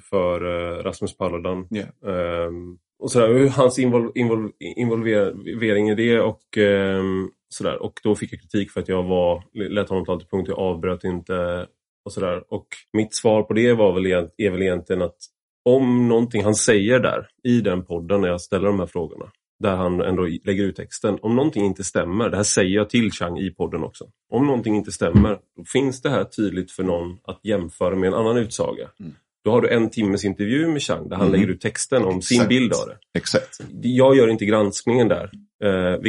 för 0.09 0.45
uh, 0.45 0.83
Rasmus 0.83 1.17
Paludan. 1.17 1.67
Yeah. 1.71 2.47
Um, 2.47 2.77
och 2.99 3.11
sådär, 3.11 3.47
hans 3.47 3.79
invol 3.79 4.11
invol 4.15 4.51
involvering 4.59 5.89
i 5.89 5.95
det 5.95 6.19
och 6.19 6.57
um, 6.57 7.31
sådär. 7.49 7.81
Och 7.81 7.99
då 8.03 8.15
fick 8.15 8.33
jag 8.33 8.41
kritik 8.41 8.71
för 8.71 8.81
att 8.81 8.87
jag 8.87 9.03
var, 9.03 9.43
lät 9.69 9.89
honom 9.89 10.05
ta 10.05 10.19
till 10.19 10.27
punkt, 10.27 10.47
jag 10.47 10.59
avbröt 10.59 11.03
inte 11.03 11.67
och 12.05 12.11
sådär. 12.11 12.43
Och 12.53 12.67
mitt 12.93 13.15
svar 13.15 13.43
på 13.43 13.53
det 13.53 13.73
var 13.73 13.93
väl, 13.93 14.05
är 14.37 14.49
väl 14.49 14.61
egentligen 14.61 15.01
att 15.01 15.17
om 15.65 16.07
någonting 16.07 16.43
han 16.43 16.55
säger 16.55 16.99
där 16.99 17.27
i 17.43 17.61
den 17.61 17.85
podden 17.85 18.21
när 18.21 18.27
jag 18.27 18.41
ställer 18.41 18.67
de 18.67 18.79
här 18.79 18.85
frågorna 18.85 19.25
där 19.59 19.75
han 19.75 20.01
ändå 20.01 20.23
lägger 20.23 20.63
ut 20.63 20.75
texten. 20.75 21.17
Om 21.21 21.35
någonting 21.35 21.65
inte 21.65 21.83
stämmer, 21.83 22.29
det 22.29 22.35
här 22.37 22.43
säger 22.43 22.75
jag 22.75 22.89
till 22.89 23.11
Chang 23.11 23.39
i 23.39 23.49
podden 23.49 23.83
också. 23.83 24.05
Om 24.31 24.47
någonting 24.47 24.75
inte 24.75 24.91
stämmer, 24.91 25.39
då 25.57 25.63
finns 25.65 26.01
det 26.01 26.09
här 26.09 26.23
tydligt 26.23 26.71
för 26.71 26.83
någon 26.83 27.17
att 27.23 27.39
jämföra 27.43 27.95
med 27.95 28.07
en 28.07 28.13
annan 28.13 28.37
utsaga. 28.37 28.89
Mm. 28.99 29.13
Då 29.43 29.51
har 29.51 29.61
du 29.61 29.69
en 29.69 29.89
timmes 29.89 30.25
intervju 30.25 30.67
med 30.67 30.81
Chang 30.81 31.09
där 31.09 31.15
han 31.15 31.27
mm. 31.27 31.39
lägger 31.39 31.53
ut 31.53 31.61
texten 31.61 32.03
om 32.03 32.17
Exakt. 32.17 32.27
sin 32.27 32.47
bild 32.47 32.73
av 32.73 32.87
det. 32.87 33.19
Exakt. 33.19 33.59
Jag 33.81 34.15
gör 34.15 34.27
inte 34.27 34.45
granskningen 34.45 35.07
där, 35.07 35.31
eh, 35.63 35.99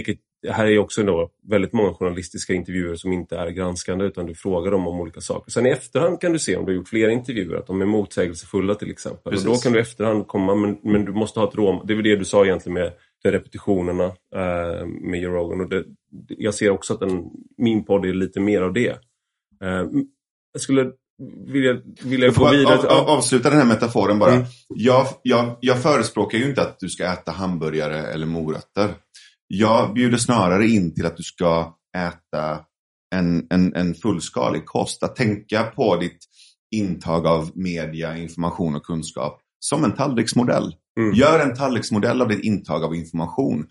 vilket 0.45 0.57
här 0.57 0.67
är 0.67 0.79
också 0.79 1.03
då 1.03 1.31
väldigt 1.43 1.73
många 1.73 1.95
journalistiska 1.95 2.55
intervjuer 2.55 2.97
som 2.97 3.13
inte 3.13 3.37
är 3.37 3.51
granskande 3.51 4.05
utan 4.05 4.27
du 4.27 4.35
frågar 4.35 4.71
dem 4.71 4.87
om 4.87 5.01
olika 5.01 5.21
saker. 5.21 5.51
Sen 5.51 5.67
i 5.67 5.71
efterhand 5.71 6.21
kan 6.21 6.33
du 6.33 6.39
se 6.39 6.57
om 6.57 6.65
du 6.65 6.73
har 6.73 6.77
gjort 6.77 6.89
flera 6.89 7.13
intervjuer 7.13 7.57
att 7.57 7.67
de 7.67 7.83
är 7.83 7.87
motsägelsefulla 7.87 8.75
till 8.75 8.91
exempel. 8.91 9.35
Och 9.35 9.43
då 9.45 9.55
kan 9.57 9.73
du 9.73 9.79
i 9.79 9.83
efterhand 9.83 10.27
komma, 10.27 10.55
men, 10.55 10.79
men 10.83 11.05
du 11.05 11.13
måste 11.13 11.41
ha 11.41 11.49
ett 11.49 11.55
råm. 11.55 11.81
Det 11.87 11.93
är 11.93 11.95
väl 11.95 12.05
det 12.05 12.17
du 12.17 12.25
sa 12.25 12.45
egentligen 12.45 12.75
med 12.75 12.93
repetitionerna 13.25 14.05
eh, 14.35 14.87
med 14.87 15.21
Joe 15.21 15.33
Rogan. 15.33 15.61
Och 15.61 15.69
det, 15.69 15.85
jag 16.29 16.55
ser 16.55 16.71
också 16.71 16.95
att 16.95 17.01
den, 17.01 17.31
min 17.59 17.85
podd 17.85 18.07
är 18.07 18.13
lite 18.13 18.41
mer 18.41 18.63
av 18.63 18.73
det. 18.73 18.91
Eh, 19.63 19.85
jag 20.53 20.61
skulle 20.61 20.91
vilja, 21.47 21.77
vilja 22.05 22.29
gå 22.29 22.51
vidare. 22.51 22.79
Av, 22.79 22.87
av, 22.87 23.09
avsluta 23.09 23.51
den 23.51 23.59
här 23.59 23.67
metaforen 23.67 24.19
bara. 24.19 24.33
Mm. 24.33 24.47
Jag, 24.69 25.07
jag, 25.23 25.57
jag 25.61 25.83
förespråkar 25.83 26.39
ju 26.39 26.49
inte 26.49 26.63
att 26.63 26.79
du 26.81 26.89
ska 26.89 27.05
äta 27.05 27.33
hamburgare 27.33 27.99
eller 27.99 28.27
morötter. 28.27 28.95
Jag 29.57 29.95
bjuder 29.95 30.19
snarare 30.19 30.67
in 30.67 30.95
till 30.95 31.07
att 31.07 31.17
du 31.17 31.23
ska 31.23 31.75
äta 31.97 32.61
en, 33.15 33.47
en, 33.51 33.75
en 33.75 33.95
fullskalig 33.95 34.67
kost. 34.67 35.03
Att 35.03 35.17
tänka 35.17 35.63
på 35.63 35.97
ditt 35.97 36.19
intag 36.75 37.27
av 37.27 37.51
media, 37.55 38.17
information 38.17 38.75
och 38.75 38.83
kunskap 38.83 39.41
som 39.59 39.85
en 39.85 39.93
tallriksmodell. 39.93 40.75
Mm. 41.01 41.15
Gör 41.15 41.41
en 41.41 41.57
tallriksmodell 41.57 42.23
av 42.23 42.29
ditt 42.29 42.45
intag 42.45 42.85
av 42.85 42.95
information. 42.95 43.67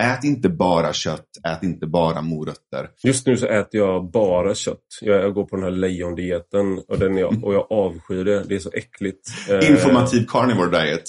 Ät 0.00 0.24
inte 0.24 0.48
bara 0.48 0.92
kött, 0.92 1.26
ät 1.44 1.62
inte 1.62 1.86
bara 1.86 2.22
morötter. 2.22 2.88
Just 3.04 3.26
nu 3.26 3.36
så 3.36 3.46
äter 3.46 3.80
jag 3.80 4.10
bara 4.10 4.54
kött. 4.54 4.84
Jag, 5.00 5.22
jag 5.22 5.34
går 5.34 5.44
på 5.44 5.56
den 5.56 5.64
här 5.64 5.70
lejondieten 5.70 6.78
och, 6.88 6.98
den 6.98 7.16
jag, 7.16 7.44
och 7.44 7.54
jag 7.54 7.66
avskyr 7.72 8.24
det. 8.24 8.44
Det 8.48 8.54
är 8.54 8.58
så 8.58 8.70
äckligt. 8.72 9.28
Eh, 9.50 9.70
Informativ 9.70 10.26
carnivore 10.28 10.80
diet. 10.80 11.02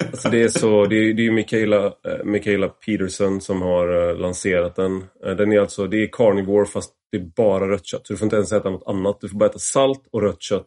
alltså 0.00 0.28
det 0.28 0.42
är 0.42 0.48
så, 0.48 0.86
det 0.86 0.96
är, 0.96 1.14
det 1.14 1.26
är 1.26 1.30
Michaela, 1.30 1.86
eh, 1.86 2.24
Michaela 2.24 2.68
Peterson 2.68 3.40
som 3.40 3.62
har 3.62 4.10
uh, 4.10 4.18
lanserat 4.18 4.76
den. 4.76 5.04
den 5.22 5.52
är 5.52 5.60
alltså, 5.60 5.86
det 5.86 6.02
är 6.02 6.08
carnivore 6.12 6.66
fast 6.66 6.92
det 7.12 7.18
är 7.18 7.30
bara 7.36 7.68
rött 7.68 7.86
kött. 7.86 8.06
Så 8.06 8.12
du 8.12 8.16
får 8.16 8.26
inte 8.26 8.36
ens 8.36 8.52
äta 8.52 8.70
något 8.70 8.88
annat. 8.88 9.18
Du 9.20 9.28
får 9.28 9.38
bara 9.38 9.50
äta 9.50 9.58
salt 9.58 10.08
och 10.12 10.22
rött 10.22 10.42
kött. 10.42 10.66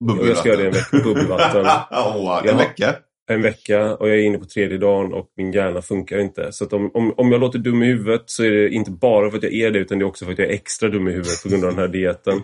Bubbelvatten. 0.00 0.28
Jag 0.28 0.38
ska 0.38 0.48
göra 0.48 0.60
det 0.60 0.66
en 0.66 0.72
vecka. 0.72 0.98
Bubbelvatten. 1.04 1.66
oh, 1.90 2.48
en 2.48 2.56
vecka? 2.56 2.96
En 3.30 3.42
vecka 3.42 3.94
och 3.94 4.08
jag 4.08 4.16
är 4.16 4.22
inne 4.22 4.38
på 4.38 4.44
tredje 4.44 4.78
dagen 4.78 5.12
och 5.12 5.26
min 5.36 5.52
hjärna 5.52 5.82
funkar 5.82 6.18
inte. 6.18 6.52
Så 6.52 6.66
om, 6.66 6.90
om, 6.94 7.14
om 7.16 7.32
jag 7.32 7.40
låter 7.40 7.58
dum 7.58 7.82
i 7.82 7.86
huvudet 7.86 8.22
så 8.26 8.44
är 8.44 8.50
det 8.50 8.70
inte 8.70 8.90
bara 8.90 9.30
för 9.30 9.36
att 9.36 9.42
jag 9.42 9.52
är 9.52 9.70
det 9.70 9.78
utan 9.78 9.98
det 9.98 10.02
är 10.02 10.06
också 10.06 10.24
för 10.24 10.32
att 10.32 10.38
jag 10.38 10.48
är 10.48 10.52
extra 10.52 10.88
dum 10.88 11.08
i 11.08 11.10
huvudet 11.10 11.42
på 11.42 11.48
grund 11.48 11.64
av 11.64 11.70
den 11.70 11.78
här 11.78 11.88
dieten. 11.88 12.42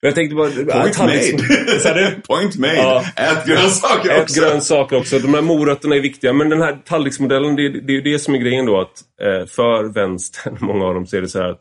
Jag 0.00 0.14
tänkte 0.14 0.36
bara... 0.36 0.50
Point 0.50 0.98
made! 0.98 2.20
Point 2.26 2.56
made! 2.58 2.76
Ja. 2.76 3.04
Ät 3.16 3.46
grönsaker 3.46 4.22
också! 4.22 4.40
Ät 4.40 4.44
grönsaker 4.44 4.96
också. 4.96 5.18
De 5.18 5.34
här 5.34 5.42
morötterna 5.42 5.96
är 5.96 6.00
viktiga. 6.00 6.32
Men 6.32 6.48
den 6.48 6.60
här 6.60 6.78
tallriksmodellen, 6.84 7.56
det, 7.56 7.68
det 7.68 7.92
är 7.92 7.94
ju 7.94 8.00
det 8.00 8.18
som 8.18 8.34
är 8.34 8.38
grejen 8.38 8.66
då 8.66 8.80
att 8.80 9.02
eh, 9.22 9.46
för 9.46 9.84
vänstern, 9.84 10.56
många 10.66 10.84
av 10.84 10.94
dem, 10.94 11.06
så 11.06 11.16
är 11.16 11.20
det 11.20 11.28
så 11.28 11.38
här 11.38 11.48
att 11.48 11.60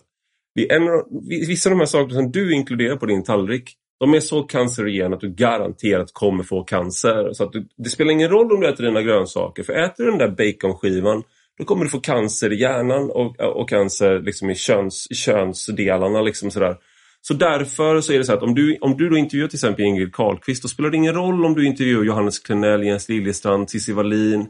det 0.55 0.71
är 0.71 0.75
en, 0.75 1.03
vissa 1.47 1.69
av 1.69 1.71
de 1.71 1.79
här 1.79 1.85
sakerna 1.85 2.13
som 2.13 2.31
du 2.31 2.53
inkluderar 2.53 2.95
på 2.95 3.05
din 3.05 3.23
tallrik 3.23 3.73
de 3.99 4.13
är 4.13 4.19
så 4.19 4.43
cancerogena 4.43 5.15
att 5.15 5.21
du 5.21 5.29
garanterat 5.29 6.13
kommer 6.13 6.43
få 6.43 6.63
cancer. 6.63 7.33
Så 7.33 7.43
att 7.43 7.51
du, 7.51 7.67
det 7.77 7.89
spelar 7.89 8.11
ingen 8.11 8.29
roll 8.29 8.51
om 8.51 8.59
du 8.61 8.67
äter 8.67 8.83
dina 8.83 9.01
grönsaker. 9.01 9.63
För 9.63 9.73
äter 9.73 10.03
du 10.03 10.09
den 10.09 10.19
där 10.19 10.29
baconskivan 10.29 11.23
då 11.57 11.65
kommer 11.65 11.83
du 11.83 11.89
få 11.89 11.99
cancer 11.99 12.53
i 12.53 12.61
hjärnan 12.61 13.11
och, 13.11 13.39
och 13.39 13.69
cancer 13.69 14.19
liksom 14.19 14.49
i, 14.49 14.55
köns, 14.55 15.07
könsdelarna. 15.11 16.21
Liksom 16.21 16.51
sådär. 16.51 16.75
Så 17.21 17.33
därför 17.33 18.01
så 18.01 18.13
är 18.13 18.17
det 18.17 18.23
så 18.23 18.33
att 18.33 18.43
om 18.43 18.55
du, 18.55 18.77
om 18.81 18.97
du 18.97 19.09
då 19.09 19.17
intervjuar 19.17 19.47
till 19.47 19.55
exempel 19.55 19.85
Ingrid 19.85 20.13
Carlqvist 20.13 20.61
då 20.61 20.67
spelar 20.67 20.89
det 20.89 20.97
ingen 20.97 21.13
roll 21.13 21.45
om 21.45 21.53
du 21.53 21.65
intervjuar 21.65 22.03
Johannes 22.03 22.39
Klenell, 22.39 22.83
Jens 22.83 23.09
Liljestrand, 23.09 23.69
Cissi 23.69 23.93
Wallin 23.93 24.47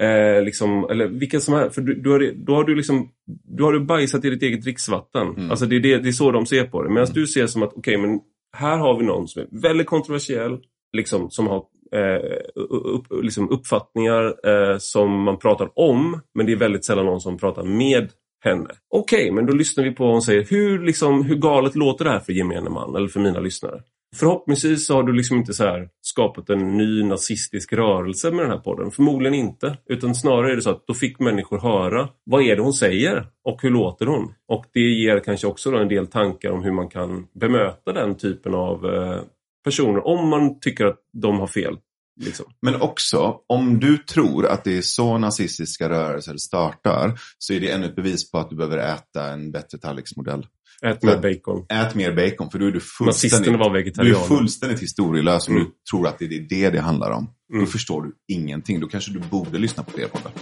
eh, 0.00 0.42
liksom, 0.44 0.86
eller 0.90 1.06
vilka 1.06 1.40
som 1.40 1.54
helst. 1.54 1.74
För 1.74 1.82
du, 1.82 1.94
du 1.94 2.10
har, 2.10 2.32
då 2.46 2.54
har 2.54 2.64
du 2.64 2.74
liksom 2.74 3.08
du 3.44 3.62
har 3.62 3.72
du 3.72 3.80
bajsat 3.80 4.24
i 4.24 4.30
ditt 4.30 4.42
eget 4.42 4.62
dricksvatten. 4.62 5.28
Mm. 5.28 5.50
Alltså 5.50 5.66
det 5.66 5.76
är, 5.76 5.80
det, 5.80 5.98
det 5.98 6.08
är 6.08 6.12
så 6.12 6.30
de 6.30 6.46
ser 6.46 6.64
på 6.64 6.82
det. 6.82 6.88
Medan 6.88 7.04
mm. 7.04 7.14
du 7.14 7.26
ser 7.26 7.46
som 7.46 7.62
att 7.62 7.72
okej, 7.72 7.96
okay, 7.96 8.08
men 8.08 8.20
här 8.56 8.78
har 8.78 8.98
vi 8.98 9.04
någon 9.04 9.28
som 9.28 9.42
är 9.42 9.48
väldigt 9.62 9.86
kontroversiell, 9.86 10.58
liksom, 10.92 11.30
som 11.30 11.46
har 11.46 11.64
eh, 11.94 12.48
upp, 12.70 13.06
liksom 13.22 13.50
uppfattningar 13.50 14.48
eh, 14.48 14.78
som 14.78 15.22
man 15.22 15.38
pratar 15.38 15.70
om, 15.74 16.20
men 16.34 16.46
det 16.46 16.52
är 16.52 16.56
väldigt 16.56 16.84
sällan 16.84 17.06
någon 17.06 17.20
som 17.20 17.38
pratar 17.38 17.62
med 17.62 18.10
henne. 18.44 18.70
Okej, 18.88 19.22
okay, 19.22 19.32
men 19.32 19.46
då 19.46 19.52
lyssnar 19.52 19.84
vi 19.84 19.90
på 19.90 20.04
vad 20.04 20.12
hon 20.12 20.22
säger. 20.22 20.44
Hur, 20.44 20.78
liksom, 20.78 21.24
hur 21.24 21.36
galet 21.36 21.74
låter 21.74 22.04
det 22.04 22.10
här 22.10 22.20
för 22.20 22.32
gemene 22.32 22.70
man, 22.70 22.96
eller 22.96 23.08
för 23.08 23.20
mina 23.20 23.40
lyssnare? 23.40 23.82
Förhoppningsvis 24.16 24.86
så 24.86 24.94
har 24.94 25.02
du 25.02 25.12
liksom 25.12 25.36
inte 25.36 25.54
så 25.54 25.64
här 25.64 25.88
skapat 26.02 26.50
en 26.50 26.76
ny 26.76 27.02
nazistisk 27.02 27.72
rörelse 27.72 28.30
med 28.30 28.44
den 28.44 28.50
här 28.50 28.58
podden. 28.58 28.90
Förmodligen 28.90 29.34
inte. 29.34 29.76
Utan 29.86 30.14
snarare 30.14 30.52
är 30.52 30.56
det 30.56 30.62
så 30.62 30.70
att 30.70 30.86
då 30.86 30.94
fick 30.94 31.18
människor 31.18 31.58
höra 31.58 32.08
vad 32.24 32.42
är 32.42 32.56
det 32.56 32.62
hon 32.62 32.74
säger 32.74 33.26
och 33.44 33.62
hur 33.62 33.70
låter 33.70 34.06
hon? 34.06 34.34
Och 34.48 34.64
det 34.72 34.80
ger 34.80 35.20
kanske 35.20 35.46
också 35.46 35.74
en 35.74 35.88
del 35.88 36.06
tankar 36.06 36.50
om 36.50 36.64
hur 36.64 36.72
man 36.72 36.88
kan 36.88 37.26
bemöta 37.40 37.92
den 37.92 38.16
typen 38.16 38.54
av 38.54 38.86
eh, 38.86 39.20
personer 39.64 40.06
om 40.06 40.28
man 40.28 40.60
tycker 40.60 40.84
att 40.86 40.98
de 41.12 41.40
har 41.40 41.46
fel. 41.46 41.76
Liksom. 42.20 42.46
Men 42.62 42.80
också, 42.80 43.36
om 43.46 43.80
du 43.80 43.98
tror 43.98 44.46
att 44.46 44.64
det 44.64 44.78
är 44.78 44.82
så 44.82 45.18
nazistiska 45.18 45.88
rörelser 45.88 46.36
startar 46.36 47.20
så 47.38 47.52
är 47.52 47.60
det 47.60 47.70
ännu 47.70 47.86
ett 47.86 47.96
bevis 47.96 48.30
på 48.30 48.38
att 48.38 48.50
du 48.50 48.56
behöver 48.56 48.78
äta 48.78 49.32
en 49.32 49.52
bättre 49.52 49.78
tallriksmodell. 49.78 50.46
Ät 50.86 51.02
mer 51.02 51.16
bacon. 51.16 51.66
Ät 51.68 51.94
mer 51.94 52.12
bacon, 52.12 52.50
för 52.50 52.58
då 52.58 52.66
är 52.66 52.70
du 52.70 52.80
Nazisterna 53.00 53.58
var 53.58 53.70
du 53.70 53.78
är 53.78 53.82
vegetarianer. 53.82 54.26
fullständigt 54.26 54.82
historielös 54.82 55.48
om 55.48 55.54
Mm. 55.56 55.66
du 55.68 55.72
tror 55.90 56.06
att 56.08 56.18
det 56.18 56.24
är 56.24 56.40
det 56.48 56.70
det 56.70 56.80
handlar 56.80 57.10
om. 57.10 57.30
Mm. 57.52 57.64
Då 57.64 57.70
förstår 57.70 58.02
du 58.02 58.12
ingenting. 58.34 58.80
Då 58.80 58.86
kanske 58.86 59.12
du 59.12 59.18
borde 59.20 59.58
lyssna 59.58 59.82
på 59.82 59.90
fler 59.90 60.06
poddar. 60.08 60.32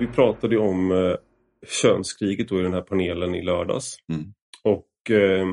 Vi 0.00 0.06
pratade 0.06 0.58
om 0.58 0.90
eh, 0.92 1.14
könskriget 1.82 2.48
då 2.48 2.60
i 2.60 2.62
den 2.62 2.72
här 2.72 2.80
panelen 2.82 3.34
i 3.34 3.42
lördags. 3.42 3.96
Mm. 4.12 4.24
Och 4.64 5.10
eh, 5.10 5.46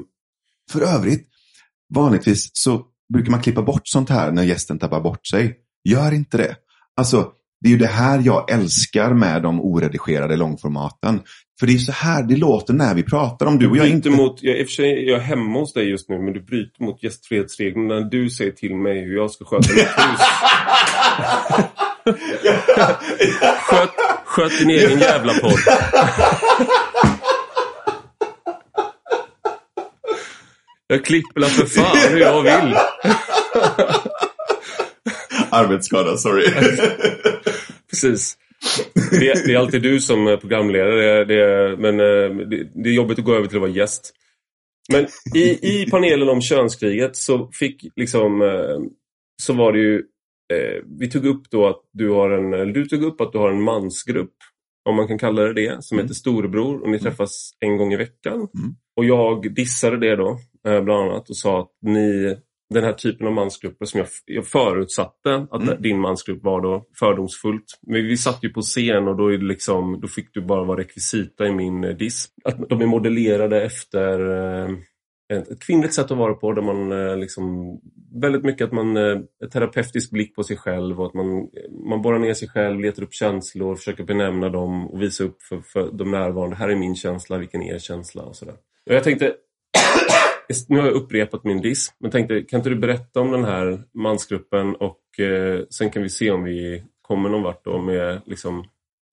För 0.71 0.81
övrigt, 0.81 1.27
vanligtvis 1.93 2.49
så 2.53 2.85
brukar 3.13 3.31
man 3.31 3.41
klippa 3.41 3.61
bort 3.61 3.81
sånt 3.87 4.09
här 4.09 4.31
när 4.31 4.43
gästen 4.43 4.79
tappar 4.79 5.01
bort 5.01 5.27
sig. 5.27 5.59
Gör 5.89 6.11
inte 6.13 6.37
det. 6.37 6.55
Alltså, 6.97 7.31
det 7.63 7.69
är 7.69 7.71
ju 7.71 7.77
det 7.77 7.87
här 7.87 8.21
jag 8.25 8.51
älskar 8.51 9.13
med 9.13 9.41
de 9.41 9.61
oredigerade 9.61 10.35
långformaten. 10.35 11.21
För 11.59 11.67
det 11.67 11.73
är 11.73 11.77
så 11.77 11.91
här 11.91 12.23
det 12.23 12.35
låter 12.35 12.73
när 12.73 12.95
vi 12.95 13.03
pratar 13.03 13.45
om 13.45 13.59
du 13.59 13.69
och 13.69 13.77
jag 13.77 13.89
inte... 13.89 14.09
mot, 14.09 14.43
jag, 14.43 14.59
i 14.59 14.63
och 14.63 14.67
för 14.67 14.73
sig 14.73 15.05
är 15.05 15.11
jag 15.11 15.19
hemma 15.19 15.59
hos 15.59 15.73
dig 15.73 15.89
just 15.89 16.09
nu 16.09 16.19
men 16.19 16.33
du 16.33 16.41
bryter 16.41 16.83
mot 16.83 17.03
gästfrihetsreglerna 17.03 17.95
när 17.95 18.09
du 18.09 18.29
säger 18.29 18.51
till 18.51 18.75
mig 18.75 19.01
hur 19.01 19.15
jag 19.15 19.31
ska 19.31 19.45
sköta 19.45 19.73
mitt 19.73 19.83
hus. 19.83 20.19
Sköt, 23.69 23.89
sköt 24.25 24.59
din 24.59 24.69
egen 24.69 24.99
jävla 24.99 25.33
podd. 25.33 25.59
Jag 30.87 31.05
klipper 31.05 31.41
la 31.41 31.47
för 31.47 31.65
fan 31.65 31.97
hur 32.11 32.19
jag 32.19 32.41
vill. 32.41 32.75
Arbetsskada, 35.53 36.17
sorry. 36.17 36.45
Precis. 37.89 38.37
Det 39.11 39.29
är, 39.29 39.47
det 39.47 39.53
är 39.53 39.57
alltid 39.57 39.81
du 39.81 39.99
som 40.01 40.27
är 40.27 40.37
programledare. 40.37 41.25
Det 41.25 41.35
är, 41.35 41.77
men 41.77 41.99
eh, 41.99 42.47
det, 42.47 42.83
det 42.83 42.89
är 42.89 42.93
jobbigt 42.93 43.19
att 43.19 43.25
gå 43.25 43.35
över 43.35 43.47
till 43.47 43.57
att 43.57 43.61
vara 43.61 43.71
gäst. 43.71 44.13
Men 44.91 45.07
i, 45.35 45.41
i 45.41 45.87
panelen 45.91 46.29
om 46.29 46.41
könskriget 46.41 47.15
så 47.15 47.49
fick 47.53 47.85
liksom 47.95 48.41
eh, 48.41 48.79
så 49.41 49.53
var 49.53 49.73
det 49.73 49.79
ju 49.79 49.95
eh, 50.53 50.83
vi 50.99 51.09
tog 51.09 51.25
upp 51.25 51.49
då 51.49 51.67
att 51.67 51.81
du 51.93 52.09
har 52.09 52.29
en 52.31 52.73
du 52.73 52.85
tog 52.85 53.03
upp 53.03 53.21
att 53.21 53.31
du 53.31 53.37
har 53.37 53.51
en 53.51 53.61
mansgrupp 53.61 54.33
om 54.89 54.95
man 54.95 55.07
kan 55.07 55.19
kalla 55.19 55.41
det 55.41 55.53
det 55.53 55.83
som 55.83 55.97
Mm. 55.97 56.05
heter 56.05 56.15
Storebror 56.15 56.83
och 56.83 56.89
ni 56.89 56.99
träffas 56.99 57.51
en 57.59 57.77
gång 57.77 57.93
i 57.93 57.97
veckan. 57.97 58.33
Mm. 58.33 58.75
Och 58.97 59.05
jag 59.05 59.53
dissade 59.55 59.97
det 59.97 60.15
då 60.15 60.39
eh, 60.67 60.81
bland 60.81 61.11
annat 61.11 61.29
och 61.29 61.37
sa 61.37 61.61
att 61.61 61.71
ni 61.81 62.37
den 62.69 62.83
här 62.83 62.93
typen 62.93 63.27
av 63.27 63.33
mansgrupper 63.33 63.85
som 63.85 63.97
jag, 63.99 64.07
jag 64.25 64.47
förutsatte 64.47 65.47
att 65.51 65.61
Mm. 65.61 65.81
din 65.81 65.99
mansgrupp 65.99 66.43
var 66.43 66.61
då 66.61 66.85
fördomsfullt. 66.99 67.65
Men 67.81 68.07
vi 68.07 68.17
satt 68.17 68.43
ju 68.43 68.49
på 68.49 68.61
scen 68.61 69.07
och 69.07 69.17
då, 69.17 69.33
är 69.33 69.37
det 69.37 69.45
liksom, 69.45 69.99
då 70.01 70.07
fick 70.07 70.33
du 70.33 70.41
bara 70.41 70.63
vara 70.63 70.79
rekvisita 70.79 71.47
i 71.47 71.51
min 71.51 71.83
eh, 71.83 71.95
diss. 71.95 72.27
Att 72.43 72.69
de 72.69 72.81
är 72.81 72.85
modellerade 72.85 73.61
efter 73.61 74.19
eh, 74.19 74.69
ett, 75.33 75.63
kvinnligt 75.65 75.93
sätt 75.93 76.11
att 76.11 76.17
vara 76.17 76.33
på 76.33 76.53
där 76.53 76.61
man 76.61 76.91
eh, 76.91 77.17
liksom 77.17 77.77
väldigt 78.21 78.43
mycket 78.43 78.65
att 78.65 78.73
man 78.73 78.97
ett 78.97 79.51
terapeutisk 79.51 80.11
blick 80.11 80.35
på 80.35 80.43
sig 80.43 80.57
själv 80.57 81.01
och 81.01 81.05
att 81.07 81.13
man, 81.13 81.49
man 81.89 82.01
borrar 82.01 82.19
ner 82.19 82.33
sig 82.33 82.47
själv, 82.47 82.79
letar 82.79 83.03
upp 83.03 83.13
känslor, 83.13 83.75
försöker 83.75 84.03
benämna 84.03 84.49
dem 84.49 84.87
och 84.87 85.01
visa 85.01 85.23
upp 85.23 85.41
för, 85.41 85.61
för 85.61 85.91
de 85.91 86.11
närvarande. 86.11 86.55
Här 86.55 86.69
är 86.69 86.75
min 86.75 86.95
känsla, 86.95 87.37
vilken 87.37 87.61
är 87.61 87.73
er 87.73 87.79
känsla 87.79 88.23
och 88.23 88.35
sådär. 88.35 88.55
Och 88.85 88.93
jag 88.95 89.03
tänkte 89.03 89.33
nu 90.67 90.77
har 90.77 90.85
jag 90.85 90.95
upprepat 90.95 91.43
min 91.43 91.61
diss, 91.61 91.93
men 91.99 92.11
tänkte, 92.11 92.41
kan 92.41 92.59
inte 92.59 92.69
du 92.69 92.75
berätta 92.75 93.19
om 93.19 93.31
den 93.31 93.43
här 93.43 93.83
mansgruppen 93.93 94.75
och 94.75 95.19
eh, 95.19 95.61
sen 95.69 95.89
kan 95.89 96.03
vi 96.03 96.09
se 96.09 96.31
om 96.31 96.43
vi 96.43 96.83
kommer 97.01 97.29
någon 97.29 97.43
vart 97.43 97.65
då 97.65 97.81
med 97.81 98.21
liksom, 98.25 98.65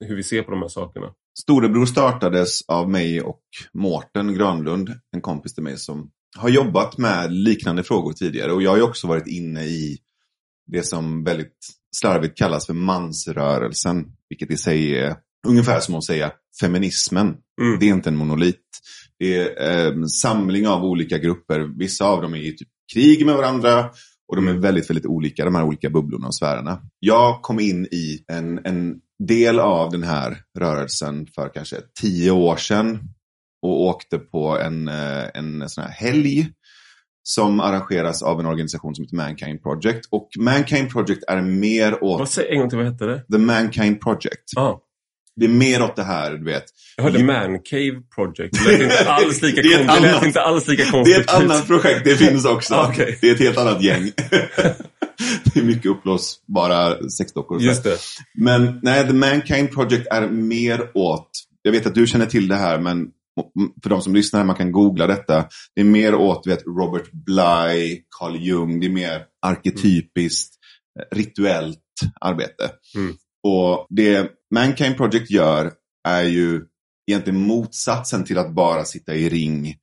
hur 0.04 0.16
vi 0.16 0.22
ser 0.22 0.42
på 0.42 0.50
de 0.50 0.60
här 0.62 0.68
sakerna. 0.68 1.14
Storebror 1.38 1.86
startades 1.86 2.62
av 2.68 2.90
mig 2.90 3.22
och 3.22 3.42
Mårten 3.72 4.34
Granlund, 4.34 4.90
en 5.12 5.20
kompis 5.20 5.54
till 5.54 5.62
mig 5.62 5.76
som 5.76 6.10
har 6.38 6.48
jobbat 6.48 6.98
med 6.98 7.32
liknande 7.32 7.82
frågor 7.82 8.12
tidigare. 8.12 8.52
Och 8.52 8.62
jag 8.62 8.70
har 8.70 8.76
ju 8.76 8.82
också 8.82 9.06
varit 9.06 9.26
inne 9.26 9.64
i 9.64 9.98
det 10.66 10.82
som 10.82 11.24
väldigt 11.24 11.56
slarvigt 11.96 12.38
kallas 12.38 12.66
för 12.66 12.74
mansrörelsen. 12.74 14.12
Vilket 14.28 14.50
i 14.50 14.56
sig 14.56 14.98
är 14.98 15.16
ungefär 15.46 15.80
som 15.80 15.94
att 15.94 16.04
säga 16.04 16.32
feminismen. 16.60 17.26
Mm. 17.60 17.78
Det 17.80 17.88
är 17.88 17.94
inte 17.94 18.10
en 18.10 18.16
monolit. 18.16 18.60
Det 19.18 19.58
är 19.58 19.92
en 19.92 20.08
samling 20.08 20.68
av 20.68 20.84
olika 20.84 21.18
grupper. 21.18 21.78
Vissa 21.78 22.04
av 22.04 22.22
dem 22.22 22.34
är 22.34 22.38
i 22.38 22.56
typ 22.56 22.68
krig 22.92 23.26
med 23.26 23.34
varandra. 23.34 23.90
Och 24.28 24.36
de 24.36 24.48
är 24.48 24.52
väldigt, 24.52 24.90
väldigt 24.90 25.06
olika, 25.06 25.44
de 25.44 25.54
här 25.54 25.64
olika 25.64 25.90
bubblorna 25.90 26.26
och 26.26 26.34
sfärerna. 26.34 26.82
Jag 26.98 27.42
kom 27.42 27.60
in 27.60 27.86
i 27.86 28.24
en, 28.32 28.66
en 28.66 28.94
del 29.28 29.58
av 29.58 29.90
den 29.90 30.02
här 30.02 30.38
rörelsen 30.58 31.26
för 31.34 31.54
kanske 31.54 31.76
tio 32.00 32.30
år 32.30 32.56
sedan. 32.56 32.98
Och 33.62 33.80
åkte 33.80 34.18
på 34.18 34.58
en, 34.58 34.88
eh, 34.88 35.24
en 35.34 35.68
sån 35.68 35.84
här 35.84 35.90
helg. 35.90 36.48
Som 37.22 37.60
arrangeras 37.60 38.22
av 38.22 38.40
en 38.40 38.46
organisation 38.46 38.94
som 38.94 39.04
heter 39.04 39.16
Mankind 39.16 39.62
Project. 39.62 40.06
Och 40.10 40.28
Mankind 40.38 40.90
Project 40.90 41.24
är 41.28 41.40
mer 41.42 42.04
åt 42.04 42.18
Vad 42.18 42.28
säger 42.28 42.52
en 42.52 42.58
gång 42.58 42.68
till, 42.68 42.78
vad 42.78 42.86
hette 42.86 43.06
det? 43.06 43.24
The 43.32 43.38
Mankind 43.38 44.00
Project. 44.00 44.44
Ah, 44.56 44.78
Det 45.40 45.46
är 45.46 45.48
mer 45.48 45.82
åt 45.82 45.96
det 45.96 46.02
här, 46.02 46.30
du 46.30 46.44
vet. 46.44 46.64
jag 46.96 47.04
hörde. 47.04 47.24
Man 47.24 47.58
Cave 47.58 48.02
Project. 48.14 48.64
Det 48.64 48.78
lät 48.78 48.82
inte 49.00 49.10
alls 49.10 49.42
lika, 49.42 49.62
Det 49.62 49.72
är 49.72 50.20
det 50.20 50.26
inte 50.26 50.40
alls 50.40 50.68
lika 50.68 50.82
Det 50.82 50.88
är 50.88 50.92
konstigt 50.92 51.18
ett 51.18 51.34
annat 51.34 51.66
projekt, 51.66 52.04
det 52.04 52.16
finns 52.16 52.44
också. 52.44 52.74
Okej. 52.90 53.18
Det 53.20 53.28
är 53.28 53.34
ett 53.34 53.40
helt 53.40 53.58
annat 53.58 53.82
gäng. 53.82 54.12
det 55.44 55.60
är 55.60 55.62
mycket 55.62 55.86
uppblåsbara 55.86 57.08
sexdockor. 57.08 57.62
Just 57.62 57.84
det. 57.84 57.98
Men 58.34 58.80
nej, 58.82 59.06
The 59.06 59.12
Mankind 59.12 59.70
Project 59.70 60.06
är 60.10 60.28
mer 60.28 60.90
åt, 60.94 61.30
jag 61.62 61.72
vet 61.72 61.86
att 61.86 61.94
du 61.94 62.06
känner 62.06 62.26
till 62.26 62.48
det 62.48 62.56
här, 62.56 62.78
men 62.78 63.06
för 63.82 63.90
de 63.90 64.02
som 64.02 64.14
lyssnar, 64.14 64.44
man 64.44 64.56
kan 64.56 64.72
googla 64.72 65.06
detta. 65.06 65.44
Det 65.74 65.80
är 65.80 65.84
mer 65.84 66.14
åt 66.14 66.46
vet, 66.46 66.66
Robert 66.66 67.12
Bly, 67.12 68.02
Carl 68.18 68.36
Jung, 68.36 68.80
det 68.80 68.86
är 68.86 68.90
mer 68.90 69.22
arketypiskt, 69.42 70.54
eh, 71.00 71.16
rituellt 71.16 71.78
arbete. 72.20 72.70
Mm. 72.96 73.16
Och 73.42 73.86
det 73.90 74.30
Mankind 74.54 74.96
Project 74.96 75.30
gör 75.30 75.72
är 76.08 76.22
ju 76.22 76.66
egentligen 77.10 77.40
motsatsen 77.40 78.24
till 78.24 78.38
att 78.38 78.54
bara 78.54 78.84
sitta 78.84 79.14
i 79.14 79.28
ring 79.28 79.76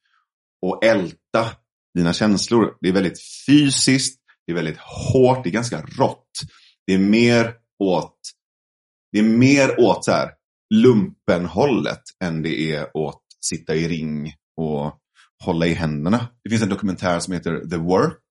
och 0.61 0.85
älta 0.85 1.49
dina 1.95 2.13
känslor. 2.13 2.77
Det 2.81 2.89
är 2.89 2.93
väldigt 2.93 3.19
fysiskt, 3.47 4.19
det 4.45 4.51
är 4.51 4.55
väldigt 4.55 4.77
hårt, 5.13 5.43
det 5.43 5.49
är 5.49 5.51
ganska 5.51 5.81
rått. 5.81 6.29
Det 6.87 6.93
är 6.93 6.99
mer 6.99 7.53
åt, 7.83 8.19
det 9.11 9.19
är 9.19 9.23
mer 9.23 9.79
åt 9.79 10.05
så 10.05 10.11
här, 10.11 10.31
lumpenhållet 10.73 12.01
än 12.23 12.41
det 12.41 12.75
är 12.75 12.97
åt 12.97 13.21
sitta 13.41 13.75
i 13.75 13.87
ring 13.87 14.33
och 14.57 14.99
hålla 15.43 15.65
i 15.65 15.73
händerna. 15.73 16.27
Det 16.43 16.49
finns 16.49 16.61
en 16.61 16.69
dokumentär 16.69 17.19
som 17.19 17.33
heter 17.33 17.69
The 17.69 17.77
Work 17.77 18.23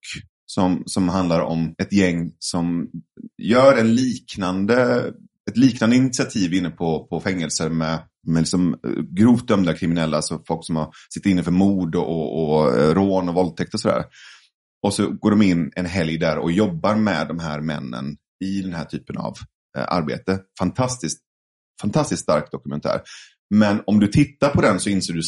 som, 0.47 0.83
som 0.85 1.09
handlar 1.09 1.41
om 1.41 1.75
ett 1.77 1.93
gäng 1.93 2.31
som 2.39 2.89
gör 3.37 3.77
en 3.77 3.95
liknande, 3.95 5.07
ett 5.49 5.57
liknande 5.57 5.95
initiativ 5.95 6.53
inne 6.53 6.69
på, 6.69 7.07
på 7.07 7.19
fängelser 7.19 7.69
med, 7.69 7.99
med 8.27 8.39
liksom 8.39 8.73
eh, 8.73 9.03
grovt 9.09 9.47
dömda 9.47 9.73
kriminella, 9.73 10.17
alltså 10.17 10.41
folk 10.47 10.65
som 10.65 10.75
har, 10.75 10.89
sitter 11.13 11.29
inne 11.29 11.43
för 11.43 11.51
mord 11.51 11.95
och, 11.95 12.07
och, 12.07 12.49
och 12.49 12.77
eh, 12.77 12.93
rån 12.93 13.29
och 13.29 13.35
våldtäkt 13.35 13.73
och 13.73 13.79
sådär. 13.79 14.03
Och 14.81 14.93
så 14.93 15.09
går 15.09 15.31
de 15.31 15.41
in 15.41 15.71
en 15.75 15.85
helg 15.85 16.17
där 16.17 16.37
och 16.37 16.51
jobbar 16.51 16.95
med 16.95 17.27
de 17.27 17.39
här 17.39 17.61
männen 17.61 18.17
i 18.45 18.61
den 18.61 18.73
här 18.73 18.85
typen 18.85 19.17
av 19.17 19.33
eh, 19.77 19.85
arbete. 19.87 20.39
Fantastiskt, 20.59 21.19
fantastiskt 21.81 22.23
stark 22.23 22.51
dokumentär. 22.51 23.01
Men 23.49 23.81
om 23.85 23.99
du 23.99 24.07
tittar 24.07 24.49
på 24.49 24.61
den 24.61 24.79
så 24.79 24.89
inser 24.89 25.13
du 25.13 25.21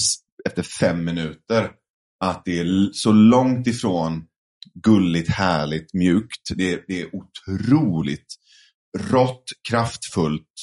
efter 0.45 0.63
fem 0.63 1.05
minuter 1.05 1.71
att 2.19 2.45
det 2.45 2.59
är 2.59 2.89
så 2.93 3.11
långt 3.11 3.67
ifrån 3.67 4.25
gulligt, 4.73 5.29
härligt, 5.29 5.93
mjukt. 5.93 6.49
Det 6.55 6.73
är, 6.73 6.83
det 6.87 7.01
är 7.01 7.09
otroligt 7.15 8.35
rått, 8.97 9.43
kraftfullt 9.69 10.53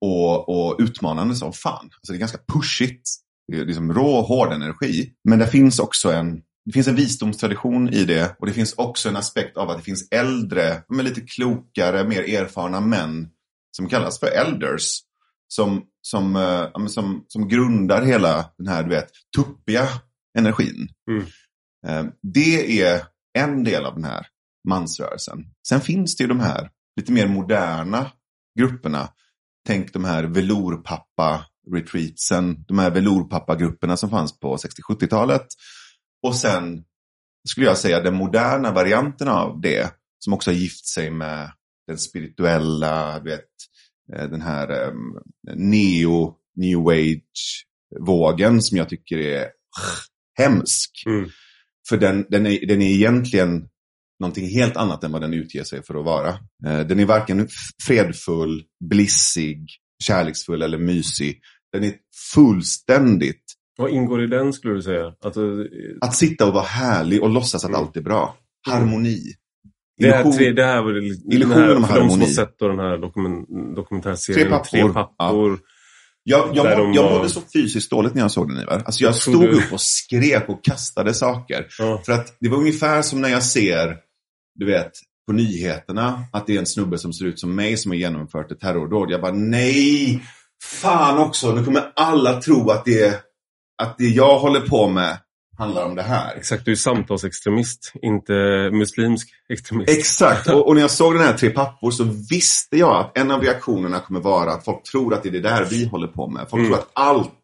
och, 0.00 0.48
och 0.48 0.76
utmanande 0.80 1.34
som 1.34 1.52
fan. 1.52 1.84
Alltså 1.84 2.12
det 2.12 2.16
är 2.16 2.18
ganska 2.18 2.40
pushigt. 2.52 3.08
Det 3.52 3.58
är 3.58 3.66
liksom 3.66 3.92
rå, 3.92 4.20
hård 4.22 4.52
energi. 4.52 5.12
Men 5.28 5.38
det 5.38 5.46
finns 5.46 5.78
också 5.78 6.12
en, 6.12 6.42
det 6.64 6.72
finns 6.72 6.88
en 6.88 6.96
visdomstradition 6.96 7.88
i 7.88 8.04
det 8.04 8.36
och 8.38 8.46
det 8.46 8.52
finns 8.52 8.74
också 8.74 9.08
en 9.08 9.16
aspekt 9.16 9.56
av 9.56 9.70
att 9.70 9.76
det 9.76 9.84
finns 9.84 10.08
äldre, 10.10 10.82
men 10.88 11.04
lite 11.04 11.20
klokare, 11.20 12.08
mer 12.08 12.22
erfarna 12.22 12.80
män 12.80 13.28
som 13.76 13.88
kallas 13.88 14.20
för 14.20 14.26
elders. 14.26 15.00
Som, 15.50 15.82
som, 16.02 16.32
men 16.78 16.88
som, 16.88 17.24
som 17.28 17.48
grundar 17.48 18.04
hela 18.04 18.50
den 18.58 18.68
här, 18.68 18.82
du 18.82 18.88
vet, 18.88 19.08
tuppiga 19.36 19.88
energin. 20.38 20.88
Mm. 21.10 21.24
Eh, 21.86 22.12
Det 22.22 22.82
är 22.82 23.02
en 23.38 23.64
del 23.64 23.84
av 23.84 23.94
den 23.94 24.04
här 24.04 24.26
mansrörelsen. 24.68 25.44
Sen 25.68 25.80
finns 25.80 26.16
det 26.16 26.24
ju 26.24 26.28
de 26.28 26.40
här 26.40 26.70
lite 26.96 27.12
mer 27.12 27.28
moderna 27.28 28.10
grupperna. 28.58 29.08
Tänk 29.66 29.92
de 29.92 30.04
här 30.04 30.24
velourpappa-retreatsen, 30.24 32.64
de 32.68 32.78
här 32.78 32.90
velourpappa-grupperna 32.90 33.96
som 33.96 34.10
fanns 34.10 34.40
på 34.40 34.56
60-70-talet. 34.56 35.46
Och 36.22 36.36
sen 36.36 36.84
skulle 37.48 37.66
jag 37.66 37.78
säga 37.78 38.00
den 38.00 38.14
moderna 38.14 38.72
varianten 38.72 39.28
av 39.28 39.60
det, 39.60 39.94
som 40.18 40.32
också 40.32 40.50
har 40.50 40.56
gift 40.56 40.86
sig 40.86 41.10
med 41.10 41.52
den 41.86 41.98
spirituella, 41.98 43.20
du 43.20 43.30
vet, 43.30 43.44
eh, 44.14 44.30
den 44.30 44.42
här 44.42 44.88
um, 44.88 45.18
neo, 45.54 46.34
new 46.56 46.88
age-vågen 46.88 48.62
som 48.62 48.78
jag 48.78 48.88
tycker 48.88 49.18
är 49.18 49.44
ah, 49.44 49.98
hemsk. 50.42 50.90
Mm. 51.06 51.30
För 51.88 51.96
den, 51.96 52.26
den, 52.28 52.46
är, 52.46 52.66
den 52.66 52.82
är 52.82 52.90
egentligen 52.90 53.68
någonting 54.20 54.48
helt 54.48 54.76
annat 54.76 55.04
än 55.04 55.12
vad 55.12 55.20
den 55.22 55.34
utger 55.34 55.64
sig 55.64 55.82
för 55.82 55.94
att 55.98 56.04
vara. 56.04 56.28
Eh, 56.66 56.86
Den 56.86 57.00
är 57.00 57.04
varken 57.06 57.48
fredfull, 57.86 58.62
blissig, 58.84 59.66
kärleksfull 60.04 60.62
eller 60.62 60.78
mysig. 60.78 61.40
Den 61.72 61.84
är 61.84 61.92
fullständigt 62.34 63.42
Vad 63.78 63.90
ingår 63.90 64.24
i 64.24 64.26
den 64.26 64.52
skulle 64.52 64.74
du 64.74 64.82
säga? 64.82 65.06
Att, 65.24 65.36
eh, 65.36 65.42
att 66.00 66.14
sitta 66.14 66.46
och 66.46 66.52
vara 66.54 66.64
härlig 66.64 67.22
och 67.22 67.30
låtsas 67.30 67.64
att 67.64 67.70
Mm. 67.70 67.80
allt 67.80 67.96
är 67.96 68.00
bra. 68.00 68.36
Harmoni. 68.68 69.18
det, 70.00 70.10
här, 70.10 70.32
tre, 70.32 70.52
det 70.52 70.64
här 70.64 70.82
var 70.82 70.92
det, 70.92 71.00
den 71.00 71.32
Illusionen 71.32 71.58
här, 71.68 71.76
om 71.76 71.82
för 71.84 71.88
de 71.88 71.94
som 71.94 71.94
har 71.94 72.10
harmoni. 72.10 72.26
sett 72.26 72.58
den 72.58 72.78
här 72.78 72.98
dokumen, 72.98 73.44
dokumentärserien 73.74 74.48
Tre 74.48 74.50
pappor. 74.58 74.68
Tre 74.70 74.92
pappor. 74.92 75.58
Jag, 76.28 76.50
jag, 76.56 76.78
de 76.78 76.92
jag 76.92 77.02
var- 77.02 77.10
mådde 77.16 77.28
så 77.30 77.40
fysiskt 77.52 77.90
dåligt 77.90 78.14
när 78.14 78.22
jag 78.22 78.30
såg 78.30 78.48
den 78.48 78.62
Ivar. 78.62 78.82
Alltså 78.86 79.02
jag 79.04 79.08
Jag 79.08 79.16
stod 79.16 79.34
trodde- 79.34 79.56
upp 79.56 79.72
och 79.72 79.80
skrek 79.80 80.48
och 80.48 80.64
kastade 80.64 81.14
saker. 81.14 81.66
Ja. 81.78 82.02
För 82.06 82.12
att 82.12 82.36
det 82.40 82.48
var 82.48 82.58
ungefär 82.58 83.02
som 83.02 83.20
när 83.20 83.28
jag 83.28 83.42
ser, 83.42 83.96
du 84.54 84.66
vet, 84.66 84.90
på 85.26 85.32
nyheterna 85.32 86.24
att 86.32 86.46
det 86.46 86.54
är 86.54 86.58
en 86.58 86.66
snubbe 86.66 86.98
som 86.98 87.12
ser 87.12 87.24
ut 87.24 87.40
som 87.40 87.54
mig 87.54 87.76
som 87.76 87.90
har 87.90 87.96
genomfört 87.96 88.52
ett 88.52 88.60
terrordåd. 88.60 89.10
Jag 89.10 89.20
bara 89.20 89.32
nej! 89.32 90.22
Fan 90.64 91.18
också, 91.18 91.52
nu 91.54 91.64
kommer 91.64 91.92
alla 91.96 92.40
tro 92.40 92.70
att 92.70 92.84
det, 92.84 93.22
att 93.82 93.98
det 93.98 94.04
jag 94.08 94.38
håller 94.38 94.60
på 94.60 94.88
med 94.88 95.18
handlar 95.58 95.84
om 95.84 95.94
det 95.94 96.02
här. 96.02 96.36
Exakt, 96.36 96.64
du 96.64 96.70
är 96.70 96.76
samtalsextremist, 96.76 97.92
inte 98.02 98.32
muslimsk 98.72 99.28
extremist. 99.48 99.90
Exakt, 99.90 100.48
och, 100.48 100.66
och 100.68 100.74
när 100.74 100.80
jag 100.80 100.90
såg 100.90 101.14
den 101.14 101.22
här 101.22 101.32
Tre 101.32 101.50
pappor 101.50 101.90
så 101.90 102.04
visste 102.30 102.76
jag 102.76 102.96
att 102.96 103.18
en 103.18 103.30
av 103.30 103.42
reaktionerna 103.42 104.00
kommer 104.00 104.20
vara 104.20 104.52
att 104.52 104.64
folk 104.64 104.82
tror 104.82 105.14
att 105.14 105.22
det 105.22 105.28
är 105.28 105.32
det 105.32 105.40
där 105.40 105.64
vi 105.70 105.86
håller 105.86 106.08
på 106.08 106.30
med. 106.30 106.46
Folk 106.50 106.60
Mm. 106.60 106.72
tror 106.72 106.78
att 106.78 106.90
allt 106.92 107.40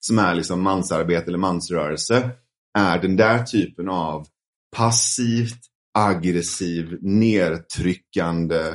som 0.00 0.18
är 0.18 0.34
liksom 0.34 0.62
mansarbete 0.62 1.26
eller 1.26 1.38
mansrörelse 1.38 2.30
är 2.78 2.98
den 2.98 3.16
där 3.16 3.44
typen 3.44 3.88
av 3.88 4.26
passivt, 4.76 5.58
aggressiv, 5.98 6.98
nedtryckande, 7.00 8.74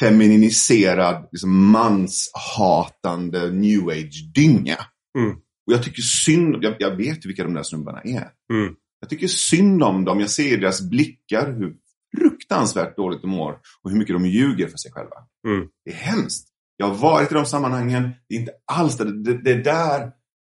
femininiserad, 0.00 1.28
liksom 1.32 1.70
manshatande 1.70 3.50
new 3.50 3.88
age-dynga. 3.88 4.78
Mm. 5.18 5.36
Och 5.66 5.72
jag 5.72 5.82
tycker 5.82 6.02
synd, 6.02 6.56
jag, 6.60 6.76
jag 6.78 6.96
vet 6.96 7.26
vilka 7.26 7.44
de 7.44 7.54
där 7.54 7.62
snubbarna 7.62 8.00
är. 8.00 8.30
Mm. 8.52 8.74
Jag 9.00 9.10
tycker 9.10 9.26
synd 9.26 9.82
om 9.82 10.04
dem. 10.04 10.20
Jag 10.20 10.30
ser 10.30 10.58
deras 10.58 10.82
blickar 10.90 11.52
hur 11.52 11.76
fruktansvärt 12.18 12.96
dåligt 12.96 13.22
de 13.22 13.30
mår 13.30 13.58
och 13.82 13.90
hur 13.90 13.98
mycket 13.98 14.14
de 14.14 14.26
ljuger 14.26 14.68
för 14.68 14.76
sig 14.76 14.92
själva. 14.92 15.16
Mm. 15.48 15.68
Det 15.84 15.90
är 15.90 15.94
hemskt. 15.94 16.48
Jag 16.76 16.86
har 16.86 16.94
varit 16.94 17.30
i 17.30 17.34
de 17.34 17.46
sammanhangen. 17.46 18.10
Det 18.28 18.34
är 18.34 18.40
inte 18.40 18.52
alls 18.72 18.96
det. 18.96 19.22
Det, 19.22 19.42
det 19.42 19.62
där 19.62 20.10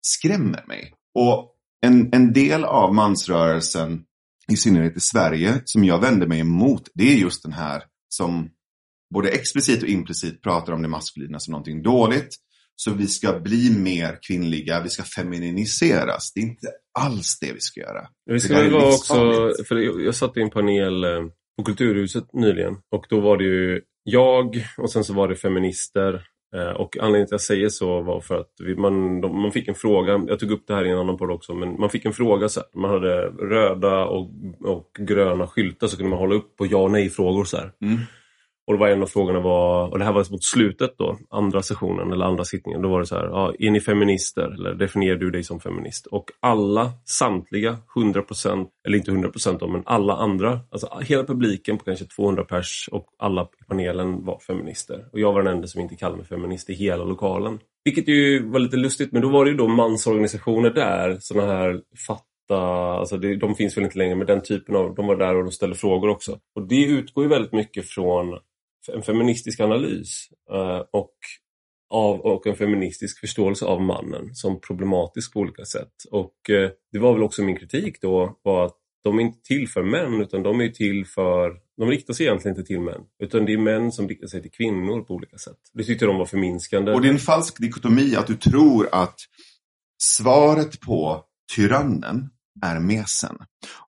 skrämmer 0.07 0.65
mig. 0.67 0.95
Och 1.15 1.51
en, 1.87 2.09
en 2.13 2.33
del 2.33 2.65
av 2.65 2.95
mansrörelsen, 2.95 4.05
i 4.53 4.57
synnerhet 4.57 4.97
i 4.97 5.01
Sverige, 5.01 5.63
som 5.65 5.85
jag 5.85 6.01
vänder 6.01 6.27
mig 6.27 6.41
emot, 6.41 6.89
det 6.95 7.13
är 7.13 7.17
just 7.17 7.43
den 7.43 7.53
här 7.53 7.83
som 8.09 8.51
både 9.15 9.29
explicit 9.29 9.83
och 9.83 9.89
implicit 9.89 10.43
pratar 10.43 10.73
om 10.73 10.83
det 10.83 10.89
maskulina 10.89 11.41
som 11.41 11.53
någonting 11.53 11.83
dåligt. 11.83 12.37
Så 12.77 12.91
vi 12.91 13.07
ska 13.07 13.41
bli 13.41 13.79
mer 13.79 14.19
kvinnliga, 14.27 14.81
vi 14.83 14.89
ska 14.89 15.03
femininiseras. 15.03 16.33
Det 16.35 16.41
är 16.41 16.45
inte 16.45 16.69
alls 16.99 17.39
det 17.41 17.53
vi 17.53 17.61
ska 17.61 17.81
göra. 17.81 18.09
Vi 18.27 18.41
ska 18.41 18.55
väl 18.55 18.73
vara 18.73 18.87
också, 18.87 19.15
för 19.69 19.77
jag, 19.77 20.03
jag 20.03 20.15
satt 20.15 20.37
i 20.37 20.41
en 20.41 20.51
panel 20.51 21.05
eh, 21.05 21.25
på 21.57 21.65
Kulturhuset 21.65 22.33
nyligen 22.33 22.77
och 22.91 23.07
då 23.09 23.21
var 23.21 23.37
det 23.37 23.45
ju 23.45 23.81
jag 24.05 24.67
och 24.79 24.91
sen 24.91 25.05
så 25.05 25.15
var 25.15 25.29
det 25.29 25.37
feminister 25.37 26.27
eh, 26.57 26.71
och 26.71 26.97
anledningen 26.97 27.27
till 27.27 27.35
att 27.35 27.41
jag 27.41 27.47
säger 27.47 27.69
så 27.69 28.03
var 28.03 28.21
för 28.21 28.41
att 28.41 28.79
man, 28.79 29.21
de, 29.21 29.43
man 29.43 29.53
fick 29.53 29.69
en 29.69 29.75
fråga, 29.75 30.25
jag 30.29 30.39
tog 30.39 30.51
upp 30.51 30.65
det 30.67 30.75
här 30.75 30.85
i 30.85 30.91
en 30.91 30.99
annan 30.99 31.17
podd 31.17 31.31
också, 31.31 31.55
men 31.55 31.81
man 31.81 31.91
fick 31.91 32.05
en 32.05 32.13
fråga 32.13 32.49
så 32.49 32.61
här, 32.61 32.81
man 32.81 32.91
hade 32.91 33.27
röda 33.27 34.05
och, 34.05 34.31
och 34.65 34.91
gröna 34.99 35.47
skyltar 35.47 35.87
så 35.87 35.97
kunde 35.97 36.11
man 36.11 36.19
hålla 36.19 36.35
upp 36.35 36.57
på 36.57 36.67
ja 36.67 36.79
och 36.79 36.91
nej 36.91 37.11
frågor 37.11 37.45
så 37.45 37.57
här. 37.57 37.73
Mm. 37.83 37.99
Och 38.67 38.73
det 38.73 38.81
var 38.81 38.89
en 38.89 39.03
av 39.03 39.07
frågorna 39.07 39.41
var, 39.41 39.89
och 39.89 39.99
det 39.99 40.05
här 40.05 40.13
var 40.13 40.33
mot 40.33 40.45
slutet 40.45 40.95
då, 40.99 41.19
andra 41.31 41.63
sessionen 41.63 42.13
eller 42.13 42.25
andra 42.25 42.45
sittningen. 42.45 42.83
Då 42.83 42.89
var 42.89 43.01
det 43.01 43.07
så 43.07 43.15
här, 43.15 43.25
ja, 43.25 43.55
är 43.59 43.71
ni 43.71 43.81
feminister? 43.81 44.55
Eller 44.55 44.75
definierar 44.75 45.17
du 45.17 45.31
dig 45.31 45.45
som 45.45 45.61
feminist? 45.61 46.07
Och 46.07 46.31
alla, 46.41 46.93
samtliga, 47.05 47.79
100%, 47.95 48.67
eller 48.87 48.99
inte 48.99 49.11
100% 49.11 49.59
då, 49.59 49.69
men 49.69 49.83
alla 49.87 50.17
andra, 50.17 50.61
alltså 50.71 50.99
hela 51.03 51.25
publiken 51.25 51.79
på 51.79 51.85
kanske 51.85 52.05
200 52.05 52.45
pers 52.45 52.89
och 52.93 53.07
alla 53.19 53.43
i 53.43 53.65
panelen 53.69 54.25
var 54.25 54.39
feminister. 54.39 55.05
Och 55.13 55.21
jag 55.21 55.33
var 55.33 55.43
den 55.43 55.55
enda 55.55 55.67
som 55.67 55.81
inte 55.81 55.97
kallade 55.97 56.17
mig 56.17 56.27
feminist 56.27 56.71
i 56.71 56.75
hela 56.75 57.05
lokalen. 57.05 57.59
Vilket 57.85 58.09
ju 58.09 58.49
var 58.49 58.59
lite 58.59 58.77
lustigt, 58.77 59.13
men 59.13 59.23
då 59.23 59.29
var 59.29 59.45
det 59.45 59.51
ju 59.51 59.57
då 59.57 59.69
mansorganisationer 59.69 60.71
där, 60.71 61.17
sådana 61.21 61.53
här 61.53 61.81
fatta 62.07 62.25
Alltså 62.49 63.17
det, 63.17 63.37
de 63.37 63.55
finns 63.55 63.77
väl 63.77 63.85
inte 63.85 63.99
längre, 63.99 64.15
men 64.15 64.27
den 64.27 64.43
typen 64.43 64.77
av, 64.77 64.95
de 64.95 65.07
var 65.07 65.17
där 65.17 65.37
och 65.37 65.45
de 65.45 65.53
ställde 65.53 65.77
frågor 65.77 66.09
också. 66.09 66.39
Och 66.55 66.69
det 66.69 66.85
utgår 66.85 67.25
ju 67.25 67.31
väldigt 67.31 67.53
mycket 67.53 67.89
från 67.89 68.39
en 68.89 69.03
feministisk 69.03 69.61
analys 69.61 70.29
eh, 70.53 70.83
och, 70.93 71.15
av, 71.91 72.21
och 72.21 72.47
en 72.47 72.57
feministisk 72.57 73.21
förståelse 73.21 73.65
av 73.65 73.83
mannen 73.83 74.35
som 74.35 74.61
problematisk 74.61 75.33
på 75.33 75.41
olika 75.41 75.65
sätt. 75.65 75.93
Och 76.11 76.51
eh, 76.51 76.71
det 76.93 76.99
var 76.99 77.13
väl 77.13 77.23
också 77.23 77.43
min 77.43 77.57
kritik 77.57 78.01
då, 78.01 78.39
var 78.43 78.67
att 78.67 78.77
de 79.05 79.19
är 79.19 79.23
inte 79.23 79.43
till 79.43 79.69
för 79.69 79.83
män 79.83 80.21
utan 80.21 80.43
de 80.43 80.61
är 80.61 80.69
till 80.69 81.07
för, 81.07 81.53
de 81.77 81.91
riktar 81.91 82.15
sig 82.15 82.27
egentligen 82.27 82.57
inte 82.57 82.67
till 82.67 82.81
män. 82.81 83.01
Utan 83.23 83.45
det 83.45 83.53
är 83.53 83.59
män 83.59 83.93
som 83.93 84.09
riktar 84.09 84.27
sig 84.27 84.43
till 84.43 84.51
kvinnor 84.51 85.01
på 85.01 85.15
olika 85.15 85.39
sätt. 85.39 85.59
Det 85.73 85.85
tyckte 85.85 86.07
de 86.07 86.19
var 86.19 86.27
förminskande. 86.27 86.93
Och 86.93 87.03
det 87.03 87.09
är 87.09 87.13
en 87.13 87.19
falsk 87.19 87.61
dikotomi 87.61 88.17
att 88.17 88.27
du 88.27 88.37
tror 88.37 88.89
att 88.93 89.17
svaret 90.03 90.81
på 90.81 91.25
tyrannen 91.57 92.31
är 92.63 92.81
mesen. 92.81 93.37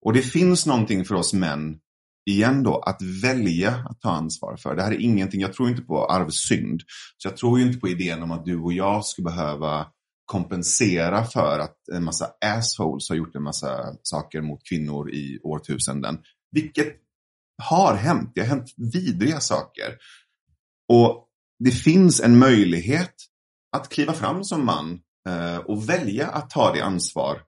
Och 0.00 0.12
det 0.12 0.22
finns 0.22 0.66
någonting 0.66 1.04
för 1.04 1.14
oss 1.14 1.32
män, 1.32 1.78
igen 2.26 2.62
då, 2.62 2.78
att 2.78 3.02
välja 3.22 3.84
att 3.90 4.00
ta 4.00 4.10
ansvar 4.10 4.56
för. 4.56 4.76
Det 4.76 4.82
här 4.82 4.92
är 4.92 5.00
ingenting, 5.00 5.40
jag 5.40 5.52
tror 5.52 5.68
inte 5.68 5.82
på 5.82 6.06
arvsynd. 6.06 6.82
Så 7.16 7.28
jag 7.28 7.36
tror 7.36 7.58
ju 7.58 7.66
inte 7.66 7.78
på 7.78 7.88
idén 7.88 8.22
om 8.22 8.30
att 8.30 8.44
du 8.44 8.58
och 8.58 8.72
jag 8.72 9.04
ska 9.04 9.22
behöva 9.22 9.86
kompensera 10.24 11.24
för 11.24 11.58
att 11.58 11.88
en 11.92 12.04
massa 12.04 12.30
assholes 12.44 13.08
har 13.08 13.16
gjort 13.16 13.36
en 13.36 13.42
massa 13.42 13.94
saker 14.02 14.40
mot 14.40 14.68
kvinnor 14.68 15.10
i 15.10 15.38
årtusenden. 15.42 16.18
Vilket 16.52 16.96
har 17.62 17.94
hänt. 17.94 18.32
Det 18.34 18.40
har 18.40 18.48
hänt 18.48 18.74
vidriga 18.76 19.40
saker. 19.40 19.96
Och 20.88 21.28
det 21.58 21.70
finns 21.70 22.20
en 22.20 22.38
möjlighet 22.38 23.14
att 23.76 23.88
kliva 23.88 24.12
fram 24.12 24.44
som 24.44 24.66
man 24.66 25.00
eh, 25.28 25.56
och 25.56 25.88
välja 25.88 26.26
att 26.26 26.50
ta 26.50 26.72
det 26.72 26.80
ansvar 26.80 27.40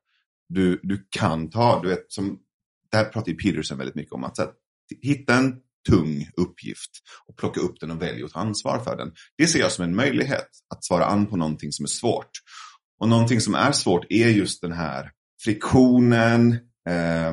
du, 0.49 0.81
du 0.83 1.07
kan 1.11 1.51
ta. 1.51 1.81
Du 1.83 1.89
vet, 1.89 2.13
som, 2.13 2.39
där 2.91 3.05
pratar 3.05 3.33
ju 3.33 3.37
Peterson 3.37 3.79
väldigt 3.79 3.97
mycket 3.97 4.13
om. 4.13 4.25
Att 4.25 4.37
så 4.37 4.43
att 4.43 4.55
hitta 5.03 5.35
en 5.35 5.57
tung 5.89 6.31
uppgift 6.37 6.91
och 7.27 7.37
plocka 7.37 7.61
upp 7.61 7.81
den 7.81 7.91
och 7.91 8.03
välja 8.03 8.25
att 8.25 8.33
ta 8.33 8.41
ansvar 8.41 8.79
för 8.79 8.97
den. 8.97 9.13
Det 9.39 9.47
ser 9.47 9.59
jag 9.59 9.73
som 9.73 9.85
en 9.85 9.97
möjlighet 9.97 10.49
att 10.75 10.85
svara 10.85 11.05
an 11.05 11.27
på 11.27 11.37
någonting 11.37 11.73
som 11.73 11.85
är 11.85 11.89
svårt. 11.89 12.31
Och 13.01 13.09
någonting 13.09 13.41
som 13.41 13.55
är 13.55 13.73
svårt 13.73 14.07
är 14.09 14.29
just 14.29 14.61
den 14.61 14.73
här 14.73 15.11
friktionen, 15.45 16.53
eh, 16.89 17.33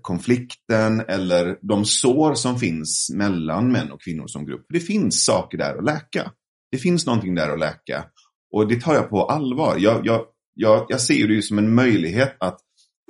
konflikten 0.00 1.00
eller 1.00 1.58
de 1.62 1.84
sår 1.84 2.34
som 2.34 2.58
finns 2.58 3.10
mellan 3.14 3.72
män 3.72 3.92
och 3.92 4.02
kvinnor 4.02 4.26
som 4.26 4.46
grupp. 4.46 4.66
Det 4.68 4.80
finns 4.80 5.24
saker 5.24 5.58
där 5.58 5.78
att 5.78 5.84
läka. 5.84 6.32
Det 6.72 6.78
finns 6.78 7.06
någonting 7.06 7.34
där 7.34 7.52
att 7.52 7.58
läka. 7.58 8.04
Och 8.52 8.68
det 8.68 8.80
tar 8.80 8.94
jag 8.94 9.10
på 9.10 9.24
allvar. 9.24 9.76
Jag, 9.78 10.06
jag, 10.06 10.26
jag, 10.54 10.86
jag 10.88 11.00
ser 11.00 11.28
det 11.28 11.34
ju 11.34 11.42
som 11.42 11.58
en 11.58 11.74
möjlighet 11.74 12.36
att 12.40 12.60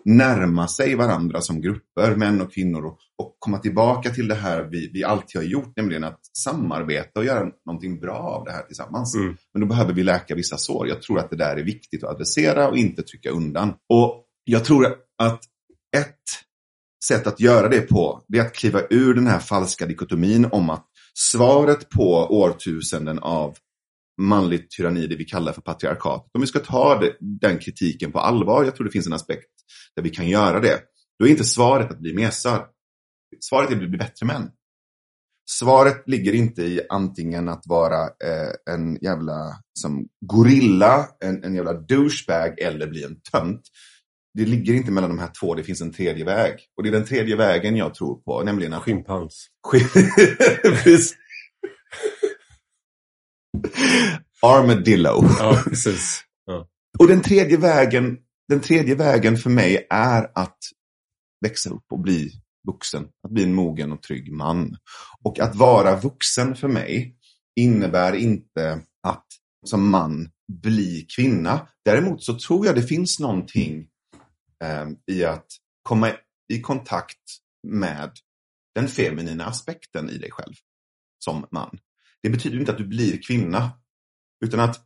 närma 0.05 0.69
sig 0.69 0.95
varandra 0.95 1.41
som 1.41 1.61
grupper, 1.61 2.17
män 2.17 2.41
och 2.41 2.53
kvinnor, 2.53 2.85
och, 2.85 2.99
och 3.19 3.37
komma 3.39 3.59
tillbaka 3.59 4.11
till 4.11 4.29
det 4.29 4.35
här 4.35 4.63
vi, 4.63 4.91
vi 4.93 5.05
alltid 5.05 5.41
har 5.41 5.49
gjort, 5.49 5.73
nämligen 5.77 6.05
att 6.05 6.21
samarbeta 6.37 7.21
och 7.21 7.27
göra 7.27 7.49
någonting 7.67 8.01
bra 8.01 8.19
av 8.19 8.45
det 8.45 8.53
här 8.53 8.63
tillsammans. 8.63 9.15
Mm. 9.15 9.37
Men 9.55 9.61
då 9.61 9.67
behöver 9.67 9.93
vi 9.93 10.03
läka 10.03 10.35
vissa 10.35 10.57
sår. 10.57 10.89
Jag 10.89 11.03
tror 11.03 11.19
att 11.19 11.31
det 11.31 11.37
där 11.37 11.57
är 11.57 11.63
viktigt 11.63 12.05
att 12.05 12.11
adressera 12.11 12.69
och 12.69 12.77
inte 12.77 13.03
trycka 13.03 13.31
undan. 13.31 13.75
Och 13.93 14.25
jag 14.45 14.65
tror 14.65 14.87
att 15.19 15.41
ett 15.97 16.17
sätt 17.05 17.27
att 17.27 17.41
göra 17.41 17.69
det 17.69 17.81
på, 17.81 18.25
det 18.29 18.39
är 18.39 18.43
att 18.43 18.55
kliva 18.55 18.81
ur 18.91 19.15
den 19.15 19.27
här 19.27 19.39
falska 19.39 19.87
dikotomin 19.87 20.49
om 20.53 20.71
att 20.71 20.87
svaret 21.15 21.89
på 21.89 22.13
årtusenden 22.15 23.19
av 23.19 23.57
manligt 24.21 24.71
tyranni, 24.71 25.07
det 25.07 25.17
vi 25.17 25.25
kallar 25.25 25.53
för 25.53 25.61
patriarkat. 25.61 26.31
Om 26.35 26.41
vi 26.41 26.47
ska 26.47 26.59
ta 26.59 27.01
det, 27.01 27.17
den 27.21 27.59
kritiken 27.59 28.13
på 28.13 28.19
allvar, 28.19 28.65
jag 28.65 28.77
tror 28.77 28.85
det 28.85 28.91
finns 28.91 29.07
en 29.07 29.13
aspekt 29.13 29.51
där 29.97 30.03
vi 30.03 30.11
kan 30.11 30.29
göra 30.29 30.61
det, 30.61 30.81
då 31.19 31.27
är 31.27 31.31
inte 31.31 31.45
svaret 31.45 31.91
att 31.91 32.01
bli 32.01 32.15
mesar. 32.15 32.67
Svaret 33.41 33.71
är 33.71 33.75
att 33.75 33.79
bli 33.79 33.99
bättre 33.99 34.27
män. 34.27 34.51
Svaret 35.51 36.03
ligger 36.07 36.33
inte 36.33 36.63
i 36.63 36.81
antingen 36.89 37.49
att 37.49 37.63
vara 37.67 38.03
eh, 38.03 38.75
en 38.75 38.99
jävla 39.01 39.57
som 39.79 40.09
gorilla, 40.27 41.09
en, 41.21 41.45
en 41.45 41.55
jävla 41.55 41.73
douchebag 41.73 42.59
eller 42.59 42.87
bli 42.87 43.05
en 43.05 43.21
tönt. 43.21 43.63
Det 44.35 44.45
ligger 44.45 44.75
inte 44.75 44.91
mellan 44.91 45.11
de 45.11 45.19
här 45.19 45.31
två, 45.41 45.55
det 45.55 45.63
finns 45.63 45.81
en 45.81 45.93
tredje 45.93 46.25
väg. 46.25 46.55
Och 46.77 46.83
det 46.83 46.89
är 46.89 46.93
den 46.93 47.05
tredje 47.05 47.37
vägen 47.37 47.77
jag 47.77 47.95
tror 47.95 48.21
på, 48.21 48.43
nämligen 48.43 48.73
att... 48.73 48.83
Schimpans. 48.83 49.49
Armadillo. 54.43 55.25
Ja, 55.39 55.63
precis. 55.65 56.25
Ja. 56.47 56.69
Och 56.99 57.07
den 57.07 57.23
tredje 57.23 57.57
vägen, 57.57 58.19
den 58.49 58.61
tredje 58.61 58.95
vägen 58.95 59.37
för 59.37 59.51
mig 59.51 59.87
är 59.91 60.31
att 60.35 60.59
växa 61.41 61.71
upp 61.71 61.85
och 61.93 62.01
bli 62.01 62.33
vuxen. 62.67 63.09
Att 63.25 63.31
bli 63.31 63.43
en 63.43 63.55
mogen 63.55 63.93
och 63.93 64.03
trygg 64.03 64.33
man. 64.33 64.77
Och 65.25 65.41
att 65.41 65.57
vara 65.57 65.97
vuxen 65.97 66.57
för 66.57 66.69
mig 66.69 67.17
innebär 67.57 68.13
inte 68.13 68.83
att 69.03 69.27
som 69.67 69.91
man 69.91 70.31
bli 70.53 71.07
kvinna. 71.17 71.69
Däremot 71.85 72.23
så 72.23 72.39
tror 72.39 72.67
jag 72.67 72.75
det 72.75 72.83
finns 72.83 73.21
någonting 73.21 73.87
eh, 74.65 74.89
i 75.07 75.25
att 75.25 75.47
komma 75.83 76.13
i 76.53 76.61
kontakt 76.61 77.17
med 77.67 78.11
den 78.75 78.89
feminina 78.89 79.45
aspekten 79.45 80.11
i 80.11 80.19
dig 80.19 80.31
själv 80.31 80.55
som 81.25 81.47
man. 81.51 81.79
Det 82.23 82.31
betyder 82.31 82.59
inte 82.59 82.73
att 82.73 82.79
du 82.79 82.87
blir 82.87 83.23
kvinna, 83.23 83.71
utan 84.45 84.61
att 84.61 84.81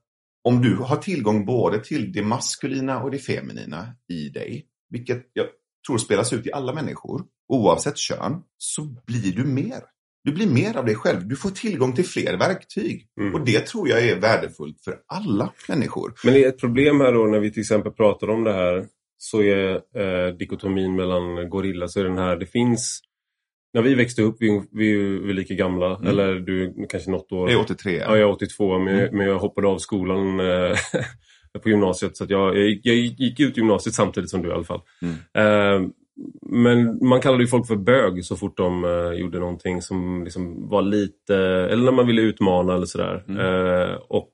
om 0.45 0.63
du 0.63 0.77
har 0.77 0.97
tillgång 0.97 1.47
både 1.47 1.85
till 1.85 2.13
det 2.13 2.23
maskulina 2.23 3.03
och 3.03 3.11
det 3.11 3.19
feminina 3.19 3.87
i 4.09 4.29
dig, 4.29 4.67
vilket 4.91 5.31
jag 5.33 5.47
tror 5.87 5.99
spelas 5.99 6.33
ut 6.33 6.47
i 6.47 6.53
alla 6.53 6.73
människor, 6.73 7.25
oavsett 7.49 7.99
kön, 7.99 8.43
så 8.59 8.83
blir 9.07 9.33
du 9.33 9.45
mer. 9.45 9.83
Du 10.25 10.33
blir 10.33 10.47
mer 10.47 10.77
av 10.77 10.85
dig 10.85 10.95
själv. 10.95 11.29
Du 11.29 11.37
får 11.37 11.51
tillgång 11.51 11.95
till 11.95 12.05
fler 12.05 12.37
verktyg. 12.39 13.07
Mm. 13.21 13.35
Och 13.35 13.45
det 13.45 13.67
tror 13.67 13.89
jag 13.89 14.09
är 14.09 14.21
värdefullt 14.21 14.81
för 14.85 14.99
alla 15.07 15.53
människor. 15.69 16.15
Men 16.25 16.45
ett 16.45 16.61
problem 16.61 17.01
här 17.01 17.13
då 17.13 17.27
när 17.27 17.41
vi 17.41 17.53
till 17.53 17.61
exempel 17.61 17.93
pratar 17.93 18.31
om 18.31 18.45
det 18.45 18.53
här 18.53 18.87
så 19.17 19.43
är 19.43 19.75
eh, 19.75 20.37
dikotomin 20.37 20.97
mellan 20.97 21.51
gorilla 21.51 21.89
så 21.89 22.01
är 22.01 22.05
den 22.05 22.19
här, 22.19 22.37
det 22.37 22.47
finns 22.47 23.01
när 23.75 23.83
vi 23.83 23.95
växte 23.95 24.23
upp, 24.23 24.37
vi, 24.41 24.63
vi 24.73 24.93
är 25.31 25.33
lika 25.33 25.55
gamla, 25.55 25.97
mm. 25.97 26.09
eller 26.09 26.35
du 26.35 26.87
kanske 26.89 27.11
något 27.11 27.33
år. 27.33 27.51
Jag 27.51 27.59
är 27.59 27.65
83. 27.65 27.97
Ja, 27.97 28.17
jag 28.17 28.29
är 28.29 28.33
82, 28.33 28.79
men, 28.79 28.99
mm. 28.99 29.17
men 29.17 29.27
jag 29.27 29.39
hoppade 29.39 29.69
av 29.69 29.79
skolan 29.79 30.41
eh, 30.41 30.77
på 31.63 31.69
gymnasiet. 31.69 32.17
Så 32.17 32.27
jag, 32.29 32.59
jag, 32.59 32.81
jag, 32.83 32.97
gick 32.97 33.41
ut 33.41 33.57
gymnasiet 33.57 33.95
samtidigt 33.95 34.31
som 34.31 34.43
du 34.43 34.49
i 34.49 34.53
alla 34.53 34.65
fall. 34.65 34.81
Mm. 35.03 35.15
Eh, 35.35 35.89
men 36.51 37.09
man 37.09 37.21
kallade 37.21 37.43
ju 37.43 37.49
folk 37.49 37.67
för 37.67 37.77
bög 37.77 38.25
så 38.25 38.37
fort 38.37 38.57
de 38.57 38.85
uh, 38.85 39.13
gjorde 39.13 39.39
någonting 39.39 39.83
som 39.83 40.25
liksom 40.25 40.69
var 40.69 40.83
lite, 40.83 41.37
eller 41.37 41.85
när 41.85 41.93
man 41.93 42.07
ville 42.07 42.23
utmana 42.23 42.75
eller 42.75 42.87
sådär. 42.87 43.25
Mm. 43.29 43.41
Uh, 43.41 43.95
och 44.09 44.33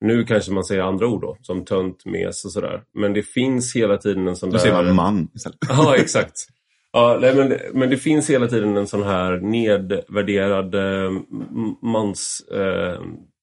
nu 0.00 0.24
kanske 0.24 0.52
man 0.52 0.64
säger 0.64 0.82
andra 0.82 1.06
ord 1.06 1.20
då, 1.20 1.36
som 1.40 1.64
tönt, 1.64 2.04
mes 2.04 2.44
och 2.44 2.52
sådär. 2.52 2.82
Men 2.94 3.12
det 3.12 3.22
finns 3.22 3.76
hela 3.76 3.96
tiden 3.96 4.28
en 4.28 4.36
sån 4.36 4.50
där... 4.50 4.58
Då 4.58 4.62
säger 4.62 4.74
man 4.74 4.94
man 4.94 5.28
istället. 5.34 5.58
Ja, 5.68 5.96
exakt. 5.96 6.48
Ja, 6.92 7.18
nej, 7.20 7.36
men, 7.36 7.58
men 7.72 7.90
det 7.90 7.96
finns 7.96 8.30
hela 8.30 8.46
tiden 8.46 8.76
en 8.76 8.86
sån 8.86 9.02
här 9.02 9.36
nedvärderad 9.36 10.74
eh, 10.74 11.10
mans 11.82 12.40
eh, 12.50 13.00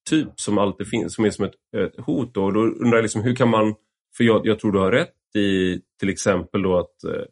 typ 0.10 0.30
som 0.36 0.58
alltid 0.58 0.88
finns, 0.88 1.14
som 1.14 1.26
är 1.26 1.30
som 1.30 1.46
ett, 1.46 1.54
ett 1.78 2.06
hot. 2.06 2.34
Då. 2.34 2.44
Och 2.44 2.54
då 2.54 2.60
undrar 2.60 2.98
jag 2.98 3.04
liksom, 3.04 3.22
hur 3.22 3.36
kan 3.36 3.50
man, 3.50 3.76
för 4.18 4.24
jag, 4.24 4.48
jag 4.48 4.60
tror 4.60 4.72
du 4.72 4.80
har 4.80 4.92
rätt 4.92 5.36
i 5.36 5.82
till 6.00 6.10
exempel 6.10 6.62
då 6.62 6.78
att 6.78 7.04
eh, 7.04 7.24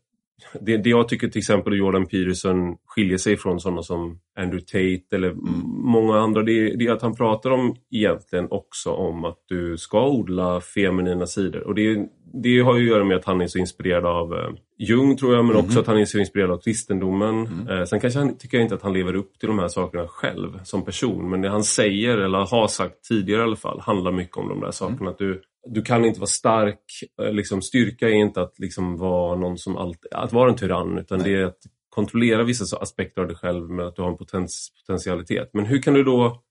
det, 0.61 0.77
det 0.77 0.89
jag 0.89 1.07
tycker 1.09 1.27
till 1.27 1.39
exempel 1.39 1.77
Jordan 1.77 2.05
Peterson 2.05 2.75
skiljer 2.85 3.17
sig 3.17 3.37
från 3.37 3.59
sådana 3.59 3.83
som 3.83 4.19
Andrew 4.39 4.65
Tate 4.65 5.15
eller 5.15 5.29
mm. 5.29 5.43
många 5.65 6.19
andra, 6.19 6.43
det, 6.43 6.75
det, 6.75 6.87
är 6.87 6.91
att 6.91 7.01
han 7.01 7.15
pratar 7.15 7.51
om 7.51 7.75
egentligen 7.91 8.47
också 8.49 8.91
om 8.91 9.25
att 9.25 9.43
du 9.47 9.77
ska 9.77 10.07
odla 10.07 10.61
feminina 10.61 11.27
sidor. 11.27 11.61
Och 11.67 11.75
det, 11.75 12.07
det 12.33 12.59
har 12.59 12.77
ju 12.77 12.83
att 12.83 12.89
göra 12.89 13.03
med 13.03 13.17
att 13.17 13.25
han 13.25 13.41
är 13.41 13.47
så 13.47 13.57
inspirerad 13.57 14.05
av 14.05 14.33
eh, 14.33 14.49
Jung 14.77 15.17
tror 15.17 15.35
jag, 15.35 15.45
men 15.45 15.55
mm. 15.55 15.65
också 15.65 15.79
att 15.79 15.87
han 15.87 15.97
är 15.97 16.05
så 16.05 16.19
inspirerad 16.19 16.51
av 16.51 16.57
kristendomen. 16.57 17.45
Mm. 17.45 17.67
Eh, 17.67 17.85
sen 17.85 17.99
kanske 17.99 18.19
han, 18.19 18.37
tycker 18.37 18.57
jag 18.57 18.65
inte 18.65 18.75
att 18.75 18.81
han 18.81 18.93
lever 18.93 19.15
upp 19.15 19.39
till 19.39 19.47
de 19.47 19.59
här 19.59 19.67
sakerna 19.67 20.07
själv 20.07 20.59
som 20.63 20.85
person, 20.85 21.29
men 21.29 21.41
det 21.41 21.49
han 21.49 21.63
säger, 21.63 22.17
eller 22.17 22.37
har 22.37 22.67
sagt 22.67 23.03
tidigare 23.03 23.41
i 23.41 23.43
alla 23.43 23.55
fall, 23.55 23.79
handlar 23.79 24.11
mycket 24.11 24.37
om 24.37 24.49
de 24.49 24.59
där 24.59 24.71
sakerna. 24.71 24.99
Mm. 24.99 25.07
Att 25.07 25.17
du, 25.17 25.41
du 25.67 25.81
kan 25.81 26.05
inte 26.05 26.19
vara 26.19 26.27
stark, 26.27 26.83
eh, 27.21 27.33
liksom, 27.33 27.61
styrka 27.61 28.09
är 28.09 28.13
inte 28.13 28.41
att 28.41 28.59
liksom 28.59 28.97
vara 28.97 29.35
någon 29.39 29.57
som 29.57 29.77
alltid, 29.77 30.13
att 30.13 30.33
vara 30.33 30.49
en 30.49 30.55
tyrann, 30.55 30.97
utan 30.97 31.19
Nej. 31.19 31.31
det 31.31 31.41
är 31.41 31.45
att 31.45 31.59
kontrollera 31.89 32.43
vissa 32.43 32.77
aspekter 32.77 33.21
av 33.21 33.27
dig 33.27 33.37
själv 33.37 33.69
med 33.69 33.85
att 33.85 33.95
du 33.95 34.01
har 34.01 34.09
en 34.09 34.17
potens, 34.17 34.71
potentialitet. 34.81 35.49
Men 35.53 35.65
hur 35.65 35.81
kan 35.81 35.93
du 35.93 36.03
då 36.03 36.43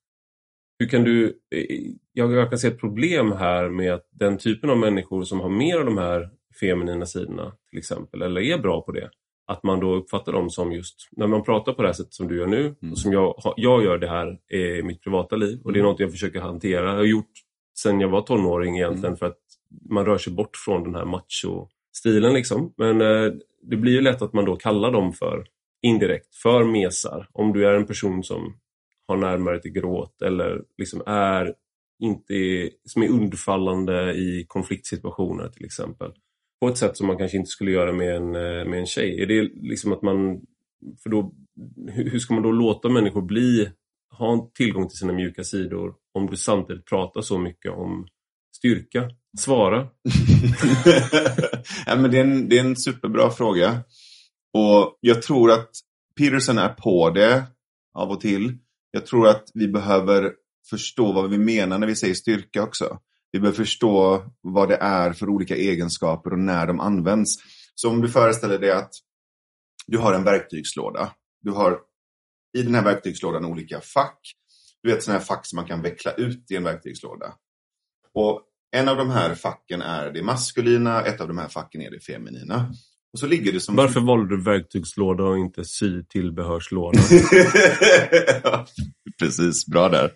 hur 0.78 0.86
kan 0.89 1.05
du, 1.05 1.40
eh, 1.55 1.93
jag 2.12 2.51
kan 2.51 2.59
se 2.59 2.69
ett 2.69 2.81
problem 2.81 3.32
här 3.32 3.69
med 3.69 3.94
att 3.94 4.09
den 4.11 4.39
typen 4.39 4.70
av 4.70 4.78
människor 4.78 5.23
som 5.23 5.40
har 5.40 5.48
mer 5.48 5.78
av 5.78 5.85
de 5.85 5.98
här 5.98 6.31
feminina 6.61 7.07
sidorna 7.07 7.53
till 7.70 7.78
exempel, 7.78 8.23
eller 8.23 8.40
är 8.40 8.59
bra 8.59 8.81
på 8.81 8.93
det, 8.93 9.11
att 9.47 9.62
man 9.62 9.81
då 9.81 9.94
uppfattar 9.94 10.32
dem 10.32 10.51
som 10.51 10.73
just, 10.73 11.09
när 11.11 11.27
man 11.27 11.44
pratar 11.44 11.73
på 11.73 11.82
det 11.82 11.89
här 11.89 11.93
sättet 11.93 12.15
som 12.15 12.28
du 12.28 12.36
gör 12.36 12.47
nu, 12.47 12.61
mm. 12.61 12.93
och 12.93 12.98
som 12.98 13.12
jag, 13.12 13.55
jag 13.57 13.85
gör 13.85 13.98
det 13.98 14.09
här 14.09 14.39
i 14.57 14.82
mitt 14.82 15.03
privata 15.03 15.36
liv 15.36 15.61
och 15.65 15.73
det 15.73 15.78
är 15.78 15.81
mm. 15.81 15.93
något 15.93 16.01
jag 16.01 16.11
försöker 16.11 16.40
hantera. 16.40 16.90
Jag 16.90 16.97
har 16.97 17.05
gjort 17.05 17.32
sen 17.78 18.01
jag 18.01 18.09
var 18.09 18.23
tonåring 18.23 18.77
egentligen 18.77 19.07
mm. 19.07 19.16
för 19.16 19.27
att 19.27 19.39
man 19.90 20.07
rör 20.07 20.19
sig 20.19 20.32
bort 20.32 20.57
från 20.57 20.82
den 20.82 20.94
här 20.94 21.05
macho-stilen 21.05 22.35
liksom. 22.35 22.73
Men 22.77 23.01
eh, 23.01 23.32
det 23.62 23.77
blir 23.77 23.93
ju 23.93 24.01
lätt 24.01 24.23
att 24.23 24.32
man 24.32 24.44
då 24.44 24.57
kallar 24.57 24.93
dem 24.93 25.12
för 25.12 25.47
indirekt 25.82 26.35
för 26.35 26.65
mesar. 26.65 27.28
Om 27.32 27.53
du 27.53 27.66
är 27.66 27.74
en 27.74 27.86
person 27.86 28.23
som 28.23 28.57
har 29.08 29.16
närmare 29.16 29.60
till 29.60 29.72
gråt 29.72 30.22
eller 30.22 30.62
liksom 30.78 31.02
är 31.06 31.54
inte 32.02 32.70
som 32.84 33.02
är 33.02 33.08
undfallande 33.08 34.12
i 34.12 34.44
konfliktsituationer 34.48 35.48
till 35.48 35.64
exempel. 35.64 36.12
På 36.60 36.68
ett 36.68 36.78
sätt 36.78 36.96
som 36.96 37.06
man 37.06 37.18
kanske 37.18 37.36
inte 37.36 37.50
skulle 37.50 37.70
göra 37.70 37.92
med 37.92 38.16
en, 38.16 38.34
eh, 38.34 38.64
med 38.64 38.78
en 38.78 38.86
tjej. 38.86 39.22
Är 39.22 39.26
det 39.26 39.42
liksom 39.54 39.92
att 39.92 40.02
man, 40.02 40.40
för 41.02 41.10
då, 41.10 41.32
hur 41.92 42.18
ska 42.18 42.34
man 42.34 42.42
då 42.42 42.52
låta 42.52 42.88
människor 42.88 43.22
bli, 43.22 43.70
ha 44.18 44.50
tillgång 44.54 44.88
till 44.88 44.98
sina 44.98 45.12
mjuka 45.12 45.44
sidor 45.44 45.94
om 46.14 46.26
du 46.26 46.36
samtidigt 46.36 46.86
pratar 46.86 47.20
så 47.20 47.38
mycket 47.38 47.72
om 47.72 48.06
styrka? 48.56 49.10
Svara! 49.38 49.78
ja, 51.86 51.96
men 51.96 52.10
det, 52.10 52.18
är 52.18 52.24
en, 52.24 52.48
det 52.48 52.58
är 52.58 52.64
en 52.64 52.76
superbra 52.76 53.30
fråga. 53.30 53.80
Och 54.54 54.98
jag 55.00 55.22
tror 55.22 55.50
att 55.50 55.70
Peterson 56.18 56.58
är 56.58 56.68
på 56.68 57.10
det 57.10 57.44
av 57.94 58.10
och 58.10 58.20
till. 58.20 58.58
Jag 58.97 59.06
tror 59.06 59.28
att 59.28 59.51
vi 59.55 59.68
behöver 59.68 60.32
förstå 60.70 61.12
vad 61.12 61.31
vi 61.31 61.39
menar 61.39 61.78
när 61.78 61.86
vi 61.86 61.97
säger 61.97 62.14
styrka 62.14 62.62
också. 62.62 62.98
Vi 63.32 63.40
behöver 63.40 63.56
förstå 63.56 64.24
vad 64.40 64.68
det 64.68 64.77
är 64.77 65.12
för 65.12 65.28
olika 65.28 65.56
egenskaper 65.56 66.32
och 66.32 66.39
när 66.39 66.66
de 66.66 66.81
används. 66.81 67.31
Så 67.74 67.90
om 67.90 68.01
du 68.01 68.09
föreställer 68.09 68.59
dig 68.59 68.70
att 68.70 68.90
du 69.86 69.98
har 69.98 70.14
en 70.14 70.24
verktygslåda. 70.24 71.12
Du 71.40 71.51
har 71.51 71.81
i 72.59 72.62
den 72.62 72.74
här 72.74 72.85
verktygslådan 72.85 73.44
olika 73.44 73.81
fack. 73.81 74.20
Du 74.82 74.93
vet 74.93 75.02
sådana 75.02 75.18
här 75.18 75.27
fack 75.27 75.47
som 75.47 75.56
man 75.56 75.66
kan 75.66 75.82
veckla 75.82 76.12
ut 76.12 76.51
i 76.51 76.56
en 76.56 76.64
verktygslåda. 76.64 77.35
Och 78.14 78.43
en 78.70 78.89
av 78.89 78.97
de 78.97 79.10
här 79.10 79.35
facken 79.35 79.82
är 79.82 80.12
det 80.12 80.23
maskulina, 80.23 81.02
ett 81.02 81.20
av 81.20 81.28
de 81.28 81.39
här 81.39 81.48
facken 81.48 81.82
är 81.82 81.90
det 81.90 82.01
feminina. 82.01 82.73
Och 83.16 83.20
så 83.20 83.26
ligger 83.26 83.52
det 83.52 83.60
som... 83.60 83.76
Varför 83.76 84.01
valde 84.01 84.36
du 84.36 84.43
verktygslåda 84.43 85.24
och 85.24 85.38
inte 85.38 85.64
sytillbehörslåda? 85.64 86.98
Precis, 89.18 89.66
bra 89.66 89.88
där. 89.88 90.12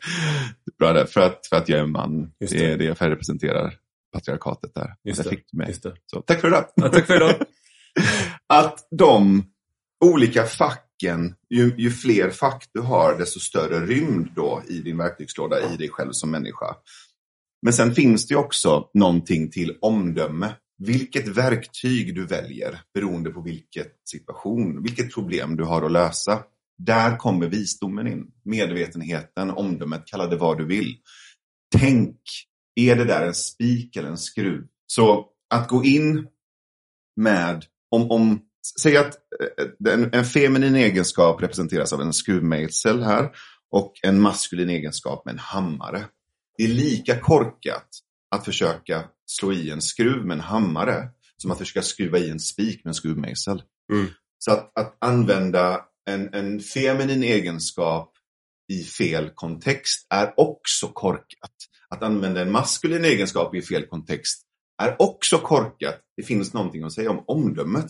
Bra 0.79 0.93
där. 0.93 1.05
För, 1.05 1.21
att, 1.21 1.47
för 1.47 1.57
att 1.57 1.69
jag 1.69 1.81
är 1.81 1.87
man. 1.87 2.23
Det. 2.23 2.51
det. 2.51 2.73
är 2.73 2.79
det 2.79 2.85
jag 2.85 2.97
representerar 3.01 3.75
patriarkatet 4.13 4.75
där. 4.75 4.95
Just 5.05 5.25
det. 5.25 5.31
Fick 5.31 5.53
mig. 5.53 5.75
Så, 6.07 6.21
tack 6.27 6.41
för 6.41 6.49
idag. 6.49 6.65
Ja, 6.75 6.89
tack 6.89 7.07
för 7.07 7.17
idag. 7.17 7.35
att 8.47 8.89
de 8.91 9.45
olika 10.05 10.45
facken, 10.45 11.35
ju, 11.51 11.75
ju, 11.77 11.91
fler 11.91 12.31
fack 12.31 12.65
du 12.73 12.81
har, 12.81 13.19
desto 13.19 13.41
större 13.41 13.87
rymd 13.87 14.29
då 14.37 14.63
i 14.69 14.79
din 14.79 14.99
verktygslåda, 14.99 15.73
i 15.75 15.77
dig 15.77 15.89
själv 15.89 16.13
som 16.13 16.31
människa. 16.31 16.77
Men 17.63 17.73
sen 17.73 17.95
finns 17.95 18.27
det 18.27 18.37
också 18.37 18.91
någonting 18.95 19.51
till 19.51 19.77
omdöme 19.81 20.55
vilket 20.81 21.29
verktyg 21.29 22.15
du 22.15 22.27
väljer 22.27 22.81
beroende 22.95 23.31
på 23.31 23.41
vilket 23.41 23.93
situation, 24.05 24.83
vilket 24.83 25.15
problem 25.15 25.57
du 25.57 25.65
har 25.65 25.83
att 25.83 25.93
lösa. 25.93 26.43
Där 26.79 27.17
kommer 27.17 27.47
visdomen 27.47 28.07
in. 28.07 28.27
Medvetenheten, 28.45 29.51
omdömet, 29.51 30.07
kalla 30.07 30.27
det 30.27 30.37
vad 30.37 30.59
du 30.59 30.67
vill. 30.67 30.97
Tänk, 31.77 32.21
är 32.75 32.97
det 32.97 33.05
där 33.05 33.27
en 33.27 33.35
spik 33.35 33.97
eller 33.97 34.09
en 34.09 34.19
skruv? 34.19 34.67
Så 34.87 35.27
att 35.51 35.69
gå 35.69 35.85
in 35.85 36.27
med, 37.17 37.65
om, 37.91 38.11
om 38.11 38.41
säg 38.81 38.97
att 38.97 39.15
eh, 39.87 39.93
en, 39.93 40.15
en 40.15 40.25
feminin 40.25 40.75
egenskap 40.75 41.43
representeras 41.43 41.93
av 41.93 42.01
en 42.01 42.13
skruvmejsel 42.13 43.03
här 43.03 43.31
och 43.71 43.93
en 44.03 44.21
maskulin 44.21 44.71
egenskap 44.71 45.25
med 45.25 45.33
en 45.33 45.39
hammare. 45.39 46.05
det 46.59 46.65
är 46.65 46.69
lika 46.69 47.21
korkat 47.21 47.89
att 48.31 48.45
försöka 48.45 49.05
slå 49.39 49.53
i 49.53 49.71
en 49.71 49.83
skruv 49.83 50.27
med 50.27 50.35
en 50.35 50.41
hammare 50.41 51.09
som 51.37 51.51
att 51.51 51.59
försöka 51.59 51.83
skruva 51.83 52.19
i 52.19 52.31
en 52.31 52.41
spik 52.41 52.85
med 52.85 52.91
en 52.91 52.95
skruvmejsel. 52.95 53.63
Mm. 53.93 54.07
Så 54.39 54.53
att, 54.53 54.79
att 54.79 54.97
använda 55.01 55.81
en, 56.11 56.35
en 56.35 56.61
feminin 56.61 57.23
egenskap 57.23 58.13
i 58.73 58.85
fel 58.85 59.31
kontext 59.35 60.07
är 60.11 60.35
också 60.37 60.89
korkat. 60.89 61.55
Att 61.89 62.03
använda 62.03 62.41
en 62.41 62.53
maskulin 62.53 63.05
egenskap 63.05 63.55
i 63.55 63.63
fel 63.63 63.87
kontext 63.87 64.43
är 64.83 64.97
också 65.03 65.39
korkat. 65.39 66.01
Det 66.17 66.23
finns 66.23 66.55
någonting 66.55 66.85
att 66.85 66.93
säga 66.93 67.11
om 67.11 67.25
omdömet. 67.27 67.87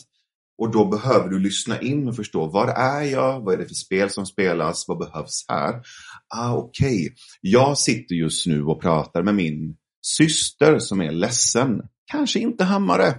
Och 0.59 0.71
då 0.71 0.85
behöver 0.85 1.29
du 1.29 1.39
lyssna 1.39 1.81
in 1.81 2.09
och 2.09 2.17
förstå, 2.17 2.47
var 2.47 2.69
är 2.69 3.03
jag? 3.03 3.41
Vad 3.41 3.55
är 3.55 3.59
det 3.59 3.67
för 3.67 3.75
spel 3.75 4.11
som 4.11 4.27
spelas? 4.27 4.89
Vad 4.89 4.99
behövs 4.99 5.45
här? 5.49 5.83
Ah, 6.35 6.55
Okej, 6.55 6.89
okay. 6.89 7.15
jag 7.41 7.79
sitter 7.79 8.15
just 8.15 8.47
nu 8.47 8.65
och 8.65 8.83
pratar 8.83 9.23
med 9.23 9.35
min 9.35 9.77
syster 10.03 10.79
som 10.79 11.01
är 11.03 11.11
ledsen. 11.13 11.83
Kanske 12.11 12.39
inte 12.39 12.65
hammare. 12.65 13.15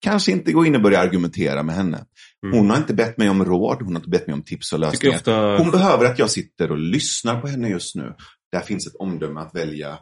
Kanske 0.00 0.32
inte 0.32 0.52
gå 0.52 0.66
in 0.66 0.74
och 0.74 0.82
börja 0.82 1.00
argumentera 1.00 1.62
med 1.62 1.74
henne. 1.74 2.04
Mm. 2.46 2.58
Hon 2.58 2.70
har 2.70 2.76
inte 2.76 2.94
bett 2.94 3.18
mig 3.18 3.28
om 3.30 3.44
råd, 3.44 3.82
hon 3.82 3.92
har 3.94 4.00
inte 4.00 4.08
bett 4.10 4.26
mig 4.26 4.34
om 4.34 4.42
tips 4.42 4.72
och 4.72 4.78
lösningar. 4.78 5.16
ofta- 5.16 5.56
Hon 5.58 5.70
behöver 5.70 6.04
att 6.04 6.18
jag 6.18 6.30
sitter 6.30 6.70
och 6.70 6.78
lyssnar 6.78 7.40
på 7.40 7.46
henne 7.46 7.68
just 7.68 7.94
nu. 7.94 8.14
Där 8.52 8.60
finns 8.60 8.86
ett 8.86 8.94
omdöme 8.94 9.40
att 9.40 9.54
välja 9.54 9.98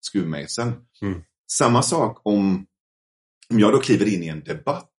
skruvmejseln. 0.00 0.72
Mm. 1.02 1.22
Samma 1.52 1.82
sak 1.82 2.20
om, 2.24 2.66
om 3.50 3.60
jag 3.60 3.72
då 3.72 3.80
kliver 3.80 4.14
in 4.14 4.22
i 4.22 4.28
en 4.28 4.44
debatt. 4.44 4.90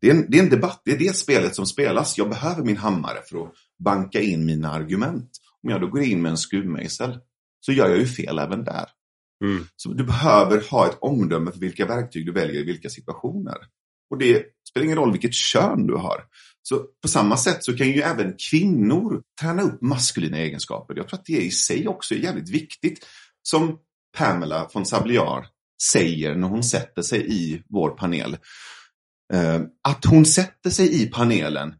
Det 0.00 0.10
är 0.10 0.14
en, 0.14 0.26
det 0.30 0.38
är 0.38 0.42
en 0.42 0.50
debatt, 0.50 0.82
det 0.84 0.92
är 0.92 0.98
det 0.98 1.16
spelet 1.16 1.54
som 1.54 1.66
spelas. 1.66 2.18
Jag 2.18 2.28
behöver 2.28 2.62
min 2.64 2.76
hammare 2.76 3.18
för 3.30 3.42
att 3.42 3.52
banka 3.84 4.20
in 4.20 4.44
mina 4.46 4.70
argument. 4.70 5.30
Om 5.62 5.70
jag 5.70 5.80
då 5.80 5.86
går 5.86 6.02
in 6.02 6.22
med 6.22 6.30
en 6.30 6.38
skruvmejsel 6.38 7.18
så 7.60 7.72
gör 7.72 7.88
jag 7.88 7.98
ju 7.98 8.06
fel 8.06 8.38
även 8.38 8.64
där. 8.64 8.86
Mm. 9.44 9.66
Så 9.76 9.92
du 9.92 10.04
behöver 10.04 10.70
ha 10.70 10.88
ett 10.88 10.98
omdöme 11.00 11.52
för 11.52 11.60
vilka 11.60 11.86
verktyg 11.86 12.26
du 12.26 12.32
väljer 12.32 12.60
i 12.60 12.64
vilka 12.64 12.88
situationer. 12.88 13.56
Och 14.10 14.18
det 14.18 14.46
spelar 14.68 14.84
ingen 14.84 14.98
roll 14.98 15.12
vilket 15.12 15.34
kön 15.34 15.86
du 15.86 15.94
har. 15.94 16.24
Så 16.62 16.86
på 17.02 17.08
samma 17.08 17.36
sätt 17.36 17.64
så 17.64 17.76
kan 17.76 17.86
ju 17.86 18.00
även 18.00 18.34
kvinnor 18.50 19.22
träna 19.40 19.62
upp 19.62 19.82
maskulina 19.82 20.38
egenskaper. 20.38 20.96
Jag 20.96 21.08
tror 21.08 21.18
att 21.18 21.26
det 21.26 21.42
i 21.42 21.50
sig 21.50 21.88
också 21.88 22.14
är 22.14 22.18
jävligt 22.18 22.50
viktigt. 22.50 23.06
Som 23.42 23.78
Pamela 24.18 24.70
von 24.74 24.86
Sabliar 24.86 25.46
säger 25.92 26.34
när 26.34 26.48
hon 26.48 26.64
sätter 26.64 27.02
sig 27.02 27.32
i 27.32 27.62
vår 27.68 27.90
panel. 27.90 28.36
Ehm, 29.32 29.66
att 29.88 30.04
hon 30.04 30.26
sätter 30.26 30.70
sig 30.70 31.02
i 31.02 31.06
panelen 31.06 31.74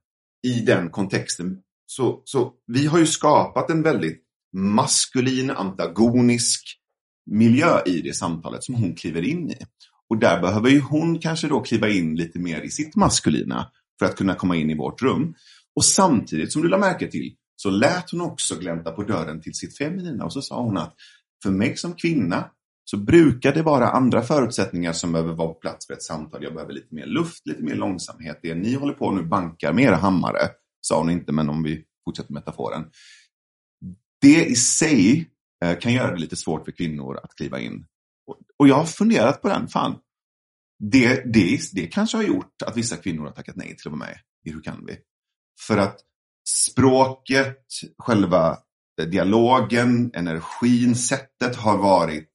i 0.47 0.61
den 0.61 0.91
kontexten. 0.91 1.59
Så, 1.87 2.23
så 2.25 2.53
vi 2.67 2.87
har 2.87 2.99
ju 2.99 3.07
skapat 3.07 3.71
en 3.71 3.83
väldigt 3.83 4.23
maskulin, 4.57 5.51
antagonisk 5.51 6.80
miljö 7.31 7.83
i 7.87 8.01
det 8.01 8.17
samtalet 8.17 8.65
som 8.65 8.75
hon 8.75 8.95
kliver 8.95 9.23
in 9.23 9.51
i. 9.51 9.57
Och 10.09 10.19
där 10.19 10.41
behöver 10.41 10.71
ju 10.71 10.81
hon 10.81 11.19
kanske 11.19 11.49
då 11.49 11.61
kliva 11.61 11.89
in 11.89 12.17
lite 12.17 12.39
mer 12.39 12.61
i 12.61 12.71
sitt 12.71 12.97
maskulina 12.97 13.71
för 13.99 14.07
att 14.07 14.17
kunna 14.17 14.35
komma 14.35 14.57
in 14.57 14.71
i 14.71 14.75
vårt 14.75 15.03
rum. 15.03 15.35
Och 15.77 15.85
samtidigt 15.85 16.53
som 16.53 16.63
du 16.63 16.69
la 16.69 16.79
märke 16.79 17.11
till 17.11 17.35
så 17.57 17.71
lät 17.71 18.11
hon 18.11 18.21
också 18.21 18.55
glänta 18.59 18.91
på 18.91 19.03
dörren 19.03 19.41
till 19.41 19.55
sitt 19.55 19.79
feminina 19.79 20.25
och 20.25 20.33
så 20.33 20.43
sa 20.43 20.63
hon 20.63 20.77
att 20.77 20.95
för 21.43 21.51
mig 21.51 21.77
som 21.77 21.95
kvinna 21.95 22.45
så 22.85 22.97
brukar 22.97 23.55
det 23.55 23.63
vara 23.63 23.89
andra 23.89 24.23
förutsättningar 24.23 24.93
som 24.93 25.13
behöver 25.13 25.33
vara 25.33 25.49
på 25.49 25.55
plats 25.55 25.87
för 25.87 25.95
ett 25.95 26.03
samtal. 26.03 26.45
Jag 26.45 26.55
behöver 26.55 26.73
lite 26.73 26.95
mer 26.95 27.07
luft, 27.07 27.47
lite 27.47 27.63
mer 27.63 27.75
långsamhet. 27.75 28.41
Det 28.43 28.55
ni 28.55 28.75
håller 28.75 28.93
på 28.93 29.13
nu 29.13 29.23
bankar 29.23 29.73
med 29.73 29.85
era 29.85 29.97
hammare, 29.97 30.49
sa 30.81 30.99
hon 30.99 31.11
inte, 31.11 31.33
men 31.33 31.49
om 31.49 31.63
vi 31.63 31.85
fortsätter 32.05 32.33
metaforen. 32.33 32.85
Det 34.21 34.45
i 34.45 34.55
sig 34.55 35.31
Eh, 35.65 35.79
kan 35.79 35.93
göra 35.93 36.11
det 36.11 36.21
lite 36.21 36.37
svårt 36.37 36.65
för 36.65 36.73
kvinnor 36.73 37.21
att 37.23 37.35
kliva 37.35 37.61
in. 37.61 37.87
Och, 38.59 38.69
jag 38.69 38.75
har 38.75 38.85
funderat 38.85 39.43
på 39.43 39.49
den, 39.49 39.69
fan. 39.69 39.99
Det, 40.79 41.33
det, 41.35 41.61
det 41.73 41.87
kanske 41.87 42.17
har 42.17 42.25
gjort 42.25 42.63
att 42.63 42.77
vissa 42.77 42.97
kvinnor 42.97 43.25
har 43.25 43.33
tackat 43.33 43.57
nej 43.57 43.77
till 43.77 43.89
att 43.89 43.99
vara 43.99 44.09
med 44.09 44.19
i 44.45 44.51
Hur 44.51 44.63
kan 44.63 44.87
vi? 44.87 44.99
För 45.67 45.79
att 45.79 46.01
språket, 46.49 47.67
själva 47.99 48.59
eh, 49.01 49.07
dialogen, 49.07 50.11
energin, 50.15 50.97
sättet 50.97 51.57
har 51.57 51.79
varit 51.79 52.33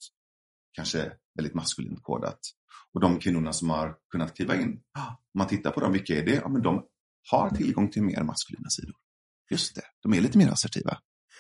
kanske 0.73 1.11
väldigt 1.35 1.53
maskulint 1.53 2.03
kodat. 2.03 2.39
Och 2.93 3.02
de 3.02 3.19
kvinnorna 3.19 3.53
som 3.53 3.69
har 3.69 3.95
kunnat 4.11 4.35
kliva 4.35 4.56
in, 4.56 4.80
om 4.97 5.38
man 5.38 5.47
tittar 5.47 5.72
på 5.72 5.80
dem, 5.80 5.91
vilka 5.91 6.19
är 6.19 6.26
det? 6.26 6.35
Ja, 6.35 6.49
men 6.49 6.61
de 6.61 6.85
har 7.31 7.49
tillgång 7.49 7.89
till 7.89 8.03
mer 8.03 8.23
maskulina 8.23 8.69
sidor. 8.69 8.95
Just 9.52 9.76
det, 9.76 9.81
de 10.03 10.14
är 10.14 10.22
lite 10.22 10.38
mer 10.38 10.49
assertiva. 10.49 10.97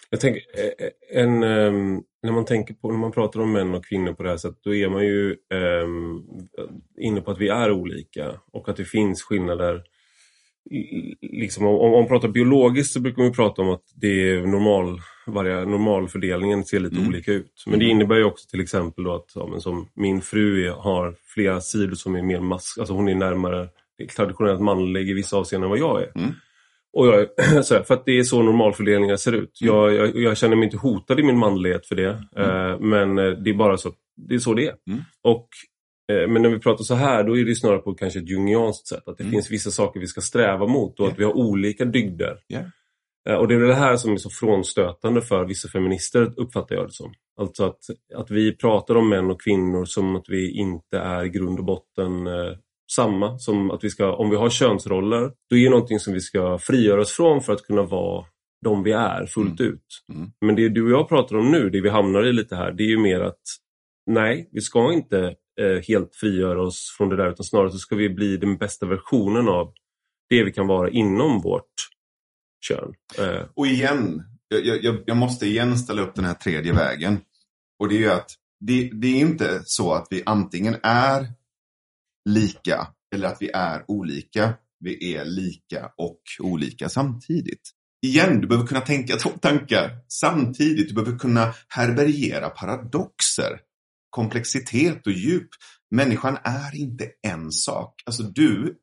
Jag 0.09 0.19
tänker, 0.19 0.41
eh, 0.57 1.21
en, 1.23 1.43
ehm, 1.43 2.01
när 2.23 2.31
man 2.31 2.45
tänker 2.45 2.73
på, 2.73 2.91
när 2.91 2.97
man 2.97 3.11
pratar 3.11 3.39
om 3.39 3.51
män 3.51 3.75
och 3.75 3.85
kvinnor 3.85 4.13
på 4.13 4.23
det 4.23 4.29
här 4.29 4.37
sättet, 4.37 4.63
då 4.63 4.75
är 4.75 4.89
man 4.89 5.05
ju 5.05 5.35
ehm, 5.53 6.21
inne 6.99 7.21
på 7.21 7.31
att 7.31 7.39
vi 7.41 7.47
är 7.47 7.71
olika 7.71 8.31
och 8.51 8.69
att 8.69 8.77
det 8.77 8.85
finns 8.85 9.23
skillnader. 9.23 9.83
Liksom, 11.21 11.65
om, 11.65 11.75
om 11.75 11.91
man 11.91 12.07
pratar 12.07 12.27
biologiskt 12.27 12.93
så 12.93 12.99
brukar 12.99 13.17
man 13.17 13.27
ju 13.27 13.33
prata 13.33 13.61
om 13.61 13.69
att 13.69 13.83
det 13.95 14.29
är 14.29 14.45
normal, 14.45 14.99
varje, 15.27 15.65
normalfördelningen 15.65 16.65
ser 16.65 16.79
lite 16.79 16.95
Mm. 16.95 17.07
olika 17.07 17.31
ut. 17.31 17.63
Men 17.67 17.79
det 17.79 17.85
innebär 17.85 18.15
ju 18.15 18.23
också 18.23 18.49
till 18.49 18.61
exempel 18.61 19.03
då 19.03 19.13
att 19.15 19.31
ja, 19.35 19.59
som 19.59 19.87
min 19.93 20.21
fru 20.21 20.67
är, 20.67 20.71
har 20.71 21.15
flera 21.25 21.61
sidor 21.61 21.95
som 21.95 22.15
är 22.15 22.21
mer 22.21 22.39
mask, 22.39 22.77
alltså 22.79 22.93
hon 22.93 23.07
är 23.07 23.15
närmare 23.15 23.67
traditionellt 24.15 24.61
manlig 24.61 25.09
i 25.09 25.13
vissa 25.13 25.37
avseenden 25.37 25.65
än 25.65 25.69
vad 25.69 25.79
jag 25.79 26.03
är. 26.03 26.11
Mm. 26.15 26.31
Och 26.95 27.07
jag, 27.07 27.27
sådär, 27.65 27.83
för 27.83 27.93
att 27.93 28.05
det 28.05 28.19
är 28.19 28.23
så 28.23 28.43
normalfördelningar 28.43 29.15
ser 29.15 29.31
ut. 29.33 29.57
Jag, 29.61 29.93
jag, 29.93 30.15
jag 30.15 30.37
känner 30.37 30.55
mig 30.55 30.65
inte 30.65 30.77
hotad 30.77 31.19
i 31.19 31.23
min 31.23 31.37
manlighet 31.37 31.85
för 31.87 31.95
det. 31.95 32.09
Eh, 32.37 32.79
men 32.79 33.17
eh, 33.17 33.25
det 33.31 33.49
är 33.49 33.53
bara 33.53 33.77
så, 33.77 33.91
det 34.27 34.35
är 34.35 34.39
så 34.39 34.53
det 34.53 34.67
är. 34.67 34.75
Mm. 34.89 35.01
Och, 35.23 35.47
eh, 36.11 36.27
men 36.27 36.41
när 36.41 36.49
vi 36.49 36.59
pratar 36.59 36.83
så 36.83 36.95
här, 36.95 37.23
då 37.23 37.37
är 37.37 37.45
det 37.45 37.55
snarare 37.55 37.79
på 37.79 37.93
kanske 37.93 38.19
ett 38.19 38.29
jungianskt 38.29 38.87
sätt. 38.87 39.07
Att 39.07 39.17
det 39.17 39.23
Mm. 39.23 39.31
finns 39.31 39.51
vissa 39.51 39.71
saker 39.71 39.99
vi 39.99 40.07
ska 40.07 40.21
sträva 40.21 40.67
mot 40.67 40.99
och 40.99 41.05
Ja. 41.05 41.11
att 41.11 41.19
vi 41.19 41.23
har 41.23 41.33
olika 41.37 41.85
dygder. 41.85 42.37
Eh, 43.29 43.35
och 43.35 43.47
det 43.47 43.55
är 43.55 43.59
det 43.59 43.73
här 43.75 43.97
som 43.97 44.13
är 44.13 44.17
så 44.17 44.29
frånstötande 44.29 45.21
för 45.21 45.45
vissa 45.45 45.67
feminister, 45.69 46.33
uppfattar 46.37 46.75
jag 46.75 46.87
det 46.87 46.91
som. 46.93 47.13
Alltså 47.41 47.65
att, 47.65 47.79
att 48.15 48.31
vi 48.31 48.55
pratar 48.57 48.95
om 48.95 49.09
män 49.09 49.31
och 49.31 49.41
kvinnor 49.41 49.85
som 49.85 50.15
att 50.15 50.25
vi 50.29 50.51
inte 50.51 50.97
är 50.97 51.25
grund 51.25 51.59
och 51.59 51.65
botten 51.65 52.27
samma. 52.95 53.39
Som 53.39 53.71
att 53.71 53.83
vi 53.83 53.89
ska, 53.89 54.13
om 54.15 54.29
vi 54.29 54.35
har 54.35 54.49
könsroller, 54.49 55.31
då 55.49 55.57
är 55.57 55.63
det 55.63 55.69
någonting 55.69 55.99
som 55.99 56.13
vi 56.13 56.21
ska 56.21 56.57
frigöra 56.57 57.01
oss 57.01 57.11
från 57.11 57.41
för 57.41 57.53
att 57.53 57.63
kunna 57.63 57.83
vara 57.83 58.25
de 58.65 58.83
vi 58.83 58.91
är 58.91 59.25
fullt 59.25 59.61
ut. 59.61 59.85
Mm. 60.13 60.31
Men 60.45 60.55
det 60.55 60.69
du 60.69 60.83
och 60.83 60.91
jag 60.91 61.09
pratar 61.09 61.35
om 61.35 61.51
nu, 61.51 61.69
det 61.69 61.81
vi 61.81 61.89
hamnar 61.89 62.23
i 62.25 62.33
lite 62.33 62.55
här, 62.55 62.71
det 62.71 62.83
är 62.83 62.87
ju 62.87 62.97
mer 62.97 63.19
att 63.19 63.41
nej, 64.11 64.49
vi 64.51 64.61
ska 64.61 64.93
inte 64.93 65.35
eh, 65.61 65.83
helt 65.87 66.15
frigöra 66.15 66.61
oss 66.61 66.95
från 66.97 67.09
det 67.09 67.15
där 67.15 67.29
utan 67.29 67.43
snarare 67.43 67.71
så 67.71 67.77
ska 67.77 67.95
vi 67.95 68.09
bli 68.09 68.37
den 68.37 68.57
bästa 68.57 68.85
versionen 68.85 69.49
av 69.49 69.73
det 70.29 70.43
vi 70.43 70.51
kan 70.51 70.67
vara 70.67 70.89
inom 70.89 71.41
vårt 71.41 71.73
kön. 72.67 72.93
Eh, 73.19 73.41
Och 73.53 73.67
igen, 73.67 74.23
jag, 74.47 74.83
jag, 74.83 74.97
jag 75.05 75.17
måste 75.17 75.45
igen 75.45 75.77
ställa 75.77 76.01
upp 76.01 76.15
den 76.15 76.25
här 76.25 76.33
tredje 76.33 76.73
vägen. 76.73 77.19
Och 77.79 77.89
det 77.89 77.95
är 77.95 77.99
ju 77.99 78.11
att 78.11 78.31
det, 78.59 78.89
det 78.93 79.07
är 79.07 79.19
inte 79.19 79.61
så 79.65 79.93
att 79.93 80.07
vi 80.09 80.23
antingen 80.25 80.75
är 80.83 81.27
lika 82.29 82.87
eller 83.15 83.27
att 83.27 83.41
vi 83.41 83.49
är 83.53 83.85
olika. 83.87 84.53
Vi 84.79 85.15
är 85.15 85.25
lika 85.25 85.91
och 85.97 86.21
olika 86.39 86.89
samtidigt. 86.89 87.71
Igen, 88.05 88.41
du 88.41 88.47
behöver 88.47 88.67
kunna 88.67 88.81
tänka 88.81 89.15
två 89.15 89.29
tankar 89.29 89.91
samtidigt. 90.07 90.87
Du 90.87 90.93
behöver 90.93 91.19
kunna 91.19 91.53
härbärgera 91.67 92.49
paradoxer, 92.49 93.59
komplexitet 94.09 95.07
och 95.07 95.13
djup. 95.13 95.49
Människan 95.91 96.37
är 96.43 96.75
inte 96.75 97.09
en 97.27 97.51
sak. 97.51 97.93
Alltså 98.05 98.23
du 98.23 98.75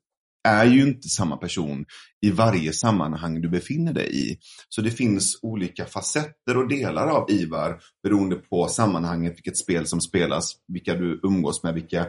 är 0.45 0.65
ju 0.65 0.83
inte 0.83 1.09
samma 1.09 1.37
person 1.37 1.85
i 2.27 2.31
varje 2.31 2.73
sammanhang 2.73 3.41
du 3.41 3.49
befinner 3.49 3.93
dig 3.93 4.31
i. 4.31 4.39
Så 4.69 4.81
det 4.81 4.91
finns 4.91 5.39
olika 5.43 5.85
facetter 5.85 6.57
och 6.57 6.69
delar 6.69 7.07
av 7.07 7.31
Ivar 7.31 7.81
beroende 8.03 8.37
på 8.37 8.69
sammanhanget, 8.69 9.33
vilket 9.37 9.59
spel 9.59 9.87
som 9.87 10.01
spelas, 10.01 10.53
vilka 10.69 10.95
du 10.95 11.21
umgås 11.23 11.63
med, 11.63 11.75
vilka 11.75 12.07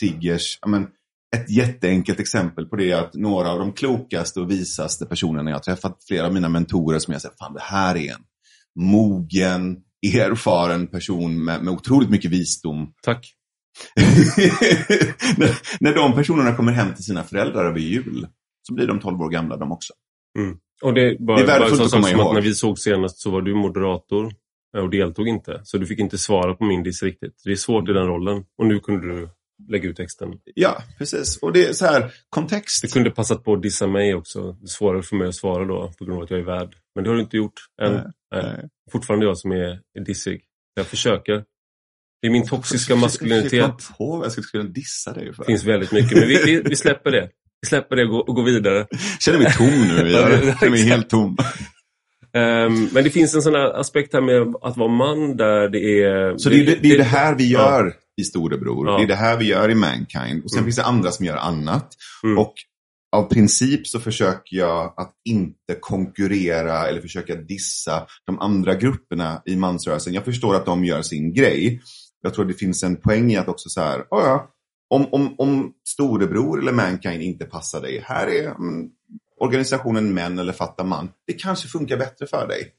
triggers. 0.00 0.58
Men, 0.66 0.86
ett 1.36 1.50
jätteenkelt 1.50 2.20
exempel 2.20 2.66
på 2.66 2.76
det 2.76 2.90
är 2.90 2.96
att 2.96 3.14
några 3.14 3.50
av 3.50 3.58
de 3.58 3.72
klokaste 3.72 4.40
och 4.40 4.50
visaste 4.50 5.06
personerna 5.06 5.50
jag 5.50 5.56
har 5.56 5.62
träffat, 5.62 6.04
flera 6.08 6.26
av 6.26 6.34
mina 6.34 6.48
mentorer 6.48 6.98
som 6.98 7.12
jag 7.12 7.22
säger, 7.22 7.34
fan 7.38 7.54
det 7.54 7.62
här 7.62 7.96
är 7.96 8.12
en 8.12 8.22
mogen, 8.80 9.76
erfaren 10.14 10.86
person 10.86 11.44
med, 11.44 11.64
med 11.64 11.74
otroligt 11.74 12.10
mycket 12.10 12.30
visdom. 12.30 12.92
tack. 13.02 13.32
när, 15.36 15.50
när 15.80 15.94
de 15.94 16.14
personerna 16.14 16.56
kommer 16.56 16.72
hem 16.72 16.94
till 16.94 17.04
sina 17.04 17.22
föräldrar 17.22 17.64
över 17.64 17.78
jul 17.78 18.26
så 18.62 18.74
blir 18.74 18.86
de 18.86 19.00
12 19.00 19.20
år 19.20 19.30
gamla 19.30 19.56
de 19.56 19.72
också. 19.72 19.92
Och 20.82 20.94
det, 20.94 21.16
bara, 21.20 21.36
Det 21.36 21.42
är 21.42 21.46
värdefullt 21.46 21.80
att 21.80 21.90
komma 21.90 22.10
ihåg. 22.10 22.20
att 22.20 22.34
när 22.34 22.40
vi 22.40 22.54
såg 22.54 22.78
senast 22.78 23.18
så 23.18 23.30
var 23.30 23.42
du 23.42 23.54
moderator 23.54 24.32
eh, 24.76 24.82
och 24.82 24.90
deltog 24.90 25.28
inte. 25.28 25.60
Så 25.64 25.78
du 25.78 25.86
fick 25.86 25.98
inte 25.98 26.18
svara 26.18 26.54
på 26.54 26.64
min 26.64 26.82
diss 26.82 27.02
riktigt. 27.02 27.42
Det 27.44 27.50
är 27.50 27.56
svårt 27.56 27.88
i 27.88 27.92
den 27.92 28.06
rollen. 28.06 28.44
Och 28.58 28.66
nu 28.66 28.80
kunde 28.80 29.08
du 29.08 29.28
lägga 29.68 29.88
ut 29.88 29.96
texten. 29.96 30.28
Ja, 30.54 30.82
precis. 30.98 31.36
Och 31.42 31.52
det 31.52 31.66
är 31.66 31.72
så 31.72 31.86
här, 31.86 32.12
kontext. 32.28 32.82
Du 32.82 32.88
kunde 32.88 33.10
passat 33.10 33.44
på 33.44 33.52
att 33.52 33.62
dissa 33.62 33.86
mig 33.86 34.14
också. 34.14 34.52
Det 34.52 34.64
är 34.64 34.68
svårare 34.68 35.02
för 35.02 35.16
mig 35.16 35.28
att 35.28 35.34
svara 35.34 35.64
då 35.64 35.92
på 35.98 36.04
grund 36.04 36.18
av 36.18 36.24
att 36.24 36.30
jag 36.30 36.40
är 36.40 36.44
värd. 36.44 36.76
Men 36.94 37.04
det 37.04 37.10
har 37.10 37.14
du 37.14 37.22
inte 37.22 37.36
gjort 37.36 37.60
än. 37.82 37.92
Nej, 37.92 38.04
Nej. 38.34 38.68
Fortfarande 38.92 39.26
jag 39.26 39.38
som 39.38 39.52
är, 39.52 39.80
är 39.98 40.04
dissig. 40.04 40.42
Jag 40.74 40.86
försöker. 40.86 41.44
Det 42.22 42.28
är 42.28 42.32
min 42.32 42.46
toxiska 42.46 42.96
maskulinitet. 42.96 43.52
Jag 43.52 43.78
på 43.98 44.20
jag 44.24 44.32
skulle 44.32 44.64
dissa 44.64 45.12
dig 45.12 45.34
för. 45.34 45.42
Det 45.42 45.46
finns 45.46 45.64
väldigt 45.64 45.92
mycket, 45.92 46.18
men 46.18 46.28
vi, 46.28 46.42
vi, 46.44 46.62
vi 46.64 46.76
släpper 46.76 47.10
det. 47.10 47.28
Vi 47.62 47.68
släpper 47.68 47.96
det 47.96 48.02
och 48.02 48.10
går, 48.10 48.28
och 48.28 48.34
går 48.34 48.42
vidare. 48.42 48.86
Jag 48.90 49.20
känner 49.20 49.38
mig 49.38 49.52
tom 49.52 49.88
nu. 49.88 50.10
Jag 50.10 50.30
känner 50.58 50.70
mig 50.70 50.82
helt 50.82 51.10
tom. 51.10 51.36
Um, 52.36 52.88
men 52.92 53.04
det 53.04 53.10
finns 53.10 53.34
en 53.34 53.42
sån 53.42 53.54
här 53.54 53.80
aspekt 53.80 54.12
här 54.12 54.20
med 54.20 54.54
att 54.62 54.76
vara 54.76 54.88
man 54.88 55.36
där 55.36 55.68
det 55.68 56.02
är... 56.02 56.38
Så 56.38 56.48
det, 56.48 56.60
är 56.60 56.66
det, 56.66 56.74
det, 56.82 56.92
är 56.92 56.98
det 56.98 57.04
här 57.04 57.34
vi 57.34 57.48
gör 57.48 57.84
ja. 57.84 57.92
i 58.22 58.24
Storebror. 58.24 58.88
Ja. 58.88 58.96
Det 58.96 59.02
är 59.02 59.08
det 59.08 59.14
här 59.14 59.36
vi 59.36 59.44
gör 59.44 59.70
i 59.70 59.74
Mankind. 59.74 60.44
Och 60.44 60.50
sen 60.50 60.58
mm. 60.58 60.64
finns 60.64 60.76
det 60.76 60.84
andra 60.84 61.10
som 61.10 61.26
gör 61.26 61.36
annat. 61.36 61.88
Mm. 62.24 62.38
Och 62.38 62.54
av 63.16 63.22
princip 63.22 63.86
så 63.86 64.00
försöker 64.00 64.56
jag 64.56 64.94
att 64.96 65.12
inte 65.24 65.80
konkurrera 65.80 66.88
eller 66.88 67.00
försöka 67.00 67.34
dissa 67.34 68.06
de 68.26 68.38
andra 68.38 68.74
grupperna 68.74 69.42
i 69.44 69.56
mansrörelsen. 69.56 70.14
Jag 70.14 70.24
förstår 70.24 70.54
att 70.54 70.66
de 70.66 70.84
gör 70.84 71.02
sin 71.02 71.34
grej. 71.34 71.80
Jag 72.22 72.34
tror 72.34 72.44
det 72.44 72.54
finns 72.54 72.82
en 72.82 72.96
poäng 72.96 73.32
i 73.32 73.36
att 73.36 73.48
också 73.48 73.68
så 73.68 73.80
här, 73.80 74.04
ja, 74.10 74.50
om, 74.90 75.06
om, 75.12 75.34
om 75.38 75.72
storebror 75.88 76.60
eller 76.60 76.72
mankind 76.72 77.22
inte 77.22 77.44
passar 77.44 77.80
dig, 77.80 78.02
här 78.04 78.26
är 78.26 78.46
mm, 78.46 78.90
organisationen 79.40 80.14
män 80.14 80.38
eller 80.38 80.52
fatta 80.52 80.84
man. 80.84 81.08
Det 81.26 81.32
kanske 81.32 81.68
funkar 81.68 81.96
bättre 81.96 82.26
för 82.26 82.48
dig. 82.48 82.72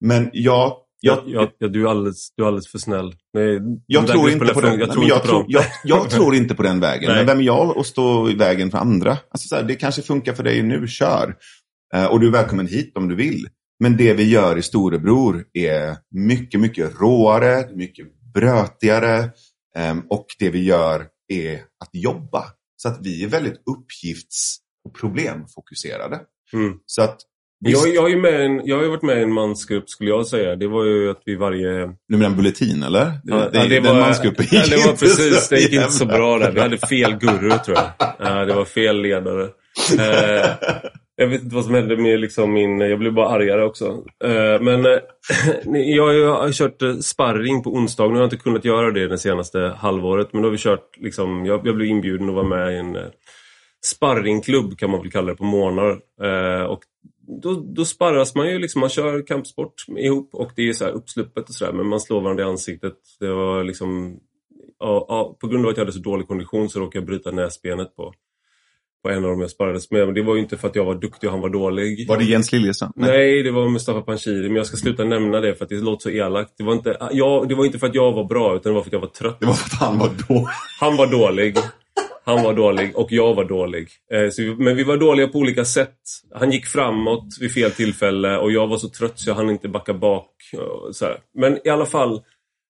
Men 0.00 0.30
jag 0.32 0.76
jag, 1.00 1.22
jag, 1.26 1.50
jag, 1.58 1.72
du, 1.72 1.82
är 1.86 1.90
alldeles, 1.90 2.32
du 2.36 2.42
är 2.42 2.46
alldeles 2.46 2.68
för 2.68 2.78
snäll. 2.78 3.14
Nej, 3.34 3.60
jag 3.86 4.06
tror 4.06 4.30
inte 4.30 4.46
på 4.46 4.60
den. 4.60 4.78
Jag 4.78 4.92
tror, 4.92 5.04
jag, 5.04 5.22
tror, 5.22 5.46
jag, 5.84 6.10
tror 6.10 6.34
inte 6.34 6.54
på 6.54 6.62
den 6.62 6.80
vägen. 6.80 7.12
Men 7.14 7.26
vem 7.26 7.38
är 7.38 7.42
jag 7.42 7.78
att 7.78 7.86
stå 7.86 8.30
i 8.30 8.34
vägen 8.34 8.70
för 8.70 8.78
andra? 8.78 9.10
Alltså 9.10 9.48
så 9.48 9.56
här, 9.56 9.62
det 9.62 9.74
kanske 9.74 10.02
funkar 10.02 10.34
för 10.34 10.42
dig 10.42 10.62
nu, 10.62 10.86
kör. 10.88 11.36
Uh, 11.96 12.04
och 12.04 12.20
du 12.20 12.26
är 12.26 12.32
välkommen 12.32 12.66
hit 12.66 12.96
om 12.96 13.08
du 13.08 13.14
vill. 13.14 13.48
Men 13.80 13.96
det 13.96 14.12
vi 14.12 14.30
gör 14.30 14.58
i 14.58 14.62
Storebror 14.62 15.44
är 15.52 15.96
mycket, 16.10 16.60
mycket 16.60 17.00
råare, 17.00 17.68
mycket 17.74 18.06
brötigare. 18.34 19.30
Um, 19.90 20.06
och 20.08 20.26
det 20.38 20.50
vi 20.50 20.64
gör 20.64 21.06
är 21.28 21.54
att 21.54 21.90
jobba. 21.92 22.44
Så 22.76 22.88
att 22.88 22.98
vi 23.02 23.24
är 23.24 23.28
väldigt 23.28 23.62
uppgifts 23.70 24.58
och 24.84 24.94
problemfokuserade. 24.94 26.20
Mm. 26.52 26.78
Så 26.86 27.02
att 27.02 27.20
jag, 27.60 27.94
jag, 27.94 28.12
är 28.12 28.16
med 28.16 28.40
en, 28.40 28.66
jag 28.66 28.76
har 28.76 28.82
ju 28.82 28.88
varit 28.88 29.02
med 29.02 29.18
i 29.18 29.22
en 29.22 29.32
mansgrupp 29.32 29.90
skulle 29.90 30.10
jag 30.10 30.26
säga. 30.26 30.56
Det 30.56 30.66
var 30.66 30.84
ju 30.84 31.10
att 31.10 31.22
vi 31.24 31.34
varje... 31.34 31.94
Du 32.08 32.16
menar 32.16 32.36
Bulletin 32.36 32.82
eller? 32.82 33.04
Det, 33.04 33.20
ja, 33.24 33.50
det, 33.52 33.68
det 33.68 33.80
den 33.80 33.98
mansgruppen 33.98 34.44
gick 34.44 34.52
ja, 34.52 34.76
det 34.76 34.86
var 34.86 34.96
precis, 34.96 35.48
det 35.48 35.60
gick 35.60 35.72
inte 35.72 35.90
så 35.90 36.06
bra 36.06 36.38
där. 36.38 36.52
Vi 36.52 36.60
hade 36.60 36.78
fel 36.78 37.16
guru 37.16 37.50
tror 37.50 37.76
jag. 37.76 38.14
Ja, 38.18 38.44
det 38.44 38.54
var 38.54 38.64
fel 38.64 39.02
ledare. 39.02 39.48
Jag 41.20 41.28
vet 41.28 41.42
inte 41.42 41.54
vad 41.54 41.64
som 41.64 41.74
hände 41.74 41.96
med 41.96 42.20
liksom 42.20 42.52
min... 42.52 42.80
Jag 42.80 42.98
blev 42.98 43.12
bara 43.12 43.28
argare 43.28 43.64
också. 43.64 44.04
Eh, 44.24 44.60
men 44.60 44.86
eh, 44.86 44.98
jag 45.84 46.34
har 46.34 46.52
kört 46.52 46.82
eh, 46.82 46.96
sparring 46.96 47.62
på 47.62 47.70
onsdag. 47.70 48.06
Nu 48.06 48.12
har 48.12 48.18
jag 48.20 48.26
inte 48.26 48.36
kunnat 48.36 48.64
göra 48.64 48.90
det 48.90 49.08
det 49.08 49.18
senaste 49.18 49.58
halvåret. 49.58 50.32
Men 50.32 50.42
då 50.42 50.48
har 50.48 50.52
vi 50.52 50.58
kört, 50.58 50.96
liksom, 50.96 51.46
jag, 51.46 51.62
blev 51.62 51.82
inbjuden 51.82 52.28
att 52.28 52.34
vara 52.34 52.46
med 52.46 52.74
i 52.74 52.76
en 52.76 52.98
sparringklubb 53.84 54.78
kan 54.78 54.90
man 54.90 55.00
väl 55.00 55.10
kalla 55.10 55.26
det 55.26 55.36
på 55.36 55.44
månader. 55.44 56.00
Och 56.68 56.80
då, 57.42 57.54
då 57.54 57.84
sparras 57.84 58.34
man 58.34 58.50
ju, 58.50 58.58
liksom, 58.58 58.80
man 58.80 58.90
kör 58.90 59.26
kampsport 59.26 59.74
ihop 59.96 60.30
och 60.32 60.52
det 60.56 60.68
är 60.68 60.72
så 60.72 60.84
här 60.84 60.92
uppsluppet 60.92 61.48
och 61.48 61.54
sådär 61.54 61.72
men 61.72 61.86
man 61.86 62.00
slår 62.00 62.20
varandra 62.20 62.44
i 62.44 62.46
ansiktet. 62.46 62.96
Det 63.20 63.32
var 63.32 63.64
liksom, 63.64 64.20
ja, 64.78 65.36
på 65.40 65.46
grund 65.46 65.64
av 65.64 65.70
att 65.70 65.76
jag 65.76 65.84
hade 65.84 65.92
så 65.92 65.98
dålig 65.98 66.28
kondition 66.28 66.68
så 66.68 66.80
råkade 66.80 66.98
jag 66.98 67.06
bryta 67.06 67.30
näsbenet 67.30 67.96
på, 67.96 68.12
på 69.02 69.10
en 69.10 69.24
av 69.24 69.30
dem 69.30 69.40
jag 69.40 69.50
sparrades 69.50 69.90
med. 69.90 70.06
Men 70.06 70.14
det 70.14 70.22
var 70.22 70.34
ju 70.34 70.40
inte 70.40 70.56
för 70.56 70.68
att 70.68 70.76
jag 70.76 70.84
var 70.84 70.94
duktig 70.94 71.28
och 71.28 71.32
han 71.32 71.40
var 71.40 71.48
dålig. 71.48 72.08
Var 72.08 72.16
det 72.16 72.24
Jens 72.24 72.52
Liljestrand? 72.52 72.92
Nej. 72.96 73.10
Nej, 73.10 73.42
det 73.42 73.50
var 73.50 73.68
Mustafa 73.68 74.02
Panshiri. 74.02 74.48
Men 74.48 74.56
jag 74.56 74.66
ska 74.66 74.76
sluta 74.76 75.04
nämna 75.04 75.40
det 75.40 75.54
för 75.54 75.64
att 75.64 75.68
det 75.68 75.76
låter 75.76 76.02
så 76.02 76.10
elakt. 76.10 76.52
Det 76.58 76.64
var, 76.64 76.72
inte, 76.72 76.96
jag, 77.12 77.48
det 77.48 77.54
var 77.54 77.64
inte 77.64 77.78
för 77.78 77.86
att 77.86 77.94
jag 77.94 78.12
var 78.12 78.24
bra 78.24 78.56
utan 78.56 78.72
det 78.72 78.74
var 78.74 78.82
för 78.82 78.88
att 78.88 78.92
jag 78.92 79.00
var 79.00 79.08
trött. 79.08 79.40
Det 79.40 79.46
var 79.46 79.54
för 79.54 79.76
att 79.76 79.80
han 79.80 79.98
var 79.98 80.10
dålig. 80.28 80.46
Han 80.80 80.96
var 80.96 81.06
dålig. 81.06 81.56
Han 82.24 82.42
var 82.42 82.54
dålig 82.54 82.96
och 82.96 83.12
jag 83.12 83.34
var 83.34 83.44
dålig. 83.44 83.88
Eh, 84.12 84.30
vi, 84.38 84.54
men 84.54 84.76
vi 84.76 84.84
var 84.84 84.96
dåliga 84.96 85.28
på 85.28 85.38
olika 85.38 85.64
sätt. 85.64 85.98
Han 86.34 86.52
gick 86.52 86.66
framåt 86.66 87.26
vid 87.40 87.52
fel 87.52 87.70
tillfälle 87.70 88.38
och 88.38 88.52
jag 88.52 88.66
var 88.66 88.78
så 88.78 88.88
trött 88.88 89.18
så 89.18 89.30
jag 89.30 89.34
hann 89.34 89.50
inte 89.50 89.68
backa 89.68 89.94
bak. 89.94 90.30
Men 91.38 91.58
i 91.66 91.70
alla 91.70 91.86
fall, 91.86 92.22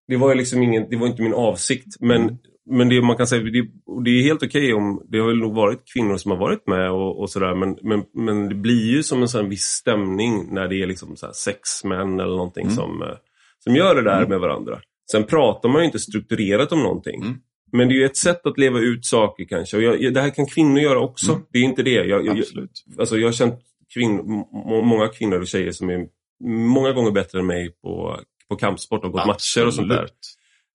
det 0.09 0.17
var, 0.17 0.35
liksom 0.35 0.63
ingen, 0.63 0.87
det 0.91 0.97
var 0.97 1.07
inte 1.07 1.23
min 1.23 1.35
avsikt. 1.35 1.87
Men, 2.01 2.39
men 2.71 2.89
det 2.89 3.03
man 3.03 3.17
kan 3.17 3.27
säga, 3.27 3.43
det, 3.43 3.69
det 4.05 4.11
är 4.11 4.23
helt 4.23 4.43
okej 4.43 4.63
okay 4.63 4.73
om, 4.73 5.03
det 5.09 5.19
har 5.19 5.27
väl 5.27 5.39
nog 5.39 5.55
varit 5.55 5.93
kvinnor 5.93 6.17
som 6.17 6.31
har 6.31 6.39
varit 6.39 6.67
med 6.67 6.91
och, 6.91 7.21
och 7.21 7.31
sådär. 7.31 7.55
Men, 7.55 7.77
men, 7.83 8.05
men 8.15 8.49
det 8.49 8.55
blir 8.55 8.87
ju 8.87 9.03
som 9.03 9.23
en 9.23 9.29
sån 9.29 9.49
viss 9.49 9.65
stämning 9.65 10.55
när 10.55 10.69
det 10.69 10.83
är 10.83 10.87
liksom 10.87 11.17
så 11.17 11.33
sex 11.33 11.85
män 11.85 12.21
eller 12.21 12.37
någonting 12.37 12.65
mm. 12.65 12.77
som, 12.77 13.03
eh, 13.03 13.17
som 13.59 13.77
gör 13.77 13.95
det 13.95 14.03
där 14.03 14.17
mm. 14.17 14.29
med 14.29 14.41
varandra. 14.41 14.81
Sen 15.11 15.25
pratar 15.25 15.69
man 15.69 15.81
ju 15.81 15.87
inte 15.87 15.99
strukturerat 15.99 16.73
om 16.73 16.83
någonting. 16.83 17.23
Mm. 17.23 17.37
Men 17.73 17.89
det 17.89 17.95
är 17.95 17.97
ju 17.97 18.05
ett 18.05 18.17
sätt 18.17 18.47
att 18.47 18.59
leva 18.59 18.79
ut 18.79 19.07
saker 19.07 19.45
kanske. 19.45 19.77
Och 19.77 19.83
jag, 19.83 20.15
det 20.15 20.21
här 20.21 20.31
kan 20.31 20.47
kvinnor 20.47 20.81
göra 20.81 21.01
också. 21.01 21.33
Mm. 21.33 21.45
Det 21.53 21.59
är 21.59 21.63
inte 21.63 21.83
det. 21.83 21.91
Jag, 21.91 22.27
jag, 22.27 22.39
Absolut. 22.39 22.85
alltså 22.99 23.19
jag 23.19 23.29
har 23.29 23.33
känt 23.33 23.61
kvinn, 23.95 24.45
många 24.85 25.09
kvinnor 25.09 25.41
och 25.41 25.47
tjejer 25.47 25.73
som 25.73 25.91
är 25.91 26.07
många 26.45 26.93
gånger 26.93 27.11
bättre 27.11 27.39
än 27.39 27.47
mig 27.47 27.71
på, 27.83 28.21
på 28.49 28.57
kampsport 28.57 29.05
och 29.05 29.13
gått 29.13 29.21
Absolut. 29.21 29.65
matcher 29.65 29.67
och 29.67 29.75
sånt 29.75 29.89
där. 29.89 30.09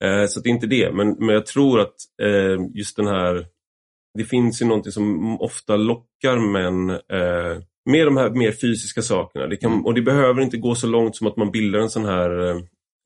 Eh, 0.04 0.28
så 0.28 0.40
det 0.40 0.50
är 0.50 0.52
inte 0.52 0.68
det. 0.68 0.92
Men, 0.94 1.16
men 1.20 1.30
jag 1.30 1.46
tror 1.46 1.80
att 1.80 1.96
eh, 2.22 2.68
just 2.74 2.96
den 2.96 3.08
här... 3.08 3.46
Det 4.18 4.24
finns 4.24 4.62
ju 4.62 4.66
någonting 4.66 4.92
som 4.92 5.42
ofta 5.42 5.76
lockar 5.76 6.38
män 6.52 6.90
eh, 6.90 7.62
med 7.86 8.08
de 8.08 8.18
här 8.18 8.30
mer 8.30 8.52
fysiska 8.52 9.02
sakerna. 9.02 9.48
Det 9.48 9.58
kan, 9.58 9.72
mm. 9.72 9.86
Och 9.86 9.94
det 9.94 10.02
behöver 10.02 10.42
inte 10.42 10.58
gå 10.58 10.76
så 10.76 10.88
långt 10.88 11.16
som 11.16 11.28
att 11.28 11.38
man 11.38 11.52
bildar 11.52 11.80
en 11.80 11.90
sån 11.90 12.06
här 12.06 12.62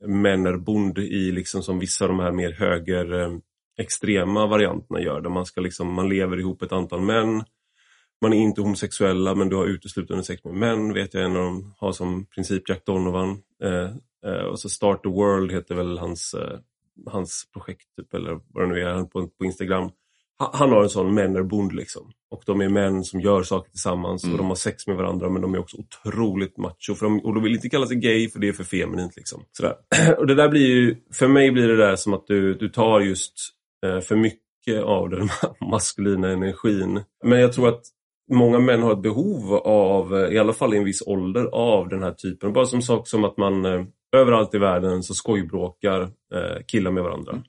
männerbond 0.06 0.98
i 0.98 1.32
liksom 1.32 1.64
som 1.64 1.80
vissa 1.80 2.06
av 2.06 2.10
de 2.10 2.20
här 2.20 2.32
mer 2.32 2.52
höger 2.52 3.40
extrema 3.78 4.48
varianterna 4.48 5.02
gör. 5.02 5.22
Där 5.22 5.30
man, 5.30 5.46
ska 5.46 5.62
liksom, 5.62 5.94
man 5.94 6.10
lever 6.10 6.40
ihop 6.40 6.62
ett 6.62 6.72
antal 6.72 7.02
män. 7.02 7.44
Man 8.22 8.34
är 8.34 8.38
inte 8.38 8.62
homosexuella 8.62 9.36
men 9.36 9.50
du 9.50 9.56
har 9.56 9.66
uteslutande 9.66 10.24
sex 10.24 10.44
med 10.44 10.54
män. 10.54 10.94
vet 10.94 11.14
jag 11.14 11.24
En 11.24 11.36
av 11.36 11.44
dem 11.44 11.74
har 11.78 11.92
som 11.92 12.26
princip 12.26 12.70
Jack 12.70 12.86
Donovan. 12.86 13.42
Eh, 13.64 13.92
eh, 14.32 14.44
och 14.46 14.60
så 14.60 14.70
Start 14.70 15.04
the 15.04 15.10
World 15.10 15.52
heter 15.52 15.76
väl 15.76 15.98
hans, 15.98 16.34
eh, 16.34 16.60
hans 17.06 17.50
projekt 17.54 17.96
typ, 17.98 18.14
eller 18.14 18.40
vad 18.48 18.64
det 18.64 18.68
nu 18.68 18.82
är 18.82 19.04
på, 19.04 19.28
på 19.28 19.46
Instagram. 19.46 19.90
Han, 20.40 20.50
han 20.54 20.70
har 20.70 20.84
en 20.84 20.90
sån 20.90 21.14
männerbond 21.14 21.74
liksom. 21.74 22.12
Och 22.32 22.44
de 22.46 22.62
är 22.62 22.70
män 22.70 23.04
som 23.04 23.22
gör 23.22 23.44
saker 23.44 23.72
tillsammans 23.72 24.24
mm. 24.24 24.34
och 24.34 24.38
de 24.38 24.48
har 24.48 24.56
sex 24.56 24.88
med 24.88 24.96
varandra 24.96 25.30
men 25.30 25.42
de 25.42 25.54
är 25.54 25.60
också 25.60 25.78
otroligt 25.78 26.58
macho. 26.58 26.96
För 26.96 27.06
de, 27.06 27.20
och 27.20 27.34
de 27.34 27.44
vill 27.44 27.54
inte 27.54 27.70
kalla 27.70 27.86
sig 27.86 27.98
gay 27.98 28.30
för 28.30 28.40
det 28.40 28.48
är 28.48 28.54
för 28.54 28.64
feminint. 28.64 29.16
Liksom. 29.16 29.44
Sådär. 29.52 29.76
Och 30.18 30.28
det 30.28 30.36
där 30.36 30.50
blir 30.50 30.68
ju, 30.68 30.96
för 31.14 31.28
mig 31.28 31.52
blir 31.52 31.68
det 31.68 31.78
där 31.78 31.96
som 31.96 32.14
att 32.14 32.28
du, 32.28 32.54
du 32.54 32.70
tar 32.70 33.00
just 33.00 33.58
Eh, 33.86 34.00
för 34.00 34.16
mycket 34.16 34.84
av 34.84 35.10
den 35.10 35.30
maskulina 35.72 36.32
energin. 36.32 37.04
Men 37.24 37.40
jag 37.40 37.54
tror 37.54 37.70
att 37.70 37.82
många 38.32 38.60
män 38.60 38.84
har 38.84 38.94
ett 38.94 39.02
behov 39.02 39.54
av, 39.54 40.18
eh, 40.18 40.34
i 40.34 40.38
alla 40.38 40.54
fall 40.54 40.74
i 40.74 40.78
en 40.78 40.84
viss 40.84 41.02
ålder, 41.08 41.46
av 41.46 41.90
den 41.90 42.04
här 42.04 42.12
typen. 42.12 42.54
Bara 42.54 42.66
som 42.66 42.82
sak 42.82 43.08
som 43.08 43.24
att 43.24 43.38
man 43.38 43.66
eh, 43.66 43.86
överallt 44.16 44.56
i 44.56 44.58
världen 44.58 45.04
så 45.04 45.14
skojbråkar 45.14 46.10
killar 46.68 46.92
med 46.92 47.04
varandra. 47.04 47.42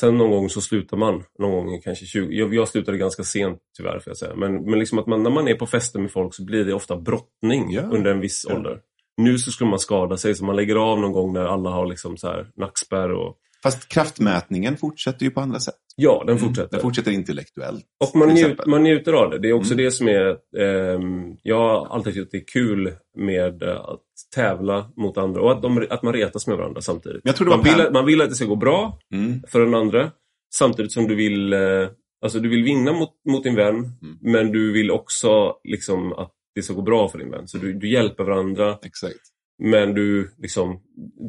Sen 0.00 0.18
någon 0.18 0.30
gång 0.30 0.48
så 0.48 0.60
slutar 0.60 0.96
man, 0.96 1.24
någon 1.38 1.66
gång 1.66 1.80
kanske 1.80 2.06
20, 2.06 2.34
jag, 2.34 2.54
jag 2.54 2.68
slutade 2.68 2.98
ganska 2.98 3.22
sent 3.22 3.58
tyvärr 3.76 3.98
får 3.98 4.10
jag 4.10 4.16
säga. 4.16 4.34
Men, 4.36 4.64
men 4.64 4.78
liksom 4.78 4.98
att 4.98 5.06
man, 5.06 5.22
när 5.22 5.30
man 5.30 5.48
är 5.48 5.54
på 5.54 5.66
fester 5.66 5.98
med 5.98 6.10
folk 6.10 6.34
så 6.34 6.44
blir 6.44 6.64
det 6.64 6.74
ofta 6.74 6.96
brottning 6.96 7.74
yeah. 7.74 7.94
under 7.94 8.10
en 8.10 8.20
viss 8.20 8.46
yeah. 8.46 8.58
ålder. 8.58 8.80
Nu 9.16 9.38
så 9.38 9.50
skulle 9.50 9.70
man 9.70 9.78
skada 9.78 10.16
sig 10.16 10.34
så 10.34 10.44
man 10.44 10.56
lägger 10.56 10.76
av 10.76 11.00
någon 11.00 11.12
gång 11.12 11.32
när 11.32 11.44
alla 11.44 11.70
har 11.70 11.86
liksom 11.86 12.16
så 12.16 12.26
här 12.26 12.50
nackspärr 12.56 13.12
och 13.12 13.36
Fast 13.62 13.88
kraftmätningen 13.88 14.76
fortsätter 14.76 15.24
ju 15.24 15.30
på 15.30 15.40
andra 15.40 15.60
sätt. 15.60 15.74
Ja, 15.96 16.24
den 16.26 16.38
fortsätter. 16.38 16.60
Mm, 16.60 16.68
den 16.70 16.80
fortsätter 16.80 17.10
intellektuellt. 17.10 17.84
Och 18.04 18.16
man, 18.16 18.28
njut, 18.28 18.66
man 18.66 18.82
njuter 18.82 19.12
av 19.12 19.30
det. 19.30 19.38
Det 19.38 19.48
är 19.48 19.52
också 19.52 19.72
mm. 19.72 19.84
det 19.84 19.90
som 19.90 20.08
är... 20.08 20.28
Eh, 20.58 21.00
jag 21.42 21.58
har 21.58 21.86
alltid 21.86 22.14
tyckt 22.14 22.26
att 22.26 22.30
det 22.30 22.38
är 22.38 22.46
kul 22.52 22.92
med 23.16 23.62
att 23.62 24.00
tävla 24.34 24.90
mot 24.96 25.18
andra 25.18 25.40
och 25.40 25.52
att, 25.52 25.62
de, 25.62 25.86
att 25.90 26.02
man 26.02 26.12
retas 26.12 26.46
med 26.46 26.56
varandra 26.56 26.80
samtidigt. 26.80 27.20
Jag 27.24 27.36
tror 27.36 27.48
man, 27.48 27.62
vill, 27.62 27.92
man 27.92 28.06
vill 28.06 28.20
att 28.20 28.28
det 28.28 28.34
ska 28.34 28.44
gå 28.44 28.56
bra 28.56 28.98
mm. 29.14 29.42
för 29.48 29.60
den 29.60 29.74
andra 29.74 30.10
samtidigt 30.54 30.92
som 30.92 31.08
du 31.08 31.14
vill... 31.14 31.52
Eh, 31.52 31.88
alltså 32.22 32.40
du 32.40 32.48
vill 32.48 32.64
vinna 32.64 32.92
mot, 32.92 33.10
mot 33.28 33.44
din 33.44 33.54
vän 33.54 33.74
mm. 33.74 34.18
men 34.20 34.52
du 34.52 34.72
vill 34.72 34.90
också 34.90 35.54
liksom 35.64 36.12
att 36.12 36.32
det 36.54 36.62
ska 36.62 36.74
gå 36.74 36.82
bra 36.82 37.08
för 37.08 37.18
din 37.18 37.30
vän. 37.30 37.48
Så 37.48 37.58
du, 37.58 37.72
du 37.72 37.90
hjälper 37.90 38.24
varandra. 38.24 38.78
Exakt. 38.82 39.20
Men 39.62 39.94
du, 39.94 40.34
liksom, 40.38 40.80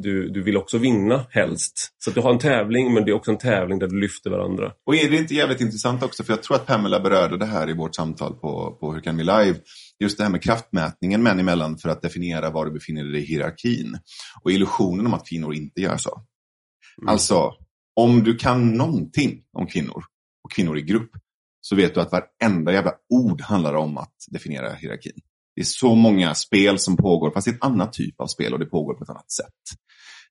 du, 0.02 0.28
du 0.28 0.42
vill 0.42 0.56
också 0.56 0.78
vinna 0.78 1.26
helst. 1.30 1.94
Så 1.98 2.10
du 2.10 2.20
har 2.20 2.32
en 2.32 2.38
tävling 2.38 2.94
men 2.94 3.04
det 3.04 3.10
är 3.10 3.14
också 3.14 3.30
en 3.30 3.38
tävling 3.38 3.78
där 3.78 3.86
du 3.86 4.00
lyfter 4.00 4.30
varandra. 4.30 4.72
Och 4.86 4.94
är 4.94 5.10
det 5.10 5.16
inte 5.16 5.34
jävligt 5.34 5.60
intressant 5.60 6.02
också? 6.02 6.24
För 6.24 6.32
jag 6.32 6.42
tror 6.42 6.56
att 6.56 6.66
Pamela 6.66 7.00
berörde 7.00 7.36
det 7.36 7.46
här 7.46 7.70
i 7.70 7.72
vårt 7.72 7.94
samtal 7.94 8.34
på, 8.34 8.76
på 8.80 8.92
Hur 8.92 9.00
kan 9.00 9.16
vi 9.16 9.24
live? 9.24 9.54
Just 10.00 10.18
det 10.18 10.24
här 10.24 10.30
med 10.30 10.42
kraftmätningen 10.42 11.22
män 11.22 11.38
emellan 11.38 11.78
för 11.78 11.88
att 11.88 12.02
definiera 12.02 12.50
var 12.50 12.66
du 12.66 12.72
befinner 12.72 13.04
dig 13.04 13.22
i 13.22 13.24
hierarkin. 13.24 13.98
Och 14.42 14.52
illusionen 14.52 15.06
om 15.06 15.14
att 15.14 15.28
kvinnor 15.28 15.54
inte 15.54 15.80
gör 15.80 15.96
så. 15.96 16.22
Mm. 17.02 17.08
Alltså, 17.08 17.52
om 17.96 18.24
du 18.24 18.36
kan 18.36 18.72
någonting 18.72 19.42
om 19.52 19.66
kvinnor 19.66 20.04
och 20.44 20.52
kvinnor 20.52 20.78
i 20.78 20.82
grupp 20.82 21.10
så 21.60 21.76
vet 21.76 21.94
du 21.94 22.00
att 22.00 22.12
varenda 22.12 22.72
jävla 22.72 22.92
ord 23.08 23.40
handlar 23.40 23.74
om 23.74 23.98
att 23.98 24.14
definiera 24.30 24.72
hierarkin. 24.72 25.20
Det 25.60 25.62
är 25.62 25.64
så 25.64 25.94
många 25.94 26.34
spel 26.34 26.78
som 26.78 26.96
pågår, 26.96 27.30
fast 27.30 27.44
det 27.46 27.50
är 27.50 27.54
ett 27.54 27.64
annat 27.64 27.92
typ 27.92 28.20
av 28.20 28.26
spel 28.26 28.52
och 28.52 28.58
det 28.58 28.66
pågår 28.66 28.94
på 28.94 29.04
ett 29.04 29.10
annat 29.10 29.30
sätt. 29.32 29.46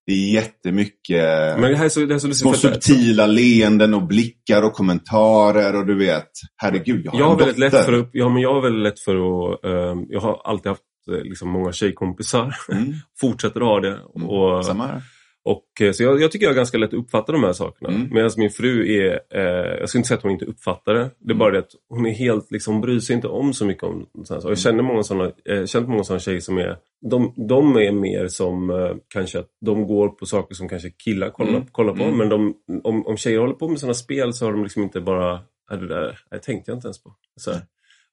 Det 0.05 0.13
är 0.13 0.33
jättemycket 0.33 1.59
Men 1.59 1.71
det 1.71 1.75
här 1.77 1.85
är 1.85 1.89
så, 1.89 1.99
det 1.99 2.05
här 2.07 2.13
är 2.15 2.19
så 2.19 2.33
små 2.33 2.53
subtila 2.53 3.25
leenden 3.27 3.93
och 3.93 4.07
blickar 4.07 4.61
och 4.63 4.73
kommentarer 4.73 5.75
och 5.75 5.85
du 5.85 5.95
vet, 5.97 6.29
herregud, 6.55 7.05
jag 7.05 7.11
har 7.11 7.19
Jag 7.19 7.25
har 7.25 7.31
en 7.33 7.37
väldigt 7.37 7.55
dotter. 7.57 7.77
lätt 7.77 7.85
för 7.85 7.93
att, 7.93 8.09
ja, 8.13 8.29
men 8.29 8.41
jag 8.41 8.53
har 8.53 8.61
väldigt 8.61 8.83
lätt 8.83 8.99
för 8.99 9.15
att, 9.15 9.65
ehm, 9.65 10.05
jag 10.09 10.19
har 10.21 10.41
alltid 10.45 10.69
haft 10.69 10.81
eh, 11.11 11.23
liksom, 11.23 11.49
många 11.49 11.71
tjejkompisar. 11.71 12.55
Mm, 12.71 12.93
Fortsätter 13.21 13.61
att 13.61 13.67
ha 13.67 13.79
det. 13.79 13.99
mm, 14.15 14.29
Och, 14.29 14.65
Samma 14.65 14.87
här. 14.87 15.01
Och, 15.45 15.81
eh, 15.81 15.91
så 15.91 16.03
jag, 16.03 16.21
jag 16.21 16.31
tycker 16.31 16.45
jag 16.45 16.51
har 16.51 16.55
ganska 16.55 16.77
lätt 16.77 16.87
att 16.93 16.99
uppfatta 16.99 17.31
de 17.31 17.43
här 17.43 17.53
sakerna. 17.53 17.89
Mm. 17.89 18.07
Medan 18.13 18.29
min 18.37 18.49
fru 18.49 18.93
är, 18.93 19.19
eh, 19.33 19.79
jag 19.79 19.89
skulle 19.89 19.99
inte 19.99 20.07
säga 20.07 20.17
att 20.17 20.23
hon 20.23 20.31
inte 20.31 20.45
uppfattar 20.45 20.93
det. 20.93 21.09
Det 21.19 21.31
är 21.33 21.35
bara 21.35 21.51
det 21.51 21.59
att 21.59 21.71
hon 21.89 22.05
är 22.05 22.11
helt, 22.11 22.51
liksom, 22.51 22.73
hon 22.73 22.81
bryr 22.81 22.99
sig 22.99 23.15
inte 23.15 23.27
om 23.27 23.53
så 23.53 23.65
mycket 23.65 23.83
om 23.83 24.05
sånt 24.13 24.29
här. 24.29 24.39
Så 24.39 24.49
Jag 24.49 24.57
känner 24.59 24.83
många 24.83 25.03
sådana, 25.03 25.31
eh, 25.49 25.65
känt 25.65 25.87
många 25.89 26.03
sådana 26.03 26.19
tjejer 26.19 26.39
som 26.39 26.57
är, 26.57 26.77
de, 27.09 27.33
de 27.47 27.75
är 27.77 27.91
mer 27.91 28.27
som 28.27 28.69
eh, 28.69 28.91
kanske 29.07 29.39
att 29.39 29.49
de 29.65 29.87
går 29.87 30.09
på 30.09 30.25
saker 30.25 30.55
som 30.55 30.69
kanske 30.69 30.89
killar 30.89 31.29
kollar, 31.29 31.49
Mm. 31.49 31.65
kollar 31.71 31.93
på. 31.95 32.03
Mm. 32.03 32.17
Men 32.17 32.29
de, 32.29 32.53
om, 32.83 33.07
om 33.07 33.17
tjejer 33.17 33.39
håller 33.39 33.53
på 33.53 33.67
med 33.67 33.79
sådana 33.79 33.93
spel 33.93 34.33
så 34.33 34.45
har 34.45 34.51
de 34.51 34.63
liksom 34.63 34.83
inte 34.83 35.01
bara, 35.01 35.39
"Ja, 35.69 35.75
det 35.75 35.87
där 35.87 36.19
det 36.31 36.39
tänkte 36.39 36.71
jag 36.71 36.77
inte 36.77 36.87
ens 36.87 37.03
på. 37.03 37.13
Så 37.35 37.51
här. 37.51 37.61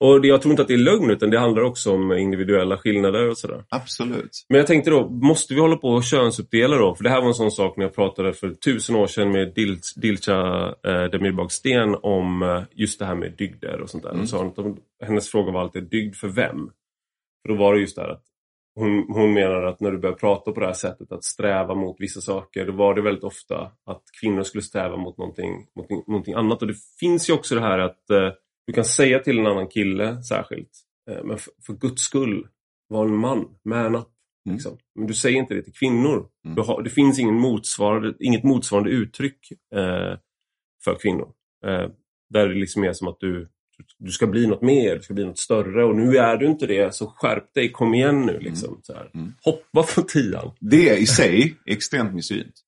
Och 0.00 0.20
det, 0.20 0.28
jag 0.28 0.42
tror 0.42 0.52
inte 0.52 0.62
att 0.62 0.68
det 0.68 0.74
är 0.74 0.78
lögn 0.78 1.10
utan 1.10 1.30
det 1.30 1.38
handlar 1.38 1.62
också 1.62 1.92
om 1.92 2.12
individuella 2.12 2.78
skillnader 2.78 3.28
och 3.28 3.38
sådär. 3.38 3.64
Absolut. 3.68 4.46
Men 4.48 4.58
jag 4.58 4.66
tänkte 4.66 4.90
då, 4.90 5.08
måste 5.08 5.54
vi 5.54 5.60
hålla 5.60 5.76
på 5.76 5.88
och 5.88 6.04
könsuppdela 6.04 6.76
då? 6.76 6.94
För 6.94 7.04
det 7.04 7.10
här 7.10 7.20
var 7.20 7.28
en 7.28 7.34
sån 7.34 7.50
sak 7.50 7.76
när 7.76 7.84
jag 7.84 7.94
pratade 7.94 8.32
för 8.32 8.50
tusen 8.50 8.96
år 8.96 9.06
sedan 9.06 9.32
med 9.32 9.54
Dil 9.54 9.78
Dilcha 9.96 10.66
eh, 10.86 11.04
Demirbag 11.04 11.52
Sten 11.52 11.96
om 12.02 12.42
eh, 12.42 12.62
just 12.74 12.98
det 12.98 13.06
här 13.06 13.14
med 13.14 13.32
dygder 13.38 13.80
och 13.80 13.90
sånt 13.90 14.02
där. 14.02 14.10
Mm. 14.10 14.26
Och 14.34 14.64
de, 14.64 14.76
hennes 15.06 15.28
fråga 15.28 15.52
var 15.52 15.60
alltid, 15.60 15.84
dygd 15.84 16.16
för 16.16 16.28
vem? 16.28 16.70
För 17.42 17.48
då 17.48 17.54
var 17.54 17.74
det 17.74 17.80
just 17.80 17.96
det 17.96 18.02
här 18.02 18.10
att 18.10 18.24
hon, 18.74 19.06
hon 19.08 19.32
menar 19.32 19.62
att 19.62 19.80
när 19.80 19.90
du 19.90 19.98
börjar 19.98 20.16
prata 20.16 20.52
på 20.52 20.60
det 20.60 20.66
här 20.66 20.72
sättet, 20.72 21.12
att 21.12 21.24
sträva 21.24 21.74
mot 21.74 21.96
vissa 21.98 22.20
saker, 22.20 22.66
då 22.66 22.72
var 22.72 22.94
det 22.94 23.02
väldigt 23.02 23.24
ofta 23.24 23.70
att 23.84 24.02
kvinnor 24.20 24.42
skulle 24.42 24.62
sträva 24.62 24.96
mot 24.96 25.18
någonting, 25.18 25.66
mot 25.76 26.06
någonting 26.06 26.34
annat. 26.34 26.62
Och 26.62 26.68
det 26.68 26.76
finns 27.00 27.30
ju 27.30 27.34
också 27.34 27.54
det 27.54 27.60
här 27.60 27.78
att 27.78 28.10
eh, 28.10 28.30
du 28.66 28.72
kan 28.72 28.84
säga 28.84 29.18
till 29.18 29.38
en 29.38 29.46
annan 29.46 29.68
kille 29.68 30.22
särskilt, 30.22 30.70
eh, 31.10 31.24
men 31.24 31.38
för, 31.38 31.52
för 31.66 31.72
guds 31.72 32.02
skull, 32.02 32.46
var 32.88 33.06
en 33.06 33.16
man, 33.16 33.44
man 33.64 33.94
up. 33.94 34.08
Mm. 34.46 34.56
Liksom. 34.56 34.78
Men 34.94 35.06
du 35.06 35.14
säger 35.14 35.38
inte 35.38 35.54
det 35.54 35.62
till 35.62 35.72
kvinnor. 35.72 36.28
Mm. 36.46 36.66
Har, 36.66 36.82
det 36.82 36.90
finns 36.90 37.18
ingen 37.18 37.34
motsvarande, 37.34 38.14
inget 38.20 38.44
motsvarande 38.44 38.90
uttryck 38.90 39.52
eh, 39.74 40.18
för 40.84 40.94
kvinnor. 41.00 41.32
Eh, 41.66 41.90
där 42.30 42.48
det 42.48 42.54
liksom 42.54 42.84
är 42.84 42.92
som 42.92 43.08
att 43.08 43.20
du, 43.20 43.48
du 43.98 44.10
ska 44.10 44.26
bli 44.26 44.46
något 44.46 44.62
mer, 44.62 44.96
du 44.96 45.02
ska 45.02 45.14
bli 45.14 45.24
något 45.24 45.38
större 45.38 45.84
och 45.84 45.96
nu 45.96 46.16
är 46.16 46.36
du 46.36 46.46
inte 46.46 46.66
det, 46.66 46.94
så 46.94 47.06
skärp 47.06 47.54
dig, 47.54 47.72
kom 47.72 47.94
igen 47.94 48.26
nu. 48.26 48.38
Liksom, 48.38 48.80
så 48.82 48.94
här. 48.94 49.10
Mm. 49.14 49.32
Hoppa 49.44 49.82
på 49.94 50.02
tian. 50.02 50.50
Det 50.60 50.96
i 50.96 51.06
sig 51.06 51.56
är 51.66 51.72
extremt 51.72 52.14
missynt. 52.14 52.62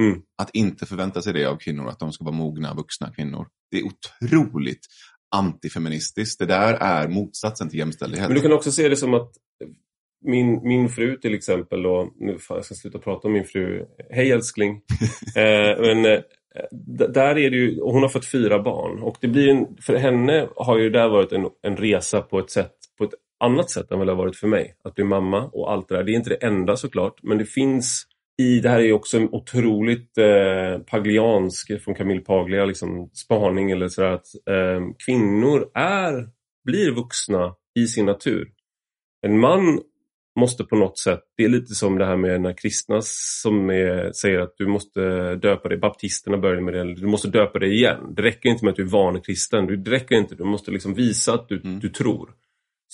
Mm. 0.00 0.22
Att 0.42 0.50
inte 0.54 0.86
förvänta 0.86 1.22
sig 1.22 1.32
det 1.32 1.44
av 1.44 1.56
kvinnor, 1.56 1.88
att 1.88 1.98
de 1.98 2.12
ska 2.12 2.24
vara 2.24 2.34
mogna, 2.34 2.74
vuxna 2.74 3.12
kvinnor. 3.12 3.48
Det 3.70 3.78
är 3.78 3.84
otroligt 3.84 4.86
antifeministiskt. 5.34 6.38
Det 6.38 6.46
där 6.46 6.74
är 6.74 7.08
motsatsen 7.08 7.68
till 7.68 7.78
jämställdhet. 7.78 8.28
Men 8.28 8.34
du 8.34 8.40
kan 8.40 8.52
också 8.52 8.72
se 8.72 8.88
det 8.88 8.96
som 8.96 9.14
att 9.14 9.32
min, 10.24 10.60
min 10.62 10.88
fru 10.88 11.16
till 11.16 11.34
exempel, 11.34 11.82
då, 11.82 12.12
nu 12.20 12.38
fan, 12.38 12.56
jag 12.56 12.64
ska 12.64 12.74
sluta 12.74 12.98
prata 12.98 13.28
om 13.28 13.32
min 13.34 13.44
fru, 13.44 13.86
hej 14.10 14.30
älskling. 14.30 14.70
eh, 15.36 15.80
men 15.80 16.04
eh, 16.04 16.20
där 17.08 17.38
är 17.38 17.50
det 17.50 17.56
ju, 17.56 17.80
hon 17.80 18.02
har 18.02 18.08
fått 18.08 18.30
fyra 18.30 18.62
barn 18.62 19.02
och 19.02 19.16
det 19.20 19.28
blir 19.28 19.48
en, 19.48 19.66
för 19.80 19.96
henne 19.96 20.48
har 20.56 20.78
ju 20.78 20.90
där 20.90 21.08
varit 21.08 21.32
en, 21.32 21.46
en 21.62 21.76
resa 21.76 22.20
på 22.20 22.38
ett 22.38 22.50
sätt, 22.50 22.74
på 22.98 23.04
ett 23.04 23.14
annat 23.40 23.70
sätt 23.70 23.90
än 23.90 23.98
vad 23.98 24.06
det 24.06 24.12
har 24.12 24.18
varit 24.18 24.36
för 24.36 24.48
mig. 24.48 24.74
Att 24.84 24.94
bli 24.94 25.04
mamma 25.04 25.44
och 25.52 25.72
allt 25.72 25.88
det 25.88 25.96
där. 25.96 26.04
Det 26.04 26.12
är 26.12 26.16
inte 26.16 26.30
det 26.30 26.46
enda 26.46 26.76
såklart, 26.76 27.22
men 27.22 27.38
det 27.38 27.44
finns 27.44 28.06
i, 28.38 28.60
det 28.60 28.68
här 28.68 28.80
är 28.80 28.92
också 28.92 29.16
en 29.16 29.28
otroligt 29.32 30.18
eh, 30.18 30.78
pagliansk, 30.86 31.82
från 31.82 31.94
Camille 31.94 32.20
Paglia, 32.20 32.64
liksom, 32.64 33.10
spaning 33.12 33.70
eller 33.70 33.88
sådär 33.88 34.08
att 34.10 34.26
eh, 34.50 34.86
kvinnor 35.06 35.70
är, 35.74 36.28
blir 36.64 36.90
vuxna 36.90 37.54
i 37.78 37.86
sin 37.86 38.06
natur. 38.06 38.50
En 39.26 39.40
man 39.40 39.80
måste 40.40 40.64
på 40.64 40.76
något 40.76 40.98
sätt, 40.98 41.20
det 41.36 41.44
är 41.44 41.48
lite 41.48 41.74
som 41.74 41.98
det 41.98 42.06
här 42.06 42.16
med 42.16 42.40
när 42.40 42.52
kristna 42.52 42.98
som 43.02 43.70
är, 43.70 44.12
säger 44.12 44.40
att 44.40 44.54
du 44.56 44.66
måste 44.66 45.00
döpa 45.34 45.68
dig, 45.68 45.78
baptisterna 45.78 46.38
börjar 46.38 46.60
med 46.60 46.74
det, 46.74 46.80
eller 46.80 46.94
du 46.94 47.06
måste 47.06 47.28
döpa 47.28 47.58
dig 47.58 47.74
igen. 47.74 48.14
Det 48.16 48.22
räcker 48.22 48.48
inte 48.48 48.64
med 48.64 48.70
att 48.70 48.76
du 48.76 48.82
är 48.82 48.86
van 48.86 49.20
kristen, 49.20 49.84
det 49.84 49.90
räcker 49.90 50.16
inte, 50.16 50.34
du 50.34 50.44
måste 50.44 50.70
liksom 50.70 50.94
visa 50.94 51.34
att 51.34 51.48
du, 51.48 51.60
Mm. 51.64 51.80
du 51.80 51.88
tror. 51.88 52.30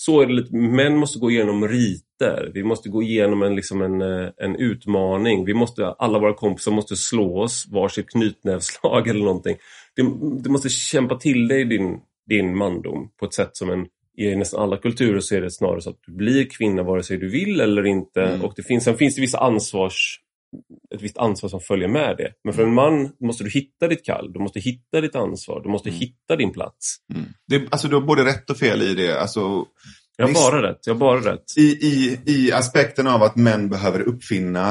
Så 0.00 0.20
är 0.20 0.26
det 0.26 0.32
lite, 0.32 0.56
män 0.56 0.96
måste 0.96 1.18
gå 1.18 1.30
igenom 1.30 1.68
riter, 1.68 2.50
vi 2.54 2.62
måste 2.62 2.88
gå 2.88 3.02
igenom 3.02 3.42
en, 3.42 3.56
liksom 3.56 3.82
en, 3.82 4.02
eh, 4.02 4.28
en 4.36 4.56
utmaning, 4.56 5.44
vi 5.44 5.54
måste, 5.54 5.86
alla 5.86 6.18
våra 6.18 6.34
kompisar 6.34 6.72
måste 6.72 6.96
slå 6.96 7.42
oss 7.42 7.66
varsitt 7.70 8.10
knytnävslag 8.10 9.08
eller 9.08 9.24
någonting. 9.24 9.56
Du, 9.94 10.02
du 10.42 10.50
måste 10.50 10.68
kämpa 10.68 11.16
till 11.16 11.48
dig 11.48 11.64
din, 11.64 12.00
din 12.28 12.56
mandom 12.56 13.10
på 13.18 13.26
ett 13.26 13.34
sätt 13.34 13.56
som 13.56 13.70
en 13.70 13.86
i 14.16 14.36
nästan 14.36 14.62
alla 14.62 14.76
kulturer 14.76 15.20
så 15.20 15.34
är 15.34 15.40
det 15.40 15.50
snarare 15.50 15.80
så 15.80 15.90
att 15.90 16.02
du 16.06 16.12
blir 16.12 16.44
kvinna 16.44 16.82
vare 16.82 17.02
sig 17.02 17.18
du 17.18 17.28
vill 17.28 17.60
eller 17.60 17.86
inte. 17.86 18.22
Mm. 18.22 18.42
Och 18.44 18.52
det 18.56 18.62
finns, 18.62 18.84
sen 18.84 18.96
finns 18.96 19.14
det 19.14 19.20
vissa 19.20 19.38
ansvars, 19.38 20.20
ett 20.94 21.02
visst 21.02 21.18
ansvar 21.18 21.50
som 21.50 21.60
följer 21.60 21.88
med 21.88 22.16
det. 22.16 22.32
Men 22.44 22.54
för 22.54 22.62
en 22.62 22.74
man 22.74 23.12
måste 23.20 23.44
du 23.44 23.50
hitta 23.50 23.88
ditt 23.88 24.04
kall, 24.04 24.32
du 24.32 24.38
måste 24.40 24.60
hitta 24.60 25.00
ditt 25.00 25.14
ansvar, 25.14 25.60
du 25.62 25.68
måste 25.68 25.88
Mm. 25.88 26.00
hitta 26.00 26.36
din 26.36 26.52
plats. 26.52 26.96
Mm. 27.14 27.26
Det, 27.46 27.68
alltså, 27.72 27.88
du 27.88 27.94
har 27.94 28.02
både 28.02 28.24
rätt 28.24 28.50
och 28.50 28.56
fel 28.56 28.82
i 28.82 28.94
det. 28.94 29.20
Alltså, 29.20 29.64
Jag 30.16 30.26
har 30.26 30.34
bara 30.34 30.70
rätt, 30.70 30.86
jag 30.86 30.98
bara 30.98 31.20
rätt. 31.32 31.44
i, 31.56 31.62
i, 31.86 32.18
I 32.26 32.52
aspekten 32.52 33.06
av 33.06 33.22
att 33.22 33.36
män 33.36 33.68
behöver 33.68 34.00
uppfinna 34.00 34.68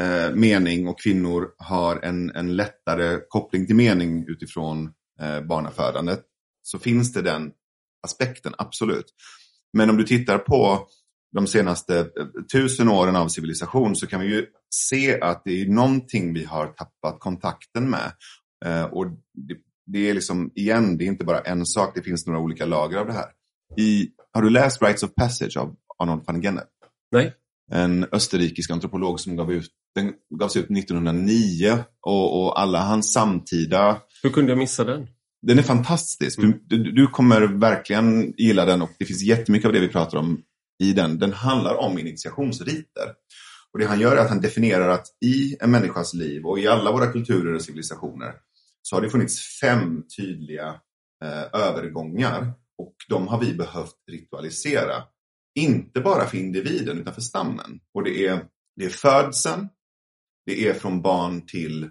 eh, 0.00 0.34
mening 0.34 0.88
och 0.88 1.00
kvinnor 1.00 1.48
har 1.58 1.96
en, 1.96 2.30
en 2.30 2.56
lättare 2.56 3.20
koppling 3.28 3.66
till 3.66 3.76
mening 3.76 4.24
utifrån 4.28 4.90
eh, 5.20 5.40
barnafödandet 5.40 6.20
så 6.62 6.78
finns 6.78 7.12
det 7.12 7.22
den 7.22 7.50
aspekten, 8.06 8.54
absolut. 8.58 9.06
Men 9.72 9.90
om 9.90 9.96
du 9.96 10.04
tittar 10.04 10.38
på 10.38 10.86
de 11.32 11.46
senaste 11.46 11.98
eh, 11.98 12.06
tusen 12.52 12.88
åren 12.88 13.16
av 13.16 13.28
civilisation 13.28 13.96
så 13.96 14.06
kan 14.06 14.20
vi 14.20 14.26
ju 14.26 14.46
se 14.74 15.20
att 15.20 15.42
det 15.44 15.62
är 15.62 15.66
någonting 15.66 16.34
vi 16.34 16.44
har 16.44 16.66
tappat 16.66 17.20
kontakten 17.20 17.90
med. 17.90 18.12
Eh, 18.64 18.84
och 18.84 19.06
det, 19.34 19.56
det 19.86 20.10
är 20.10 20.14
liksom, 20.14 20.52
igen, 20.54 20.98
det 20.98 21.04
är 21.04 21.06
inte 21.06 21.24
bara 21.24 21.40
en 21.40 21.66
sak, 21.66 21.92
det 21.94 22.02
finns 22.02 22.26
några 22.26 22.40
olika 22.40 22.66
lager 22.66 22.98
av 22.98 23.06
det 23.06 23.12
här. 23.12 23.28
I, 23.76 24.10
har 24.32 24.42
du 24.42 24.50
läst 24.50 24.82
Rites 24.82 25.02
of 25.02 25.14
Passage 25.14 25.56
av 25.56 25.76
Arnold 25.98 26.22
van 26.26 26.42
Gennep? 26.42 26.68
Nej. 27.12 27.34
En 27.72 28.06
österrikisk 28.12 28.70
antropolog 28.70 29.20
som 29.20 29.36
gav 29.36 29.52
ut, 29.52 29.70
den 29.94 30.12
gavs 30.38 30.56
ut 30.56 30.70
1909 30.70 31.78
och, 32.06 32.42
och 32.42 32.60
alla 32.60 32.82
hans 32.82 33.12
samtida 33.12 34.00
Hur 34.22 34.30
kunde 34.30 34.52
jag 34.52 34.58
missa 34.58 34.84
den? 34.84 35.06
den 35.42 35.58
är 35.58 35.62
fantastisk. 35.62 36.38
Mm. 36.38 36.58
Du, 36.66 36.82
du, 36.82 36.92
du 36.92 37.06
kommer 37.06 37.40
verkligen 37.40 38.34
gilla 38.36 38.64
den 38.64 38.82
och 38.82 38.90
det 38.98 39.04
finns 39.04 39.22
jättemycket 39.22 39.66
av 39.66 39.72
det 39.72 39.80
vi 39.80 39.88
pratar 39.88 40.18
om 40.18 40.42
i 40.80 40.92
den. 40.92 41.18
Den 41.18 41.32
handlar 41.32 41.74
om 41.74 41.98
initiationsriter. 41.98 43.14
Och 43.72 43.78
det 43.78 43.86
han 43.86 44.00
gör 44.00 44.16
är 44.16 44.20
att 44.20 44.28
han 44.28 44.40
definierar 44.40 44.88
att 44.88 45.06
i 45.24 45.56
en 45.60 45.70
människas 45.70 46.14
liv 46.14 46.46
och 46.46 46.58
i 46.58 46.66
alla 46.66 46.92
våra 46.92 47.12
kulturer 47.12 47.54
och 47.54 47.62
civilisationer 47.62 48.34
så 48.82 48.96
har 48.96 49.02
det 49.02 49.10
funnits 49.10 49.60
fem 49.60 50.04
tydliga 50.16 50.80
eh, 51.24 51.60
övergångar 51.60 52.52
och 52.78 52.94
de 53.08 53.28
har 53.28 53.40
vi 53.40 53.54
behövt 53.54 53.96
ritualisera. 54.10 55.02
Inte 55.54 56.00
bara 56.00 56.26
för 56.26 56.36
individen 56.36 56.98
utan 56.98 57.14
för 57.14 57.20
stammen. 57.20 57.80
Och 57.94 58.04
det 58.04 58.26
är, 58.26 58.44
det 58.76 58.84
är 58.84 58.90
födseln, 58.90 59.68
det 60.46 60.68
är 60.68 60.74
från 60.74 61.02
barn 61.02 61.46
till 61.46 61.82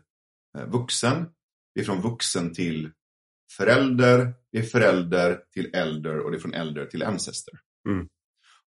eh, 0.58 0.66
vuxen, 0.68 1.26
det 1.76 1.82
är 1.82 1.86
från 1.86 2.02
vuxen 2.02 2.54
till 2.54 2.92
förälder, 3.58 4.34
det 4.52 4.60
är 4.60 4.64
förälder 4.64 5.40
till 5.54 5.76
äldre 5.76 6.22
och 6.22 6.32
det 6.32 6.38
är 6.38 6.42
från 6.42 6.54
äldre 6.54 6.86
till 6.86 7.04
ancestor. 7.04 7.60
Mm. 7.90 8.08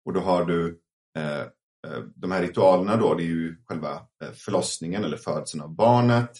Och 0.04 0.12
då 0.12 0.20
har 0.20 0.44
du 0.44 0.80
eh, 1.18 1.40
eh, 1.40 2.02
de 2.14 2.32
här 2.32 2.42
ritualerna 2.42 2.96
då, 2.96 3.14
det 3.14 3.22
är 3.22 3.26
ju 3.26 3.56
själva 3.64 3.92
eh, 3.94 4.32
förlossningen 4.34 5.04
eller 5.04 5.16
födseln 5.16 5.62
av 5.62 5.74
barnet. 5.74 6.30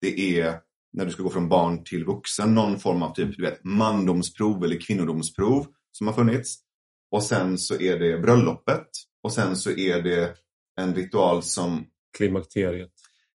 Det 0.00 0.40
är 0.40 0.60
när 0.92 1.04
du 1.04 1.10
ska 1.10 1.22
gå 1.22 1.30
från 1.30 1.48
barn 1.48 1.84
till 1.84 2.04
vuxen, 2.04 2.54
någon 2.54 2.78
form 2.78 3.02
av 3.02 3.14
typ, 3.14 3.36
du 3.36 3.42
vet, 3.42 3.64
mandomsprov 3.64 4.64
eller 4.64 4.80
kvinnodomsprov 4.80 5.66
som 5.92 6.06
har 6.06 6.14
funnits. 6.14 6.58
Och 7.10 7.22
sen 7.22 7.58
så 7.58 7.80
är 7.80 7.98
det 7.98 8.18
bröllopet. 8.18 8.88
Och 9.22 9.32
sen 9.32 9.56
så 9.56 9.70
är 9.70 10.02
det 10.02 10.34
en 10.80 10.94
ritual 10.94 11.42
som 11.42 11.86
Klimakteriet. 12.16 12.90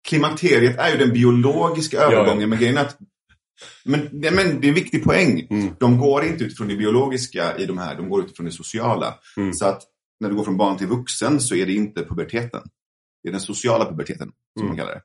Klimakteriet 0.07 0.79
är 0.79 0.91
ju 0.91 0.97
den 0.97 1.13
biologiska 1.13 1.97
ja. 1.97 2.03
övergången, 2.03 2.49
men 2.49 2.59
grejen 2.59 2.77
är 2.77 2.81
att 2.81 2.97
men, 3.85 4.09
men 4.11 4.61
det 4.61 4.67
är 4.67 4.69
en 4.69 4.73
viktig 4.75 5.03
poäng. 5.03 5.47
Mm. 5.49 5.73
De 5.79 5.97
går 5.97 6.23
inte 6.23 6.43
utifrån 6.43 6.67
det 6.67 6.75
biologiska 6.75 7.57
i 7.57 7.65
de 7.65 7.77
här, 7.77 7.95
de 7.95 8.09
går 8.09 8.23
utifrån 8.25 8.45
det 8.45 8.51
sociala. 8.51 9.13
Mm. 9.37 9.53
Så 9.53 9.65
att 9.65 9.81
när 10.19 10.29
du 10.29 10.35
går 10.35 10.43
från 10.43 10.57
barn 10.57 10.77
till 10.77 10.87
vuxen 10.87 11.39
så 11.41 11.55
är 11.55 11.65
det 11.65 11.73
inte 11.73 12.03
puberteten. 12.05 12.61
Det 13.23 13.29
är 13.29 13.31
den 13.31 13.41
sociala 13.41 13.85
puberteten, 13.85 14.31
som 14.59 14.61
Mm. 14.61 14.67
man 14.67 14.77
kallar 14.77 14.91
det. 14.95 15.01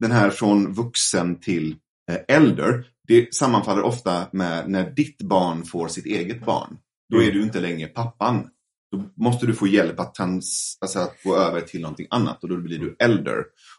Den 0.00 0.10
här 0.12 0.30
från 0.30 0.72
vuxen 0.72 1.40
till 1.40 1.76
eh, 2.10 2.36
äldre, 2.36 2.84
det 3.08 3.34
sammanfaller 3.34 3.82
ofta 3.82 4.26
med 4.32 4.68
när 4.68 4.90
ditt 4.90 5.22
barn 5.22 5.64
får 5.64 5.88
sitt 5.88 6.06
eget 6.06 6.44
barn. 6.44 6.76
Då 7.10 7.16
Mm. 7.16 7.28
är 7.28 7.32
du 7.32 7.42
inte 7.42 7.60
längre 7.60 7.88
pappan. 7.88 8.48
Då 8.92 9.04
måste 9.24 9.46
du 9.46 9.54
få 9.54 9.66
hjälp 9.66 10.00
att, 10.00 10.14
trans, 10.14 10.78
alltså 10.80 10.98
att 10.98 11.16
gå 11.24 11.36
över 11.36 11.60
till 11.60 11.80
någonting 11.80 12.06
annat 12.10 12.42
och 12.42 12.48
då 12.48 12.56
blir 12.56 12.78
du 12.78 12.96
äldre. 12.98 13.32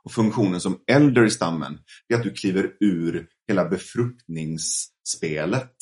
Och 0.03 0.11
funktionen 0.11 0.59
som 0.61 0.77
elder 0.87 1.25
i 1.25 1.29
stammen 1.29 1.79
är 2.07 2.15
att 2.15 2.23
du 2.23 2.31
kliver 2.33 2.71
ur 2.79 3.27
hela 3.47 3.65
befruktningsspelet. 3.65 5.75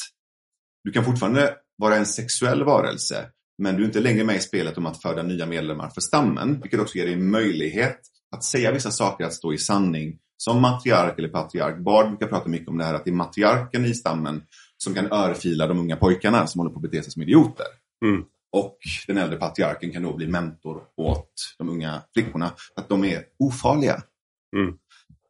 Du 0.83 0.91
kan 0.91 1.05
fortfarande 1.05 1.55
vara 1.77 1.95
en 1.95 2.05
sexuell 2.05 2.63
varelse, 2.63 3.29
men 3.57 3.75
du 3.75 3.81
är 3.81 3.85
inte 3.85 3.99
längre 3.99 4.23
med 4.23 4.35
i 4.35 4.39
spelet 4.39 4.77
om 4.77 4.85
att 4.85 5.01
föda 5.01 5.23
nya 5.23 5.45
medlemmar 5.45 5.89
för 5.89 6.01
stammen, 6.01 6.61
vilket 6.61 6.79
också 6.79 6.97
ger 6.97 7.05
dig 7.05 7.15
möjlighet 7.15 7.99
att 8.35 8.43
säga 8.43 8.71
vissa 8.71 8.91
saker, 8.91 9.25
att 9.25 9.33
stå 9.33 9.53
i 9.53 9.57
sanning 9.57 10.17
som 10.37 10.61
matriark 10.61 11.19
eller 11.19 11.29
patriark. 11.29 11.79
Bard 11.79 12.07
brukar 12.07 12.27
prata 12.27 12.49
mycket 12.49 12.67
om 12.67 12.77
det 12.77 12.83
här 12.83 12.93
att 12.93 13.05
det 13.05 13.11
är 13.11 13.15
matriarken 13.15 13.85
i 13.85 13.93
stammen 13.93 14.43
som 14.77 14.93
kan 14.93 15.11
örfila 15.11 15.67
de 15.67 15.79
unga 15.79 15.95
pojkarna 15.95 16.47
som 16.47 16.59
håller 16.59 16.71
på 16.71 16.77
att 16.77 16.81
bete 16.81 17.03
sig 17.03 17.11
som 17.11 17.21
idioter. 17.21 17.65
Mm. 18.05 18.23
Och 18.51 18.77
den 19.07 19.17
äldre 19.17 19.37
patriarken 19.37 19.91
kan 19.91 20.03
då 20.03 20.13
bli 20.13 20.27
mentor 20.27 20.81
åt 20.97 21.33
de 21.57 21.69
unga 21.69 22.01
flickorna. 22.13 22.51
Att 22.75 22.89
de 22.89 23.05
är 23.05 23.23
ofarliga. 23.39 24.03
Mm. 24.55 24.77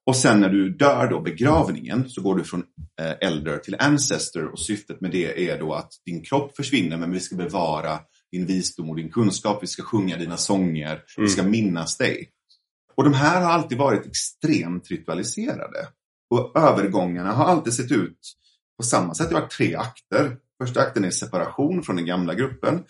Och 0.06 0.16
sen 0.16 0.42
när 0.42 0.50
du 0.50 0.70
dör 0.70 1.08
då, 1.08 1.22
begravningen, 1.22 2.10
så 2.10 2.22
går 2.22 2.36
du 2.36 2.44
från 2.44 2.64
eh, 3.02 3.28
elder 3.30 3.58
till 3.58 3.76
ancestor 3.80 4.46
och 4.46 4.60
syftet 4.60 5.02
med 5.02 5.12
det 5.12 5.50
är 5.50 5.60
då 5.60 5.74
att 5.74 5.92
din 6.06 6.22
kropp 6.24 6.56
försvinner 6.56 6.98
men 6.98 7.12
vi 7.12 7.20
ska 7.20 7.36
bevara 7.36 8.00
din 8.32 8.46
visdom 8.46 8.90
och 8.90 8.96
din 8.96 9.12
kunskap, 9.12 9.64
vi 9.64 9.68
ska 9.68 9.84
sjunga 9.84 10.18
dina 10.18 10.38
sånger, 10.38 10.92
Mm. 10.92 11.04
vi 11.18 11.30
ska 11.30 11.44
minnas 11.44 11.98
dig. 11.98 12.30
Och 12.96 13.04
de 13.04 13.14
här 13.14 13.42
har 13.42 13.52
alltid 13.52 13.78
varit 13.78 14.06
extremt 14.06 14.92
ritualiserade. 14.92 15.88
Och 16.30 16.58
övergångarna 16.58 17.32
har 17.32 17.46
alltid 17.46 17.74
sett 17.74 17.92
ut 17.92 18.20
på 18.78 18.84
samma 18.84 19.14
sätt. 19.14 19.30
Det 19.30 19.36
har 19.36 19.42
varit 19.42 19.52
tre 19.52 19.76
akter. 19.76 20.38
Första 20.64 20.82
akten 20.82 21.06
är 21.06 21.10
separation 21.10 21.84
från 21.84 21.96
den 21.96 22.06
gamla 22.06 22.34
gruppen. 22.34 22.84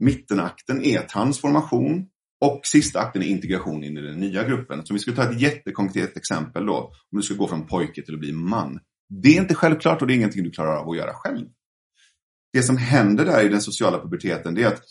Mittenakten 0.00 0.82
är 0.84 1.00
transformation. 1.02 2.06
Och 2.44 2.60
sista 2.66 3.00
akten 3.00 3.22
är 3.22 3.26
integration 3.26 3.84
in 3.84 3.98
i 3.98 4.00
den 4.00 4.20
nya 4.20 4.44
gruppen. 4.44 4.86
Så 4.86 4.92
om 4.92 4.94
vi 4.94 5.00
skulle 5.00 5.16
ta 5.16 5.30
ett 5.30 5.40
jättekonkret 5.40 6.16
exempel 6.16 6.66
då. 6.66 6.76
Om 7.12 7.18
du 7.18 7.22
ska 7.22 7.34
gå 7.34 7.48
från 7.48 7.66
pojke 7.66 8.02
till 8.02 8.14
att 8.14 8.20
bli 8.20 8.32
man. 8.32 8.80
Det 9.22 9.28
är 9.28 9.40
inte 9.40 9.54
självklart 9.54 10.02
och 10.02 10.08
det 10.08 10.14
är 10.14 10.16
ingenting 10.16 10.44
du 10.44 10.50
klarar 10.50 10.76
av 10.76 10.90
att 10.90 10.96
göra 10.96 11.14
själv. 11.14 11.46
Det 12.52 12.62
som 12.62 12.76
händer 12.76 13.24
där 13.24 13.44
i 13.44 13.48
den 13.48 13.60
sociala 13.60 13.98
puberteten 13.98 14.54
det 14.54 14.62
är 14.62 14.66
att 14.66 14.82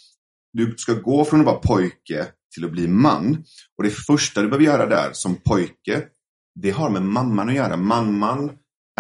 du 0.54 0.76
ska 0.78 0.94
gå 0.94 1.26
från 1.26 1.40
att 1.40 1.46
vara 1.46 1.56
pojke 1.56 2.28
till 2.54 2.66
att 2.66 2.72
bli 2.72 2.88
man. 2.88 3.44
Och 3.78 3.84
det 3.84 3.90
första 3.90 4.42
du 4.42 4.48
behöver 4.48 4.66
göra 4.66 4.86
där 4.86 5.10
som 5.14 5.36
pojke, 5.36 6.04
det 6.56 6.72
har 6.72 6.90
med 6.90 7.02
mamman 7.02 7.50
att 7.50 7.56
göra. 7.56 7.78
Mamman 7.78 8.52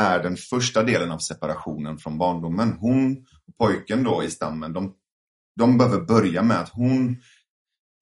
är 0.02 0.24
den 0.24 0.38
första 0.38 0.84
delen 0.84 1.12
av 1.12 1.18
separationen 1.18 1.98
från 1.98 2.18
barndomen. 2.18 2.74
Hon 2.80 3.18
och 3.18 3.58
pojken 3.58 4.04
då 4.04 4.24
i 4.24 4.30
stammen, 4.30 4.74
de, 4.74 4.94
de 5.60 5.78
behöver 5.78 6.02
börja 6.02 6.44
med 6.44 6.60
att 6.60 6.70
hon 6.70 7.18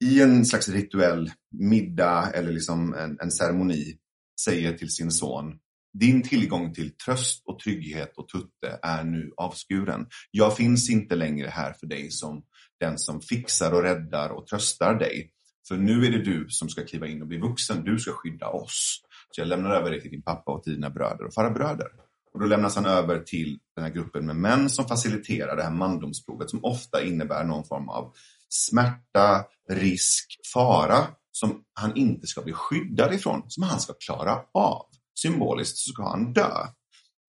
i 0.02 0.20
en 0.20 0.46
slags 0.46 0.68
rituell 0.68 1.30
middag 1.50 2.30
eller 2.34 2.52
liksom 2.52 2.94
en, 2.94 3.18
en 3.20 3.30
ceremoni 3.30 3.96
säger 4.44 4.72
till 4.72 4.90
sin 4.90 5.10
son 5.10 5.58
din 5.98 6.22
tillgång 6.22 6.74
till 6.74 6.96
tröst 6.96 7.42
och 7.46 7.58
trygghet 7.58 8.12
och 8.16 8.28
tutte 8.28 8.78
är 8.82 9.04
nu 9.04 9.32
avskuren. 9.36 10.06
Jag 10.30 10.56
finns 10.56 10.90
inte 10.90 11.16
längre 11.16 11.48
här 11.48 11.72
för 11.72 11.86
dig 11.86 12.10
som 12.10 12.42
den 12.80 12.98
som 12.98 13.20
fixar 13.20 13.72
och 13.72 13.82
räddar 13.82 14.30
och 14.30 14.46
tröstar 14.46 14.94
dig. 14.94 15.30
För 15.68 15.76
nu 15.76 16.06
är 16.06 16.10
det 16.10 16.24
du 16.24 16.46
som 16.48 16.68
ska 16.68 16.84
kliva 16.84 17.06
in 17.06 17.22
och 17.22 17.28
bli 17.28 17.38
vuxen. 17.38 17.84
Du 17.84 17.98
ska 17.98 18.12
skydda 18.12 18.48
oss. 18.48 19.00
Så 19.30 19.40
jag 19.40 19.48
lämnar 19.48 19.70
över 19.70 19.90
dig 19.90 20.00
till 20.00 20.10
din 20.10 20.22
pappa 20.22 20.52
och 20.52 20.62
till 20.62 20.72
dina 20.72 20.90
bröder 20.90 21.24
och 21.24 21.34
farbröder. 21.34 21.88
Och 22.34 22.40
då 22.40 22.46
lämnas 22.46 22.76
han 22.76 22.86
över 22.86 23.20
till 23.20 23.58
den 23.76 23.84
här 23.84 23.92
gruppen 23.92 24.26
med 24.26 24.36
män 24.36 24.70
som 24.70 24.84
faciliterar 24.84 25.56
det 25.56 25.62
här 25.62 25.70
mandomsprovet 25.70 26.50
som 26.50 26.64
ofta 26.64 27.02
innebär 27.02 27.44
någon 27.44 27.64
form 27.64 27.88
av 27.88 28.12
smärta, 28.48 29.44
risk, 29.74 30.40
fara 30.52 31.06
som 31.32 31.62
han 31.74 31.96
inte 31.96 32.26
ska 32.26 32.42
bli 32.42 32.52
skyddad 32.52 33.14
ifrån, 33.14 33.42
som 33.48 33.62
han 33.62 33.80
ska 33.80 33.92
klara 33.92 34.38
av. 34.54 34.86
Symboliskt 35.18 35.78
så 35.78 35.92
ska 35.92 36.08
han 36.08 36.32
dö. 36.32 36.66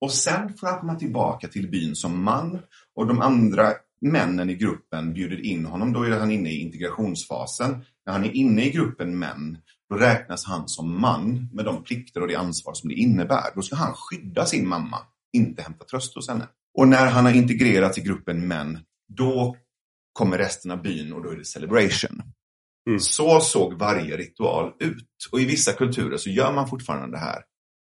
Och 0.02 0.11
sen 0.11 0.57
får 0.57 0.68
han 0.68 0.80
komma 0.80 0.95
tillbaka 0.95 1.48
till 1.48 1.72
byn 1.72 1.95
som 1.95 2.24
man 2.24 2.60
och 2.95 3.07
de 3.07 3.22
andra 3.22 3.74
männen 4.02 4.49
i 4.49 4.56
gruppen 4.56 5.14
bjuder 5.14 5.45
in 5.45 5.65
honom. 5.65 5.94
Då 5.94 6.03
är 6.03 6.20
han 6.20 6.32
inne 6.32 6.49
i 6.49 6.61
integrationsfasen. 6.61 7.86
När 8.06 8.14
han 8.14 8.26
är 8.26 8.32
inne 8.32 8.65
i 8.65 8.72
gruppen 8.72 9.20
män, 9.20 9.57
då 9.90 9.95
räknas 9.95 10.45
han 10.45 10.68
som 10.68 11.02
man 11.02 11.49
med 11.53 11.65
de 11.65 11.84
plikter 11.84 12.22
och 12.22 12.28
det 12.28 12.36
ansvar 12.36 12.74
som 12.74 12.90
det 12.90 12.95
innebär. 12.95 13.56
Då 13.56 13.61
ska 13.61 13.76
han 13.76 13.94
skydda 13.94 14.45
sin 14.45 14.68
mamma, 14.68 14.98
inte 15.34 15.61
hämta 15.61 15.86
tröst 15.86 16.15
hos 16.15 16.30
henne. 16.30 16.48
Och 16.78 16.88
när 16.88 17.07
han 17.07 17.26
har 17.26 17.34
integrerats 17.34 17.98
i 17.98 18.02
gruppen 18.02 18.48
män, 18.48 18.80
då 19.07 19.56
kommer 20.14 20.38
resten 20.38 20.72
av 20.72 20.81
byn 20.81 21.14
och 21.14 21.23
då 21.23 21.30
är 21.30 21.35
det 21.35 21.45
celebration. 21.45 22.22
Mm. 22.88 22.99
Så 22.99 23.40
såg 23.40 23.73
varje 23.73 24.18
ritual 24.18 24.72
ut. 24.80 25.07
Och 25.31 25.40
i 25.41 25.45
vissa 25.45 25.73
kulturer 25.73 26.18
så 26.18 26.30
gör 26.30 26.53
man 26.53 26.68
fortfarande 26.69 27.18
det 27.18 27.19
här. 27.22 27.41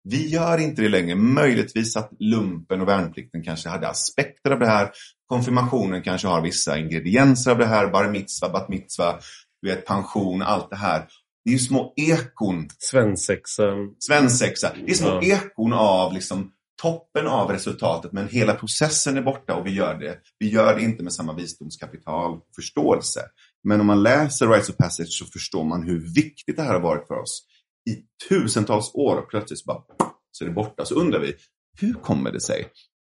Vi 0.04 0.28
gör 0.28 0.58
inte 0.58 0.82
det 0.82 0.90
längre. 0.90 1.16
Möjligtvis 1.16 1.96
att 1.98 2.12
lumpen 2.20 2.82
och 2.82 2.88
värnplikten 2.88 3.44
kanske 3.44 3.70
hade 3.70 3.88
aspekter 3.90 4.52
av 4.52 4.60
det 4.60 4.68
här. 4.68 4.92
Konfirmationen 5.28 6.02
kanske 6.02 6.28
har 6.28 6.42
vissa 6.42 6.78
ingredienser 6.78 7.52
av 7.52 7.58
det 7.58 7.66
här. 7.66 7.88
Bar 7.88 8.10
mitzva, 8.10 8.50
bat 8.50 8.70
mitzva, 8.70 9.20
du 9.62 9.70
vet, 9.70 9.86
pension, 9.86 10.42
allt 10.42 10.70
det 10.70 10.76
här. 10.76 11.08
Det 11.46 11.54
är 11.54 11.58
små 11.58 11.94
ekon, 11.98 12.70
Svensexan. 12.78 13.96
svensexa. 14.00 14.72
Det 14.86 14.92
är 14.92 14.96
små 14.96 15.08
Ja. 15.08 15.22
ekon 15.24 15.74
av 15.74 16.14
liksom 16.14 16.52
toppen 16.82 17.28
av 17.28 17.52
resultatet 17.52 18.12
men 18.12 18.28
hela 18.28 18.54
processen 18.54 19.18
är 19.18 19.22
borta 19.22 19.56
och 19.56 19.66
vi 19.66 19.72
gör 19.74 19.96
det. 19.96 20.20
Vi 20.40 20.50
gör 20.50 20.76
det 20.76 20.82
inte 20.82 21.04
med 21.04 21.14
samma 21.14 21.34
visdomskapital 21.34 22.34
och 22.34 22.48
förståelse. 22.56 23.22
Men 23.64 23.82
om 23.82 23.88
man 23.88 24.04
läser 24.04 24.48
Rites 24.48 24.70
of 24.70 24.78
Passage 24.78 25.10
så 25.20 25.26
förstår 25.26 25.64
man 25.64 25.84
hur 25.84 26.14
viktigt 26.14 26.56
det 26.58 26.64
här 26.64 26.74
har 26.74 26.80
varit 26.80 27.08
för 27.08 27.16
oss 27.16 27.46
i 27.90 28.04
tusentals 28.30 28.92
år 28.94 29.18
och 29.18 29.30
plötsligt 29.30 29.60
så 29.60 29.66
bara 29.66 29.84
så 30.32 30.44
är 30.44 30.48
det 30.48 30.54
borta. 30.54 30.86
Så 30.86 30.96
undrar 30.96 31.20
vi, 31.20 31.36
hur 31.80 31.94
kommer 31.94 32.32
det 32.32 32.42
sig 32.42 32.68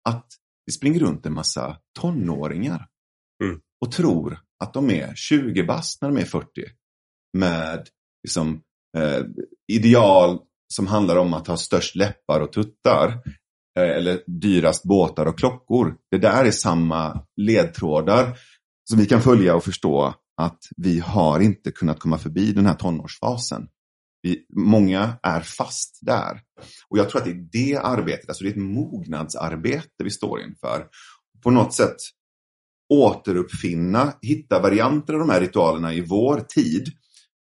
att 0.08 0.26
det 0.66 0.72
springer 0.72 1.00
runt 1.00 1.26
en 1.26 1.32
massa 1.34 1.76
tonåringar 2.00 2.86
Mm. 3.44 3.60
och 3.80 3.92
tror 3.92 4.38
att 4.64 4.74
de 4.74 4.90
är 4.90 5.14
20 5.14 5.62
bast 5.64 6.02
när 6.02 6.08
de 6.08 6.18
är 6.20 6.24
40 6.24 6.46
med 7.38 7.88
liksom, 8.24 8.62
eh, 8.96 9.20
ideal 9.72 10.38
som 10.74 10.86
handlar 10.86 11.16
om 11.16 11.34
att 11.34 11.46
ha 11.46 11.56
störst 11.56 11.96
läppar 11.96 12.40
och 12.40 12.52
tuttar 12.52 13.22
Eh, 13.78 13.96
eller 13.96 14.22
dyrast 14.26 14.82
båtar 14.82 15.26
och 15.26 15.38
klockor. 15.38 15.96
Det 16.10 16.18
där 16.18 16.44
är 16.44 16.50
samma 16.50 17.24
ledtrådar 17.36 18.38
som 18.90 18.98
vi 18.98 19.06
kan 19.06 19.22
följa 19.22 19.54
och 19.54 19.64
förstå 19.64 20.14
att 20.36 20.58
vi 20.76 20.98
har 21.00 21.40
inte 21.40 21.70
kunnat 21.70 21.98
komma 21.98 22.18
förbi 22.18 22.52
den 22.52 22.66
här 22.66 22.74
tonårsfasen. 22.74 23.68
Vi, 24.22 24.46
många 24.56 25.18
är 25.22 25.40
fast 25.40 25.98
där. 26.02 26.40
Och 26.88 26.98
jag 26.98 27.10
tror 27.10 27.20
att 27.20 27.24
det 27.24 27.30
är 27.30 27.48
det 27.52 27.76
arbetet, 27.76 28.28
alltså 28.28 28.44
det 28.44 28.50
är 28.50 28.52
ett 28.52 28.56
mognadsarbete 28.56 30.04
vi 30.04 30.10
står 30.10 30.40
inför. 30.40 30.86
På 31.42 31.50
något 31.50 31.74
sätt 31.74 31.96
återuppfinna, 32.92 34.12
hitta 34.22 34.60
varianter 34.60 35.14
av 35.14 35.20
de 35.20 35.30
här 35.30 35.40
ritualerna 35.40 35.94
i 35.94 36.00
vår 36.00 36.40
tid. 36.40 36.88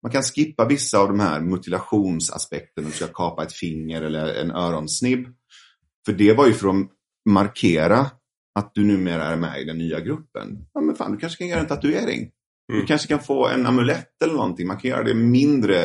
Man 0.02 0.12
kan 0.12 0.22
skippa 0.22 0.64
vissa 0.64 0.98
av 0.98 1.08
de 1.08 1.20
här 1.20 1.40
mutilationsaspekterna, 1.40 2.88
du 2.88 2.94
ska 2.94 3.06
kapa 3.06 3.42
ett 3.42 3.52
finger 3.52 4.02
eller 4.02 4.34
en 4.34 4.50
öronsnibb. 4.50 5.26
För 6.06 6.12
det 6.12 6.32
var 6.32 6.46
ju 6.46 6.52
för 6.52 6.68
att 6.68 6.74
markera 7.28 8.06
att 8.58 8.70
du 8.74 8.84
numera 8.84 9.24
är 9.24 9.36
med 9.36 9.60
i 9.60 9.64
den 9.64 9.78
nya 9.78 10.00
gruppen. 10.00 10.58
Ja, 10.74 10.80
men 10.80 10.94
fan, 10.94 11.12
du 11.12 11.18
kanske 11.18 11.38
kan 11.38 11.48
göra 11.48 11.60
en 11.60 11.66
tatuering. 11.66 12.28
Du 12.68 12.74
Mm. 12.74 12.86
kanske 12.86 13.08
kan 13.08 13.20
få 13.20 13.48
en 13.48 13.66
amulett 13.66 14.22
eller 14.24 14.34
någonting. 14.34 14.66
Man 14.66 14.76
kan 14.76 14.90
göra 14.90 15.02
det 15.02 15.14
mindre 15.14 15.84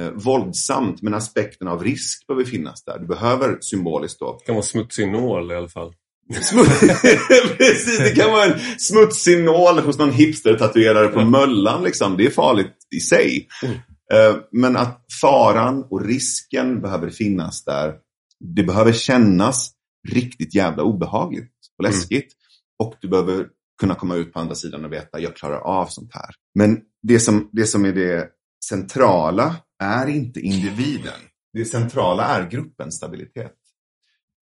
eh, 0.00 0.10
våldsamt, 0.14 1.02
men 1.02 1.14
aspekten 1.14 1.68
av 1.68 1.84
risk 1.84 2.26
behöver 2.26 2.44
finnas 2.44 2.84
där. 2.84 2.98
Du 2.98 3.06
behöver 3.06 3.58
symboliskt 3.60 4.20
då 4.20 4.36
Det 4.40 4.46
kan 4.46 4.54
vara 4.54 4.64
smutsig 4.64 5.08
nål 5.12 5.52
i 5.52 5.54
alla 5.54 5.68
fall. 5.68 5.94
Precis, 7.58 7.98
det 7.98 8.14
kan 8.16 8.30
vara 8.30 8.44
en 8.44 8.58
smutsig 8.78 9.44
nål 9.44 9.78
hos 9.78 9.98
någon 9.98 10.10
hipster-tatuerare 10.12 11.08
på 11.08 11.24
Möllan. 11.24 11.84
Liksom. 11.84 12.16
Det 12.16 12.26
är 12.26 12.30
farligt 12.30 12.72
i 12.96 13.00
sig. 13.00 13.48
Mm. 13.62 13.74
Eh, 14.12 14.36
Men 14.52 14.76
att 14.76 15.04
faran 15.20 15.84
och 15.90 16.04
risken 16.04 16.80
behöver 16.80 17.10
finnas 17.10 17.64
där. 17.64 17.94
Det 18.40 18.62
behöver 18.62 18.92
kännas 18.92 19.72
riktigt 20.08 20.54
jävla 20.54 20.82
obehagligt 20.82 21.52
och 21.78 21.84
Mm. 21.84 21.92
läskigt. 21.92 22.32
Och 22.78 22.94
du 23.00 23.08
behöver 23.08 23.48
kunna 23.80 23.94
komma 23.94 24.16
ut 24.16 24.32
på 24.32 24.40
andra 24.40 24.54
sidan 24.54 24.84
och 24.84 24.92
veta 24.92 25.20
jag 25.20 25.36
klarar 25.36 25.58
av 25.60 25.86
sånt 25.86 26.14
här. 26.14 26.30
Men 26.54 26.80
det 27.02 27.20
som, 27.20 27.50
det 27.52 27.66
som 27.66 27.84
är 27.84 27.92
det 27.92 28.28
centrala 28.64 29.56
är 29.82 30.06
inte 30.06 30.40
individen. 30.40 31.20
Det 31.52 31.64
centrala 31.64 32.24
är 32.24 32.50
gruppens 32.50 32.96
stabilitet. 32.96 33.56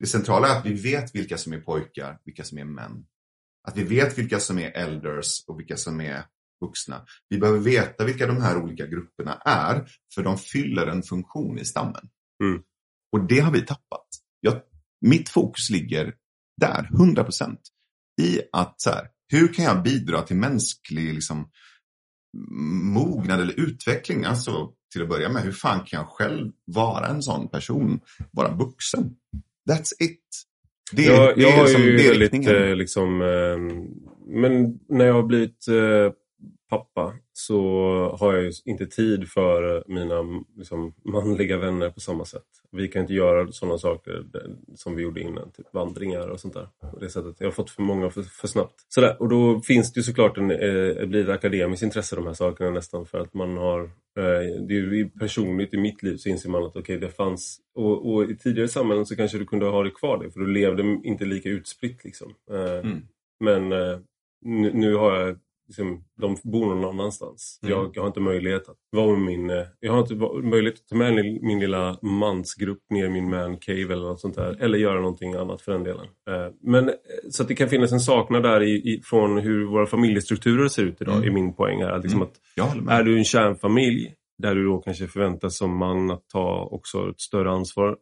Det 0.01 0.07
centrala 0.07 0.49
är 0.49 0.59
att 0.59 0.67
vi 0.67 0.75
vet 0.75 1.15
vilka 1.15 1.39
som 1.39 1.53
är 1.53 1.61
pojkar, 1.61 2.19
vilka 2.25 2.45
som 2.45 2.59
är 2.59 2.65
män. 2.65 3.05
Att 3.69 3.77
vi 3.77 3.83
vet 3.83 4.19
vilka 4.19 4.41
som 4.41 4.59
är 4.59 4.71
elders 4.71 5.45
och 5.47 5.61
vilka 5.61 5.77
som 5.77 6.01
är 6.01 6.25
vuxna. 6.61 7.05
Vi 7.29 7.39
behöver 7.39 7.59
veta 7.59 8.05
vilka 8.05 8.27
de 8.27 8.43
här 8.43 8.63
olika 8.63 8.87
grupperna 8.87 9.35
är, 9.45 9.89
för 10.15 10.23
de 10.23 10.39
fyller 10.39 10.87
en 10.87 11.03
funktion 11.03 11.59
i 11.59 11.65
stammen. 11.65 12.09
Mm. 12.45 12.63
Och 13.13 13.27
det 13.29 13.41
har 13.41 13.53
vi 13.53 13.61
tappat. 13.61 14.07
Jag, 14.41 14.61
mitt 15.01 15.29
fokus 15.29 15.71
ligger 15.71 16.15
där, 16.61 16.89
100 16.95 17.25
procent. 17.25 17.61
I 18.21 18.41
att 18.53 18.81
så 18.81 18.91
här, 18.91 19.07
hur 19.33 19.53
kan 19.55 19.65
jag 19.65 19.83
bidra 19.83 20.23
till 20.23 20.37
mänsklig 20.37 21.15
liksom, 21.15 21.51
mognad 22.83 23.41
eller 23.41 23.61
utveckling? 23.61 24.25
Alltså 24.25 24.73
till 24.93 25.03
att 25.03 25.09
börja 25.09 25.29
med. 25.29 25.43
Hur 25.43 25.53
fan 25.53 25.85
kan 25.85 25.99
jag 25.99 26.09
själv 26.09 26.53
vara 26.65 27.07
en 27.07 27.23
sån 27.23 27.49
person? 27.49 28.01
Vara 28.31 28.55
vuxen. 28.55 29.17
That's 29.71 29.93
it. 29.99 30.21
Det, 30.93 31.03
jag, 31.03 31.37
det 31.37 31.43
jag 31.43 31.53
är 31.53 31.57
har 31.57 31.67
som, 31.67 31.83
ju 31.83 31.97
väldigt, 31.97 32.79
liksom, 32.79 33.23
eh, 33.23 33.59
men 34.27 34.79
när 34.89 35.05
jag 35.05 35.15
har 35.15 35.23
blivit 35.23 35.69
eh, 35.69 36.13
pappa 36.69 37.15
så 37.33 37.61
har 38.21 38.35
jag 38.35 38.53
inte 38.65 38.87
tid 38.87 39.29
för 39.29 39.85
mina 39.87 40.45
liksom, 40.57 40.95
manliga 41.05 41.59
vänner 41.59 41.91
på 41.91 42.01
samma 42.01 42.25
sätt. 42.25 42.47
Vi 42.71 42.89
kan 42.89 43.03
inte 43.03 43.15
göra 43.15 43.53
sådana 43.53 43.79
saker 43.79 44.25
som 44.75 44.97
vi 44.97 45.03
gjorde 45.03 45.21
innan, 45.21 45.51
typ 45.51 45.67
vandringar 45.73 46.29
och 46.29 46.41
sånt 46.41 46.55
där. 46.55 46.69
På 46.91 46.99
det 46.99 47.11
sättet. 47.11 47.37
Jag 47.39 47.47
har 47.47 47.53
fått 47.53 47.71
för 47.71 47.83
många 47.83 48.11
för, 48.11 48.23
för 48.23 48.49
snabbt. 48.49 48.75
Sådär. 48.89 49.17
Och 49.23 49.29
då 49.29 49.61
finns 49.61 49.93
det 49.93 49.99
ju 49.99 50.05
såklart 50.05 50.39
en, 50.39 50.51
eh, 50.51 51.07
blir 51.07 51.23
ett 51.23 51.37
akademiskt 51.37 51.83
intresse 51.83 52.17
de 52.17 52.27
här 52.27 52.35
sakerna 52.35 52.71
nästan 52.71 53.07
för 53.07 53.19
att 53.19 53.35
man 53.35 53.57
har 53.57 53.81
eh, 54.19 54.63
det 54.69 54.75
är 54.75 54.95
ju 54.95 55.09
personligt 55.09 55.75
i 55.75 55.79
mitt 55.79 56.03
liv 56.03 56.17
så 56.17 56.29
inser 56.29 56.51
man 56.51 56.65
att 56.65 56.77
okay, 56.77 56.99
det 56.99 57.11
fanns 57.11 57.61
och, 57.75 58.13
och, 58.13 58.31
i 58.31 58.37
tidigare 58.37 58.69
samhällen 58.69 59.07
så 59.07 59.17
kanske 59.17 59.39
du 59.39 59.47
kunde 59.47 59.67
ha 59.67 59.83
det 59.83 59.91
kvar 59.91 60.23
det 60.23 60.31
för 60.31 60.41
du 60.41 60.47
levde 60.47 60.83
inte 60.83 61.25
lika 61.25 61.49
utspritt 61.49 62.05
liksom. 62.05 62.35
Eh, 62.51 62.79
mm. 62.79 63.03
Men 63.41 63.73
eh, 63.73 63.99
nu, 64.41 64.73
nu 64.73 64.95
har 64.95 65.17
jag 65.17 65.39
liksom, 65.69 66.05
de 66.21 66.37
bor 66.45 66.75
någon 66.75 66.85
annanstans. 66.85 67.61
Mm. 67.63 67.75
Jag, 67.75 67.91
jag, 67.95 68.03
har 68.03 68.07
inte 68.07 68.21
möjlighet 68.21 68.69
att 68.69 68.77
vara 68.91 69.17
med 69.17 69.21
min... 69.21 69.51
Eh, 69.51 69.67
jag 69.81 69.93
har 69.93 70.01
inte 70.01 70.15
möjlighet 70.49 70.81
att 70.81 70.89
ta 70.89 70.97
med 70.97 71.15
min 71.43 71.61
lilla 71.61 71.99
mansgrupp 72.03 72.79
ner 72.91 73.05
i 73.05 73.09
min 73.09 73.31
man 73.31 73.57
cave 73.57 73.93
eller 73.93 74.09
något 74.09 74.21
sånt 74.21 74.35
där. 74.35 74.57
Eller 74.61 74.79
göra 74.79 75.01
någonting 75.01 75.35
annat 75.35 75.63
för 75.63 75.73
den 75.73 75.85
delen. 75.85 76.07
Eh, 76.29 76.53
men, 76.63 76.89
eh, 76.89 76.95
så 77.31 77.43
att 77.43 77.49
det 77.49 77.55
kan 77.55 77.69
finnas 77.69 77.93
en 77.93 78.01
saknad 78.01 78.43
där 78.43 78.63
i, 78.63 78.71
i, 78.71 79.03
från 79.05 79.39
hur 79.39 79.67
våra 79.67 79.87
familjestrukturer 79.87 80.69
ser 80.69 80.83
ut 80.83 81.01
idag, 81.01 81.17
mm. 81.17 81.29
är 81.29 81.33
min 81.33 81.53
poäng 81.53 81.83
här. 81.83 82.03
Liksom 82.03 82.23
mm. 82.23 82.29
att, 82.79 82.91
är 82.91 83.03
du 83.03 83.19
en 83.19 83.25
kärnfamilj 83.25 84.15
där 84.39 84.55
du 84.55 84.65
då 84.65 84.79
kanske 84.79 85.07
förväntas 85.07 85.57
som 85.57 85.77
man 85.77 86.11
att 86.11 86.29
ta 86.29 86.69
också 86.71 87.11
ett 87.11 87.21
större 87.21 87.51
ansvar 87.51 87.97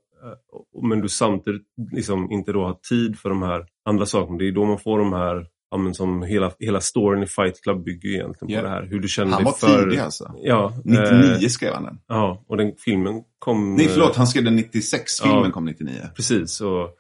men 0.82 1.01
du 1.01 1.09
samtidigt 1.09 1.66
liksom 1.93 2.30
inte 2.30 2.52
då 2.52 2.64
har 2.64 2.76
tid 2.88 3.18
för 3.18 3.28
de 3.28 3.43
här 3.43 3.66
andra 3.84 4.06
sakerna. 4.06 4.38
Det 4.38 4.48
är 4.48 4.52
då 4.52 4.64
man 4.64 4.78
får 4.78 4.98
de 4.98 5.12
här 5.12 5.47
ja, 5.70 5.76
men 5.76 5.94
som 5.94 6.22
hela, 6.22 6.52
hela 6.59 6.80
storyn 6.80 7.22
i 7.22 7.26
Fight 7.26 7.62
Club 7.62 7.84
bygger 7.84 8.09
egentligen 8.09 8.51
yeah. 8.51 8.62
på 8.62 8.68
det 8.68 8.74
här. 8.74 8.86
Hur 8.90 9.01
du 9.01 9.09
känner 9.09 9.32
han 9.32 9.44
var 9.44 9.52
för... 9.52 9.84
tidig 9.84 9.98
alltså. 9.98 10.34
Ja, 10.36 10.72
99 10.84 11.32
eh, 11.43 11.48
skrev 11.48 11.74
han 11.74 11.84
den. 11.84 11.98
Ja, 12.06 12.44
och 12.48 12.56
den 12.56 12.72
filmen 12.84 13.22
kom... 13.38 13.74
Nej, 13.74 13.88
förlåt. 13.88 14.16
Han 14.16 14.26
skrev 14.26 14.44
den 14.44 14.56
96. 14.56 15.20
Filmen 15.20 15.44
ja, 15.44 15.51
kom 15.51 15.64
99. 15.64 15.93
Precis, 16.16 16.60
och 16.60 16.90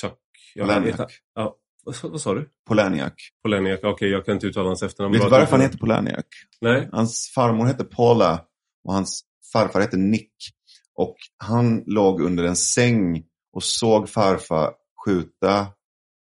Chuck... 0.00 0.18
Polaniak. 0.58 1.12
Ja, 1.34 1.56
vad, 1.84 1.96
vad 2.02 2.20
sa 2.20 2.34
du? 2.34 2.48
Polaniak. 2.68 3.14
Polaniak, 3.42 3.78
okej 3.78 3.92
okay, 3.92 4.08
jag 4.08 4.24
kan 4.24 4.34
inte 4.34 4.46
uttala 4.46 4.68
hans 4.68 4.82
efternamn. 4.82 5.12
Vet 5.12 5.22
du 5.22 5.28
varför 5.28 5.50
han 5.50 5.60
heter 5.60 5.78
Polaniak? 5.78 6.26
Nej. 6.60 6.88
Hans 6.92 7.32
farmor 7.34 7.66
hette 7.66 7.84
Paula 7.84 8.40
och 8.84 8.92
hans 8.92 9.22
farfar 9.52 9.80
hette 9.80 9.96
Nick. 9.96 10.32
Och 10.94 11.16
han 11.36 11.82
låg 11.86 12.20
under 12.20 12.44
en 12.44 12.56
säng 12.56 13.24
och 13.52 13.62
såg 13.62 14.08
farfar 14.08 14.72
skjuta 15.04 15.66